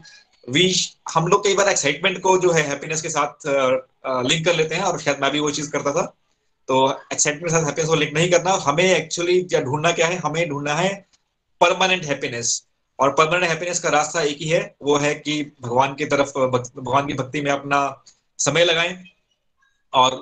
वी 0.49 0.75
हम 1.15 1.27
लोग 1.29 1.45
कई 1.45 1.55
बार 1.55 1.69
एक्साइटमेंट 1.69 2.21
को 2.23 2.37
जो 2.39 2.53
है 2.53 2.63
हैप्पीनेस 2.69 3.03
के 3.03 3.09
साथ 3.09 3.47
लिंक 4.05 4.45
कर 4.45 4.55
लेते 4.55 4.75
हैं 4.75 4.83
और 4.83 5.01
शायद 5.01 5.21
मैं 5.23 5.31
भी 5.31 5.41
वो 5.41 5.51
चीज़ 5.51 5.71
करता 5.71 5.93
था। 5.93 6.03
तो 6.69 6.77
एक्साइटमेंट 7.13 7.47
के 7.47 7.51
साथ 7.51 7.65
हैप्पीनेस 7.65 7.89
को 7.89 7.95
लिंक 7.95 8.13
नहीं 8.15 8.31
करना। 8.31 8.53
हमें 8.63 8.85
एक्चुअली 8.85 9.43
क्या 9.43 9.61
ढूंढना 9.61 9.93
क्या 9.93 10.07
है? 10.07 10.17
हमें 10.17 10.49
ढूंढना 10.49 10.75
है 10.75 10.95
परमानेंट 11.61 12.05
हैप्पीनेस 12.05 12.63
और 12.99 13.11
परमानेंट 13.11 13.51
हैप्पीनेस 13.51 13.81
का 13.81 13.89
रास्ता 13.89 14.23
एक 14.23 14.39
ही 14.41 14.49
है। 14.49 14.75
वो 14.83 14.97
है 14.97 15.15
कि 15.15 15.43
भगवान 15.63 15.95
की 15.95 16.05
तरफ़, 16.05 16.31
भगवान 16.31 17.07
की 17.07 17.15
भक्ति 17.15 17.41
में 17.41 17.51
अपना 17.51 18.03
समय 18.39 18.65
लगाएँ 18.65 18.97
और 19.93 20.15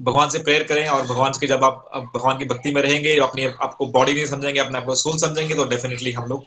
भगवान 0.00 0.30
से 0.30 0.38
प्रेयर 0.38 0.62
करें 0.62 0.86
और 0.88 1.02
भगवान 1.02 1.32
के 1.40 1.46
जब 1.46 1.64
आप 1.64 1.90
भगवान 2.14 2.38
की 2.38 2.44
भक्ति 2.44 2.72
में 2.74 2.80
रहेंगे, 2.82 3.16
अपनी, 3.18 3.44
आपको 3.44 3.86
बॉडी 3.88 4.14
नहीं 4.14 4.26
समझेंगे 4.26 4.60
अपने 4.60 4.78
आपको 4.78 4.94
सोल 4.94 5.18
समझेंगे 5.18 5.54
तो 5.54 5.64
डेफिनेटली 5.64 6.12
हम 6.12 6.26
लोग 6.26 6.44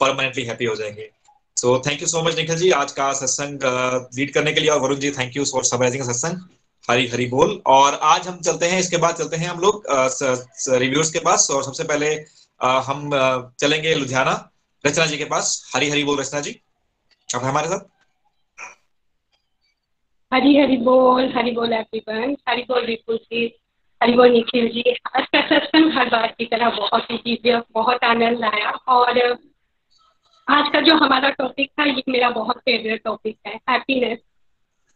परमानेंटली 0.00 0.44
हैप्पी 0.44 0.64
हो 0.64 0.74
जाएँगे। 0.76 1.10
So 1.56 1.78
thank 1.86 2.00
you 2.02 2.06
so 2.08 2.22
much 2.22 2.36
Nikhil 2.36 2.56
ji 2.56 2.70
आज 2.76 2.92
का 2.92 3.12
सत्संग 3.12 3.60
लीड 4.16 4.32
करने 4.34 4.52
के 4.52 4.60
लिए 4.60 4.70
और 4.70 4.80
Varun 4.80 4.96
ji 4.98 5.10
thank 5.10 5.36
you 5.36 5.44
for 5.44 5.64
summarizing 5.64 6.02
सत्संग 6.04 6.40
हरी 6.90 7.06
हरी 7.08 7.26
बोल। 7.26 7.60
और 7.66 7.98
आज 8.04 8.26
हम 8.28 8.40
चलते 8.40 8.66
हैं 8.66 8.78
इसके 8.80 8.96
बाद 8.96 9.14
चलते 9.16 9.36
हैं 9.36 9.48
हम 9.48 9.60
लोग 9.60 9.84
रिव्यूज़ 10.80 11.12
के 11.12 11.18
पास। 11.24 11.48
और 11.50 11.62
सबसे 11.64 11.84
पहले 11.84 12.14
आ, 12.60 12.80
हम 12.80 13.10
चलेंगे 13.60 13.94
लुधियाना 13.94 14.32
रचना 14.84 15.06
जी 15.06 15.16
के 15.18 15.24
पास। 15.26 15.72
हरी 15.74 15.90
हरी 15.90 16.04
बोल 16.04 16.18
रचना 16.20 16.40
जी। 16.40 16.50
आप 17.28 17.44
हमारे 17.44 17.68
साथ। 17.68 17.88
हरी 20.32 20.56
हरी 20.56 20.76
बोल। 20.82 21.32
हरी 21.36 21.50
बोल 21.52 21.72
एवरीवन 21.72 22.36
हरी 22.48 22.62
बोल 22.68 22.86
विपुल 22.86 23.16
जी। 23.16 23.44
हरी 24.00 24.12
बोल 24.12 24.30
निखिल 24.32 24.68
जी। 24.68 24.94
आज 25.16 25.26
का 25.34 25.40
सत्संग 25.48 25.92
हर 25.98 26.08
बार 26.10 26.26
की 26.38 26.44
तरह 26.46 26.70
बहुत 26.76 27.10
ही 27.10 27.16
दिव्य 27.18 27.62
बहुत 27.74 28.04
आनंद 28.04 28.44
आया। 28.44 28.70
और 28.70 29.18
आज 30.52 30.68
का 30.72 30.80
जो 30.80 30.94
हमारा 30.94 31.28
टॉपिक 31.30 31.70
था, 31.70 31.84
ये 31.84 32.02
मेरा 32.08 32.30
बहुत 32.30 32.56
फेवरेट 32.56 33.02
टॉपिक 33.04 33.36
है 33.46 33.60
हैप्पीनेस 33.70 34.18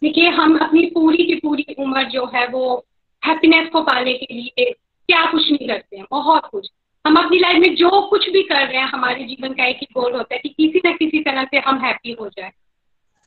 देखिए, 0.03 0.29
हम 0.29 0.59
अपनी 0.59 0.87
पूरी 0.87 1.25
की 1.25 1.35
पूरी 1.35 1.67
उम्र 1.79 2.03
जो 2.03 2.31
है, 2.35 2.47
वो 2.47 2.87
हैप्पीनेस 3.27 3.69
को 3.69 3.83
पाने 3.83 4.13
के 4.13 4.35
लिए 4.35 4.71
क्या 4.71 5.25
कुछ 5.31 5.51
नहीं 5.51 5.69
करते 5.69 5.97
हैं, 5.97 6.07
बहुत 6.11 6.47
कुछ. 6.47 6.71
हम 7.07 7.17
अपनी 7.17 7.39
लाइफ 7.39 7.57
में 7.57 7.75
जो 7.75 8.09
कुछ 8.11 8.29
भी 8.31 8.43
कर 8.43 8.67
रहे 8.67 8.77
हैं, 8.77 8.87
हमारे 8.87 9.25
जीवन 9.25 9.53
का 9.53 9.65
एक 9.65 9.77
ही 9.77 9.87
गोल 9.95 10.13
होता 10.13 10.35
है 10.35 10.41
कि 10.41 10.49
किसी 10.49 10.89
न 10.89 10.93
किसी 10.93 11.21
तरह 11.21 11.45
से 11.45 11.59
हम 11.59 11.79
हैप्पी 11.79 12.13
हो 12.13 12.29
जाए. 12.29 12.53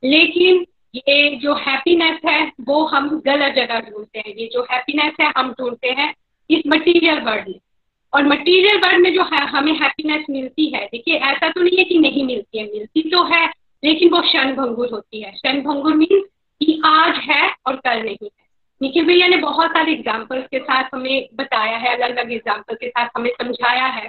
लेकिन 0.03 0.65
ये 0.95 1.36
जो 1.36 1.53
हैप्पीनेस 1.53 2.19
है, 2.25 2.51
वो 2.61 2.86
हम 2.86 3.09
गलत 3.19 3.55
जगह 3.55 3.80
ढूंढते 3.80 4.19
हैं. 4.19 4.36
ये 4.36 4.49
जो 4.53 4.67
हैप्पीनेस 4.71 5.13
है, 5.21 5.34
हम 5.38 5.51
ढूंढते 5.51 5.89
हैं 5.89 6.13
इस 6.49 6.63
मटीरियल 6.67 7.19
वर्ल्ड 7.19 7.47
में. 7.47 7.59
और 8.14 8.28
मटीरियल 8.28 8.78
वर्ल्ड 8.78 9.01
में 9.01 9.14
जो 9.14 9.24
है, 9.24 9.45
हमें 9.47 9.72
हैप्पीनेस 9.74 10.26
मिलती 10.30 10.70
है। 10.70 10.86
देखिए, 10.86 11.16
ऐसा 11.16 11.49
तो 11.49 11.62
नहीं 11.62 11.78
है 11.78 11.84
कि 11.84 11.99
नहीं 11.99 12.24
मिलती 12.24 12.57
है। 12.57 12.66
मिलती 12.66 13.10
तो 13.10 13.24
है, 13.24 13.45
लेकिन 13.84 14.10
वो 14.10 14.22
क्षण 14.22 14.55
भंगुर 14.55 14.89
होती 14.91 15.22
है। 15.22 15.32
क्षण 15.32 15.62
भंगुर 15.62 15.95
मीन्स 15.95 16.24
कि 16.62 16.82
आज 16.86 17.16
है 17.16 17.49
और 17.68 17.76
कल 17.76 18.01
नहीं 18.03 18.18
है। 18.24 18.47
निखिल 18.82 19.05
भैया 19.05 19.28
ने 19.28 19.38
बहुत 19.38 19.72
सारे 19.72 19.91
एग्जाम्पल्स 19.91 20.45
के 20.45 20.60
साथ 20.60 20.89
हमें 20.93 21.28
बताया 21.36 21.78
है 21.78 21.95
अलग 21.95 22.18
अलग 22.18 22.32
एग्ज़ाम्पल 22.32 22.76
के 22.76 22.89
साथ 22.89 23.10
हमें 23.18 23.30
समझाया 23.32 23.86
है 23.86 24.07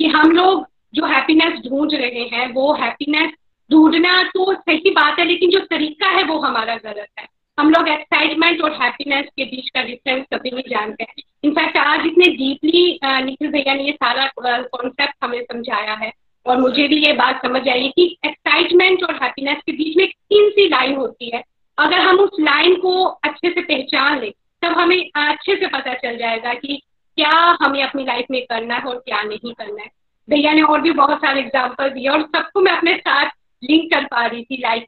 कि 0.00 0.06
हम 0.06 0.30
लोग 0.30 0.66
जो 0.94 1.06
हैप्पीनेस 1.06 1.60
ढूंढ 1.68 1.94
रहे 1.94 2.24
हैं, 2.32 2.52
वो 2.52 2.72
हैप्पीनेस 2.74 3.30
ढूंढना 3.70 4.22
तो 4.22 4.52
सही 4.54 4.90
बात 4.90 5.18
है, 5.18 5.24
लेकिन 5.24 5.50
जो 5.50 5.58
तरीका 5.58 6.06
है 6.06 6.24
वो 6.24 6.38
हमारा 6.38 6.76
गलत 6.76 7.08
है। 7.18 7.26
हम 7.58 7.70
लोग 7.70 7.88
एक्साइटमेंट 7.88 8.62
और 8.62 8.72
हैप्पीनेस 8.72 9.26
के 9.36 9.44
बीच 9.44 9.68
का 9.68 9.82
डिफरेंस 9.82 10.24
कभी 10.34 10.50
नहीं 10.50 10.70
जानते 10.70 11.04
हैं। 11.04 11.22
इनफैक्ट 11.44 11.76
आज 11.76 12.06
इतने 12.06 12.26
डीपली 12.26 12.98
निखिल 13.24 13.50
भैया 13.50 13.74
ने 13.74 13.84
ये 13.84 13.92
सारा 13.92 14.26
कॉन्सेप्ट 14.36 15.14
हमें 15.24 15.42
समझाया 15.42 15.94
है। 15.94 16.10
और 16.46 16.56
मुझे 16.60 16.86
भी 16.88 16.96
ये 16.96 17.12
बात 17.12 17.42
समझ 17.42 17.68
आई 17.68 17.88
कि 17.88 18.04
एक्साइटमेंट 18.26 19.02
और 19.04 19.14
हैप्पीनेस 19.14 19.58
के 19.66 19.72
बीच 19.72 19.96
में 19.96 20.06
तीन 20.06 20.48
सी 20.50 20.68
लाइन 20.68 20.96
होती 20.96 21.30
है। 21.34 21.42
अगर 21.78 21.98
हम 21.98 22.18
उस 22.18 22.40
लाइन 22.40 22.74
को 22.76 23.02
अच्छे 23.04 23.50
से 23.50 23.60
पहचान 23.60 24.18
लें, 24.20 24.30
तब 24.62 24.78
हमें 24.78 24.96
अच्छे 25.18 25.56
से 25.56 25.66
पता 25.66 25.94
चल 25.94 26.16
जाएगा 26.16 26.54
कि 26.54 26.80
क्या 27.18 27.30
हमें 27.62 27.82
अपनी 27.82 28.04
लाइफ 28.04 28.26
में 28.30 28.40
करना 28.42 28.74
है 28.74 28.82
और 28.82 28.98
क्या 28.98 29.22
नहीं 29.22 29.52
करना 29.52 29.82
है। 29.82 29.90
भैया 30.28 30.52
ने 30.52 30.62
और 30.62 30.80
भी 30.80 30.90
बहुत 30.92 31.18
सारे 31.18 31.40
एग्ज़ाम्पल 31.40 31.90
दिए 31.90 32.08
और 32.08 32.22
सबको 32.26 32.60
मैं 32.60 32.72
अपने 32.72 32.96
साथ 32.96 33.30
लिंक 33.62 33.92
कर 33.94 34.04
पा 34.06 34.26
रही 34.26 34.42
थी 34.42 34.60
लाइक 34.62 34.86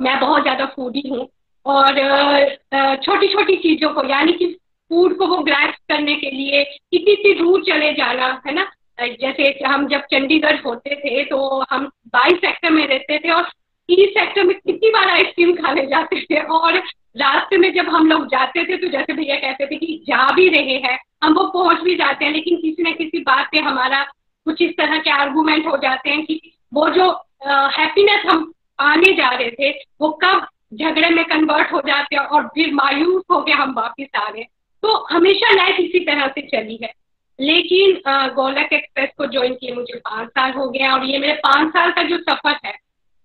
मैं 0.00 0.18
बहुत 0.20 0.42
ज़्यादा 0.42 0.64
फूडी 0.66 1.08
हूँ। 1.08 1.26
और 1.66 2.96
छोटी 2.96 3.28
छोटी 3.28 3.56
चीज़ों 3.58 3.92
को, 3.94 4.02
यानी 4.04 4.32
कि 4.32 4.46
फ़ूड 4.90 5.16
को 5.18 5.26
वो 5.26 5.36
ग्रैप्स 5.44 5.78
करने 5.88 6.14
के 6.16 6.30
लिए 6.30 6.62
कितनी 6.64 7.14
सी 7.14 7.32
दूर 7.34 7.62
चले 7.64 7.92
जाना, 7.94 8.26
है 8.46 8.54
ना? 8.54 8.66
जैसे 8.98 9.48
हम 9.64 9.86
जब 9.88 10.04
चंडीगढ़ 10.10 10.60
होते 10.60 10.94
थे 10.96 11.24
तो 11.24 11.64
हम 11.70 11.86
बाईस 12.08 12.38
सेक्टर 12.40 12.70
में 12.70 12.86
रहते 12.86 13.18
थे 13.18 13.30
और 13.30 13.50
ई 13.88 14.06
सेक्टर 14.08 14.44
में 14.44 14.54
कितनी 14.56 14.90
बार 14.90 15.08
आइसक्रीम 15.10 15.54
खाने 15.56 15.86
जाते 15.86 16.20
थे। 16.22 16.40
और 16.40 16.78
रास्ते 17.16 17.56
में 17.56 17.72
जब 17.74 17.88
हम 17.88 18.08
लोग 18.08 18.26
जाते 18.28 18.64
थे 18.64 18.76
तो 18.76 18.88
जैसे 18.88 19.12
भैया 19.12 19.36
कहते 19.36 19.66
थे 19.66 19.76
कि 19.76 20.00
जा 20.08 20.30
भी 20.32 20.48
रहे 20.48 20.78
हैं, 20.78 20.98
हम 21.24 21.34
वो 21.34 21.46
पहुँच 21.50 21.80
भी 21.82 21.94
जाते 21.96 22.24
हैं, 22.24 22.32
लेकिन 22.32 22.56
किसी 22.56 22.82
न 22.82 22.92
किसी 22.94 23.18
बात 23.22 23.48
पे 23.52 23.58
हमारा 23.60 24.02
कुछ 24.46 24.62
इस 24.62 24.76
तरह 24.78 24.98
के 24.98 25.10
आर्गूमेंट 25.12 25.66
हो 25.66 25.76
जाते 25.76 26.10
हैं 26.10 26.24
कि 26.26 26.40
वो 26.72 26.88
जो 26.90 27.10
हैप्पीनेस 27.46 28.26
हम 28.26 28.52
आने 28.80 29.12
जा 29.12 29.28
रहे 29.30 29.50
थे, 29.50 29.70
वो 30.00 30.10
कब 30.22 30.46
झगड़े 30.72 31.08
में 31.10 31.24
कन्वर्ट 31.24 31.72
हो 31.72 31.80
जाते 31.80 32.16
हैं 32.16 32.22
और 32.22 32.46
फिर 32.46 32.72
मायूस 32.74 33.22
हो 33.30 33.40
गए 33.42 33.52
हम 33.52 33.74
वापिस 33.74 34.08
आ 34.16 34.30
गए। 34.30 34.42
तो 34.82 34.96
हमेशा 35.10 35.52
लाइफ 35.54 35.80
इसी 35.80 36.00
तरह 36.00 36.26
से 36.28 36.42
चली 36.48 36.78
है। 36.82 36.92
लेकिन 37.38 38.00
गोलक 38.34 38.72
एक्सप्रेस 38.72 39.10
को 39.18 39.26
ज्वाइन 39.26 39.54
किए 39.54 39.72
मुझे 39.72 39.98
पाँच 39.98 40.28
साल 40.28 40.52
हो 40.52 40.68
गया 40.70 40.92
और 40.94 41.04
ये 41.04 41.18
मेरे 41.18 41.32
पाँच 41.44 41.72
साल 41.72 41.90
का 41.90 42.02
जो 42.02 42.18
सफ़र 42.20 42.56
है 42.66 42.74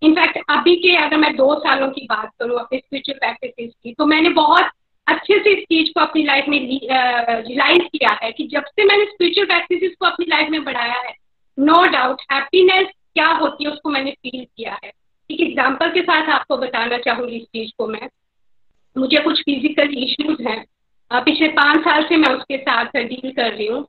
इनफैक्ट 0.01 0.37
अभी 0.49 0.75
के 0.75 0.95
अगर 0.95 1.17
मैं 1.17 1.35
दो 1.35 1.53
सालों 1.59 1.89
की 1.89 2.05
बात 2.05 2.29
करूँ, 2.39 2.59
अपने 2.59 2.79
स्पिरिचुअल 2.79 3.17
प्रैक्टिस 3.19 3.71
की 3.73 3.93
तो 3.93 4.05
मैंने 4.05 4.29
बहुत 4.29 4.69
अच्छे 5.07 5.39
से 5.39 5.53
इस 5.53 5.63
चीज़ 5.63 5.89
को 5.89 6.01
अपनी 6.01 6.23
लाइफ 6.23 6.45
में 6.47 6.59
रियलाइज़ 6.59 7.81
किया 7.81 8.17
है 8.23 8.31
कि 8.31 8.47
जब 8.47 8.65
से 8.65 8.85
मैंने 8.85 9.05
स्पिरिचुअल 9.05 9.47
प्रैक्टिस 9.47 9.95
को 9.95 10.05
अपनी 10.05 10.25
लाइफ 10.25 10.49
में 10.49 10.63
बढ़ाया 10.63 10.99
है 10.99 11.13
नो 11.57 11.83
डाउट 11.87 12.21
हैप्पीनेस 12.33 12.87
क्या 13.13 13.27
होती 13.33 13.63
है 13.63 13.71
उसको 13.71 13.89
मैंने 13.89 14.11
फील 14.11 14.45
किया 14.57 14.79
है। 14.83 14.91
एक 15.31 15.41
एग्ज़ाम्पल 15.41 15.89
के 15.91 16.01
साथ 16.01 16.29
आपको 16.31 16.57
बताना 16.57 16.97
चाहूँगी 16.99 17.35
इस 17.35 17.43
चीज़ 17.45 17.71
को 17.77 17.87
मैं। 17.87 18.09
मुझे 18.95 19.19
कुछ 19.19 19.41
फ़िज़िकल 19.41 19.93
इश्यूज़ 19.97 20.41
हैं। 20.41 20.63
पिछले 21.11 21.47
पाँच 21.49 21.79
साल 21.83 22.03
से 22.03 22.17
मैं 22.17 22.29
उसके 22.29 22.57
साथ 22.59 22.97
डील 22.97 23.31
कर 23.31 23.51
रही 23.51 23.67
हूँ। 23.67 23.83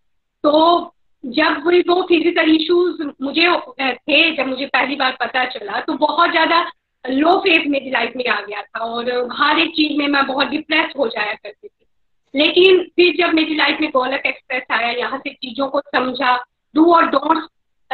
तो 0.45 0.93
जब 1.24 1.62
वो 1.88 2.03
फ़िज़िकल 2.03 2.51
इश्यूज़ 2.53 3.03
मुझे 3.22 3.51
थे, 3.80 4.36
जब 4.36 4.47
मुझे 4.47 4.66
पहली 4.66 4.97
बार 4.97 5.16
पता 5.20 5.45
चला 5.51 5.80
तो 5.80 5.95
बहुत 5.97 6.30
ज़्यादा 6.30 6.61
लो 7.05 7.38
फ़ेज़ 7.40 7.68
मेरी 7.68 7.90
लाइफ 7.90 8.12
में 8.16 8.24
आ 8.26 8.40
गया 8.40 8.62
था 8.62 8.84
और 8.84 9.11
हर 9.32 9.59
एक 9.59 9.70
चीज़ 9.76 9.97
में 9.99 10.07
मैं 10.09 10.26
बहुत 10.26 10.49
डिप्रेस 10.49 10.93
हो 10.99 11.07
जाया 11.09 11.32
करती 11.34 11.68
थी। 11.68 11.86
लेकिन 12.34 12.82
फिर 12.97 13.14
जब 13.16 13.34
मेरी 13.34 13.55
लाइफ 13.55 13.80
में 13.80 13.90
गोलक 13.90 14.26
एक्सप्रेस 14.26 14.62
आया, 14.70 14.90
यहाँ 14.90 15.18
से 15.18 15.30
चीज़ों 15.32 15.68
को 15.68 15.80
समझा 15.80 16.36
डू 16.74 16.93
और 16.95 17.07
डोंट 17.07 17.43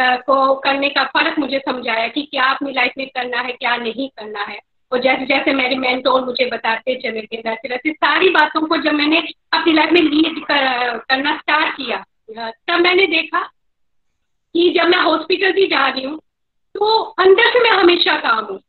को 0.01 0.55
करने 0.57 0.89
का 0.89 1.05
फ़र्क 1.07 1.39
मुझे 1.39 1.59
समझाया 1.59 2.07
कि 2.09 2.23
क्या 2.23 2.45
अपनी 2.45 2.73
लाइफ 2.73 2.93
में 2.99 3.07
करना 3.09 3.41
है 3.41 3.53
क्या 3.53 3.77
नहीं 3.77 4.09
करना 4.09 4.43
है। 4.43 4.59
और 4.93 5.01
जैसे 5.03 5.27
जैसे 5.27 5.53
मेरे 5.53 5.77
मेंटोर 5.77 6.25
मुझे 6.25 6.45
बताते 6.47 6.95
चले 6.95 7.21
गए 7.23 7.43
वैसे 7.47 7.69
वैसे 7.69 7.93
सारी 7.93 8.29
बातों 8.31 8.61
को 8.67 8.77
जब 8.77 8.93
मैंने 8.93 9.19
अपनी 9.53 9.73
लाइफ 9.73 9.93
में 9.93 10.01
लीड 10.01 10.39
कर, 10.45 10.99
करना 10.99 11.37
स्टार्ट 11.37 11.77
किया 11.77 12.05
तब 12.31 12.81
मैंने 12.81 13.07
देखा 13.07 13.41
कि 14.55 14.71
जब 14.71 14.89
मैं 14.89 14.99
हॉस्पिटल 15.01 15.53
भी 15.53 15.67
जा 15.67 15.87
रही 15.89 16.05
हूँ 16.05 16.19
तो 16.75 16.97
अंदर 17.21 17.51
से 17.53 17.61
मैं 17.61 17.71
हमेशा 17.71 18.17
काम 18.21 18.45
हूँ। 18.45 18.61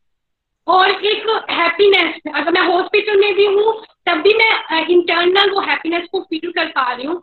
और 0.67 0.89
एक 0.89 1.30
हैप्पीनेस 1.51 2.21
अगर 2.36 2.51
मैं 2.51 2.61
हॉस्पिटल 2.67 3.19
में 3.19 3.34
भी 3.36 3.45
हूँ 3.45 3.73
तब 4.07 4.21
भी 4.21 4.34
मैं 4.34 4.86
इंटरनल 4.88 5.51
वो 5.51 5.61
हैप्पीनेस 5.61 6.07
को 6.11 6.21
फील 6.21 6.51
कर 6.51 6.67
पा 6.67 6.91
रही 6.93 7.05
हूँ। 7.05 7.21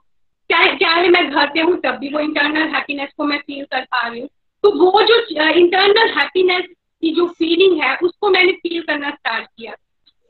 चाहे 0.51 0.77
चाहे 0.77 1.09
मैं 1.09 1.29
घर 1.31 1.47
पे 1.47 1.61
हूँ, 1.61 1.77
तब 1.77 1.97
भी 2.01 2.09
वो 2.09 2.21
इंटरनल 2.21 2.69
हैप्पीनेस 2.75 3.09
को 3.17 3.25
मैं 3.25 3.39
फील 3.39 3.65
कर 3.65 3.85
पा 3.85 4.07
रही 4.09 4.21
हूँ। 4.21 4.29
तो 4.65 4.71
वो 4.75 5.03
जो 5.03 5.21
इंटरनल 5.43 6.11
हैप्पीनेस 6.11 6.65
की 7.03 7.11
जो 7.15 7.27
फीलिंग 7.29 7.81
है, 7.83 7.97
उसको 7.97 8.31
मैंने 8.31 8.53
फील 8.53 8.83
करना 8.83 9.11
स्टार्ट 9.11 9.47
किया। 9.49 9.75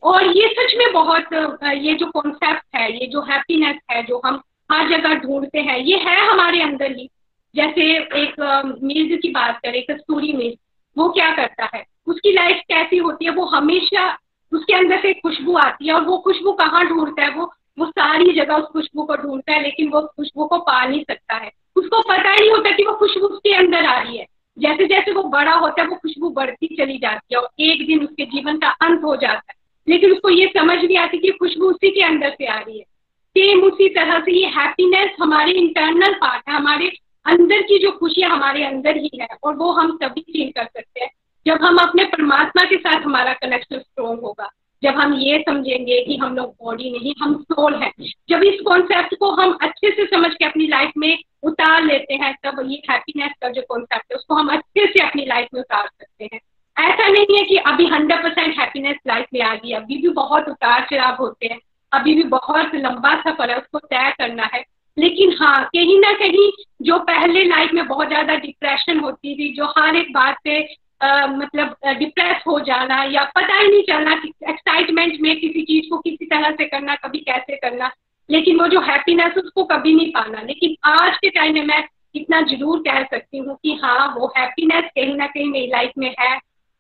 और 0.03 0.25
ये 0.37 0.49
सच 0.59 0.75
में 0.79 0.93
बहुत 0.93 1.33
ये 1.75 1.95
जो 1.95 2.07
कॉन्सेप्ट 2.07 2.77
है, 2.77 2.93
ये 2.93 3.07
जो 3.07 3.21
हैप्पीनेस 3.23 3.77
है, 3.91 4.03
जो 4.03 4.21
हम 4.25 4.41
हर 4.73 4.89
जगह 4.89 5.15
ढूंढते 5.17 5.61
हैं, 5.61 5.79
ये 5.79 5.97
है 5.99 6.27
हमारे 6.27 6.63
अंदर 6.63 6.97
ही। 6.97 7.09
जैसे 7.55 7.83
एक 8.21 8.41
मिर्ज 8.83 9.19
की 9.23 9.31
बात 9.31 9.61
करें 9.65 9.83
कस्तूरी 9.91 10.33
मिर्ज 10.33 10.57
वो 10.97 11.09
क्या 11.09 11.31
करता 11.35 11.69
है? 11.75 11.85
उसकी 12.07 12.33
लाइफ 12.33 12.61
कैसी 12.69 12.97
होती 12.97 13.25
है? 13.25 13.31
वो 13.31 13.45
हमेशा 13.47 14.07
उसके 14.53 14.75
अंदर 14.75 15.01
से 15.03 15.13
खुशबू 15.15 15.57
आती 15.59 15.87
है 15.87 15.93
और 15.93 16.05
वो 16.05 16.19
खुशबू 16.19 16.53
कहाँ 16.55 16.85
ढूंढता 16.89 17.23
है? 17.23 17.31
वो 17.31 17.53
वो 17.79 17.87
सारी 17.87 18.33
जगह 18.33 18.55
उस 18.55 18.65
खुशबू 18.65 19.03
को 19.03 19.17
ढूंढता 19.17 19.53
है, 19.53 19.63
लेकिन 19.63 19.89
वो 19.89 20.01
खुशबू 20.01 20.47
को 20.47 20.59
पा 20.59 20.85
नहीं 20.85 21.05
सकता 21.05 21.35
है। 21.35 21.51
उसको 21.77 22.03
पता 22.03 22.31
ही 22.31 22.41
नहीं 22.41 22.51
होता 22.51 22.71
कि 22.71 22.85
वो 22.85 22.93
खुशबू 22.93 23.27
उसके 23.27 23.55
अंदर 23.55 23.85
आ 23.85 23.99
रही 23.99 24.17
है। 24.17 24.27
जैसे 24.59 24.87
जैसे 24.87 25.13
वो 25.13 25.23
बड़ा 25.23 25.53
होता 25.53 25.83
है, 25.83 25.89
वो 25.89 25.97
खुशबू 25.97 26.31
बढ़ती 26.31 26.67
चली 26.67 26.99
जाती 26.99 27.35
है 27.35 27.41
और 27.41 27.49
एक 27.61 27.87
दिन 27.87 28.05
उसके 28.05 28.25
जीवन 28.25 28.59
का 28.59 28.69
अंत 28.69 29.05
हो 29.05 29.17
जाता 29.17 29.43
है। 29.51 29.55
लेकिन 29.89 30.13
उसको 30.13 30.31
ये 30.31 30.47
समझ 30.47 30.85
नहीं 30.85 30.97
आती 30.97 31.19
कि 31.19 31.31
खुशबू 31.31 31.71
उसी 31.71 31.91
के 31.91 32.03
अंदर 32.03 32.31
से 32.31 32.47
आ 32.47 32.59
रही 32.59 32.79
है। 32.79 32.85
सेम 33.31 33.63
उसी 33.63 33.89
तरह 33.89 34.21
से 34.21 34.33
ये 34.33 34.47
हैप्पीनेस 34.47 35.11
हमारे 35.21 35.53
इंटरनल 35.53 36.13
पार्ट 36.15 36.49
है, 36.49 36.55
हमारे 36.55 36.93
अंदर 37.27 37.63
की 37.63 37.79
जो 37.79 37.91
खुशियाँ 37.91 38.31
हमारे 38.31 38.65
अंदर 38.65 38.97
ही 38.97 39.11
है 39.21 39.29
और 39.43 39.55
वो 39.55 39.73
हम 39.73 39.99
तभी 40.03 40.21
फील 40.21 40.51
कर 40.51 40.65
सकते 40.65 41.05
हैं। 41.05 41.11
जब 41.47 41.63
हम 41.63 41.77
अपने 41.79 42.05
परमात्मा 42.05 42.65
के 42.65 42.77
साथ 42.77 43.01
हमारा 43.01 43.33
कनेक्शन 43.33 43.79
स्ट्रोंग 43.79 44.21
होगा। 44.21 44.51
जब 44.87 44.99
हम 44.99 45.15
ये 45.15 45.39
समझेंगे 45.39 46.01
कि 46.05 46.17
हम 46.17 46.37
लोग 46.37 46.55
बॉडी 46.65 46.91
नहीं, 46.91 47.15
हम 47.23 47.35
सोल 47.43 47.75
हैं। 47.75 47.93
जब 48.29 48.43
इस 48.43 48.61
कॉन्सेप्ट 48.61 49.15
को 49.15 49.31
हम 49.31 49.59
अच्छे 49.63 49.91
से 49.91 50.05
समझ 50.07 50.33
के 50.35 50.45
अपनी 50.45 50.67
लाइफ 50.67 50.91
में 50.97 51.19
उतार 51.43 51.85
लेते 51.85 52.15
हैं, 52.15 52.35
तब 52.45 52.61
ये 52.67 52.83
हैप्पीनेस 52.91 53.33
का 53.43 53.49
जो 53.49 53.63
कॉन्सेप्ट 53.63 54.13
है, 54.13 54.17
उसको 54.17 54.35
हम 54.35 54.49
अच्छे 54.49 54.87
से 54.87 55.07
अपनी 55.07 55.25
लाइफ 55.27 55.49
में 55.55 55.61
उतार 55.61 55.87
सकते 55.87 56.25
हैं। 56.25 56.41
ऐसा 56.77 57.09
नहीं 57.09 57.37
है 57.39 57.45
कि 57.45 57.57
अभी 57.57 57.87
हंड्रेड 57.87 58.23
परसेंट 58.23 58.59
हैप्पीनेस 58.59 58.97
लाइफ 59.07 59.27
में 59.35 59.41
आ 59.41 59.55
गई, 59.55 59.73
अभी 59.73 59.97
भी 59.97 60.09
बहुत 60.09 60.49
उतार 60.49 60.87
चढ़ाव 60.91 61.17
होते 61.21 61.47
हैं, 61.47 61.59
अभी 61.93 62.15
भी 62.15 62.23
बहुत 62.23 62.75
लंबा 62.75 63.15
सफ़र 63.21 63.51
है, 63.51 63.57
उसको 63.57 63.79
तय 63.79 64.15
करना 64.19 64.51
है। 64.55 64.65
लेकिन 64.99 65.37
हाँ 65.41 65.65
कहीं 65.65 65.99
ना 66.01 66.13
कहीं 66.13 66.51
जो 66.83 66.99
पहले 66.99 67.45
लाइफ 67.45 67.73
में 67.73 67.87
बहुत 67.89 68.09
ज़्यादा 68.09 68.35
डिप्रेशन 68.35 69.01
होती 69.01 69.35
थी, 69.35 69.53
जो 69.53 69.65
हर 69.79 69.97
एक 69.97 70.13
बात 70.13 70.37
पे 70.45 70.61
मतलब 71.01 71.77
डिप्रेस 71.99 72.43
हो 72.47 72.59
जाना 72.61 73.03
या 73.05 73.25
पता 73.37 73.59
ही 73.59 73.69
नहीं 73.69 73.83
चलना 73.83 74.15
कि 74.15 74.33
एक्साइटमेंट 74.51 75.21
में 75.21 75.35
किसी 75.41 75.63
चीज़ 75.63 75.89
को 75.91 75.99
किसी 75.99 76.27
तरह 76.27 76.51
से 76.51 76.65
करना, 76.65 76.95
कभी 76.95 77.19
कैसे 77.19 77.57
करना। 77.57 77.91
लेकिन 78.29 78.61
वो 78.61 78.67
जो 78.69 78.81
हैप्पीनेस 78.81 79.37
उसको 79.37 79.65
कभी 79.65 79.95
नहीं 79.95 80.11
पाना। 80.13 80.41
लेकिन 80.43 80.77
आज 80.85 81.17
के 81.17 81.31
टाइम 81.31 81.55
में 81.55 81.65
मैं 81.67 81.83
इतना 82.15 82.41
ज़रूर 82.41 82.79
कह 82.79 83.03
सकती 83.05 83.39
हूँ 83.39 83.57
कि 83.63 83.79
हाँ 83.83 84.15
वो 84.17 84.33
हैप्पीनेस 84.39 84.91
कहीं 84.97 85.15
ना 85.17 85.27
कहीं 85.27 85.51
मेरी 85.51 85.67
लाइफ 85.67 85.93
में 85.99 86.15
है। 86.21 86.39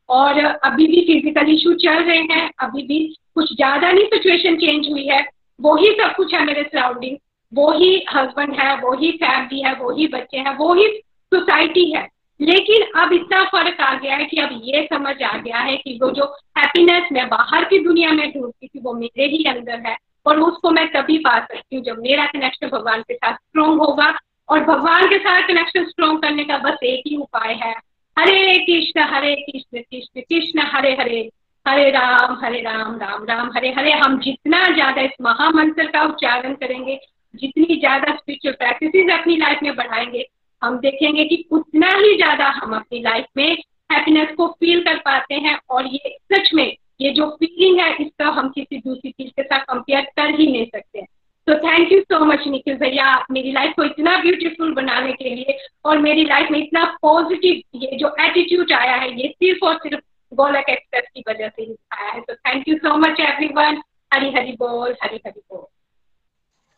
और 0.08 0.38
अभी 0.44 0.86
भी 0.86 1.00
फ़िज़िकल 1.02 1.52
इशू 1.54 1.72
चल 1.74 2.02
रहे 2.02 2.18
हैं। 2.18 2.50
अभी 2.60 2.82
भी 2.82 2.98
कुछ 3.34 3.52
ज़्यादा 3.52 3.92
नहीं 3.92 4.06
सिचुएशन 4.06 4.56
चेंज 4.56 4.88
हुई 4.90 5.06
है। 5.06 5.24
वो 5.60 5.76
ही 5.76 5.90
सब 5.92 6.14
कुछ 6.16 6.34
है 6.34 6.44
मेरे 6.44 6.62
सराउंडिंग 6.62 7.16
वो 7.52 7.70
ही 7.72 8.04
हस्बैंड 8.14 8.52
है, 8.60 8.74
वो 8.76 8.92
ही 8.92 9.10
फैमिली 9.12 9.60
है, 9.62 9.74
वो 9.74 9.90
ही 9.90 10.06
बच्चे 10.08 10.38
हैं, 10.38 10.56
वो 10.56 10.74
ही 10.74 10.86
सोसाइटी 11.32 11.90
है। 11.92 12.08
लेकिन 12.40 12.82
अब 13.00 13.12
इतना 13.12 13.44
फ़र्क 13.44 13.80
आ 13.80 13.94
गया 13.94 14.16
है 14.16 14.24
कि 14.24 14.40
अब 14.40 14.60
ये 14.64 14.88
समझ 14.92 15.22
आ 15.22 15.36
गया 15.36 15.58
है 15.58 15.76
कि 15.76 15.98
वो 16.02 16.10
जो 16.10 16.24
हैप्पीनेस 16.58 17.08
मैं 17.12 17.28
बाहर 17.28 17.64
की 17.64 17.78
दुनिया 17.78 18.10
में 18.10 18.30
ढूंढती 18.32 18.66
थी, 18.66 18.80
वो 18.80 18.92
मेरे 18.92 19.26
ही 19.26 19.44
अंदर 19.44 19.86
है। 19.86 19.96
और 20.26 20.40
उसको 20.40 20.70
मैं 20.70 20.86
तभी 20.92 21.18
पा 21.18 21.38
सकती 21.38 21.76
हूँ 21.76 21.84
जब 21.84 21.98
मेरा 21.98 22.26
कनेक्शन 22.26 22.68
भगवान 22.68 23.02
के 23.02 23.14
साथ 23.14 23.34
स्ट्रोंग 23.34 23.80
होगा। 23.80 24.14
और 24.48 24.60
भगवान 24.60 25.06
के 25.06 25.18
साथ 25.18 25.48
कनेक्शन 25.48 25.84
स्ट्रोंग 25.84 26.22
करने 26.22 26.44
का 26.44 26.58
बस 26.58 26.82
एक 26.82 27.02
ही 27.06 27.16
उपाय 27.16 27.54
है। 27.54 27.74
हरे 28.18 28.58
कृष्ण 28.58 29.00
हरे 29.00 29.34
कृष्ण 29.34 29.80
कृष्ण 29.80 30.20
कृष्ण, 30.20 30.60
हरे 30.60 30.92
हरे। 30.92 31.30
हरे 31.66 31.90
राम 31.90 32.38
हरे 32.44 32.60
राम 32.60 32.96
राम 32.98 33.24
राम, 33.24 33.50
हरे 33.56 33.72
हरे। 33.72 33.92
हम 33.92 34.18
जितना 34.20 34.64
ज़्यादा 34.74 35.02
इस 35.02 35.10
महामंत्र 35.20 35.86
का 35.86 36.02
उच्चारण 36.02 36.54
करेंगे, 36.54 36.98
जितनी 37.34 37.76
ज़्यादा 37.76 38.14
स्पिरिचुअल 38.16 38.54
प्रैक्टिस 38.54 39.10
अपनी 39.10 39.36
लाइफ 39.36 39.58
में 39.62 39.76
बढ़ाएँगे 39.76 40.26
हम 40.62 40.78
देखेंगे 40.78 41.24
कि 41.24 41.44
उतना 41.52 41.88
ही 41.90 42.14
ज़्यादा 42.16 42.48
हम 42.54 42.74
अपनी 42.76 43.00
लाइफ 43.02 43.26
में 43.36 43.50
हैप्पीनेस 43.92 44.34
को 44.36 44.46
फील 44.50 44.82
कर 44.84 44.96
पाते 45.00 45.34
हैं 45.34 45.58
और 45.70 45.86
ये 45.86 46.16
सच 46.32 46.50
में, 46.54 46.76
ये 47.00 47.10
जो 47.10 47.28
फीलिंग 47.32 47.80
है, 47.80 47.92
इसका 47.96 48.28
हम 48.30 48.48
किसी 48.50 48.78
दूसरी 48.78 49.10
चीज़ 49.10 49.30
के 49.30 49.42
साथ 49.42 49.60
कंपेयर 49.64 50.04
कर 50.16 50.34
ही 50.40 50.46
नहीं 50.52 50.66
सकते 50.66 50.98
हैं। 50.98 51.06
तो 51.46 51.54
thank 51.58 51.92
you 51.92 52.00
so 52.02 52.24
much 52.24 52.46
Nikhil 52.48 52.76
भैया 52.76 53.04
आप 53.06 53.26
मेरी 53.30 53.52
लाइफ 53.52 53.72
को 53.76 53.84
इतना 53.84 54.16
ब्यूटीफुल 54.22 54.72
बनाने 54.74 55.12
के 55.12 55.34
लिए 55.34 55.58
और 55.84 55.98
मेरी 55.98 56.24
लाइफ 56.24 56.50
में 56.50 56.58
इतना 56.58 56.84
पॉजिटिव 57.02 57.62
ये 57.82 57.96
जो 57.96 58.14
एटीट्यूड 58.20 58.72
आया 58.72 58.94
है, 58.94 59.10
ये 59.20 59.28
सिर्फ़ 59.28 59.64
और 59.66 59.76
सिर्फ़ 59.76 60.04
गोलक 60.32 60.68
एक्सप्रेस 60.70 61.04
की 61.14 61.22
वजह 61.28 61.48
से 61.48 61.62
ही 61.62 61.76
आया 61.92 62.10
है। 62.10 62.20
तो 62.20 62.34
thank 62.34 62.68
you 62.68 62.76
so 62.76 62.96
much 62.98 63.20
everyone 63.20 63.82
Hari 64.14 64.30
Hari 64.30 64.52
बोल 64.52 64.94
हरी 65.02 65.20
हरी 65.26 65.40
बोल। 65.40 65.64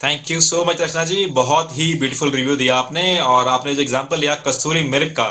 Thank 0.00 0.30
you 0.30 0.40
so 0.40 0.64
much 0.64 0.80
Rachna 0.80 1.04
ji 1.04 1.24
बहुत 1.36 1.70
ही 1.72 1.92
ब्यूटीफुल 1.94 2.30
रिव्यू 2.30 2.56
दिया 2.56 2.76
आपने 2.76 3.02
और 3.20 3.48
आपने 3.48 3.74
जो 3.74 3.82
एग्जांपल 3.82 4.18
लिया 4.18 4.34
कस्तूरी 4.42 4.82
मिल्क 4.88 5.12
का 5.12 5.24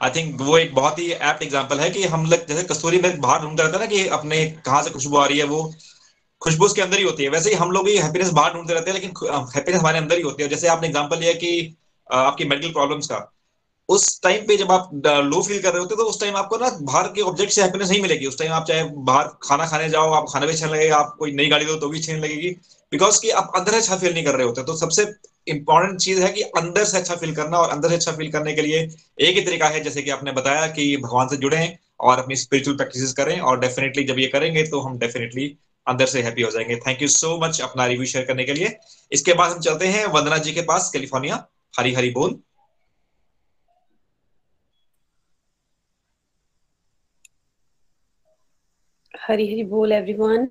आई 0.00 0.10
थिंक 0.10 0.40
वो 0.40 0.56
एक 0.58 0.74
बहुत 0.74 0.98
ही 0.98 1.06
एप्ट 1.12 1.42
एग्जांपल 1.42 1.80
है 1.80 1.90
कि 1.90 2.02
हम 2.06 2.24
लोग 2.26 2.46
जैसे 2.48 2.62
कस्तूरी 2.64 2.98
मिल्क 3.00 3.20
बाहर 3.20 3.40
ढूंढते 3.42 3.62
रहते 3.62 3.76
हैं 3.76 3.80
ना 3.80 3.86
कि 3.86 4.06
अपने 4.16 4.44
कहाँ 4.66 4.82
से 4.82 4.90
खुशबू 4.90 5.16
आ 5.16 5.26
रही 5.26 5.38
है, 5.38 5.44
वो 5.44 5.72
खुशबू 6.42 6.64
उसके 6.64 6.82
अंदर 6.82 6.98
ही 6.98 7.04
होती 7.04 7.24
है। 7.24 7.28
वैसे 7.30 7.50
ही 7.50 7.56
हम 7.56 7.70
लोग 7.70 7.88
हैप्पीनेस 7.88 8.30
बाहर 8.30 8.52
ढूंढते 8.54 8.74
रहते 8.74 8.90
हैं, 8.90 8.98
लेकिन 8.98 9.10
हैप्पीनेस 9.54 9.80
हमारे 9.80 9.98
अंदर 9.98 10.16
ही 10.16 10.22
होती 10.22 10.42
है। 10.42 10.48
जैसे 10.48 10.68
आपने 10.68 10.88
एग्ज़ाम्पल 10.88 11.18
लिया 11.18 11.32
कि 11.34 11.76
आपकी 12.10 12.44
मेडिकल 12.46 12.72
प्रॉब्लम्स 12.72 13.06
का, 13.06 13.18
उस 13.88 14.20
टाइम 14.22 14.46
पे 14.46 14.56
जब 14.56 14.72
आप 14.72 14.90
लो 15.24 15.42
फील 15.42 15.62
कर 15.62 15.72
रहे 15.72 15.80
होते 15.80 15.96
तो 15.96 16.04
उस 16.04 16.20
टाइम 16.20 16.36
आपको 16.36 16.56
ना 16.58 16.70
बाहर 16.82 17.08
के 17.10 17.22
ऑब्जेक्ट 17.24 17.52
से 17.52 17.62
हैप्पीनेस 17.62 17.90
नहीं 17.90 18.02
मिलेगी। 18.02 18.26
उस 18.26 18.38
टाइम 18.38 18.52
आप 18.52 18.66
चाहे 18.68 18.82
बाहर 19.04 19.28
खाना 19.42 19.66
खाने 19.66 19.88
जाओ, 19.90 20.10
आप 20.12 20.26
खाना 20.32 20.46
भी 20.46 20.52
अच्छा 20.52 20.66
लगेगा 20.66 20.96
आप 20.96 21.14
कोई 21.18 21.32
नई 21.32 21.46
गाड़ी 21.48 21.64
दो 21.64 21.76
तो 21.76 21.88
भी 21.88 21.98
अच्छी 21.98 22.16
लगेगी। 22.16 22.56
बिकॉज़ 22.92 23.20
कि 23.22 23.30
आप 23.30 23.52
अंदर 23.56 23.72
से 23.72 23.76
अच्छा 23.78 23.96
फील 23.96 24.12
नहीं 24.12 24.24
कर 24.24 24.34
रहे 24.34 24.46
होते 24.46 24.62
तो 24.64 24.76
सबसे 24.76 25.06
इंपॉर्टेंट 25.46 25.98
चीज़ 26.00 26.22
है 26.22 26.30
कि 26.32 26.42
अंदर 26.58 26.84
से 26.84 26.98
अच्छा 26.98 27.14
फील 27.16 27.34
करना 27.34 27.58
और 27.58 27.70
अंदर 27.70 27.88
से 27.88 27.94
अच्छा 27.94 28.12
फील 28.12 28.30
करने 28.32 28.52
के 28.54 28.62
लिए 28.62 28.78
एक 28.78 29.36
ही 29.36 29.40
तरीका 29.42 29.68
है, 29.68 29.80
जैसे 29.80 30.02
कि 30.02 30.10
आपने 30.10 30.32
बताया 30.32 30.66
कि 30.68 30.96
भगवान 30.96 31.28
से 31.28 31.36
जुड़े 31.36 31.76
और 32.00 32.18
अपनी 32.18 32.36
स्पिरिचुअल 32.36 32.76
प्रैक्टिस 32.76 33.12
करें 33.12 33.38
और 33.40 33.60
डेफिनेटली 33.60 34.04
जब 34.04 34.18
ये 34.18 34.26
करेंगे 34.28 34.62
तो 34.66 34.80
हम 34.80 34.98
डेफिनेटली 34.98 35.46
अंदर 35.86 36.06
से 36.06 36.22
हैप्पी 36.22 36.42
हो 36.42 36.50
जाएँगे। 36.50 36.76
थैंक 36.78 37.02
यू 37.02 37.08
सो 37.08 37.36
मच 37.40 37.60
अपना 37.60 37.86
रिव्यू 37.86 38.06
शेयर 38.06 38.24
करने 38.24 38.44
के 38.44 38.52
लिए। 38.52 38.76
इसके 39.12 39.34
बाद 39.34 39.50
हम 39.52 39.60
चलते 39.60 39.86
हैं 39.88 40.04
वंदना 40.14 40.38
जी 40.38 40.52
के 40.52 40.62
पास 40.64 40.90
कैलिफ़ोर्निया 40.92 41.46
हरी 41.74 41.94
हरी 41.94 42.10
बोल। 42.10 42.38
हरी 49.14 49.46
हरी 49.48 49.62
बोल 49.66 49.92
एवरीवन 49.92 50.46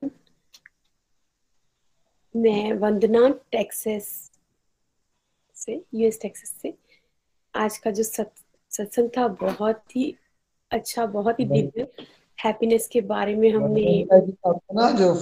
मैं 2.37 2.73
वंदना 2.79 3.27
टेक्सास 3.51 4.07
से 5.55 5.81
यूएस 5.95 6.19
टेक्सास 6.21 6.49
से। 6.61 6.73
आज 7.53 7.77
का 7.77 7.91
जो 7.91 8.03
सत्संग 8.03 9.09
था 9.17 9.27
बहुत 9.41 9.95
ही 9.95 10.13
अच्छा 10.71 11.05
बहुत 11.05 11.39
ही 11.39 11.45
दिव्य। 11.45 11.87
हैप्पीनेस 12.39 12.87
के 12.87 13.01
बारे 13.01 13.35
में 13.35 13.49
हमने 13.51 14.05
ना 14.11 14.89
जो 14.91 15.13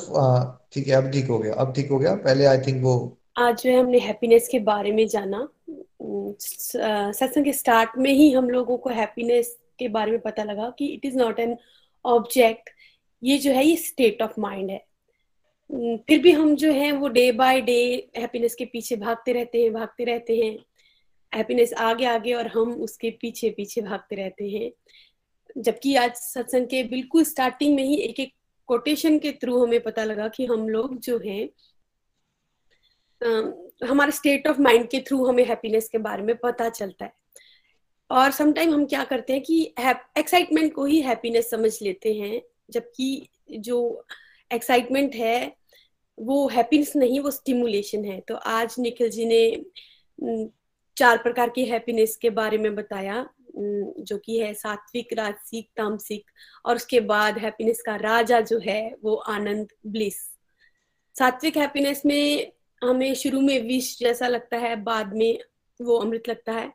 ठीक 0.73 0.87
है 0.87 0.95
अब 0.95 1.11
ठीक 1.11 1.27
हो 1.29 1.37
गया 1.39 1.53
अब 1.53 1.73
ठीक 1.75 1.91
हो 1.91 1.99
गया। 1.99 2.15
पहले 2.15 2.45
आई 2.45 2.57
थिंक 2.57 2.83
वो 2.83 2.95
आज 3.37 3.61
जो 3.63 3.69
है 3.69 3.79
हमने 3.79 3.99
हैप्पीनेस 3.99 4.47
के 4.47 4.59
बारे 4.67 4.91
में 4.91 5.07
जाना। 5.07 5.47
सत्संग 6.01 7.45
के 7.45 7.53
स्टार्ट 7.53 7.97
में 7.97 8.11
ही 8.11 8.31
हम 8.31 8.49
लोगों 8.49 8.77
को 8.77 8.89
हैप्पीनेस 8.89 9.57
के 9.79 9.87
बारे 9.89 10.11
में 10.11 10.19
पता 10.21 10.43
लगा 10.43 10.69
कि 10.79 10.85
it 10.87 11.05
is 11.05 11.17
not 11.17 11.39
an 11.39 11.57
object 12.05 12.69
ये 13.23 13.37
जो 13.37 13.51
है 13.51 13.65
ये 13.65 13.75
स्टेट 13.77 14.21
ऑफ़ 14.21 14.39
माइंड 14.39 14.69
है। 14.71 14.84
फिर 15.75 16.21
भी 16.21 16.31
हम 16.31 16.55
जो 16.55 16.71
है 16.71 16.91
वो 16.91 17.07
डे 17.07 17.31
बाय 17.31 17.61
डे 17.61 18.07
हैप्पीनेस 18.17 18.55
के 18.55 18.65
पीछे 18.65 18.95
भागते 18.95 19.33
रहते 19.33 19.61
हैं 19.63 19.73
भागते 19.73 20.03
रहते 20.03 20.37
हैं। 20.37 20.57
हैप्पीनेस 21.35 21.73
आगे 21.73 22.05
आगे 22.05 22.33
और 22.33 22.47
हम 22.47 22.73
उसके 22.73 23.09
पीछे 23.21 23.49
पीछे 23.49 23.81
भागते 23.81 24.15
रहते 24.15 24.49
हैं। 24.49 24.71
जबकि 25.57 25.95
आज 25.95 26.15
सत्संग 26.15 26.67
के 26.67 26.83
बिल्कुल 26.83 27.23
स्टार्टिंग 27.23 27.75
में 27.75 27.83
ही 27.83 27.95
एक 27.95 28.19
एक 28.19 28.33
कोटेशन 28.67 29.19
के 29.19 29.31
थ्रू 29.31 29.65
हमें 29.65 29.79
पता 29.83 30.03
लगा 30.03 30.27
कि 30.27 30.45
हम 30.45 30.69
लोग 30.69 30.99
जो 30.99 31.19
है 31.25 31.49
आ, 33.21 33.27
हमारे 33.87 34.11
स्टेट 34.11 34.47
ऑफ़ 34.47 34.61
माइंड 34.61 34.87
के 34.89 34.99
थ्रू 34.99 35.25
हमें 35.25 35.45
हैप्पीनेस 35.45 35.89
के 35.89 35.97
बारे 35.97 36.23
में 36.23 36.35
पता 36.37 36.69
चलता 36.69 37.05
है। 37.05 37.13
और 38.11 38.31
समटाइम 38.31 38.73
हम 38.73 38.85
क्या 38.85 39.03
करते 39.03 39.33
हैं 39.33 39.41
कि 39.41 39.61
एक्साइटमेंट 40.17 40.73
को 40.73 40.85
ही 40.85 41.01
हैप्पीनेस 41.01 41.49
समझ 41.49 41.81
लेते 41.81 42.13
हैं 42.13 42.41
जबकि 42.69 43.27
जो 43.51 44.05
एक्साइटमेंट 44.53 45.15
है 45.15 45.64
वो 46.17 46.47
हैप्पीनेस 46.47 46.95
नहीं, 46.95 47.19
वो 47.19 47.31
स्टिमुलेशन 47.31 48.05
है। 48.05 48.19
तो 48.19 48.35
आज 48.35 48.75
निखिल 48.79 49.09
जी 49.09 49.25
ने 49.25 49.65
चार 50.97 51.17
प्रकार 51.17 51.49
की 51.49 51.65
हैप्पीनेस 51.65 52.15
के 52.17 52.29
बारे 52.29 52.57
में 52.57 52.75
बताया 52.75 53.27
जो 53.57 54.17
कि 54.17 54.37
है 54.39 54.53
सात्विक, 54.53 55.13
राजसिक, 55.13 55.69
तामसिक, 55.77 56.31
और 56.65 56.75
उसके 56.75 56.99
बाद 56.99 57.37
हैप्पीनेस 57.37 57.81
का 57.81 57.95
राजा 57.95 58.39
जो 58.41 58.59
है 58.59 58.95
वो 59.03 59.15
आनंद 59.15 59.67
ब्लिस 59.87 60.17
सात्विक 61.15 61.57
हैप्पीनेस 61.57 62.01
में 62.05 62.51
हमें 62.81 63.13
शुरू 63.15 63.41
में 63.41 63.61
विष 63.67 63.97
जैसा 63.99 64.27
लगता 64.27 64.57
है, 64.57 64.75
बाद 64.75 65.13
में 65.15 65.39
वो 65.79 65.97
अमृत 65.97 66.29
लगता 66.29 66.53
है। 66.53 66.71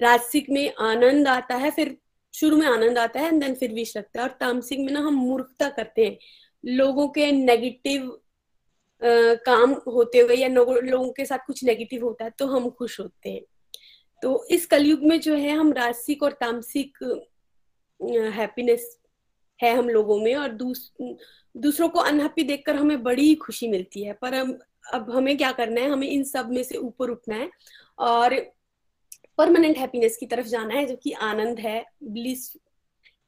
राजसिक 0.00 0.50
में 0.50 0.72
आनंद 0.74 1.28
आता 1.28 1.54
है, 1.54 1.70
फिर 1.70 1.96
शुरू 2.34 2.56
में 2.56 2.66
आनंद 2.66 2.98
आता 2.98 3.20
है 3.20 3.28
एंड 3.28 3.42
देन 3.42 3.54
फिर 3.54 3.72
विष 3.72 3.96
लगता 3.96 4.22
है। 4.22 4.28
और 4.28 4.34
तामसिक 4.40 4.78
में 4.78 4.92
ना 4.92 5.00
हम 5.00 5.14
मूर्खता 5.14 5.68
करते 5.68 6.04
हैं। 6.06 6.18
लोगों 6.64 7.08
के 7.08 7.30
नेगेटिव 7.32 8.18
काम 9.02 9.72
होते 9.86 10.18
हुए 10.18 10.36
या 10.36 10.48
लोगों 10.48 11.10
के 11.12 11.24
साथ 11.24 11.46
कुछ 11.46 11.64
नेगेटिव 11.64 12.04
होता 12.04 12.24
है 12.24 12.30
तो 12.38 12.46
हम 12.46 12.68
खुश 12.70 12.98
होते 13.00 13.30
हैं। 13.30 13.42
तो 14.22 14.44
इस 14.50 14.66
कलयुग 14.66 15.02
में 15.02 15.18
जो 15.20 15.34
है 15.36 15.56
हम 15.56 15.72
रासिक 15.72 16.22
और 16.22 16.32
तामसिक 16.32 16.98
हैप्पीनेस 18.34 18.96
है 19.60 19.74
हम 19.76 19.88
लोगों 19.88 20.18
में 20.20 20.34
और 20.34 20.48
दूस, 20.50 20.92
दूसरों 21.54 21.88
को 21.88 22.00
अनहैप्पी 22.00 22.42
देखकर 22.42 22.76
हमें 22.76 23.02
बड़ी 23.02 23.34
खुशी 23.34 23.68
मिलती 23.68 24.02
है। 24.02 24.12
पर 24.12 24.34
हम 24.34 24.58
अब 24.94 25.10
हमें 25.10 25.36
क्या 25.36 25.50
करना 25.52 25.80
है 25.80 25.90
हमें 25.90 26.08
इन 26.08 26.22
सब 26.24 26.50
में 26.50 26.62
से 26.62 26.76
ऊपर 26.76 27.10
उठना 27.10 27.34
है 27.34 27.50
और 27.98 28.34
परमानेंट 29.38 29.78
हैप्पीनेस 29.78 30.16
की 30.16 30.26
तरफ़ 30.26 30.46
जाना 30.46 30.74
है 30.74 30.84
जो 30.86 30.96
कि 30.96 31.12
आनंद 31.12 31.58
है 31.60 31.84
ब्लिस 32.02 32.52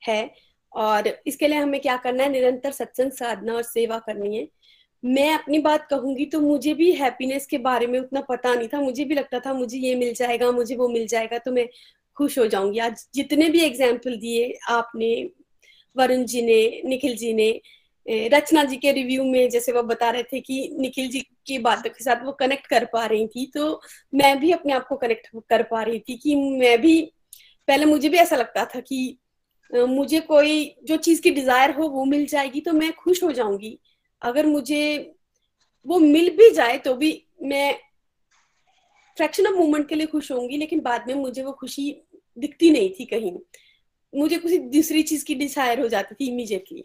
है 0.02 0.30
और 0.72 1.08
इसके 1.26 1.48
लिए 1.48 1.58
हमें 1.58 1.80
क्या 1.80 1.96
करना 1.96 2.22
है 2.22 2.30
निरंतर 2.30 2.72
सत्संग 2.72 3.12
साधना 3.12 3.54
और 3.54 3.62
सेवा 3.62 3.98
करनी 3.98 4.36
है। 4.36 4.46
मैं 5.02 5.32
अपनी 5.32 5.58
बात 5.60 5.86
कहूँगी 5.90 6.24
तो 6.26 6.40
मुझे 6.40 6.74
भी 6.74 6.90
हैप्पीनेस 6.94 7.46
के 7.46 7.58
बारे 7.60 7.86
में 7.86 7.98
उतना 8.00 8.20
पता 8.20 8.54
नहीं 8.54 8.68
था। 8.68 8.80
मुझे 8.80 9.04
भी 9.04 9.14
लगता 9.14 9.40
था 9.40 9.52
मुझे 9.54 9.78
ये 9.78 9.94
मिल 9.96 10.14
जाएगा, 10.14 10.50
मुझे 10.52 10.76
वो 10.76 10.88
मिल 10.88 11.06
जाएगा 11.06 11.38
तो 11.38 11.52
मैं 11.52 11.68
खुश 12.16 12.38
हो 12.38 12.46
जाऊँगी। 12.46 12.78
आज 12.80 13.06
जितने 13.14 13.48
भी 13.48 13.60
एग्ज़ाम्पल 13.62 14.16
दिए 14.18 14.52
आपने, 14.68 15.30
वरुण 15.96 16.24
जी 16.24 16.42
ने, 16.42 16.82
निखिल 16.86 17.16
जी 17.16 17.32
ने 17.34 17.60
रचना 18.06 18.62
जी 18.64 18.76
के 18.76 18.92
रिव्यू 18.92 19.24
में 19.24 19.48
जैसे 19.50 19.72
वो 19.72 19.82
बता 19.84 20.10
रहे 20.10 20.22
थे 20.22 20.40
कि 20.40 20.68
निखिल 20.78 21.08
जी 21.10 21.20
की 21.46 21.58
बातों 21.60 21.90
के 21.90 22.04
साथ 22.04 22.24
वो 22.24 22.32
कनेक्ट 22.32 22.66
कर 22.66 22.84
पा 22.92 23.04
रही 23.06 23.26
थी 23.26 23.44
तो 23.54 23.80
मैं 24.14 24.38
भी 24.40 24.52
अपने 24.52 24.72
आप 24.72 24.86
को 24.88 24.96
कनेक्ट 24.96 25.26
कर 25.50 25.62
पा 25.62 25.82
रही 25.82 25.98
थी 25.98 26.16
कि 26.16 26.34
मैं 26.34 26.80
भी, 26.80 27.00
पहले 27.68 27.84
मुझे 27.86 28.08
भी 28.08 28.18
ऐसा 28.18 28.36
लगता 28.36 28.64
था 28.64 28.80
कि 28.80 29.18
मुझे 29.70 30.20
कोई 30.22 30.74
जो 30.84 30.96
चीज़ 30.98 31.20
की 31.22 31.30
डिज़ायर 31.30 31.70
हो 31.70 31.88
वो 31.88 32.04
मिल 32.04 32.26
जाएगी 32.26 32.60
तो 32.60 32.72
मैं 32.72 32.92
खुश 32.94 33.22
हो 33.22 33.32
जाऊँगी। 33.32 33.78
अगर 34.22 34.46
मुझे 34.46 35.14
वो 35.86 35.98
मिल 35.98 36.30
भी 36.36 36.50
जाए 36.50 36.78
तो 36.78 36.94
भी 36.94 37.10
मैं 37.42 37.74
फ्रैक्शन 39.16 39.46
ऑफ़ 39.46 39.54
मोमेंट 39.54 39.88
के 39.88 39.94
लिए 39.94 40.06
खुश 40.06 40.30
होंगी, 40.32 40.56
लेकिन 40.56 40.80
बाद 40.80 41.04
में 41.08 41.14
मुझे 41.14 41.42
वो 41.42 41.52
खुशी 41.52 41.90
दिखती 42.38 42.70
नहीं 42.70 42.90
थी 42.90 43.04
कहीं। 43.04 43.32
मुझे 44.12 44.38
किसी 44.38 44.58
दूसरी 44.58 45.02
चीज़ 45.02 45.24
की 45.24 45.34
डिसायर 45.34 45.80
हो 45.80 45.88
जाती 45.88 46.14
थी 46.14 46.28
इमीजिएटली 46.28 46.84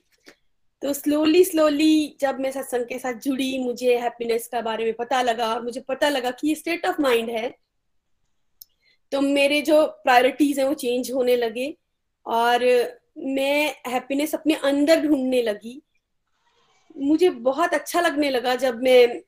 तो 0.82 0.94
स्लोली 0.94 1.44
स्लोली 1.44 2.18
जब 2.22 2.40
मैं 2.40 2.52
सत्संग 2.52 2.86
के 2.86 2.98
साथ 3.00 3.20
जुड़ी, 3.20 3.58
मुझे 3.60 3.98
हैप्पीनेस 4.00 4.48
का 4.48 4.62
बारे 4.62 4.86
में 4.86 4.94
पता 4.94 5.22
लगा 5.22 5.54
और 5.54 5.62
मुझे 5.64 5.82
पता 5.82 6.10
लगा 6.10 6.32
कि 6.32 6.48
ये 6.48 6.56
स्टेट 6.56 6.86
ऑफ़ 6.86 7.02
माइंड 7.02 7.30
है 7.30 7.54
तो 9.12 9.22
मेरे 9.22 9.62
जो 9.62 9.86
प्रायोरिटीज 10.04 10.60
हैं 10.60 10.66
वो 10.66 10.74
चेंज 10.76 11.12
होने 11.12 11.36
लगे 11.36 11.74
और 12.26 12.64
मैं 13.18 13.76
हैप्पीनेस 13.88 14.34
अपने 14.36 14.54
अंदर 14.64 15.02
ढूँढने 15.02 15.42
लगी। 15.42 15.82
मुझे 16.96 17.30
बहुत 17.30 17.74
अच्छा 17.74 18.02
लगने 18.02 18.30
लगा 18.30 18.56
जब 18.56 18.82
मैं 18.84 19.22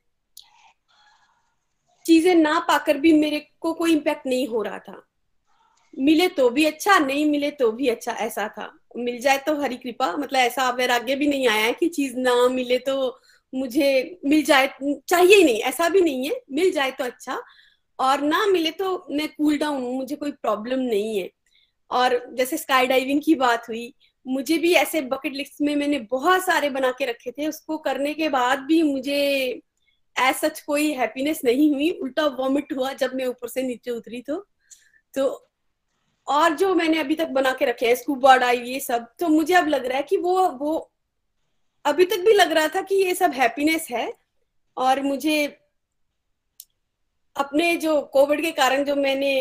चीज़ें 2.04 2.34
ना 2.34 2.58
पाकर 2.60 2.98
भी 2.98 3.12
मेरे 3.12 3.38
को 3.60 3.72
कोई 3.72 3.92
इम्पैक्ट 3.92 4.26
नहीं 4.26 4.46
हो 4.48 4.62
रहा 4.62 4.78
था। 4.78 5.02
मिले 5.98 6.28
तो 6.28 6.48
भी 6.50 6.64
अच्छा 6.64 6.98
नहीं 6.98 7.24
मिले 7.30 7.50
तो 7.50 7.70
भी 7.72 7.88
अच्छा 7.88 8.12
ऐसा 8.12 8.48
था। 8.48 8.70
मिल 8.96 9.18
जाए 9.20 9.38
तो 9.38 9.54
हरी 9.60 9.76
कृपा 9.76 10.16
मतलब 10.16 10.38
ऐसा 10.38 10.68
वैराग्य 10.70 11.14
भी 11.16 11.26
नहीं 11.26 11.48
आया 11.48 11.64
है 11.64 11.72
कि 11.72 11.88
चीज़ 11.88 12.16
ना 12.16 12.34
मिले 12.48 12.78
तो 12.78 13.20
मुझे 13.52 14.18
मिल 14.26 14.42
जाए, 14.44 14.66
चाहिए 14.82 15.36
ही 15.36 15.44
नहीं, 15.44 15.58
ऐसा 15.58 15.88
भी 15.88 16.00
नहीं 16.00 16.28
है। 16.28 16.40
मिल 16.52 16.70
जाए 16.72 16.90
तो 16.90 17.04
अच्छा 17.04 17.40
और 17.98 18.20
ना 18.20 18.44
मिले 18.46 18.70
तो 18.70 19.06
मैं 19.10 19.28
कूल 19.28 19.58
डाउन 19.58 19.82
हूँ, 19.82 19.96
मुझे 19.96 20.16
कोई 20.16 20.30
प्रॉब्लम 20.32 20.78
नहीं 20.80 21.18
है। 21.18 21.30
और 21.90 22.20
जैसे 22.34 22.56
स्काई 22.56 22.86
डाइविंग 22.86 23.22
की 23.24 23.34
बात 23.34 23.68
हुई 23.68 23.94
मुझे 24.26 24.58
भी 24.58 24.72
ऐसे 24.74 25.00
बकेट 25.02 25.32
लिस्ट 25.32 25.60
में 25.60 25.74
मैंने 25.76 25.98
बहुत 26.10 26.44
सारे 26.44 26.70
बना 26.70 26.90
के 26.90 27.04
रखे 27.04 27.30
थे। 27.30 27.46
उसको 27.48 27.78
करने 27.78 28.14
के 28.14 28.28
बाद 28.28 28.60
भी 28.60 28.82
मुझे 28.82 29.18
एज 30.16 30.34
सच 30.34 30.60
कोई 30.60 30.92
हैप्पीनेस 30.92 31.40
नहीं 31.44 31.72
हुई। 31.74 31.90
उल्टा 31.92 32.26
वॉमिट 32.38 32.72
हुआ 32.72 32.92
जब 32.94 33.14
मैं 33.14 33.26
ऊपर 33.26 33.48
से 33.48 33.62
नीचे 33.62 33.90
उतरी 33.90 34.20
तो। 34.22 34.38
तो 35.14 35.26
और 36.26 36.54
जो 36.56 36.74
मैंने 36.74 36.98
अभी 36.98 37.14
तक 37.14 37.28
बना 37.28 37.52
के 37.52 37.64
रखे 37.64 37.86
हैं 37.86 37.94
स्कूबा 37.94 38.36
डाइव 38.36 38.62
ये 38.62 38.80
सब 38.80 39.06
तो 39.18 39.28
मुझे 39.28 39.54
अब 39.54 39.68
लग 39.68 39.86
रहा 39.86 39.96
है 39.96 40.02
कि 40.02 40.16
वो 40.16 40.48
वो 40.52 40.90
अभी 41.84 42.04
तक 42.04 42.20
भी 42.20 42.32
लग 42.32 42.52
रहा 42.52 42.68
था 42.68 42.80
कि 42.82 42.94
ये 42.94 43.14
सब 43.14 43.32
हैप्पीनेस 43.32 43.86
है। 43.90 44.12
और 44.76 45.02
मुझे 45.02 45.46
अपने 47.36 47.76
जो 47.76 48.00
कोविड 48.12 48.40
के 48.42 48.50
कारण 48.52 48.84
जो 48.84 48.94
मैंने 48.96 49.32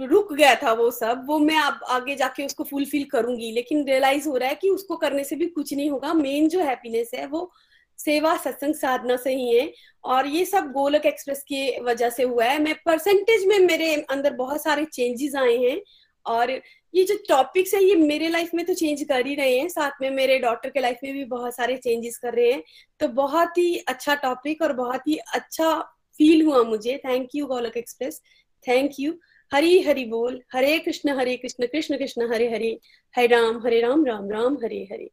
रुक 0.00 0.32
गया 0.32 0.54
था 0.54 0.72
वो 0.72 0.90
सब, 0.90 1.22
वो 1.26 1.38
मैं 1.38 1.56
अब 1.56 1.80
आगे 1.88 2.16
जाके 2.16 2.46
उसको 2.46 2.64
फुलफिल 2.64 3.04
करूँगी। 3.04 3.52
लेकिन 3.52 3.84
रियलाइज़ 3.84 4.28
हो 4.28 4.36
रहा 4.36 4.48
है 4.48 4.54
कि 4.54 4.70
उसको 4.70 4.96
करने 4.96 5.24
से 5.24 5.36
भी 5.36 5.46
कुछ 5.46 5.74
नहीं 5.74 5.90
होगा। 5.90 6.14
मेन 6.14 6.48
जो 6.48 6.60
हैप्पीनेस 6.60 7.10
है 7.14 7.26
वो 7.26 7.50
सेवा, 7.98 8.36
सत्संग, 8.36 8.74
साधना 8.74 9.16
से 9.16 9.34
ही 9.34 9.58
है। 9.58 9.72
और 10.04 10.26
ये 10.26 10.44
सब 10.44 10.72
गोलक 10.72 11.06
एक्सप्रेस 11.06 11.42
की 11.42 11.80
वजह 11.80 12.10
से 12.10 12.22
हुआ 12.22 12.44
है। 12.44 12.62
मैं 12.62 12.74
परसेंटेज 12.86 13.46
में 13.46 13.58
मेरे 13.58 13.94
अंदर 13.94 14.32
बहुत 14.32 14.62
सारे 14.62 14.84
चेंजेस 14.84 15.34
आए 15.34 15.56
हैं। 15.56 15.80
और 16.26 16.50
ये 16.94 17.04
जो 17.04 17.14
टॉपिक्स 17.28 17.74
है, 17.74 17.84
ये 17.84 17.94
मेरे 17.94 18.28
लाइफ 18.28 18.50
में 18.54 18.66
तो 18.66 18.74
चेंज 18.74 19.02
कर 19.02 19.26
ही 19.26 19.34
रहे 19.34 19.58
हैं। 19.58 19.68
साथ 19.68 19.90
में 20.02 20.10
मेरे 20.10 20.38
डॉटर 20.38 20.70
के 20.70 20.80
लाइफ 20.80 20.98
में 21.04 21.12
भी 21.12 21.24
बहुत 21.24 21.56
सारे 21.56 21.76
चेंजेस 21.76 22.18
कर 22.18 22.34
रहे 22.34 22.52
हैं। 22.52 22.62
तो 23.00 23.08
बहुत 23.08 23.58
ही 23.58 23.76
अच्छा 23.88 24.14
टॉपिक 24.14 24.62
और 24.62 24.72
बहुत 24.72 25.00
ही 25.08 25.16
अच्छा 25.16 25.80
फील 26.18 26.46
हुआ 26.46 26.62
मुझे। 26.62 27.00
Thank 27.04 27.28
you 27.34 27.46
Golok 27.46 27.76
Express 27.76 28.22
thank 28.68 28.92
you 29.00 29.12
Hari 29.52 29.80
Hari 29.82 30.04
बोल, 30.04 30.40
Hare 30.52 30.78
Krishna 30.78 31.18
Hare 31.18 31.36
Krishna 31.36 31.66
Krishna 31.66 31.96
Krishna, 31.98 32.32
Hare 32.32 32.50
Hare 32.50 32.78
Hare 33.14 33.26
Ram 33.26 33.56
Hare 33.66 33.80
Ram 33.80 34.04
Ram 34.06 34.30
Ram, 34.30 34.54
Hare 34.64 34.86
Hare. 34.92 35.10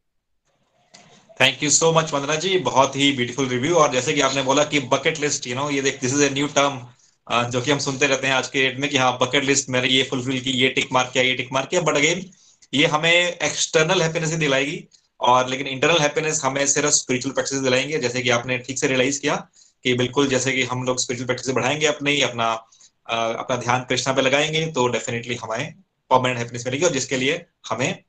Thank 1.40 1.62
you 1.62 1.70
so 1.70 1.92
much 1.92 2.12
Vandana 2.12 2.34
ji 2.36 2.58
बहुत 2.58 2.96
ही 2.96 3.10
beautiful 3.12 3.48
review 3.48 3.74
और 3.74 3.92
जैसे 3.92 4.12
कि 4.12 4.20
आपने 4.20 4.42
बोला 4.42 4.64
कि 4.64 4.80
bucket 4.92 5.18
list 5.20 5.46
you 5.46 5.54
know 5.54 5.68
ये 5.70 5.82
देख 5.82 6.00
this 6.00 6.14
is 6.14 6.22
a 6.22 6.30
new 6.30 6.46
term 6.56 6.80
जो 7.50 7.60
कि 7.60 7.70
हम 7.70 7.78
सुनते 7.78 8.06
रहते 8.06 8.26
हैं 8.26 8.34
आज 8.34 8.48
के 8.48 8.62
डेट 8.62 8.78
में 8.80 8.88
कि 8.90 8.96
हाँ 8.96 9.12
बकेट 9.18 9.44
लिस्ट 9.44 9.68
मैंने 9.70 9.88
ये 9.88 10.02
फुलफिल 10.02 10.40
की, 10.40 10.50
ये 10.50 10.68
टिक 10.68 10.88
मार्क 10.92 11.10
किया, 11.12 11.24
ये 11.24 11.34
टिक 11.34 11.48
मार्क 11.52 11.68
किया। 11.68 11.80
बट 11.80 11.96
अगेन 11.96 12.24
ये 12.72 12.86
हमें 12.86 13.12
एक्सटर्नल 13.12 14.02
हैप्पीनेस 14.02 14.30
ही 14.30 14.36
दिलाएगी। 14.36 14.82
और 15.20 15.48
लेकिन 15.48 15.66
इंटरनल 15.66 15.98
हैप्पीनेस 15.98 16.40
हमें 16.44 16.66
सिर्फ़ 16.66 16.90
स्पिरिचुअल 16.94 17.34
प्रैक्टिस 17.34 17.58
दिलाएँगे। 17.60 17.98
जैसे 17.98 18.22
कि 18.22 18.30
आपने 18.30 18.58
ठीक 18.58 18.78
से 18.78 18.86
रियलाइज़ 18.86 19.20
किया 19.20 19.36
कि 19.84 19.94
बिल्कुल 19.94 20.28
जैसे 20.28 20.52
कि 20.52 20.62
हम 20.64 20.84
लोग 20.84 21.00
स्पिरिचुअल 21.00 21.26
प्रैक्टिस 21.26 21.54
बढ़ाएँगे 21.54 21.86
अपने 21.86 22.10
ही, 22.10 22.22
अपना 22.22 22.54
अपना 23.08 23.56
ध्यान 23.56 23.84
कृष्णा 23.88 24.14
पे 24.14 24.22
लगाएँगे 24.22 24.66
तो 24.72 24.86
डेफिनेटली 24.88 25.34
हमें 25.34 25.74
परमानेंट 26.10 26.38
हैप्पीनेस 26.38 26.66
मिलेगी 26.66 26.84
और 26.84 26.92
जिसके 26.92 27.16
लिए 27.16 27.44
हमें 27.70 28.04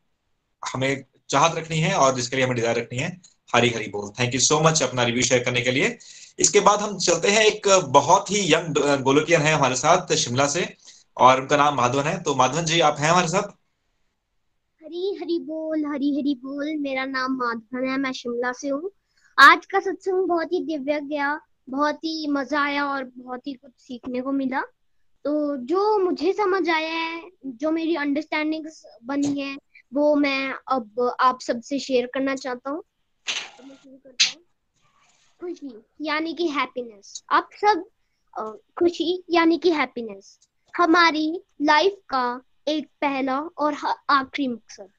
हमें 0.64 1.04
चाहत 1.30 1.56
रखनी 1.58 1.80
है 1.80 1.94
और 1.96 2.16
जिसके 2.16 2.36
लिए 2.36 2.46
हमें 2.46 2.56
डिज़ायर 2.56 2.78
रखनी 2.78 2.98
है, 2.98 3.10
हरी 3.50 3.70
हरी 3.70 3.88
बोल। 3.90 4.10
थैंक 4.20 4.34
यू 4.34 4.40
सो 4.40 4.60
मच 4.60 4.82
अपना 4.84 5.04
रिव्यू 5.04 5.24
शेयर 5.24 5.44
करने 5.44 5.62
के 5.62 5.72
लिए। 5.72 5.98
इसके 6.40 6.60
बाद 6.60 6.80
हम 6.80 6.98
चलते 6.98 7.32
हैं, 7.32 7.46
एक 7.46 7.68
बहुत 7.90 8.32
ही 8.32 8.42
यंग 8.54 8.78
गोलोकियन 9.04 9.42
है 9.42 9.54
हमारे 9.54 9.76
साथ 9.76 10.14
शिमला 10.16 10.48
से 10.48 10.68
और 11.18 11.42
उनका 11.42 11.58
नाम 11.58 11.76
माधवन 11.76 12.04
है। 12.04 12.22
तो 12.24 12.36
माधवन 12.36 12.66
जी, 12.66 12.80
आप 12.80 12.98
हैं 13.00 13.10
हमारे 13.10 13.28
साथ? 13.28 13.52
हरी 14.82 15.18
हरी 15.22 15.40
बोल, 15.40 15.86
हरी 15.86 16.16
हरी 16.16 16.34
बोल, 16.36 16.76
मेरा 16.78 17.06
नाम 17.06 17.38
माधवन 17.38 17.88
है, 17.90 17.98
मैं 17.98 18.12
शिमला 18.12 18.52
से 18.52 18.70
हूँ। 18.70 18.90
आज 19.38 19.66
का 19.66 19.80
सत्संग 19.80 20.28
बहुत 20.28 20.54
ही 20.54 20.64
दिव्य 20.66 21.00
गया, 21.02 21.40
बहुत 21.70 21.98
ही 21.98 22.28
मज़ा 22.32 22.62
आया 22.62 22.86
और 22.86 23.04
बहुत 23.18 23.48
ही 23.48 23.54
कुछ 23.54 23.72
सीखने 23.78 24.22
को 24.22 24.32
मिला। 24.32 24.64
तो 25.26 25.58
जो 25.58 25.98
मुझे 26.00 26.34
समझ 26.34 26.70
आया 26.70 26.94
है, 26.94 27.30
जो 27.46 27.72
मेरी 27.72 27.96
अंडरस्टैंडिंग 27.96 28.66
बनी 29.04 29.40
है, 29.42 29.58
वो 29.94 30.16
मैं 30.16 30.54
अब 30.72 31.16
आप 31.20 31.42
सबसे 31.42 31.80
शेयर 31.80 32.06
करना 32.06 32.36
चाहता 32.36 32.70
हूँ। 32.70 32.84
खुशी, 35.42 35.84
यानी 36.02 36.34
कि 36.34 36.48
हैप्पीनेस 36.48 37.24
आप 37.32 37.50
सब 37.54 37.84
खुशी, 38.80 39.24
यानी 39.30 39.58
कि 39.58 39.72
हैप्पीनेस 39.72 40.40
हमारी 40.78 41.42
लाइफ 41.62 41.96
का 42.10 42.42
एक 42.68 42.88
पहला 43.02 43.40
और 43.40 43.76
आखिरी 44.10 44.48
मकसद। 44.48 44.90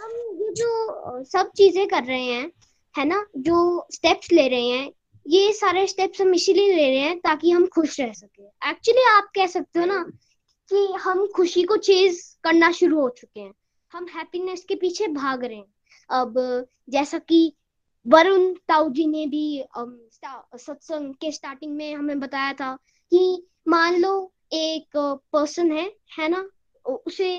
हम 0.00 0.10
ये 0.42 0.52
जो 0.52 1.24
सब 1.24 1.50
चीज़ें 1.56 1.86
कर 1.88 2.04
रहे 2.04 2.24
हैं, 2.24 2.50
है 2.98 3.04
ना? 3.04 3.26
जो 3.36 3.86
स्टेप्स 3.92 4.32
ले 4.32 4.48
रहे 4.48 4.68
हैं 4.68 4.92
ये 5.26 5.52
सारे 5.52 5.86
स्टेप्स 5.86 6.20
हम 6.20 6.34
इसीलिए 6.34 6.74
ले 6.74 6.88
रहे 6.88 6.98
हैं 6.98 7.18
ताकि 7.20 7.50
हम 7.50 7.66
खुश 7.66 8.00
रह 8.00 8.12
सके। 8.12 8.42
एक्चुअली 8.70 9.02
आप 9.08 9.30
कह 9.34 9.46
सकते 9.46 9.78
हो 9.80 9.84
ना 9.86 10.02
कि 10.70 10.86
हम 11.00 11.26
खुशी 11.26 11.62
को 11.62 11.76
चेज 11.78 12.20
करना 12.44 12.70
शुरू 12.72 13.00
हो 13.00 13.08
चुके 13.10 13.40
हैं। 13.40 13.52
हम 13.92 14.06
हैप्पीनेस 14.08 14.64
के 14.64 14.74
पीछे 14.74 15.08
भाग 15.08 15.44
रहे 15.44 15.56
हैं। 15.56 15.72
अब 16.10 16.66
जैसा 16.88 17.18
कि 17.18 17.52
वरुण 18.06 18.52
ताऊ 18.68 18.88
जी 18.90 19.06
ने 19.06 19.26
भी 19.26 19.64
सत्संग 19.74 21.14
के 21.14 21.30
स्टार्टिंग 21.32 21.74
में 21.76 21.94
हमें 21.94 22.20
बताया 22.20 22.52
था 22.52 22.74
कि 23.12 23.46
मान 23.68 24.00
लो 24.00 24.32
एक 24.52 24.96
पर्सन 25.32 25.72
है 25.72 25.90
है 26.18 26.28
ना? 26.28 26.44
उसे 26.84 27.36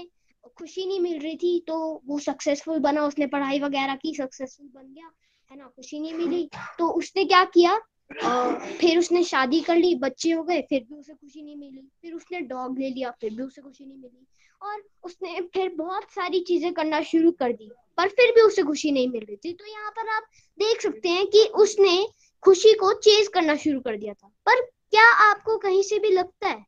खुशी 0.58 0.86
नहीं 0.86 1.00
मिल 1.00 1.20
रही 1.20 1.36
थी 1.36 1.60
तो 1.68 2.02
वो 2.06 2.20
सक्सेसफुल 2.20 2.80
बना, 2.80 3.06
उसने 3.06 3.28
पढ़ाई 3.28 3.60
वगैरह 3.60 3.96
की 3.96 4.14
सक्सेसफुल 4.16 4.68
बन 4.68 4.94
गया। 4.94 5.12
है 5.54 5.60
ना 5.60 5.66
खुशी 5.68 6.00
नहीं 6.00 6.14
मिली। 6.14 6.50
तो 6.80 6.88
उसने 6.90 7.24
क्या 7.26 7.44
किया? 7.46 7.72
आ, 8.24 8.52
फिर 8.80 8.98
उसने 9.00 9.24
शादी 9.24 9.60
कर 9.62 9.76
ली 9.76 9.94
बच्चे 9.96 10.32
हो 10.32 10.44
गए 10.44 10.62
फिर 10.70 10.86
भी 10.90 10.96
उसे 10.96 11.14
खुशी 11.14 11.42
नहीं 11.44 11.56
मिली। 11.56 11.82
फिर 12.02 12.14
उसने 12.14 12.40
डॉग 12.44 12.80
ले 12.80 12.90
लिया 12.90 13.10
फिर 13.22 13.34
भी 13.34 13.44
उसे 13.44 13.62
खुशी 13.62 13.86
नहीं 13.86 13.98
मिली। 13.98 14.26
और 14.62 14.82
उसने 15.04 15.42
फिर 15.54 15.70
बहुत 15.76 16.12
सारी 16.12 16.40
चीज़ें 16.40 16.74
करना 16.74 17.02
शुरू 17.04 17.32
कर 17.32 17.52
दी 17.52 17.70
पर 17.98 18.10
फिर 18.10 18.32
भी 18.36 18.42
उसे 18.42 18.64
खुशी 18.64 18.92
नहीं 18.92 19.08
मिल 19.10 19.26
रही 19.26 19.36
थी। 19.36 19.54
तो 19.54 19.66
यहाँ 19.66 19.92
पर 19.92 20.10
आप 20.10 20.24
देख 20.60 20.82
सकते 20.82 21.10
हैं 21.10 21.26
कि 21.28 21.44
उसने 21.56 22.06
खुशी 22.44 22.74
को 22.74 22.94
चेज 23.00 23.28
करना 23.28 23.56
शुरू 23.56 23.80
कर 23.80 23.98
दिया 23.98 24.14
था। 24.14 24.28
पर 24.46 24.62
क्या 24.62 25.08
आपको 25.24 25.58
कहीं 25.58 25.82
से 25.84 26.00
भी 26.00 26.10
लगता 26.12 26.48
है 26.48 26.66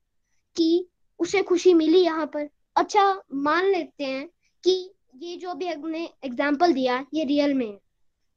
कि 0.55 0.87
उसे 1.19 1.41
खुशी 1.43 1.73
मिली 1.73 2.03
यहाँ 2.03 2.25
पर? 2.25 2.49
अच्छा 2.75 3.23
मान 3.33 3.65
लेते 3.65 4.03
हैं 4.03 4.27
कि 4.63 4.77
ये 5.23 5.35
जो 5.37 5.53
भी 5.53 5.67
हमने 5.67 6.09
एग्ज़ाम्पल 6.25 6.73
दिया 6.73 7.05
ये 7.13 7.23
रियल 7.23 7.53
में 7.53 7.65
है। 7.67 7.79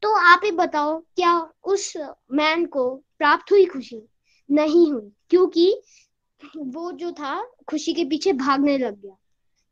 तो 0.02 0.12
आप 0.12 0.40
ही 0.44 0.50
बताओ, 0.50 0.98
क्या 1.16 1.52
उस 1.64 1.92
मैन 2.32 2.66
को 2.66 2.90
प्राप्त 3.18 3.52
हुई 3.52 3.64
खुशी? 3.64 4.00
नहीं 4.50 4.92
हुई, 4.92 5.10
क्योंकि 5.30 5.82
वो 6.56 6.90
जो 6.92 7.10
था, 7.12 7.42
खुशी 7.68 7.92
के 7.92 8.04
पीछे 8.04 8.32
भागने 8.32 8.76
लग 8.78 9.00
गया। 9.02 9.16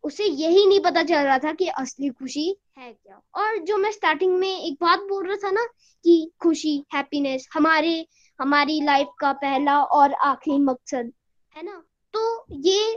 उसे 0.04 0.24
यही 0.24 0.66
नहीं 0.66 0.80
पता 0.80 1.02
चल 1.02 1.18
रहा 1.18 1.38
था 1.38 1.52
कि 1.52 1.68
असली 1.68 2.08
खुशी 2.08 2.56
है 2.78 2.92
क्या। 2.92 3.20
और 3.34 3.58
जो 3.58 3.76
मैं 3.76 3.90
स्टार्टिंग 3.92 4.36
में 4.38 4.60
एक 4.60 4.74
बात 4.74 4.98
बोल 4.98 5.26
रहा 5.26 5.36
था 5.36 5.50
ना, 5.50 5.64
कि 6.04 6.30
खुशी 6.42 6.76
हैप्पीनेस 6.94 7.48
हमारे, 7.52 8.06
हमारी 8.40 8.80
लाइफ 8.80 9.08
का 9.20 9.32
पहला 9.32 9.82
और 9.82 10.12
आखिरी 10.12 10.58
मकसद, 10.58 11.12
है 11.56 11.62
ना? 11.62 11.82
तो 12.14 12.46
ये 12.52 12.94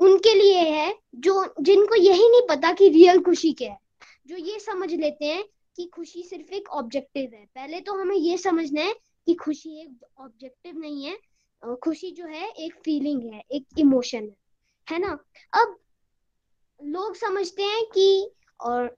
उनके 0.00 0.34
लिए 0.34 0.58
है, 0.60 0.94
जो, 1.14 1.54
जिनको 1.60 1.94
यही 1.94 2.28
नहीं 2.28 2.46
पता 2.48 2.72
कि 2.72 2.88
रियल 2.88 3.22
खुशी 3.22 3.52
क्या 3.52 3.70
है। 3.70 3.78
जो 4.26 4.36
ये 4.36 4.58
समझ 4.58 4.92
लेते 4.92 5.24
हैं 5.24 5.44
कि 5.78 5.86
खुशी 5.86 6.22
सिर्फ़ 6.22 6.52
एक 6.54 6.68
ऑब्जेक्टिव 6.70 7.34
है। 7.34 7.44
पहले 7.46 7.80
तो 7.80 7.94
हमें 8.00 8.16
ये 8.16 8.36
समझना 8.38 8.80
है 8.80 8.94
कि 9.26 9.34
खुशी 9.34 9.80
एक 9.80 10.20
ऑब्जेक्टिव 10.20 10.78
नहीं 10.78 11.04
है। 11.04 11.16
खुशी 11.76 12.10
जो 12.10 12.26
है, 12.26 12.48
एक 12.48 12.74
फीलिंग 12.84 13.22
है, 13.32 13.42
एक 13.52 13.66
इमोशन 13.78 14.24
है। 14.24 14.36
है 14.88 14.98
ना? 14.98 15.18
अब 15.52 15.76
लोग 16.80 17.14
समझते 17.16 17.62
हैं 17.62 17.84
कि 17.86 18.30
और 18.60 18.96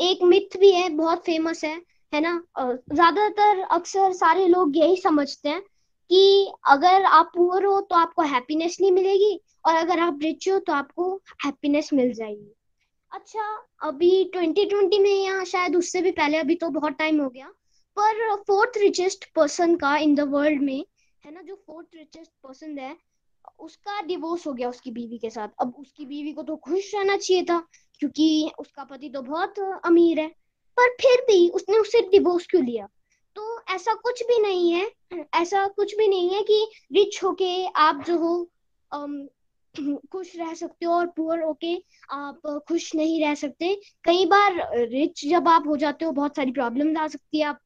एक 0.00 0.22
मिथ 0.22 0.56
भी 0.58 0.70
है, 0.72 0.88
बहुत 0.88 1.24
फ़ेमस 1.24 1.64
है 1.64 1.80
है 2.12 2.20
ना? 2.20 2.42
ज़्यादातर 2.60 3.60
अक्सर 3.70 4.12
सारे 4.12 4.46
लोग 4.48 4.76
यही 4.76 4.96
समझते 4.96 5.48
हैं 5.48 5.60
कि 6.10 6.52
अगर 6.68 7.04
आप 7.04 7.30
पुअर 7.34 7.64
हो 7.64 7.80
तो 7.80 7.96
आपको 7.96 8.22
हैप्पीनेस 8.22 8.76
नहीं 8.80 8.92
मिलेगी 8.92 9.40
और 9.66 9.74
अगर 9.74 9.98
आप 9.98 10.18
रिच 10.22 10.48
हो 10.48 10.58
तो 10.58 10.72
आपको 10.72 11.14
हैप्पीनेस 11.44 11.92
मिल 11.92 12.12
जाएगी। 12.12 12.53
अच्छा 13.14 13.68
अभी 13.82 14.30
2020 14.36 14.98
में 15.00 15.24
या 15.24 15.44
शायद 15.44 15.76
उससे 15.76 16.00
भी 16.00 16.10
पहले, 16.10 16.38
अभी 16.38 16.54
तो 16.54 16.68
बहुत 16.68 16.92
टाइम 16.92 17.20
हो 17.20 17.28
गया। 17.28 17.46
पर 17.96 18.34
फोर्थ 18.36 18.78
रिचेस्ट 18.78 19.24
पर्सन 19.34 19.76
का 19.76 19.96
इन 19.96 20.14
द 20.14 20.20
वर्ल्ड 20.20 20.62
में, 20.62 20.84
है 21.24 21.34
ना, 21.34 21.42
जो 21.42 21.54
फोर्थ 21.54 21.86
रिचेस्ट 21.94 22.30
पर्सन 22.42 22.78
है, 22.78 22.96
उसका 23.58 24.02
डिवोर्स 24.02 24.46
हो 24.46 24.52
गया 24.52 24.68
उसकी 24.68 24.90
बीवी 24.90 25.18
के 25.18 25.30
साथ। 25.30 25.48
अब 25.60 25.74
उसकी 25.78 26.06
बीवी 26.06 26.32
को 26.32 26.42
तो 26.42 26.56
खुश 26.56 26.94
रहना 26.94 27.16
चाहिए 27.16 27.44
था, 27.44 27.66
क्योंकि 27.98 28.50
उसका 28.58 28.84
पति 28.84 29.08
तो 29.08 29.22
बहुत 29.22 29.58
अमीर 29.84 30.20
है। 30.20 30.28
पर 30.76 30.88
फिर 30.90 31.20
भी 31.20 31.48
उसने 31.48 31.78
उससे 31.78 32.00
डिवोर्स 32.00 32.46
क्यों 32.46 32.64
लिया? 32.64 32.88
तो 33.36 33.60
ऐसा 33.70 33.94
कुछ 33.94 34.22
भी 34.22 34.38
नहीं 34.38 34.72
है, 34.72 34.90
ऐसा 35.34 35.66
कुछ 35.68 35.96
भी 35.96 36.08
नहीं 36.08 36.30
है 36.30 36.42
कि 36.42 36.70
रिच 36.92 37.24
होके 37.24 37.66
आप 37.66 38.04
जो 38.06 38.18
हो 38.18 38.50
खुश 40.12 40.36
रह 40.36 40.54
सकते 40.54 40.86
हो 40.86 40.92
और 40.92 41.06
पुअर 41.06 41.42
होके 41.42 41.74
आप 42.10 42.40
खुश 42.68 42.94
नहीं 42.94 43.20
रह 43.24 43.34
सकते। 43.34 43.74
कई 44.04 44.26
बार 44.26 44.56
रिच 44.74 45.26
जब 45.26 45.48
आप 45.48 45.66
हो 45.66 45.76
जाते 45.76 46.04
हो, 46.04 46.12
बहुत 46.12 46.36
सारी 46.36 46.52
प्रॉब्लम 46.52 46.96
आ 46.98 47.06
सकती 47.08 47.38
है 47.38 47.44
आप, 47.46 47.58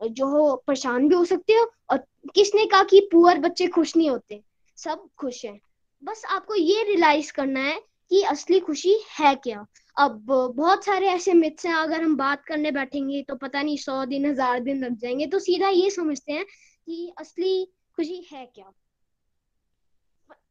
जो 0.00 0.26
हो, 0.26 0.54
परेशान 0.66 1.08
भी 1.08 1.14
हो 1.14 1.24
सकते 1.24 1.52
हो 1.52 1.70
और 1.90 2.04
किसने 2.34 2.66
कहा 2.66 2.84
कि 2.84 3.08
पुअर 3.12 3.38
बच्चे 3.38 3.66
खुश 3.66 3.96
नहीं 3.96 4.10
होते? 4.10 4.42
सब 4.76 5.08
खुश 5.18 5.44
हैं। 5.44 5.58
बस 6.02 6.24
आपको 6.30 6.54
ये 6.54 6.82
रियलाइज़ 6.82 7.32
करना 7.32 7.60
है 7.60 7.80
कि 8.10 8.22
असली 8.22 8.60
खुशी 8.60 8.96
है 9.20 9.34
क्या। 9.34 9.64
अब 9.96 10.20
बहुत 10.56 10.84
सारे 10.84 11.08
ऐसे 11.08 11.32
मिथ्स 11.32 11.66
हैं, 11.66 11.74
अगर 11.74 12.02
हम 12.02 12.16
बात 12.16 12.44
करने 12.44 12.70
बैठेंगे 12.70 13.22
तो 13.22 13.34
पता 13.36 13.62
नहीं 13.62 13.76
सौ 13.76 14.04
दिन, 14.04 14.26
हज़ार 14.26 14.60
दिन 14.60 14.84
लग 14.84 14.96
जाएँगे 14.96 15.26
तो 15.26 15.38
सीधा 15.38 15.68
ये 15.68 15.90
समझते 15.90 16.32
हैं 16.32 16.44
कि 16.44 17.12
असली 17.18 17.64
खुशी 17.96 18.26
है 18.32 18.46
क्या। 18.54 18.72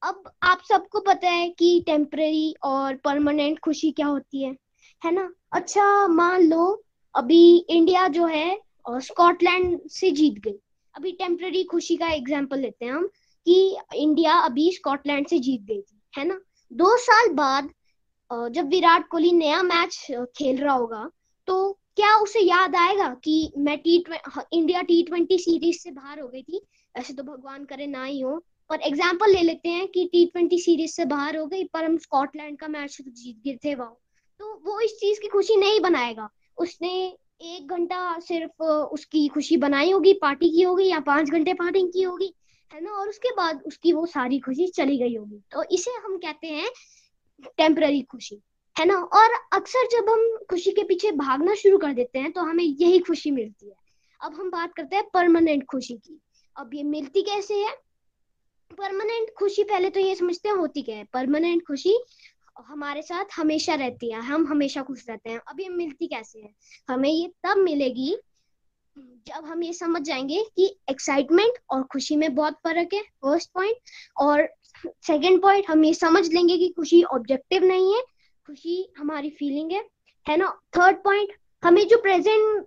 अब 0.04 0.24
आप 0.44 0.62
सबको 0.70 1.00
पता 1.00 1.30
है 1.30 1.48
कि 1.50 1.68
टेम्पररी 1.86 2.54
और 2.64 2.96
परमानेंट 3.04 3.60
खुशी 3.60 3.92
क्या 3.92 4.08
होती 4.08 4.44
है 4.44 4.52
है 5.02 5.12
ना? 5.12 5.30
अच्छा 5.52 6.08
मान 6.08 6.44
लो 6.44 6.66
अभी 7.16 7.44
इंडिया 7.70 8.08
जो 8.08 8.26
है 8.26 8.58
स्कॉटलैंड 9.02 9.80
से 9.90 10.12
जीत 10.12 10.40
गई। 10.40 10.56
अभी 10.96 11.12
टेम्पररी 11.14 11.64
खुशी 11.64 11.96
का 11.98 12.10
एग्ज़ाम्पल 12.10 12.60
लेते 12.60 12.86
हैं 12.86 12.92
हम 12.94 13.08
कि 13.48 13.78
इंडिया 13.96 14.34
अभी 14.40 14.72
स्कॉटलैंड 14.72 15.28
से 15.28 15.40
जीत 15.40 15.62
गई 15.62 15.82
थी, 15.82 16.00
है 16.14 16.26
ना? 16.26 16.40
दो 16.72 16.98
साल 16.98 17.30
बाद 17.34 17.70
जब 18.54 18.70
विराट 18.70 19.08
कोहली 19.08 19.32
नया 19.32 19.62
मैच 19.64 20.06
खेल 20.38 20.58
रहा 20.58 20.74
होगा 20.76 21.10
तो 21.48 21.72
क्या 21.96 22.16
उसे 22.18 22.40
याद 22.40 22.76
आएगा 22.76 23.14
कि 23.24 23.52
मैं 23.58 23.78
T 23.80 23.96
India 24.54 24.82
T 24.82 25.02
twenty 25.04 25.38
series 25.40 25.78
से 25.80 25.92
बाहर 25.92 26.20
हो 26.20 26.28
गई 26.28 26.42
थी? 26.44 26.62
ऐसे 26.96 27.14
तो 27.14 27.24
भगवान 27.24 27.66
करे 27.66 27.88
ना 27.88 28.04
ही 28.04 28.20
हो। 28.22 28.42
और 28.74 28.82
एग्ज़ाम्पल 28.82 29.32
ले 29.32 29.42
लेते 29.42 29.70
हैं 29.70 29.88
कि 29.88 30.04
टी 30.12 30.26
ट्वेंटी 30.26 30.58
सीरीज़ 30.60 30.92
से 30.92 31.06
बाहर 31.06 31.36
हो 31.38 31.46
गई, 31.48 31.64
पर 31.64 31.84
हम 31.86 31.98
स्कॉटलैंड 31.98 32.58
का 32.60 32.68
मैच 32.68 32.98
तो 32.98 33.12
जीत 33.12 33.42
गए, 33.46 33.58
थे 33.66 33.76
वहाँ। 33.76 33.98
तो 34.40 34.54
वो 34.66 34.80
इस 34.80 34.92
चीज़ 34.92 35.20
की 35.22 35.28
खुशी 35.28 35.56
नहीं 35.56 35.80
बनाएगा। 35.80 36.30
उसने 36.58 36.92
एक 37.44 37.68
घंटा 37.68 38.20
सिर्फ़ 38.20 38.64
उसकी 38.64 39.28
खुशी 39.28 39.58
बनाई 39.58 39.92
होगी 39.92 40.14
पार्टी 40.14 40.50
की 40.50 40.62
होगी, 40.62 40.88
या 40.88 41.00
पाँच 41.02 41.30
घंटे 41.30 41.54
पार्टी 41.54 41.82
की 41.88 42.02
होगी, 42.02 42.34
है 42.72 42.82
ना? 42.82 42.92
और 42.92 43.10
उसके 43.10 43.32
बाद 43.32 43.62
उसकी 43.66 43.94
वो 43.94 44.06
सारी 44.06 44.40
खुशी 44.40 44.68
चली 44.70 44.98
गई 44.98 45.16
होगी। 45.16 45.42
तो 45.52 45.64
इसे 45.72 45.92
हम 46.06 46.18
कहते 46.18 46.48
हैं 46.48 46.72
टेम्पररी 47.58 48.02
खुशी, 48.02 48.42
है 48.76 48.86
ना? 48.86 48.96
और 48.96 49.40
अक्सर 49.54 49.88
जब 49.92 50.10
हम 50.10 50.38
खुशी 50.50 50.72
के 50.72 50.84
पीछे 50.84 51.12
भागना 51.14 51.56
शुरू 51.56 51.78
कर 51.78 51.94
देते 51.94 52.20
हैं 52.20 52.32
तो 52.32 52.42
हमें 52.42 52.64
यही 52.64 53.00
खुशी 53.02 53.32
मिलती 53.32 53.70
है। 53.70 53.76
अब 54.22 54.34
हम 54.34 54.50
बात 54.50 54.74
करते 54.74 54.96
हैं 54.96 55.06
परमानेंट 55.14 55.66
खुशी 55.66 55.94
की। 55.96 56.20
अब 56.56 56.74
ये 56.74 56.84
मिलती 56.84 57.22
कैसे 57.24 57.54
है? 57.56 57.76
परमानेंट 58.74 59.30
खुशी 59.38 59.64
पहले 59.64 59.90
तो 59.90 60.00
ये 60.00 60.16
समझते 60.16 60.50
हैं, 60.50 60.56
होती 60.56 60.82
क्या 60.82 60.96
है? 60.96 61.04
परमानेंट 61.14 61.62
खुशी 61.68 61.98
हमारे 62.60 63.02
साथ 63.02 63.26
हमेशा 63.36 63.76
रहती 63.76 64.12
है, 64.12 64.20
हम 64.22 64.46
हमेशा 64.48 64.82
खुश 64.84 65.06
रहते 65.10 65.30
हैं। 65.30 65.40
ये 65.60 65.70
मिलती 65.70 66.08
कैसे 66.08 66.40
है? 66.40 66.50
हमें 66.90 67.10
ये 67.10 67.28
तब 67.44 67.58
मिलेगी 67.58 68.16
जब 68.98 69.46
हम 69.46 69.64
ये 69.64 69.74
समझ 69.74 70.02
जाएँगे 70.02 70.44
कि 70.56 70.66
एक्साइटमेंट 70.90 71.58
और 71.70 71.84
खुशी 71.84 72.16
में 72.16 72.34
बहुत 72.36 72.54
फ़र्क 72.64 72.94
है 72.94 73.02
फ़र्स्ट 73.02 73.50
पॉइंट 73.54 73.76
और 74.18 74.48
सेकंड 75.08 75.42
पॉइंट 75.42 75.70
हम 75.70 75.84
ये 75.86 75.94
समझ 75.94 76.28
लेंगे 76.34 76.58
कि 76.58 76.70
खुशी 76.70 77.04
ऑब्जेक्टिव 77.04 77.64
नहीं 77.64 77.94
है, 77.94 78.02
खुशी 78.48 78.94
हमारी 78.98 79.30
फीलिंग 79.30 79.72
है 79.72 79.84
है 80.26 80.38
ना? 80.38 80.50
थर्ड 80.78 80.98
पॉइंट 81.04 81.34
हमें 81.64 81.88
जो 81.88 81.98
प्रेजेंट 81.98 82.66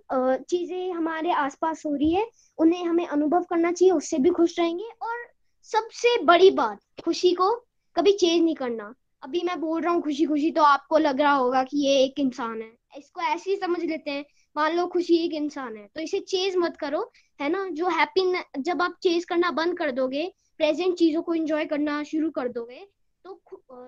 चीज़ें 0.49 0.91
हमारे 0.93 1.31
आसपास 1.31 1.83
हो 1.85 1.93
रही 1.95 2.11
है, 2.11 2.27
उन्हें 2.57 2.83
हमें 2.85 3.05
अनुभव 3.07 3.43
करना 3.43 3.71
चाहिए, 3.71 3.91
उससे 3.91 4.17
भी 4.17 4.29
खुश 4.29 4.59
रहेंगे 4.59 4.89
और 5.01 5.25
सबसे 5.69 6.17
बड़ी 6.23 6.49
बात, 6.51 6.79
खुशी 7.03 7.31
को 7.33 7.49
कभी 7.95 8.11
चेंज 8.13 8.43
नहीं 8.43 8.55
करना। 8.55 8.93
अभी 9.23 9.41
मैं 9.43 9.59
बोल 9.61 9.81
रहा 9.81 9.93
हूँ 9.93 10.01
खुशी 10.01 10.25
खुशी 10.25 10.51
तो 10.51 10.63
आपको 10.63 10.97
लग 10.97 11.21
रहा 11.21 11.33
होगा 11.33 11.63
कि 11.63 11.77
ये 11.77 11.97
एक 12.03 12.19
इंसान 12.19 12.61
है। 12.61 12.71
इसको 12.97 13.21
ऐसे 13.23 13.49
ही 13.49 13.55
समझ 13.57 13.79
लेते 13.81 14.11
हैं, 14.11 14.25
मान 14.55 14.75
लो 14.77 14.85
खुशी 14.87 15.15
एक 15.17 15.33
इंसान 15.33 15.75
है 15.77 15.87
तो 15.87 16.01
इसे 16.01 16.19
चेज 16.19 16.55
मत 16.57 16.77
करो, 16.77 17.01
है 17.39 17.49
ना? 17.49 17.67
जो 17.69 17.87
हैप्पी 17.89 18.61
जब 18.61 18.81
आप 18.81 18.97
चेज 19.03 19.25
करना 19.25 19.51
बंद 19.53 19.77
कर 19.77 19.91
दोगे 19.91 20.31
प्रेजेंट 20.59 20.95
चीज़ों 20.95 21.21
को 21.21 21.33
एंजॉय 21.33 21.65
करना 21.65 22.01
शुरू 22.03 22.29
कर 22.31 22.47
दोगे 22.49 22.85
तो 23.25 23.39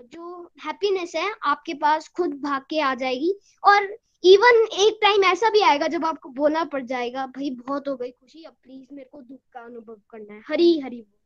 जो 0.05 0.41
हैप्पीनेस 0.65 1.15
है, 1.15 1.29
आपके 1.43 1.73
पास 1.75 2.07
खुद 2.07 2.33
भाग 2.41 2.61
के 2.69 2.79
आ 2.81 2.93
जाएगी। 2.95 3.33
और 3.63 3.83
इवन 4.23 4.65
एक 4.79 4.99
टाइम 5.01 5.23
ऐसा 5.23 5.49
भी 5.49 5.61
आएगा, 5.61 5.87
जब 5.87 6.05
आपको 6.05 6.29
बोलना 6.31 6.63
पड़ 6.65 6.83
जाएगा, 6.83 7.25
भाई, 7.27 7.49
बहुत 7.57 7.87
हो 7.87 7.95
गई 7.95 8.09
खुशी, 8.11 8.43
अब 8.43 8.53
प्लीज़ 8.63 8.93
मेरे 8.93 9.09
को 9.11 9.21
दुख 9.21 9.39
का 9.53 9.61
अनुभव 9.61 10.01
करना 10.09 10.33
है। 10.33 10.41
हरी 10.47 10.79
हरी 10.79 11.01
बोल। 11.01 11.18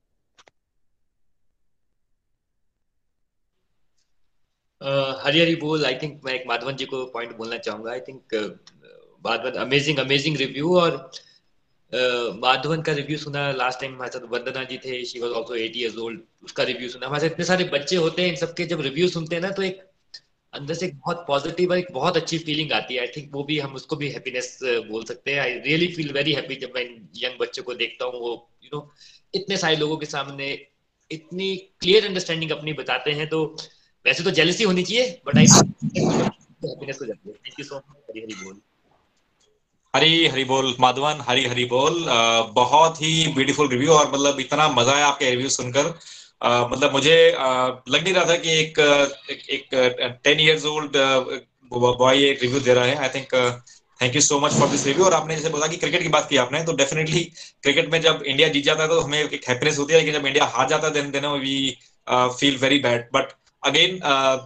हरी 4.84 5.39
हरी 5.39 5.55
बोल 5.57 5.85
आई 5.85 5.95
थिंक 6.01 6.19
मैं 6.26 6.34
एक 6.34 6.43
माधवन 6.47 6.76
जी 6.76 6.85
को 6.85 7.05
पॉइंट 7.14 7.35
बोलना 7.38 7.57
चाहूँगा. 7.57 7.91
I 7.91 7.99
think 8.07 8.34
Madhavan 9.26 9.60
amazing 9.61 9.99
amazing 9.99 10.38
review 10.38 10.76
और 10.80 10.97
माधवन 12.39 12.81
का 12.81 12.93
रिव्यू 12.93 13.18
सुना 13.18 13.51
लास्ट 13.53 13.80
टाइम 13.80 13.93
हमारे 13.93 14.11
साथ 14.11 14.27
वंदना 14.30 14.64
जी 14.65 14.77
थे. 14.85 15.03
She 15.05 15.19
was 15.19 15.31
also 15.31 15.55
80 15.55 15.80
years 15.80 15.97
old 15.97 16.22
उसका 16.43 16.64
रिव्यू 16.64 16.89
सुना. 16.89 17.07
हमारे 17.07 17.27
साथ 17.27 17.34
इतने 17.34 17.45
सारे 17.45 17.64
बच्चे 17.73 17.95
होते 17.95 18.22
हैं 18.22 18.30
इन 18.30 18.35
सबके. 18.35 18.65
जब 18.65 18.81
रिव्यू 18.81 19.07
सुनते 19.10 19.35
हैं 19.35 19.41
ना 19.41 19.49
तो 19.51 19.61
एक 19.64 19.81
अंदर 20.53 20.73
से 20.73 20.85
एक 20.85 20.97
बहुत 20.97 21.23
पॉजिटिव 21.27 21.72
और 21.72 21.77
एक 21.77 21.88
बहुत 21.93 22.18
अच्छी 22.18 22.38
फीलिंग 22.39 22.72
आती 22.72 22.95
है. 22.95 22.99
आई 23.01 23.07
थिंक 23.15 23.30
वो 23.34 23.43
भी 23.43 23.60
हम 23.60 23.73
उसको 23.76 23.95
भी 23.95 24.10
हैप्पीनेस 24.10 24.57
बोल 24.64 25.03
सकते 25.05 25.31
हैं. 25.31 25.39
I 25.41 25.53
really 25.60 25.88
feel 25.93 26.11
very 26.14 26.34
happy 26.34 26.55
जब 26.64 26.72
मैं 26.76 26.84
यंग 27.23 27.39
बच्चों 27.39 27.64
को 27.64 27.73
देखता 27.76 28.05
हूँ. 28.05 28.19
वो 28.19 28.31
यू 28.64 28.69
नो 28.73 28.91
इतने 29.34 29.57
सारे 29.57 29.76
लोगों 29.77 29.97
के 29.97 30.05
सामने 30.07 30.51
इतनी 31.11 31.55
क्लियर 31.81 32.05
अंडरस्टैंडिंग 32.07 32.51
अपनी 32.51 32.73
बताते 32.73 33.11
हैं. 33.11 33.30
तो 33.30 33.55
वैसे 34.05 34.23
तो 34.23 34.31
जेलसी 34.31 34.63
होनी 34.63 34.84
चाहिए 34.84 35.21
बट 35.27 35.38
आई 35.38 35.45
हैप्पीनेस 35.45 36.97
हो 37.01 37.05
जाती 37.05 37.30
है। 37.30 37.35
Thank 37.35 37.59
you 37.59 37.65
so 37.65 37.75
much 37.75 37.84
Hari 38.09 38.21
Hari 38.21 38.35
बोल 38.43 38.59
हरी 39.93 40.27
हरी 40.27 40.43
बोल 40.45 40.75
माधवन 40.80 41.19
हरी 41.27 41.45
हरी 41.45 41.65
बोल। 41.71 42.09
आ, 42.09 42.41
बहुत 42.53 43.01
ही 43.01 43.27
ब्यूटीफुल 43.34 43.69
रिव्यू 43.69 43.91
और 43.93 44.11
मतलब 44.13 44.39
इतना 44.39 44.67
मज़ा 44.69 44.93
आया 44.93 45.07
आपके 45.07 45.30
रिव्यू 45.30 45.49
सुनकर। 45.49 45.93
आ, 46.41 46.67
मतलब 46.67 46.91
मुझे 46.93 47.31
आ, 47.31 47.67
लग 47.89 48.03
नहीं 48.03 48.13
रहा 48.13 48.25
था 48.25 48.35
कि 48.38 48.59
एक 48.59 48.80
एक 49.49 50.19
टेन 50.23 50.39
इयर्स 50.39 50.65
ओल्ड 50.65 50.97
बॉय 51.71 52.23
एक 52.25 52.41
रिव्यू 52.43 52.59
दे 52.59 52.73
रहा 52.73 52.85
है। 52.85 52.95
I 52.97 53.09
think 53.09 53.35
thank 53.99 54.15
you 54.15 54.21
so 54.21 54.39
much 54.39 54.53
for 54.53 54.67
this 54.69 54.85
review 54.88 55.05
और 55.05 55.13
आपने 55.13 55.35
जैसे 55.35 55.49
बोला 55.49 55.67
कि 55.67 55.77
क्रिकेट 55.77 56.01
की 56.01 56.09
बात 56.09 56.27
की 56.30 56.38
आपने 56.38 56.63
तो 56.65 56.73
डेफिनेटली 56.75 57.23
क्रिकेट 57.63 57.91
में 57.91 58.01
जब 58.01 58.23
इंडिया 58.25 58.47
जीत 58.47 58.63
जाता 58.65 58.84
है 58.84 58.89
तो 58.89 58.99
हमें 59.01 59.19
एक 59.19 59.47
हैप्पीनेस 59.49 59.80
होती 59.80 59.93
है 59.93 59.99
लेकिन 59.99 60.19
जब 60.19 60.25
इंडिया 60.27 60.45
हार 60.55 60.67
जाता 60.69 60.88
है 60.88 60.93
then 60.93 61.11
then 61.11 61.25
we 61.41 61.55
feel 62.07 62.57
very 62.57 62.80
bad 62.80 63.07
but 63.13 63.31
again 63.64 63.99
uh, 64.06 64.40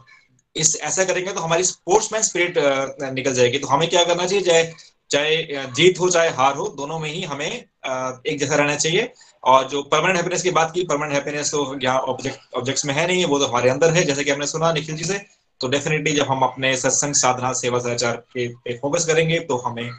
इस 0.56 0.80
ऐसा 0.81 1.03
करेंगे 1.06 1.31
तो 1.34 1.41
हमारी 1.41 1.64
स्पोर्ट्समैन 1.64 2.22
स्पिरिट 2.23 2.57
uh, 2.57 3.14
निकल 3.14 3.34
जाएगी। 3.34 3.60
तो 3.60 3.68
हमें 3.68 3.89
क्या 3.89 4.03
करना 4.03 4.26
चाहिए? 4.26 4.44
चाहे 4.44 4.64
चाहे 5.11 5.35
uh, 5.56 5.73
जीत 5.76 5.99
हो 5.99 6.10
चाहे 6.10 6.30
हार 6.31 6.56
हो 6.56 6.68
दोनों 6.77 6.99
में 6.99 7.10
ही 7.10 7.23
हमें 7.23 7.48
एक 7.48 8.38
जैसा 8.39 8.56
रहना 8.56 8.76
चाहिए। 8.76 9.11
और 9.44 9.68
जो 9.69 9.81
परमानेंट 9.84 10.18
हैप्पीनेस 10.18 10.41
की 10.44 10.52
बात 10.52 10.72
की 10.72 10.84
परमानेंट 10.84 11.14
हैप्पीनेस 11.15 11.52
तो 11.52 11.80
यहाँ 11.84 11.99
ऑब्जेक्ट 12.14 12.56
ऑब्जेक्ट्स 12.57 12.85
में 12.85 12.94
है 12.94 13.06
नहीं 13.07 13.19
है 13.19 13.26
वो 13.26 13.39
तो 13.39 13.45
हमारे 13.45 13.69
अंदर 13.69 13.91
है 13.94 14.03
जैसे 14.03 14.23
कि 14.23 14.31
हमने 14.31 14.48
सुना 14.48 14.72
निखिल 14.73 14.95
जी 14.95 15.03
से। 15.03 15.22
तो 15.61 15.68
डेफिनेटली 15.68 16.11
जब 16.14 16.27
हम 16.30 16.41
अपने 16.44 16.76
सत्संग 16.77 17.14
साधना 17.15 17.52
सेवा 17.53 17.80
सदाचार 17.80 18.15
पे, 18.34 18.48
पे 18.48 18.77
फोकस 18.77 19.06
करेंगे 19.06 19.39
तो 19.41 19.57
हमें 19.57 19.89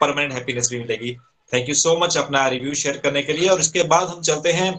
परमानेंट 0.00 0.32
हैप्पीनेस 0.32 0.70
भी 0.70 0.78
मिलेगी। 0.78 1.12
थैंक 1.52 1.68
यू 1.68 1.74
सो 1.74 1.96
मच 1.98 2.16
अपना 2.18 2.46
रिव्यू 2.48 2.74
शेयर 2.74 2.96
करने 2.98 3.22
के 3.22 3.32
लिए। 3.32 3.48
और 3.48 3.60
इसके 3.60 3.82
बाद 3.92 4.08
हम 4.08 4.20
चलते 4.22 4.52
हैं 4.52 4.72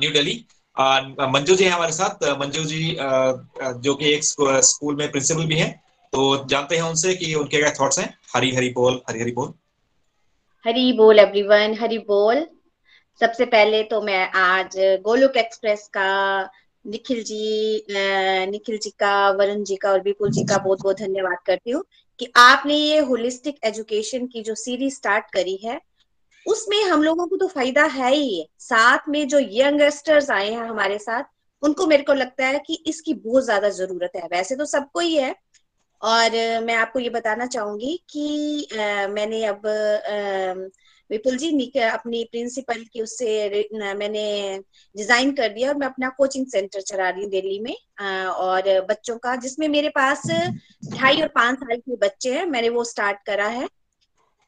न्यू 0.00 0.10
दिल्ली 0.12 0.34
मंजू 0.76 1.54
जी 1.56 1.64
हैं 1.64 1.72
हमारे 1.72 1.92
साथ। 1.92 2.24
मंजू 2.38 2.64
जी 2.64 2.96
जो 3.82 3.94
कि 3.94 4.12
एक 4.14 4.24
स्कूल 4.24 4.96
में 4.96 5.10
प्रिंसिपल 5.10 5.46
भी 5.46 5.56
हैं 5.56 5.70
तो 6.12 6.44
जानते 6.46 6.76
हैं 6.76 6.82
उनसे 6.82 7.14
कि 7.14 7.32
उनके 7.34 7.58
क्या 7.58 7.70
थॉट्स 7.80 7.98
हैं? 7.98 8.08
हरी 8.34 8.54
हरी 8.54 8.68
बोल, 8.70 9.00
हरी 9.08 9.20
हरी 9.20 9.32
बोल। 9.32 9.52
हरी 10.64 10.92
बोल 10.92 11.18
एवरीवन 11.18 11.76
हरी 11.80 11.98
बोल। 12.08 12.46
सबसे 13.20 13.44
पहले 13.46 13.82
तो 13.82 14.00
मैं 14.02 14.30
आज 14.34 14.76
गोलुक 15.04 15.36
एक्सप्रेस 15.36 15.86
का, 15.88 16.42
निखिल 16.84 17.22
जी 17.22 17.84
निखिल 18.50 18.78
जी 18.78 18.90
का, 18.90 19.30
वरुण 19.30 19.62
जी 19.64 19.76
का 19.76 19.90
और 19.92 20.00
विपुल 20.00 20.30
जी 20.30 20.44
का 20.44 20.58
बहुत 20.58 20.82
बहुत 20.82 20.98
धन्यवाद 20.98 21.38
करती 21.46 21.70
हूँ 21.70 21.84
कि 22.20 22.32
आपने 22.36 22.74
ये 22.74 22.98
होलिस्टिक 22.98 23.58
एजुकेशन 23.64 24.26
की 24.26 24.42
जो 24.42 24.54
सीरीज़ 24.54 24.94
स्टार्ट 24.94 25.24
करी 25.32 25.56
है 25.64 25.80
उसमें 26.46 26.82
हम 26.82 27.02
लोगों 27.02 27.26
को 27.26 27.36
तो 27.36 27.46
फ़ायदा 27.48 27.84
है 27.86 28.12
ही। 28.14 28.46
साथ 28.60 29.08
में 29.08 29.26
जो 29.28 29.38
यंगस्टर्स 29.52 30.30
आए 30.30 30.50
हैं 30.50 30.62
हमारे 30.62 30.98
साथ 30.98 31.24
उनको 31.62 31.86
मेरे 31.86 32.02
को 32.02 32.14
लगता 32.14 32.46
है 32.46 32.58
कि 32.66 32.82
इसकी 32.86 33.14
बहुत 33.16 33.44
ज़्यादा 33.44 33.68
ज़रूरत 33.70 34.12
है। 34.16 34.28
वैसे 34.32 34.56
तो 34.56 34.64
सबको 34.66 35.00
ही 35.00 35.14
है। 35.16 35.34
और 36.02 36.30
मैं 36.64 36.74
आपको 36.74 36.98
ये 36.98 37.10
बताना 37.10 37.46
चाहूँगी 37.46 37.96
कि 38.10 38.68
आ, 38.72 39.06
मैंने 39.08 39.44
अब 39.44 39.62
विपुल 41.10 41.36
जी 41.36 41.48
अपनी 41.80 42.22
प्रिंसिपल 42.24 42.82
की 42.92 43.02
उससे 43.02 43.68
मैंने 43.94 44.58
डिज़ाइन 44.94 45.32
कर 45.32 45.48
दिया 45.48 45.68
और 45.68 45.76
मैं 45.76 45.86
अपना 45.86 46.08
कोचिंग 46.18 46.46
सेंटर 46.46 46.80
चला 46.80 47.08
रही 47.08 47.22
हूँ 47.22 47.30
दिल्ली 47.30 47.58
में। 47.60 47.74
और 48.24 48.80
बच्चों 48.88 49.16
का 49.18 49.34
जिसमें 49.36 49.68
मेरे 49.68 49.88
पास 49.88 50.26
ढाई 50.90 51.20
और 51.22 51.28
पाँच 51.28 51.58
साल 51.58 51.76
के 51.76 51.96
बच्चे 51.96 52.32
हैं 52.34 52.44
मैंने 52.46 52.68
वो 52.68 52.84
स्टार्ट 52.84 53.18
करा 53.26 53.46
है। 53.48 53.68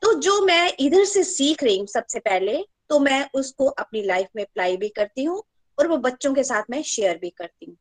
तो 0.02 0.12
जो 0.20 0.40
मैं 0.40 0.72
इधर 0.80 1.04
से 1.04 1.22
सीख 1.24 1.62
रही 1.62 1.78
हूँ 1.78 1.86
सबसे 1.86 2.18
पहले 2.18 2.56
तो 2.88 2.98
मैं 2.98 3.28
उसको 3.34 3.66
अपनी 3.66 4.02
लाइफ 4.02 4.28
में 4.36 4.42
अप्लाई 4.42 4.76
भी 4.76 4.88
करती 4.88 5.24
हूँ 5.24 5.42
और 5.78 5.86
वो 5.88 5.96
बच्चों 5.96 6.32
के 6.34 6.44
साथ 6.44 6.70
मैं 6.70 6.82
शेयर 6.82 7.18
भी 7.18 7.30
करती 7.30 7.66
हूँ। 7.66 7.76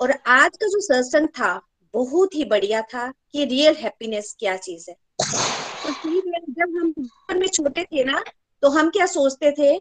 और 0.00 0.10
आज 0.10 0.56
का 0.56 0.66
जो 0.66 0.80
सत्संग 0.80 1.28
था, 1.28 1.60
बहुत 1.94 2.34
ही 2.34 2.44
बढ़िया 2.44 2.80
था 2.82 3.06
कि 3.32 3.44
रियल 3.44 3.74
हैप्पीनेस 3.74 4.34
क्या 4.38 4.56
चीज़ 4.56 4.90
है। 4.90 4.96
तो 5.16 5.90
जब 6.52 6.76
हम 6.78 6.92
बचपन 6.98 7.38
में 7.38 7.46
छोटे 7.48 7.84
थे 7.84 8.04
ना 8.04 8.22
तो 8.62 8.68
हम 8.68 8.90
क्या 8.90 9.06
सोचते 9.06 9.50
थे 9.50 9.78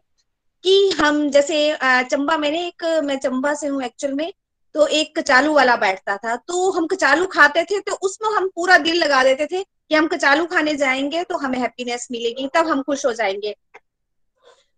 कि 0.64 0.90
हम 1.00 1.30
जैसे 1.30 1.78
चंबा 1.84 2.38
मैंने 2.38 2.66
एक, 2.68 2.84
मैं 3.04 3.18
चंबा 3.20 3.54
से 3.54 3.68
हूँ 3.68 3.84
एक्चुअल 3.84 4.14
में 4.14 4.32
तो 4.76 4.86
एक 4.88 5.18
कचालू 5.20 5.54
वाला 5.54 5.76
बैठता 5.76 6.18
था 6.18 6.36
तो 6.38 6.70
हम 6.72 6.88
कचालू 6.88 7.26
खाते 7.28 7.64
थे 7.64 7.80
तो 7.80 7.96
उसमें 8.02 8.30
हम 8.30 8.48
पूरा 8.56 8.78
दिल 8.78 8.98
लगा 8.98 9.24
देते 9.24 9.48
थे 9.52 9.64
कि 9.92 9.96
हम 9.96 10.08
कचालू 10.08 10.46
खाने 10.46 10.74
जाएँगे 10.76 11.24
तो 11.24 11.38
हमें 11.38 11.58
हैप्पीनेस 11.60 12.08
मिलेगी, 12.12 12.48
तब 12.54 12.68
हम 12.68 12.82
खुश 12.82 13.06
हो 13.06 13.12
जाएँगे। 13.14 13.56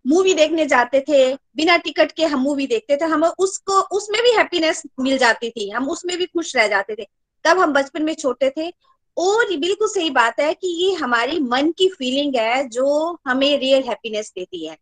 मूवी 0.06 0.34
देखने 0.34 0.66
जाते 0.66 1.02
थे, 1.02 1.34
बिना 1.56 1.76
टिकट 1.78 2.12
के 2.12 2.26
हम 2.26 2.40
मूवी 2.40 2.66
देखते 2.68 2.96
थे, 2.96 3.06
हम 3.06 3.24
उसको, 3.24 3.80
उसमें 3.98 4.22
भी 4.24 4.32
हैप्पीनेस 4.32 4.82
मिल 5.00 5.18
जाती 5.18 5.50
थी, 5.50 5.70
हम 5.70 5.90
उसमें 5.90 6.18
भी 6.18 6.26
खुश 6.26 6.56
रह 6.56 6.68
जाते 6.68 6.96
थे। 6.96 7.06
तब 7.46 7.60
हम 7.60 7.74
बचपन 7.74 8.04
में 8.04 8.14
छोटे 8.14 8.50
थे, 8.50 8.70
और 9.18 9.56
बिल्कुल 9.58 9.88
सही 9.88 10.10
बात 10.10 10.40
है 10.40 10.54
कि 10.54 10.68
ये 10.84 10.94
हमारी 10.94 11.40
मन 11.40 11.72
की 11.72 11.90
फीलिंग 11.90 12.36
है 12.36 12.68
जो 12.70 13.20
हमें 13.28 13.58
रियल 13.58 13.84
हैप्पीनेस 13.84 14.32
देती 14.36 14.66
है। 14.68 14.78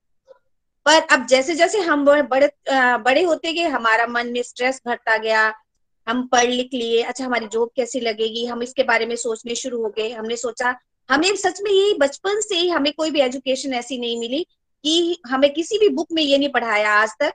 पर 0.85 1.01
अब 1.11 1.25
जैसे 1.25 1.55
जैसे 1.55 1.81
हम 1.81 2.05
बड़े 2.05 2.49
बड़े 2.97 3.23
होते 3.23 3.53
गए, 3.53 3.67
हमारा 3.67 4.07
मन 4.07 4.27
में 4.27 4.41
स्ट्रेस 4.43 4.81
भरता 4.87 5.17
गया 5.17 5.49
हम 6.07 6.26
पढ़ 6.28 6.49
लिख 6.49 6.73
लिए 6.73 7.02
अच्छा 7.03 7.26
हमारी 7.26 7.48
जॉब 7.48 7.69
कैसी 7.76 7.99
लगेगी, 7.99 8.45
हम 8.45 8.64
इसके 8.64 8.84
बारे 8.84 9.06
में 9.06 9.15
सोचने 9.18 9.56
शुरू 9.56 9.82
हो 9.84 9.90
गए। 9.98 10.10
हमने 10.11 10.36
सोचा, 10.38 10.76
हमें 11.10 11.36
सच 11.36 11.61
में 11.61 11.72
यही 11.72 11.94
बचपन 11.99 12.41
से 12.41 12.56
ही 12.56 12.68
हमें 12.69 12.91
कोई 12.94 13.11
भी 13.11 13.19
एजुकेशन 13.22 13.73
ऐसी 13.73 13.98
नहीं 13.98 14.19
मिली 14.19 14.44
कि 14.84 15.22
हमें 15.28 15.49
किसी 15.53 15.78
भी 15.78 15.90
बुक 15.90 16.07
में 16.11 16.22
ये 16.23 16.38
नहीं 16.38 16.49
पढ़ाया 16.49 16.91
आज 16.94 17.10
तक 17.19 17.34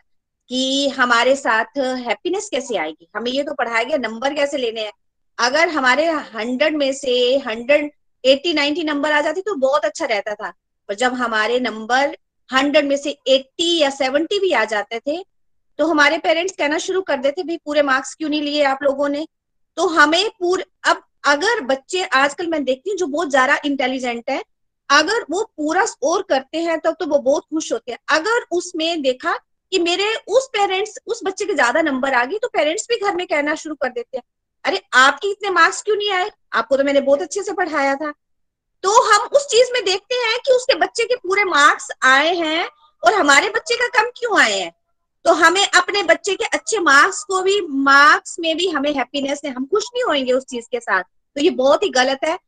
कि 0.50 0.88
हमारे 0.88 1.34
साथ 1.36 1.78
हैप्पीनेस 1.78 2.48
कैसे 2.48 2.76
आएगी। 2.76 3.08
हमें 3.16 3.30
ये 3.30 3.42
तो 3.42 3.54
पढ़ाया 3.54 3.82
गया 3.84 3.96
नंबर 3.98 4.34
कैसे 4.34 4.58
लेने 4.58 4.80
हैं। 4.80 4.92
अगर 5.38 5.68
हमारे 5.68 6.06
हंड्रेड 6.34 6.76
में 6.76 6.92
से 6.92 7.14
हंड्रेड 7.46 7.90
एट्टी 8.24 8.52
नाइनटी 8.54 8.84
नंबर 8.84 9.12
आ 9.12 9.20
जाती 9.20 9.40
तो 9.40 9.54
बहुत 9.56 9.84
अच्छा 9.84 10.06
रहता 10.06 10.34
था। 10.34 10.52
पर 10.88 10.94
जब 10.94 11.14
हमारे 11.14 11.58
नंबर 11.60 12.16
हंड्रेड 12.50 12.86
में 12.86 12.96
से 12.96 13.10
एट्टी 13.28 13.78
या 13.78 13.90
सेवेंटी 13.90 14.38
भी 14.38 14.52
आ 14.52 14.64
जाते 14.64 15.00
थे 15.00 15.18
तो 15.78 15.86
हमारे 15.86 16.18
पेरेंट्स 16.18 16.54
कहना 16.54 16.78
शुरू 16.78 17.00
कर 17.02 17.16
देते 17.18 17.42
भाई 17.42 17.56
पूरे 17.64 17.82
मार्क्स 17.82 18.14
क्यों 18.14 18.28
नहीं 18.30 18.42
लिए 18.42 18.62
आप 18.64 18.82
लोगों 18.82 19.08
ने? 19.08 19.26
तो 19.76 19.86
हमें 19.88 20.28
पूरे 20.30 20.64
अब 20.84 21.02
अगर 21.26 21.60
बच्चे 21.66 22.02
आजकल 22.04 22.46
मैं 22.46 22.62
देखती 22.64 22.90
हूँ 22.90 22.96
जो 22.98 23.06
बहुत 23.08 23.30
ज़्यादा 23.30 23.58
इंटेलिजेंट 23.64 24.30
है 24.30 24.42
अगर 24.90 25.24
वो 25.30 25.42
पूरा 25.56 25.84
स्कोर 25.86 26.22
करते 26.22 26.58
हैं 26.58 26.78
तब 26.78 26.90
तो, 26.90 27.04
तो 27.04 27.06
वो 27.06 27.18
बहुत 27.20 27.44
खुश 27.44 27.72
होते 27.72 27.92
हैं। 27.92 27.98
अगर 28.10 28.46
उसमें 28.52 29.02
देखा 29.02 29.32
कि 29.72 29.78
मेरे 29.80 30.14
उस 30.28 30.46
पेरेंट्स 30.52 30.98
उस 31.06 31.20
बच्चे 31.24 31.44
के 31.44 31.54
ज़्यादा 31.54 31.82
नंबर 31.82 32.14
आ 32.14 32.24
गई 32.24 32.38
तो 32.38 32.48
पेरेंट्स 32.48 32.86
भी 32.90 32.96
घर 32.98 33.14
में 33.16 33.26
कहना 33.26 33.54
शुरू 33.56 33.74
कर 33.74 33.88
देते 33.88 34.16
हैं 34.16 34.22
अरे 34.64 34.80
आपके 34.96 35.30
इतने 35.30 35.50
मार्क्स 35.50 35.82
क्यों 35.82 35.96
नहीं 35.96 36.10
आए? 36.12 36.30
आपको 36.52 36.76
तो 36.76 36.84
मैंने 36.84 37.00
बहुत 37.02 37.22
अच्छे 37.22 37.42
से 37.42 37.52
पढ़ाया 37.54 37.94
था। 37.94 38.12
तो 38.84 39.02
हम 39.04 39.26
उस 39.36 39.46
चीज़ 39.46 39.72
में 39.72 39.84
देखते 39.84 40.14
हैं 40.16 40.38
कि 40.38 40.52
उसके 40.52 40.74
बच्चे 40.76 41.04
के 41.04 41.16
पूरे 41.18 41.44
मार्क्स 41.46 41.90
आए 42.04 42.34
हैं 42.36 42.68
और 43.02 43.14
हमारे 43.14 43.48
बच्चे 43.50 43.76
का 43.76 43.88
कम 43.94 44.10
क्यों 44.16 44.40
आए 44.40 44.58
हैं। 44.58 44.72
तो 45.26 45.32
हमें 45.32 45.66
अपने 45.66 46.02
बच्चे 46.02 46.34
के 46.34 46.44
अच्छे 46.44 46.78
मार्क्स 46.78 47.22
को 47.24 47.40
भी 47.42 47.60
मार्क्स 47.60 48.36
में 48.40 48.56
भी 48.56 48.68
हमें 48.68 48.92
हैप्पीनेस 48.94 49.40
है 49.44 49.50
हम 49.50 49.64
खुश 49.66 49.84
नहीं 49.94 50.04
होंगे 50.04 50.32
उस 50.32 50.44
चीज़ 50.44 50.66
के 50.72 50.80
साथ। 50.80 51.02
तो 51.02 51.40
ये 51.40 51.50
बहुत 51.50 51.82
ही 51.82 51.88
गलत 51.88 52.20
है। 52.24 52.38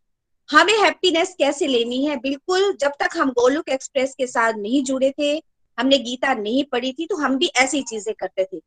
हमें 0.50 0.78
हैप्पीनेस 0.78 1.34
कैसे 1.38 1.66
लेनी 1.66 2.04
है? 2.06 2.16
बिल्कुल, 2.16 2.72
जब 2.80 2.92
तक 3.00 3.16
हम 3.16 3.30
गोलुक 3.30 3.68
एक्सप्रेस 3.68 4.14
के 4.18 4.26
साथ 4.26 4.52
नहीं 4.52 4.82
जुड़े 4.84 5.10
थे, 5.18 5.32
हमने 5.78 5.98
गीता 5.98 6.34
नहीं 6.34 6.64
पढ़ी 6.64 6.92
थी 6.92 7.06
तो 7.06 7.16
हम 7.16 7.36
भी 7.38 7.50
ऐसी 7.56 7.82
चीज़ें 7.82 8.14
करते 8.20 8.44
थे। 8.44 8.60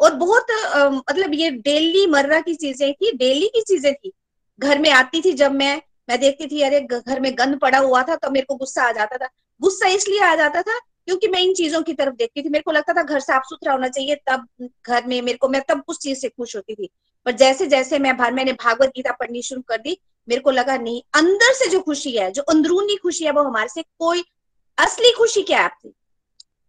और 0.00 0.14
बहुत 0.14 0.46
मतलब 1.08 1.34
ये 1.34 1.50
डेली 1.50 2.06
मर्रा 2.06 2.40
की 2.40 2.54
चीज़ें 2.54 2.92
थी 2.94 3.12
डेली 3.12 3.46
की 3.46 3.60
चीज़ें 3.60 3.94
थी। 3.94 4.12
घर 4.58 4.78
में 4.78 4.90
आती 4.90 5.20
थी 5.20 5.32
जब 5.32 5.52
मैं 5.52 5.80
मैं 6.08 6.20
देखती 6.20 6.46
थी, 6.46 6.62
अरे, 6.62 6.80
घर 6.80 7.20
में 7.20 7.32
गंद 7.38 7.58
पड़ा 7.58 7.78
हुआ 7.78 8.02
था 8.02 8.14
तो 8.16 8.30
मेरे 8.30 8.46
को 8.46 8.54
गुस्सा 8.54 8.82
आ 8.82 8.92
जाता 8.92 9.16
था। 9.16 9.28
गुस्सा 9.60 9.88
इसलिए 9.88 10.20
आ 10.20 10.34
जाता 10.36 10.62
था 10.62 10.78
क्योंकि 11.08 11.28
मैं 11.28 11.40
इन 11.40 11.54
चीज़ों 11.54 11.82
की 11.82 11.92
तरफ़ 11.92 12.14
देखती 12.14 12.42
थी। 12.42 12.48
मेरे 12.48 12.62
को 12.62 12.72
लगता 12.72 12.92
था 12.92 13.02
घर 13.02 13.20
साफ़ 13.20 13.42
सुथरा 13.44 13.72
होना 13.72 13.88
चाहिए, 13.88 14.14
तब 14.14 14.46
घर 14.86 15.06
में 15.06 15.22
मेरे 15.22 15.38
को, 15.38 15.48
मैं 15.48 15.62
तब 15.68 15.82
उस 15.88 15.98
चीज़ 15.98 16.18
से 16.18 16.28
खुश 16.28 16.56
होती 16.56 16.74
थी। 16.74 16.88
पर 17.26 17.32
जैसे 17.32 17.66
जैसे 17.66 17.98
मैं 17.98 18.30
मैंने 18.30 18.52
भागवत 18.52 18.88
गीता 18.88 19.12
पढ़नी 19.12 19.42
शुरू 19.42 19.60
कर 19.60 19.78
दी, 19.78 19.98
मेरे 20.28 20.40
को 20.40 20.50
लगा, 20.50 20.76
नहीं, 20.76 21.02
अंदर 21.14 21.52
से 21.52 21.70
जो 21.70 21.80
खुशी 21.80 22.10
है, 22.10 22.30
जो 22.30 22.42
अंदरूनी 22.42 22.96
खुशी 22.96 23.24
है, 23.24 23.30
वो 23.30 23.42
हमारे 23.42 23.68
से 23.68 23.82
कोई 23.82 24.24
असली 24.78 25.12
खुशी 25.12 25.42
क्या 25.42 25.58
है 25.58 25.64
आपकी? 25.64 25.94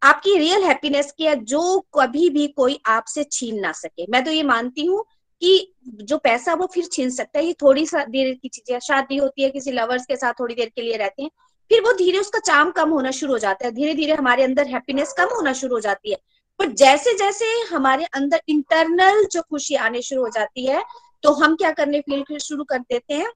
आपकी 0.04 0.38
रियल 0.38 0.64
हैप्पीनेस 0.64 1.12
की 1.12 1.24
है, 1.24 1.36
जो 1.36 1.80
कभी 1.80 2.30
भी 2.30 2.48
कोई 2.48 2.80
आपसे 2.86 3.24
छीन 3.24 3.60
ना 3.60 3.72
सके। 3.72 4.06
मैं 4.10 4.26
तो 4.26 4.32
ये 4.32 4.44
मानती 4.44 4.86
हूँ 4.86 5.06
कि 5.42 5.74
जो 5.88 6.18
पैसा, 6.18 6.54
वो 6.54 6.68
फिर 6.74 6.86
छीन 6.86 7.10
सकता 7.10 7.40
है। 7.40 7.46
ये 7.46 7.54
थोड़ी 7.54 7.86
सा 7.86 8.04
देर 8.04 8.34
की 8.34 8.50
चीज़ें 8.50 8.80
शादी 8.80 9.18
होती 9.18 9.44
है, 9.44 9.50
किसी 9.50 9.72
लवर्स 9.72 10.06
के 10.06 10.16
साथ 10.16 10.34
थोड़ी 10.34 10.56
देर 10.56 10.70
के 10.70 10.82
लिए 10.82 10.98
रहते 10.98 11.24
हैं। 11.24 11.30
फिर 11.72 11.82
वो 11.82 11.94
धीरे 11.94 12.20
उसका 12.20 12.40
चाम 12.40 12.72
कम 12.72 12.90
होना 12.90 13.12
शुरू 13.12 13.34
हो 13.34 13.40
जाता 13.40 13.66
है 13.66 13.72
धीरे 13.72 13.94
धीरे 13.94 14.14
हमारे 14.14 14.44
अंदर 14.44 14.68
हैप्पीनेस 14.68 15.14
कम 15.18 15.36
होना 15.36 15.54
शुरू 15.54 15.76
हो 15.76 15.80
जाती 15.80 16.12
है। 16.12 16.18
पर 16.60 16.72
जैसे 16.74 17.14
जैसे 17.18 17.46
हमारे 17.72 18.06
अंदर 18.14 18.42
इंटरनल 18.48 19.24
जो 19.32 19.42
खुशी 19.42 19.76
आने 19.78 20.02
शुरू 20.02 20.22
हो 20.22 20.30
जाती 20.30 20.66
है 20.66 20.84
तो 21.24 21.34
हम 21.34 21.56
क्या 21.56 21.72
करने 21.72 22.00
फील 22.02 22.38
शुरू 22.40 22.64
कर 22.64 22.80
देते 22.80 23.14
हैं 23.14 23.32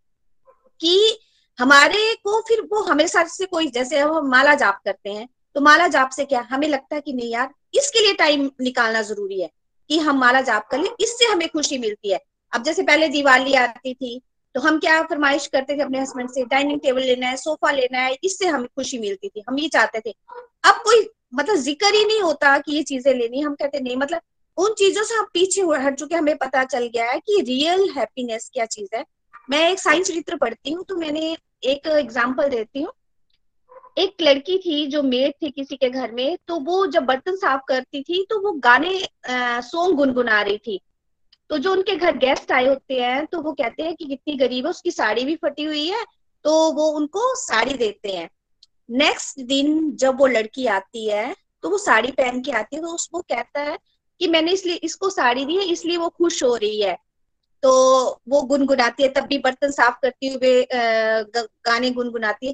कि 0.82 1.18
हमारे 1.60 2.14
को 2.24 2.40
फिर 2.42 2.62
वो 2.72 2.82
हमेशा 2.84 3.24
से 3.26 3.46
कोई, 3.46 3.68
जैसे 3.68 4.00
हम 4.00 4.30
माला 4.30 4.54
जाप 4.56 4.80
करते 4.86 5.10
हैं 5.10 5.28
तो 5.56 5.62
माला 5.62 5.88
जाप 5.88 6.10
से 6.10 6.26
क्या, 6.26 6.42
हमें 6.52 6.68
लगता 6.68 6.96
है 6.96 7.02
कि 7.02 7.14
नहीं 7.14 7.32
यार, 7.32 7.50
इसके 7.74 8.00
लिए 8.00 8.14
टाइम 8.14 8.50
निकालना 8.62 9.02
ज़रूरी 9.02 9.42
है 9.42 9.50
कि 9.90 10.00
हम 10.00 10.20
माला 10.20 10.42
जाप 10.42 10.68
कर 10.68 10.80
ले, 10.80 10.90
इससे 11.00 11.26
हमें 11.26 11.48
खुशी 11.50 11.78
मिलती 11.78 12.12
है। 12.12 12.20
अब 12.54 12.64
जैसे 12.64 12.84
पहले 12.84 13.08
दिवाली 13.10 13.54
आती 13.56 13.94
थी 13.94 14.22
तो 14.56 14.62
हम 14.62 14.78
क्या 14.80 15.02
फरमाइश 15.04 15.48
करते 15.48 15.78
थे 15.78 15.82
अपने 15.82 16.00
हस्बैंड 16.02 16.30
से? 16.30 16.44
डाइनिंग 16.46 16.80
टेबल 16.80 17.02
लेना 17.02 17.28
है 17.28 17.38
सोफा 17.38 17.72
लेना 17.72 18.00
है, 18.00 18.18
इससे 18.24 18.48
हमें 18.48 18.68
खुशी 18.68 19.00
मिलती 19.00 19.30
थी। 19.30 19.44
हम 19.50 19.60
ये 19.60 19.68
चाहते 19.70 20.00
थे। 20.00 20.14
अब 20.64 20.82
कोई 20.84 21.08
मतलब 21.36 21.56
ज़िक्र 21.58 21.94
ही 21.96 22.04
नहीं 22.06 22.22
होता 22.22 22.58
कि 22.58 22.76
ये 22.76 22.84
चीज़ें 22.84 23.14
लेनी 23.14 23.42
हम 23.42 23.56
कहते, 23.56 23.80
नहीं 23.80 23.96
मतलब 23.98 24.22
उन 24.58 24.74
चीज़ों 24.74 25.04
से 25.04 25.16
हम 25.16 25.26
पीछे 25.34 25.62
हट 25.84 25.96
चुके 26.00 26.16
हमें 26.16 26.36
पता 26.38 26.64
चल 26.66 26.86
गया 26.88 27.06
है 27.12 27.20
कि 27.20 27.42
रियल 27.42 27.90
हैप्पीनेस 27.96 28.50
क्या 28.54 28.66
चीज़ 28.68 28.96
है। 28.96 29.06
मैं 29.50 29.70
एक 29.70 29.80
साइंस 29.80 30.08
चरित्र 30.08 30.36
पढ़ती 30.38 30.72
हूँ 30.72 30.84
तो 30.90 30.96
मैंने 30.96 31.36
एक 31.64 31.88
एग्ज़ाम्पल 31.90 32.50
देती 32.50 32.82
हूँ। 32.82 32.92
एक 33.98 34.22
लड़की 34.22 34.58
थी 34.58 34.86
जो 34.88 35.02
मेड 35.04 35.34
थी 35.42 35.50
किसी 35.52 35.76
के 35.76 35.90
घर 35.90 36.12
में 36.12 36.38
तो 36.48 36.60
वो 36.62 36.86
जब 36.88 37.06
बर्तन 37.06 37.36
साफ़ 37.36 37.62
करती 37.68 38.02
थी 38.04 38.26
तो 38.30 38.40
वो 38.42 38.52
गाने 38.60 39.00
सॉन्ग 39.64 39.96
गुनगुना 39.98 40.42
रही 40.42 40.58
थी। 40.58 40.80
तो 41.50 41.58
जो 41.58 41.72
उनके 41.72 41.96
घर 41.96 42.18
गेस्ट 42.18 42.52
आए 42.52 42.68
होते 42.68 43.00
हैं 43.02 43.26
तो 43.26 43.42
वो 43.42 43.52
कहते 43.54 43.84
हैं 43.84 43.96
कि 43.96 44.06
कितनी 44.06 44.36
गरीब 44.38 44.66
है, 44.66 44.70
उसकी 44.70 44.92
साड़ी 44.92 45.26
भी 45.26 45.36
फटी 45.36 45.64
हुई 45.64 45.88
है 45.88 46.04
तो 46.46 46.72
वो 46.74 46.88
उनको 46.92 47.34
साड़ी 47.38 47.74
देते 47.74 48.12
हैं। 48.12 48.30
नेक्स्ट 48.92 49.40
दिन 49.42 49.92
जब 49.96 50.20
वो 50.20 50.28
लड़की 50.28 50.66
आती 50.70 51.08
है 51.08 51.36
तो 51.64 51.70
वो 51.70 51.78
साड़ी 51.80 52.12
पहन 52.12 52.42
के 52.42 52.52
आती 52.54 52.76
है 52.76 52.82
तो 52.82 52.88
उसको 52.90 53.22
कहता 53.22 53.62
है 53.62 53.78
कि 54.22 54.28
मैंने 54.28 54.52
इसलिए, 54.52 54.76
इसको 54.76 55.10
साड़ी 55.10 55.46
दी 55.46 55.56
है, 55.58 55.64
इसलिए 55.66 55.98
वो 55.98 56.10
खुश 56.10 56.44
हो 56.44 56.56
रही 56.56 56.82
है। 56.82 56.98
तो 57.64 57.72
वो 58.30 58.42
गुनगुनाती 58.44 59.04
है, 59.04 59.10
तब 59.10 59.24
भी 59.24 59.38
बर्तन 59.38 59.72
साफ़ 59.72 59.96
करते 60.02 60.28
हुए 60.28 60.66
गाने 60.72 61.90
गुनगुनाती 61.92 62.48
है। 62.48 62.54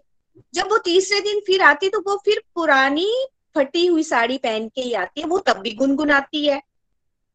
जब 0.53 0.69
वो 0.71 0.77
तीसरे 0.79 1.19
दिन 1.21 1.39
फिर 1.39 1.61
आती 1.63 1.85
है 1.85 1.89
तो 1.89 1.99
वो 2.01 2.15
फिर 2.25 2.41
पुरानी 2.55 3.07
फटी 3.55 3.85
हुई 3.85 4.03
साड़ी 4.03 4.37
पहन 4.37 4.67
के 4.69 4.81
ही 4.81 4.93
आती 4.95 5.21
है, 5.21 5.27
वो 5.27 5.39
तब 5.39 5.57
भी 5.57 5.71
गुनगुनाती 5.73 6.45
है। 6.47 6.61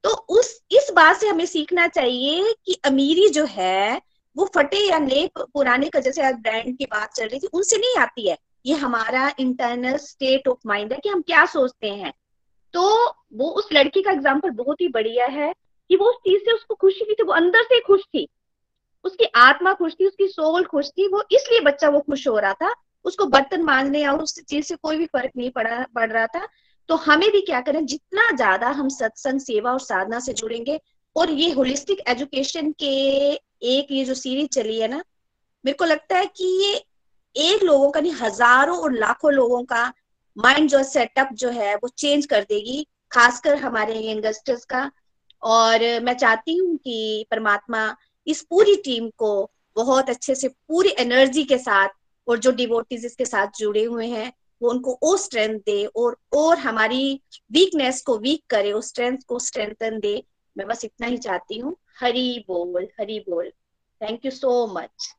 तो 0.04 0.10
उस, 0.10 0.62
इस 0.70 0.90
बात 0.96 1.16
से 1.16 1.28
हमें 1.28 1.46
सीखना 1.46 1.88
चाहिए 1.88 2.54
कि 2.66 2.80
अमीरी 2.84 3.28
जो 3.28 3.44
है, 3.44 4.02
वो 4.36 4.50
फटे 4.54 4.88
या 4.88 4.98
नए 4.98 5.30
पुराने 5.38 5.88
का 5.88 6.00
जैसे 6.00 6.22
आज 6.22 6.34
ब्रांड 6.34 6.78
की 6.78 6.84
बात 6.84 7.12
चल 7.12 7.26
रही 7.26 7.40
थी, 7.40 7.46
उनसे 7.46 7.76
नहीं 7.76 7.96
आती 7.96 8.28
है। 8.28 8.38
ये 8.66 8.74
हमारा 8.74 9.34
इंटरनल 9.38 9.96
स्टेट 9.96 10.48
ऑफ़ 10.48 10.58
माइंड 10.66 10.92
है 10.92 10.98
कि 10.98 11.08
हम 11.08 11.22
क्या 11.22 11.46
सोचते 11.46 11.88
हैं। 11.88 12.12
तो 12.74 13.08
वो 13.34 13.50
उस 13.50 13.68
लड़की 13.72 14.02
का 14.02 14.10
एग्ज़ाम्पल 14.10 14.50
बहुत 14.50 14.80
ही 14.80 14.88
बढ़िया 14.88 15.26
है 15.26 15.54
कि 15.90 15.96
वो 15.96 16.06
उस 16.06 16.16
चीज़ 16.16 16.42
से 16.42 16.52
उसको 16.52 16.74
खुशी 16.74 17.04
भी 17.04 17.14
थी, 17.14 17.22
वो 17.22 17.32
अंदर 17.32 17.62
से 17.62 17.80
खुश 17.80 18.00
थी। 18.00 18.28
उसकी 19.04 19.24
आत्मा 19.24 19.72
खुश 19.72 19.92
थी, 19.92 20.06
उसकी 20.06 20.28
सोल 20.28 20.64
खुश 20.64 20.88
थी, 20.88 21.08
वो 21.08 21.22
इसलिए 21.32 21.60
बच्चा 21.60 21.88
वो 21.88 22.00
खुश 22.00 22.28
हो 22.28 22.38
रहा 22.38 22.52
था। 22.52 22.74
उसको 23.04 23.26
बर्तन 23.26 23.62
मांजने 23.62 24.02
या 24.02 24.12
उस 24.12 24.42
चीज़ 24.44 24.64
से 24.64 24.76
कोई 24.76 24.96
भी 24.96 25.06
फ़र्क 25.06 25.30
नहीं 25.36 25.50
पड़ा, 25.50 25.86
पड़ 25.94 26.12
रहा 26.12 26.26
था। 26.26 26.48
तो 26.88 26.96
हमें 26.96 27.30
भी 27.32 27.40
क्या 27.40 27.60
करें? 27.60 27.84
जितना 27.86 28.30
ज़्यादा 28.36 28.68
हम 28.70 28.88
सत्संग, 28.88 29.40
सेवा 29.40 29.72
और 29.72 29.80
साधना 29.80 30.20
से 30.20 30.32
जुड़ेंगे, 30.32 30.80
और 31.16 31.30
ये 31.30 31.50
होलिस्टिक 31.50 32.00
एजुकेशन 32.08 32.70
के 32.72 32.86
एक 33.68 33.92
ये 33.92 34.04
जो 34.04 34.14
सीरीज़ 34.14 34.48
चली 34.48 34.78
है 34.80 34.88
ना, 34.88 35.02
मेरे 35.64 35.76
को 35.76 35.84
लगता 35.84 36.18
है 36.18 36.26
कि 36.36 36.44
ये 36.64 36.74
एक 37.34 37.62
लोगों 37.62 37.90
का 37.90 38.00
नहीं, 38.00 38.12
हज़ारों 38.12 38.78
और 38.78 38.92
लाखों 38.92 39.32
लोगों 39.32 39.62
का 39.64 39.92
माइंड 40.36 40.68
जो 40.70 40.82
सेटअप 40.84 41.28
जो 41.32 41.50
है, 41.50 41.74
वो 41.74 41.88
चेंज 41.88 42.26
कर 42.26 42.42
देगी, 42.42 42.86
खासकर 43.12 43.56
हमारे 43.56 44.00
यंगस्टर्स 44.10 44.64
का। 44.64 44.90
और 45.42 45.80
मैं 46.02 46.14
चाहती 46.14 46.56
हूँ 46.56 46.76
कि 46.76 47.26
परमात्मा 47.30 47.96
इस 48.26 48.40
पूरी 48.42 48.74
टीम 48.76 49.08
को 49.18 49.50
बहुत 49.76 50.10
अच्छे 50.10 50.34
से, 50.34 50.48
पूरी 50.48 50.94
एनर्जी 50.98 51.44
के 51.44 51.58
साथ 51.58 51.88
और 52.26 52.38
जो 52.38 52.50
डिवोटीज 52.52 53.04
इसके 53.06 53.24
साथ 53.24 53.58
जुड़े 53.58 53.84
हुए 53.84 54.06
हैं 54.06 54.32
वो 54.64 54.70
उनको 54.70 54.98
ओ 55.02 55.16
स्ट्रेंथ 55.18 55.58
दे 55.66 55.84
और 55.86 56.16
और 56.34 56.58
हमारी 56.58 57.20
वीकनेस 57.52 58.00
को 58.02 58.18
वीक 58.18 58.42
करे, 58.50 58.72
उस 58.72 58.88
स्ट्रेंथ 58.88 59.18
को 59.28 59.38
स्ट्रेंथन 59.40 59.98
दे। 60.00 60.22
मैं 60.56 60.66
बस 60.66 60.84
इतना 60.84 61.06
ही 61.06 61.18
चाहती 61.18 61.58
हूँ। 61.58 61.74
हरी 62.00 62.44
बोल 62.48 62.88
हरी 63.00 63.18
बोल। 63.28 63.50
Thank 64.00 64.24
you 64.24 64.30
so 64.30 64.66
much 64.74 65.12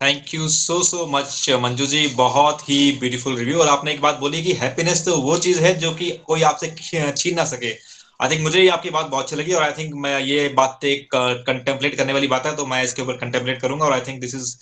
thank 0.00 0.34
you 0.34 0.48
so 0.48 0.82
so 0.82 1.06
much 1.06 1.46
Manju 1.62 1.86
ji. 1.86 2.06
बहुत 2.16 2.68
ही 2.68 2.78
ब्यूटीफुल 3.00 3.36
रिव्यू 3.36 3.58
और 3.60 3.68
आपने 3.68 3.92
एक 3.92 4.00
बात 4.00 4.18
बोली 4.18 4.42
कि 4.42 4.52
हैप्पीनेस 4.62 5.04
तो 5.04 5.16
वो 5.22 5.36
चीज़ 5.38 5.60
है 5.60 5.74
जो 5.78 5.92
कि 5.94 6.10
कोई 6.26 6.42
आपसे 6.42 6.74
छीन 7.12 7.34
ना 7.36 7.44
सके। 7.46 7.72
आई 8.20 8.30
थिंक 8.30 8.40
मुझे 8.42 8.66
आपकी 8.68 8.90
बात 8.90 9.06
बहुत 9.06 9.24
अच्छी 9.24 9.36
लगी 9.36 9.52
और 9.52 9.62
आई 9.62 9.72
थिंक 9.72 9.94
मैं 9.96 10.18
ये 10.20 10.48
बात 10.56 10.84
एक 10.84 11.08
कंटेम्पलेट 11.46 11.96
करने 11.96 12.12
वाली 12.12 12.26
बात 12.28 12.46
है 12.46 12.54
तो 12.56 12.66
मैं 12.66 12.82
इसके 12.84 13.02
ऊपर 13.02 13.16
कंटेम्पलेट 13.16 13.60
करूँगा 13.60 13.84
और 13.84 13.92
I 13.92 14.00
think 14.00 14.20
this 14.20 14.34
is 14.34 14.54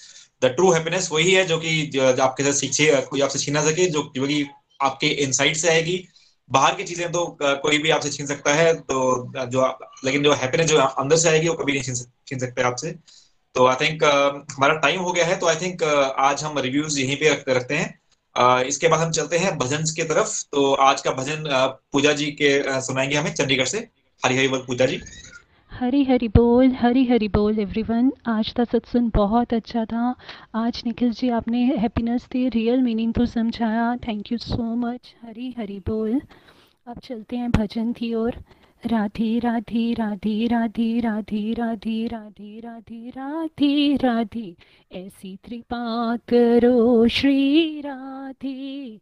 the 0.43 0.47
true 0.47 0.71
happiness 0.73 1.09
वही 1.13 1.33
है 1.33 1.45
जो 1.47 1.59
कि 1.59 1.99
आपके 1.99 2.45
साथ 2.45 2.53
सीखे, 2.55 2.91
कोई 3.03 3.21
आपसे 3.21 3.39
छीना 3.39 3.63
सके, 3.65 3.87
जो 3.87 4.03
कि 4.05 4.47
आपके 4.81 5.07
इनसाइट 5.25 5.57
से 5.57 5.69
आएगी। 5.71 6.05
बाहर 6.51 6.75
की 6.75 6.85
चीज़ें 6.85 7.11
तो 7.13 7.25
कोई 7.43 7.79
भी 7.79 7.91
आपसे 7.91 8.11
छीन 8.11 8.27
सकता 8.27 8.55
है 8.55 8.73
तो 8.75 9.33
जो 9.47 9.67
लेकिन 10.05 10.23
जो 10.23 10.33
हैप्पीनेस 10.35 10.67
जो 10.67 10.77
अंदर 10.79 11.17
से 11.17 11.29
आएगी, 11.29 11.49
वो 11.49 11.55
कभी 11.55 11.73
नहीं 11.73 11.83
छीन 11.83 12.39
सकते 12.39 12.63
आपसे। 12.63 12.91
तो 13.55 13.67
आई 13.67 13.77
थिंक 13.81 14.05
हमारा 14.05 14.75
टाइम 14.79 15.01
हो 15.01 15.13
गया 15.13 15.25
है 15.27 15.37
तो 15.39 15.47
आई 15.47 15.57
थिंक 15.57 15.83
आज 16.21 16.43
हम 16.45 16.59
रिव्यूज़ 16.59 16.99
यहीं 17.01 17.17
पे 17.17 17.31
रखते 17.31 17.55
रखते 17.55 17.75
हैं। 17.75 18.65
इसके 18.65 18.89
बाद 18.89 19.01
हम 19.01 19.11
चलते 19.13 19.39
हैं 19.39 19.57
भजन 19.59 19.85
की 19.97 20.05
तरफ़। 20.05 20.35
तो 20.53 20.73
आज 20.83 21.01
का 21.03 21.11
भजन 21.13 21.45
पूजा 21.93 22.13
जी 22.13 22.27
के 22.43 22.81
सुनाएँगे 22.83 23.17
हमें 23.17 23.35
चंडीगढ़ 23.35 23.67
से। 23.67 23.79
हरी 24.23 24.37
हरी 24.37 24.49
बोल 24.49 24.65
पूजा 24.67 24.87
जी। 24.87 25.01
हरी 25.71 26.05
हरी 26.05 26.29
बोल, 26.29 26.69
हरी 26.69 27.05
हरी 27.05 27.29
बोल 27.29 27.59
एवरीवन 27.59 28.13
आज 28.27 28.53
का 28.53 28.65
सत्संग 28.65 29.11
बहुत 29.15 29.55
अच्छा 29.55 29.85
था। 29.85 30.15
आज 30.55 30.83
निखिल 30.87 31.11
जी, 31.11 31.29
आपने 31.29 31.77
हैप्पीनेस 31.77 32.27
के 32.27 32.49
रियल 32.49 32.83
मीनिंग 32.83 33.15
को 33.15 33.27
समझाया। 33.27 33.97
Thank 33.97 34.33
you 34.33 34.39
so 34.39 34.75
much 34.75 35.15
Hari 35.23 35.55
Hari 35.59 35.79
बोल। 35.79 36.21
अब 36.87 36.99
चलते 36.99 37.37
हैं 37.37 37.51
भजन 37.51 37.93
की 37.93 38.15
ओर। 38.15 38.35
राधे 38.87 39.39
राधे 39.39 39.95
राधे 39.95 40.47
राधे 40.47 40.99
राधे 40.99 41.55
राधे 41.55 42.07
राधे 42.07 43.11
राधे 43.11 43.11
राधे 43.11 43.97
राधे। 43.97 44.55
ऐसी 44.93 45.39
कृपा 45.45 46.17
करो 46.17 47.09
श्री 47.09 47.81
राधे। 47.81 48.99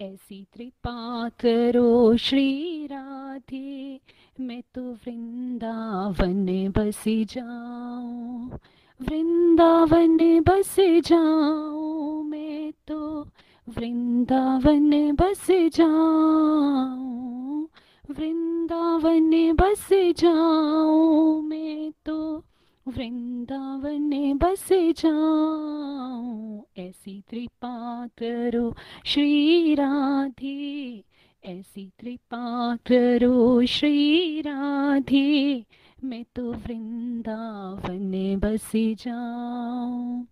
ऐसी 0.00 0.46
कृपा 0.56 1.28
करो 1.28 2.16
श्री 2.16 2.86
राधे। 2.86 4.00
मैं 4.40 4.62
तो 4.74 4.92
वृंदावन 4.92 6.72
बस 6.76 7.04
जाऊँ, 7.08 8.58
वृंदावन 9.02 10.40
बस 10.40 10.76
जाऊँ, 10.80 12.24
मैं 12.24 12.72
तो 12.88 13.28
वृंदावन 13.68 15.12
बस 15.12 15.46
जाऊँ, 15.50 17.68
वृंदावन 18.10 19.52
बस 19.52 19.88
जाऊँ, 19.92 21.42
मैं 21.42 21.92
तो 22.04 22.44
वृंदावन 22.88 24.38
बस 24.42 24.68
जाऊँ। 24.72 26.64
ऐसी 26.78 27.24
कृपा 27.30 28.08
करो 28.18 28.74
श्री 29.04 29.74
राधे। 29.74 31.04
ऐसी 31.44 31.84
कृपा 32.00 32.76
करो 32.86 33.64
श्री 33.66 34.40
राधे 34.46 35.64
मैं 36.04 36.24
तो 36.36 36.52
वृंदावन 36.52 38.38
बस 38.42 38.70
जाऊँ 38.74 40.26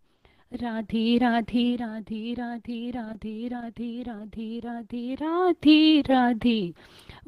राधे 0.53 1.17
राधे 1.19 1.65
राधे 1.77 2.35
राधे 2.35 2.91
राधे 2.91 3.49
राधे 3.49 4.03
राधे 4.07 4.55
राधे 4.63 5.15
राधे 5.21 6.01
राधे 6.09 6.73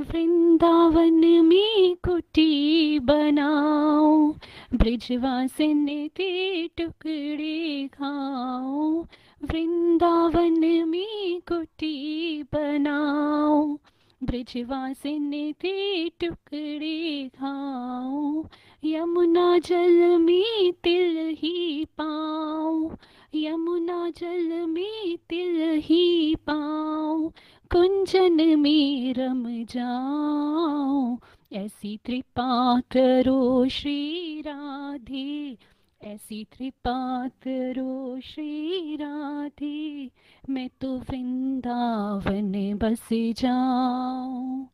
वृंदावन 0.01 1.24
में 1.47 1.97
कुटी 2.05 2.98
बनाओ 3.05 4.32
ब्रिजवासन 4.74 5.86
के 6.16 6.66
टुकड़े 6.77 7.89
खाओ 7.94 9.05
वृंदावन 9.45 10.89
में 10.89 11.41
कुटी 11.41 12.43
बनाओ, 12.43 13.79
ब्रिजवासिन 14.23 15.53
के 15.53 16.09
टुकड़े 16.09 17.29
खाओ, 17.29 18.45
यमुना 18.85 19.59
जल 19.59 20.19
में 20.19 20.73
तिल 20.73 21.35
ही 21.39 21.85
पाओ, 21.85 22.91
यमुना 23.35 24.11
जल 24.11 24.67
में 24.67 25.17
तिल 25.17 25.81
ही 25.81 26.35
पाओ, 26.35 27.29
कुंजन 27.73 28.59
में 28.59 29.15
रम 29.15 29.65
जाओ, 29.65 31.19
ऐसी 31.53 31.97
कृपा 31.97 32.81
करो 32.81 33.69
श्री 33.69 34.41
राधे। 34.41 35.57
ऐसी 36.01 36.43
कृपा 36.52 37.28
करो 37.43 38.20
श्री 38.24 38.97
राधे 39.01 40.10
मैं 40.51 40.68
तो 40.81 40.97
वृंदावन 40.98 42.52
बस 42.82 43.09
जाऊँ 43.40 44.68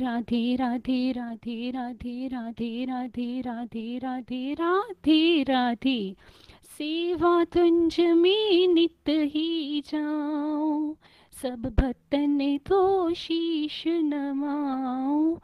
राधे 0.00 0.54
राधे 0.56 1.00
राधे 1.16 1.70
राधे 1.70 2.28
राधे 2.32 2.84
राधे 2.84 3.40
राधे 3.46 3.98
राधे 4.02 4.54
राधे 4.60 5.42
राधे 5.48 5.98
सेवा 6.78 7.32
तुंज 7.54 8.00
में 8.00 8.68
नित 8.74 9.08
ही 9.08 9.82
जाऊँ 9.90 10.96
सब 11.32 11.66
भक्तन 11.80 12.38
तो 12.66 13.12
शीश 13.14 13.82
नमाऊं 13.86 15.36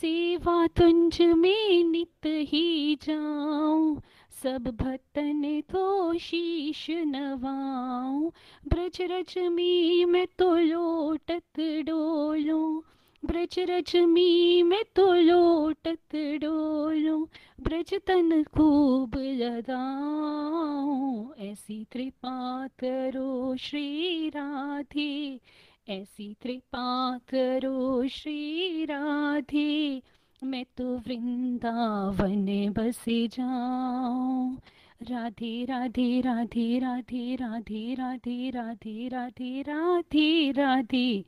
सेवा 0.00 0.66
तुंज 0.76 1.20
में 1.22 1.84
नित 1.84 2.26
ही 2.26 2.98
जाऊँ 3.02 4.00
सब 4.44 4.76
भक्तन 4.80 5.62
तो 5.72 6.18
शीश 6.18 6.86
नवाऊं, 6.90 8.30
ब्रज 8.68 8.98
रज 9.00 9.38
मी 9.38 10.04
मैं 10.04 10.26
तो 10.38 10.56
लोटत 10.56 11.60
डोलूं, 11.60 12.80
ब्रज 13.24 13.58
रज 13.58 13.96
मी 13.96 14.62
मैं 14.62 14.84
तो 14.96 15.14
लोटत 15.14 16.40
डोलूं, 16.42 17.26
ब्रज 17.60 17.94
तन 18.06 18.42
खूब 18.42 19.16
लदाऊं, 19.16 21.28
ऐसी 21.38 21.86
कृपा 21.92 22.68
करो 22.78 23.56
श्री 23.56 24.28
राधे, 24.28 25.40
ऐसी 25.88 26.36
कृपा 26.42 27.20
करो 27.28 28.08
श्री 28.08 28.84
राधे। 28.84 30.02
मैं 30.44 30.64
तो 30.76 30.84
वृंदावन 30.96 32.46
बस 32.78 33.04
जाऊँ। 33.08 34.56
राधे 35.02 35.64
राधे 35.64 36.20
राधे 36.20 36.78
राधे 36.78 37.36
राधे 37.36 37.94
राधे 37.94 38.50
राधे 38.50 39.08
राधे 39.08 39.62
राधे 39.62 40.50
राधे। 40.50 41.24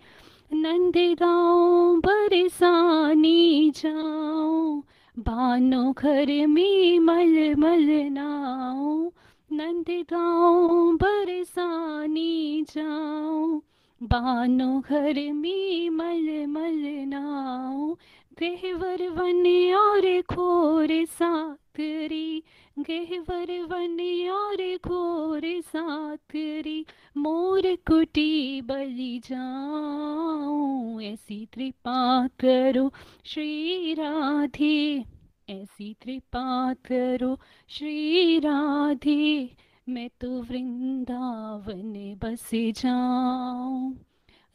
नंद 0.52 0.96
गाँव 0.96 2.00
बरसानी 2.00 3.70
जाऊँ। 3.70 4.82
बानो 5.18 5.92
घर 5.92 6.46
में 6.46 6.98
मल 6.98 7.54
मल 7.58 7.86
नाओ 8.12 9.12
नंद 9.52 9.86
गाँव 9.90 10.96
बरसानी 10.96 12.62
जाओ 12.62 13.60
बानो 14.02 14.80
घर 14.80 15.32
में 15.32 15.90
मल 15.90 16.46
मल 16.46 16.82
नाओ 17.08 17.96
गहवर 18.42 19.08
वन 19.08 19.74
और 19.74 20.22
खोर 20.22 20.88
सातरी। 20.92 22.42
गहवर 22.78 23.62
वन 23.62 24.28
और 24.30 24.76
घोर 24.76 25.40
सातरी। 25.46 26.86
मोर 27.16 27.76
कुटी 27.76 28.60
बलि 28.60 29.20
जाऊँ, 29.24 31.02
ऐसी 31.02 31.48
कृपा 31.54 32.26
करो 32.26 32.92
श्री 33.24 33.94
राधे। 33.94 35.04
ऐसी 35.50 35.96
कृपा 36.02 36.74
करो 36.74 37.38
श्री 37.68 38.38
राधे। 38.38 39.50
मैं 39.88 40.10
तो 40.20 40.42
वृंदावन 40.42 42.18
बस 42.22 42.50
जाऊँ। 42.54 44.05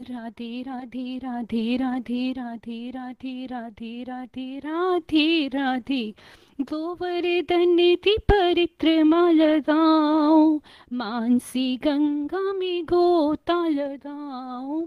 राधे 0.02 0.61
राधे 0.68 1.18
राधे 1.18 1.78
राधे 1.78 2.32
राधे 2.32 2.91
राधे 2.91 3.45
राधे 3.45 4.03
राधे 4.03 4.60
राधे 4.65 5.48
राधे। 5.48 6.14
गोवर्धन 6.61 7.78
की 8.03 8.15
परिक्रमा 8.32 9.30
लगाओ 9.32 10.60
मानसी 10.94 11.76
गंगा 11.78 12.41
में 12.53 12.86
गोता 12.86 13.68
लगाओ 13.68 14.82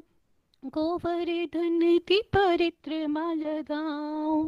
गोवर्धन 0.65 1.99
की 2.09 2.21
परिक्रमा 2.37 3.33
लगाओ 3.33 4.43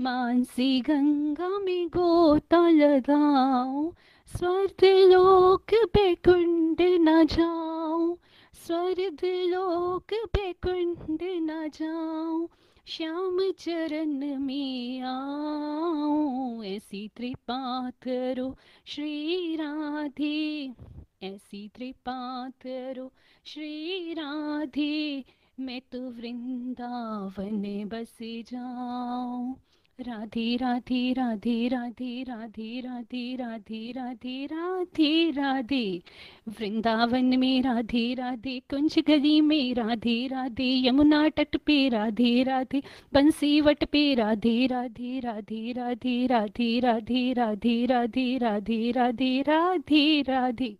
मानसी 0.00 0.80
गंगा 0.80 1.58
में 1.58 1.88
गोता 1.88 2.68
लगाओ 2.68 3.90
स्वर्ग 4.36 4.84
लोक 4.84 5.74
बैकुंड 5.94 6.82
न 6.82 7.26
जाओ 7.26 8.16
स्वर्ग 8.68 9.24
लोक 9.24 10.14
बैकुंड 10.36 11.18
न 11.22 11.68
जाओ 11.68 12.48
श्याम 12.86 13.52
चरण 13.58 14.38
में 14.38 15.00
आओ 15.00 16.62
ऐसी 16.62 17.10
कृपा 17.16 17.90
करो 17.90 18.56
श्री 18.86 19.56
राधे, 19.56 20.70
ऐसी 21.22 21.68
कृपा 21.68 22.48
करो 22.48 23.12
श्री 23.44 24.12
राधे, 24.12 25.24
मैं 25.60 25.80
तो 25.80 26.10
वृंदावन 26.10 27.88
बस 27.88 28.18
जाऊँ। 28.22 29.56
राधे 29.98 30.56
राधे 30.56 31.12
राधे 31.12 31.68
राधे 31.68 32.22
राधे 32.22 32.80
राधे 32.80 33.34
राधे 33.36 33.92
राधे 33.92 34.46
राधे 34.46 35.30
राधे 35.30 36.02
वृंदावन 36.48 37.38
में 37.38 37.62
राधे 37.62 38.02
राधे 38.14 38.58
कुंज 38.70 38.98
गली 39.08 39.40
में 39.40 39.74
राधे 39.74 40.16
राधे 40.26 40.70
यमुना 40.86 41.28
तट 41.28 41.56
पे 41.66 41.88
राधे 41.88 42.42
राधे 42.42 42.82
बंसी 43.14 43.60
वट 43.60 43.84
पे 43.84 44.02
राधे 44.14 44.66
राधे 44.66 45.18
राधे 45.20 45.72
राधे 45.76 46.26
राधे 46.26 46.78
राधे 46.80 47.32
राधे 47.32 47.86
राधे 47.86 48.36
राधे 48.38 48.90
राधे 48.92 49.40
राधे 49.42 50.20
राधे 50.22 50.76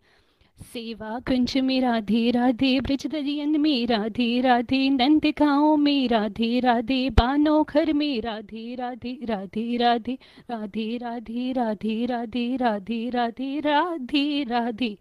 सेवा 0.61 1.19
कुंज 1.27 1.57
में 1.65 1.81
राधे 1.81 2.31
राधे 2.31 2.79
ब्रज 2.81 3.07
दरियन 3.07 3.61
में 3.61 3.87
राधे 3.87 4.41
राधे 4.41 4.89
नंद 4.91 5.27
गाँव 5.39 5.77
में 5.77 6.09
राधे 6.09 6.59
राधे 6.61 6.99
बानो 7.11 7.63
घर 7.65 7.93
में 7.93 8.21
राधे 8.23 8.75
राधे 8.75 9.13
राधे 9.25 9.77
राधे 9.77 10.17
राधे 10.51 10.97
राधे 10.99 11.53
राधे 11.53 12.05
राधे 12.07 12.57
राधे 12.57 13.09
राधे 13.11 13.61
राधे 13.61 14.45
राधे 14.45 14.97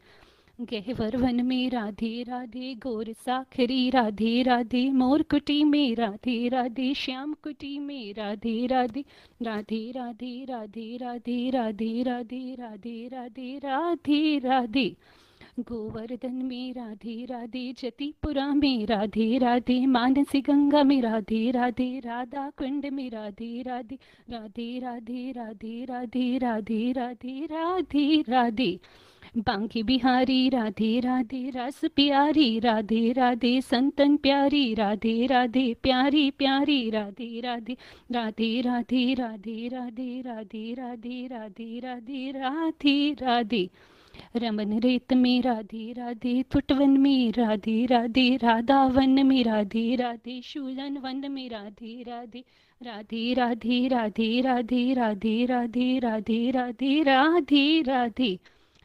गहवर 0.62 1.18
वन 1.18 1.46
में 1.46 1.70
राधे 1.70 2.24
राधे 2.24 2.74
गोर 2.84 3.12
साखरी 3.26 3.90
राधे 3.90 4.42
राधे 4.44 4.90
मोर 4.92 5.22
कुटी 5.24 5.64
में 5.64 5.96
राधे 5.96 6.48
राधे 6.50 6.94
श्याम 6.94 7.34
कुटी 7.44 7.78
में 7.80 8.14
राधे 8.18 8.66
राधे 8.68 9.06
राधे 9.42 9.92
राधे 9.92 10.34
राधे 10.50 10.98
राधे 10.98 11.50
राधे 11.50 12.04
राधे 12.04 12.56
राधे 12.60 13.08
राधे 13.14 13.58
राधे 13.64 14.38
राधे 14.46 14.96
गोवर्धन 15.60 16.34
में 16.34 16.74
राधे 16.74 17.26
राधे 17.26 17.74
जतिपुरा 17.78 18.54
में 18.54 18.86
राधे 18.86 19.38
राधे 19.38 19.86
मानसी 19.86 20.42
गंगा 20.42 20.84
में 20.84 21.02
राधे 21.02 21.52
राधे 21.52 22.00
राधा 22.00 22.50
कुंड 22.50 22.86
में 22.86 23.10
राधे 23.10 23.64
राधे 23.68 24.00
राधे 24.30 24.80
राधे 24.80 25.32
राधे 25.32 25.86
राधे 25.86 26.38
राधे 26.38 26.92
राधे 26.92 27.46
राधे 27.46 28.24
राधे। 28.30 28.80
बांकी 29.38 29.84
बिहारी, 29.84 30.50
राधे 30.50 31.00
राधे, 31.00 31.50
रस 31.56 31.82
प्यारी, 31.86 32.60
राधे 32.60 33.12
राधे 33.12 33.62
संतन 33.62 34.18
प्यारी, 34.18 34.74
राधे 34.74 35.26
राधे 35.26 35.74
प्यारी 35.84 36.32
प्यारी, 36.32 36.90
राधे 36.90 37.42
राधे 37.42 37.78
राधे 38.12 38.62
राधे 38.62 39.14
राधे 39.14 39.68
राधे 39.70 40.22
राधे 40.22 40.74
राधे 40.74 41.28
राधे 41.28 41.80
राधे 41.80 42.32
राधे 42.32 43.12
राधे। 43.22 43.70
रमन 44.36 44.78
रेत 44.80 45.14
में 45.14 45.42
राधे 45.42 45.92
राधे 45.94 46.42
तुटवन 46.52 46.98
में 47.00 47.32
राधे 47.32 47.86
राधे 47.86 48.30
राधा 48.44 48.84
वन 48.96 49.26
में 49.28 49.44
राधे 49.44 49.96
राधे 49.96 50.42
शूलन 50.42 50.98
वन 50.98 51.32
में 51.32 51.48
राधे 51.50 52.04
राधे 52.08 52.44
राधे 52.82 53.34
राधे 53.34 53.88
राधे 53.88 54.42
राधे 54.42 54.94
राधे 54.94 55.46
राधे 55.46 56.00
राधे 56.00 56.52
राधे 56.52 57.02
राधे 57.04 57.82
राधे 57.82 58.38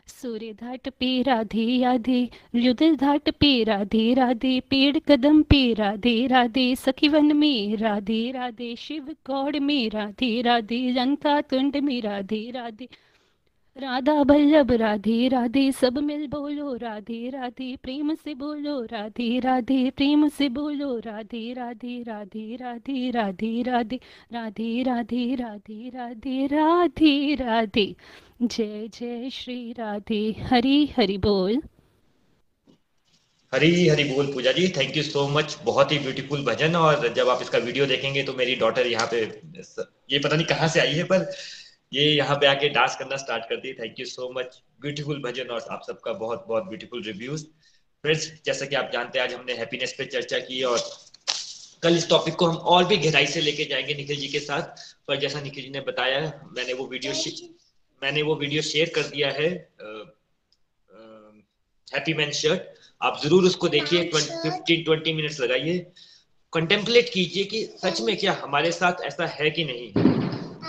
सूर्य 0.09 0.53
घाट 0.53 0.89
पे 0.99 1.11
राधे 1.23 1.67
राधे 1.83 2.29
युद्ध 2.55 2.91
घाट 2.95 3.31
पे 3.31 3.53
राधे 3.65 4.13
राधे 4.15 4.59
पेड़ 4.71 4.99
कदम 4.99 5.43
पे 5.43 5.63
राधे 5.75 6.27
राधे 6.27 6.75
सखीवन 6.77 7.37
में 7.37 7.77
राधे 7.77 8.21
राधे 8.31 8.75
शिव 8.79 9.15
गौड़ 9.27 9.59
में 9.61 9.89
राधे 9.91 10.41
राधे 10.43 10.93
जनता 10.93 11.41
तुंड 11.41 11.77
में 11.77 12.01
राधे 12.03 12.51
राधे 12.51 12.89
राधा 13.77 14.23
बल्लभ 14.24 14.70
राधे 14.73 15.28
राधे 15.28 15.70
सब 15.73 15.99
मिल 15.99 16.27
बोलो 16.27 16.74
राधे 16.77 17.28
राधे 17.31 17.77
प्रेम 17.82 18.15
से 18.15 18.35
बोलो 18.35 18.81
राधे 18.85 19.39
राधे 19.40 19.78
प्रेम 19.90 20.28
से 20.28 20.49
बोलो 20.49 20.97
राधे 20.99 21.53
राधे 21.53 22.03
राधे 22.03 22.61
राधे 23.11 23.11
राधे 23.11 23.62
राधे 23.62 24.82
राधे 24.82 24.82
राधे 24.82 25.35
राधे 25.35 25.89
राधे 25.89 26.47
राधे 26.47 27.35
राधे 27.35 27.94
जय 28.43 28.89
जय 28.90 29.31
श्री 29.32 29.73
राधे 29.73 30.20
हरि 30.43 30.77
हरि 30.97 31.16
बोल 31.19 31.62
हरी 33.53 33.89
हरी 33.89 34.05
बोल 34.05 34.27
Puja 34.27 34.53
ji 34.53 34.69
thank 34.77 34.97
you 34.97 35.03
so 35.03 35.27
much 35.28 35.57
बहुत 35.65 35.93
ही 35.93 35.99
ब्यूटीफुल 35.99 36.44
भजन 36.44 36.77
और 36.77 37.12
जब 37.15 37.28
आप 37.28 37.43
इसका 37.43 37.59
वीडियो 37.61 37.86
देखेंगे 37.86 38.23
तो 38.23 38.35
मेरी 38.35 38.55
डॉटर 38.57 38.86
यहाँ 38.86 39.09
पे 39.11 39.24
ये 40.11 40.19
पता 40.19 40.36
नहीं 40.36 40.47
कहाँ 40.47 40.69
से 40.69 40.81
आई 40.81 40.93
है 40.93 41.05
पर 41.05 41.31
ये 41.93 42.05
यहाँ 42.05 42.36
पे 42.36 42.47
आके 42.47 42.69
डांस 42.70 42.97
करना 42.97 43.16
स्टार्ट 43.16 43.44
कर 43.44 43.56
दी 43.56 43.73
thank 43.73 44.01
you 44.01 44.06
so 44.06 44.32
much 44.36 44.60
beautiful 44.81 45.23
भजन 45.23 45.48
और 45.55 45.66
आप 45.70 45.82
सबका 45.86 46.12
बहुत 46.20 46.44
बहुत 46.48 46.64
ब्यूटीफुल 46.64 47.02
रिव्यूज़ 47.05 47.44
फ्रेंड्स 48.05 48.31
जैसा 48.47 48.66
कि 48.66 48.77
आप 48.77 48.90
जानते 48.93 49.19
हैं 49.19 49.27
आज 49.27 49.35
हमने 49.35 49.52
हैप्पीनेस 49.55 49.94
पे 49.98 50.05
चर्चा 50.06 50.39
की 50.40 50.62
और 50.64 50.78
कल 51.82 51.97
इस 51.97 52.09
टॉपिक 52.09 52.35
को 52.35 52.47
हम 52.47 52.56
और 52.74 52.85
भी 52.85 52.97
गहराई 52.98 53.27
से 53.27 53.40
लेके 53.40 53.64
जाएँगे 53.64 53.94
निखिल 53.94 54.16
जी 54.16 54.28
के 54.28 54.40
साथ। 54.40 54.82
पर 55.09 55.19
जैसा 55.20 55.40
निखिल 55.40 55.64
जी 55.64 55.70
ने 55.70 55.81
बताया 55.81 56.20
मैंने 56.56 56.73
वो 56.73 56.86
वीडियो 56.86 57.12
मैंने 58.02 58.23
वो 58.23 58.35
वीडियो 58.36 58.62
शेयर 58.62 58.93
कर 58.94 59.02
दिया 59.09 59.31
है 59.31 59.48
हैप्पी 61.89 62.14
मैन 62.14 62.31
शर्ट 62.32 62.81
आप 63.01 63.20
ज़रूर 63.23 63.44
उसको 63.44 63.69
देखिए 63.69 64.05
फिफ्टीन 64.12 64.82
ट्वेंटी 64.85 65.12
मिनट्स 65.12 65.40
लगाइए। 65.40 65.78
कंटेम्पलेट 66.52 67.10
कीजिए 67.12 67.44
कि 67.44 67.64
सच 67.78 68.01
में 68.01 68.16
क्या 68.16 68.32
हमारे 68.43 68.73
साथ 68.73 69.02
ऐसा 69.05 69.27
है 69.31 69.51
कि 69.51 69.64
नहीं। 69.64 69.93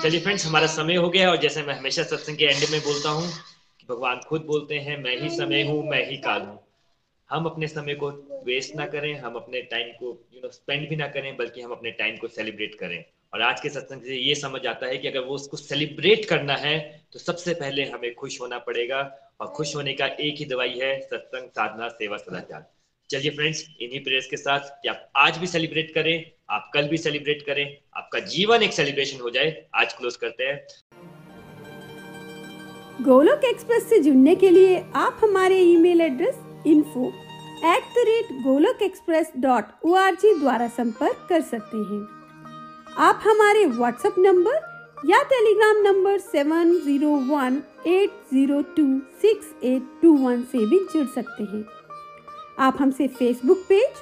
चलिए 0.02 0.20
फ्रेंड्स 0.20 0.46
हमारा 0.46 0.68
समय 0.68 0.96
हो 0.96 1.10
गया 1.10 1.30
और 1.30 1.38
जैसे 1.38 1.62
मैं 1.64 1.74
हमेशा 1.74 2.04
सत्संग 2.04 2.38
के 2.38 2.46
एंड 2.46 2.70
में 2.72 2.80
बोलता 2.82 3.10
हूँ 3.10 3.28
भगवान 3.90 4.20
खुद 4.28 4.42
बोलते 4.42 4.76
हैं, 4.76 4.98
मैं 5.04 5.16
ही 5.18 5.30
समय 5.30 5.62
हूँ, 5.64 5.84
मैं 5.90 6.06
ही 6.10 6.18
काल 6.18 6.42
हूँ। 6.42 6.60
हम 7.30 7.46
अपने 7.46 7.68
समय 7.68 7.96
को 7.96 8.10
वेस्ट 8.46 8.76
ना 8.76 8.86
करें, 8.86 9.14
हम 9.20 9.36
अपने 9.36 9.62
टाइम 9.62 9.92
को 9.92 10.06
यू 10.34 10.42
नो 10.42 10.50
स्पेंड 10.50 10.88
भी 10.90 10.96
ना 10.96 11.08
करें, 11.08 11.36
बल्कि 11.38 11.62
हम 11.62 11.72
अपने 11.72 11.92
टाइम 11.92 12.18
को 12.18 12.28
सेलिब्रेट 12.28 12.76
करें। 12.76 13.04
और 13.34 13.42
आज 13.42 13.62
के 13.62 13.70
सत्संग 13.70 14.02
से 14.02 14.18
ये 14.18 14.36
समझ 14.36 14.66
आता 14.66 14.88
है 14.88 14.98
कि 14.98 15.08
अगर 15.08 15.20
वो 15.20 15.36
उसको 15.36 15.58
सेलिब्रेट 15.58 16.26
करना 16.26 16.56
है 16.56 16.78
तो 17.14 17.20
सबसे 17.20 17.54
पहले 17.54 17.86
हमें 17.86 18.14
खुश 18.16 18.40
होना 18.42 18.60
पड़ेगा 18.60 19.00
और 19.42 19.48
खुश 19.48 19.76
होने 19.76 19.94
का 19.94 20.06
एक 20.06 20.36
ही 20.38 20.46
दवाई 20.46 20.80
है 20.80 21.00
सत्संग, 21.02 21.50
साधना, 21.50 21.88
सेवा, 21.90 22.18
सदाचार। 22.18 22.66
चलिए 23.10 23.32
फ्रेंड्स 23.32 23.66
इन्हीं 23.82 24.04
प्रेयर्स 24.04 24.28
के 24.28 24.38
साथ 24.38 24.70
कि 24.82 24.90
आप 24.90 25.10
आज 25.16 25.38
भी 25.38 25.48
सेलिब्रेट 25.48 25.94
करें 25.94 26.32
आप 26.54 26.70
कल 26.74 26.88
भी 26.88 26.98
सेलिब्रेट 26.98 27.42
करें। 27.42 27.66
आपका 27.98 28.20
जीवन 28.32 28.64
एक 28.64 28.74
सेलिब्रेशन 28.74 29.22
हो 29.22 29.30
जाए। 29.30 29.52
आज 29.76 29.94
क्लोज 29.94 30.16
करते 30.16 30.44
हैं। 30.44 30.58
गोलोक 33.02 33.46
एक्सप्रेस 33.46 33.90
से 33.90 34.00
जुड़ने 34.00 34.36
के 34.36 34.50
लिए 34.50 34.84
आप 34.96 35.20
हमारे 35.24 35.58
email 35.62 36.02
address 36.02 36.36
info 36.68 37.08
at 37.66 37.84
the 37.96 38.04
rate 38.08 38.32
Golok 38.44 38.82
Express 38.82 39.32
dot 39.38 39.72
O 39.86 39.96
द्वारा 40.40 40.68
संपर्क 40.68 41.26
कर 41.30 41.42
सकते 41.42 41.78
हैं। 41.78 42.02
आप 43.00 43.22
हमारे 43.24 43.66
व्हाट्सएप 43.66 44.16
नंबर 44.20 44.72
या 45.06 45.22
Telegram 45.30 45.82
number 45.84 46.18
seven 46.20 46.74
zero 46.80 47.16
one 47.30 47.62
eight 47.88 48.12
zero 48.34 48.62
two 48.78 48.86
six 49.22 49.54
eight 49.64 49.92
two 50.02 50.16
one 50.18 50.44
से 50.52 50.66
भी 50.66 50.80
जुड़ 50.94 51.08
सकते 51.16 51.44
हैं। 51.44 51.66
आप 52.60 52.78
हमसे 52.80 53.08
फेसबुक 53.18 53.66
पेज 53.70 54.02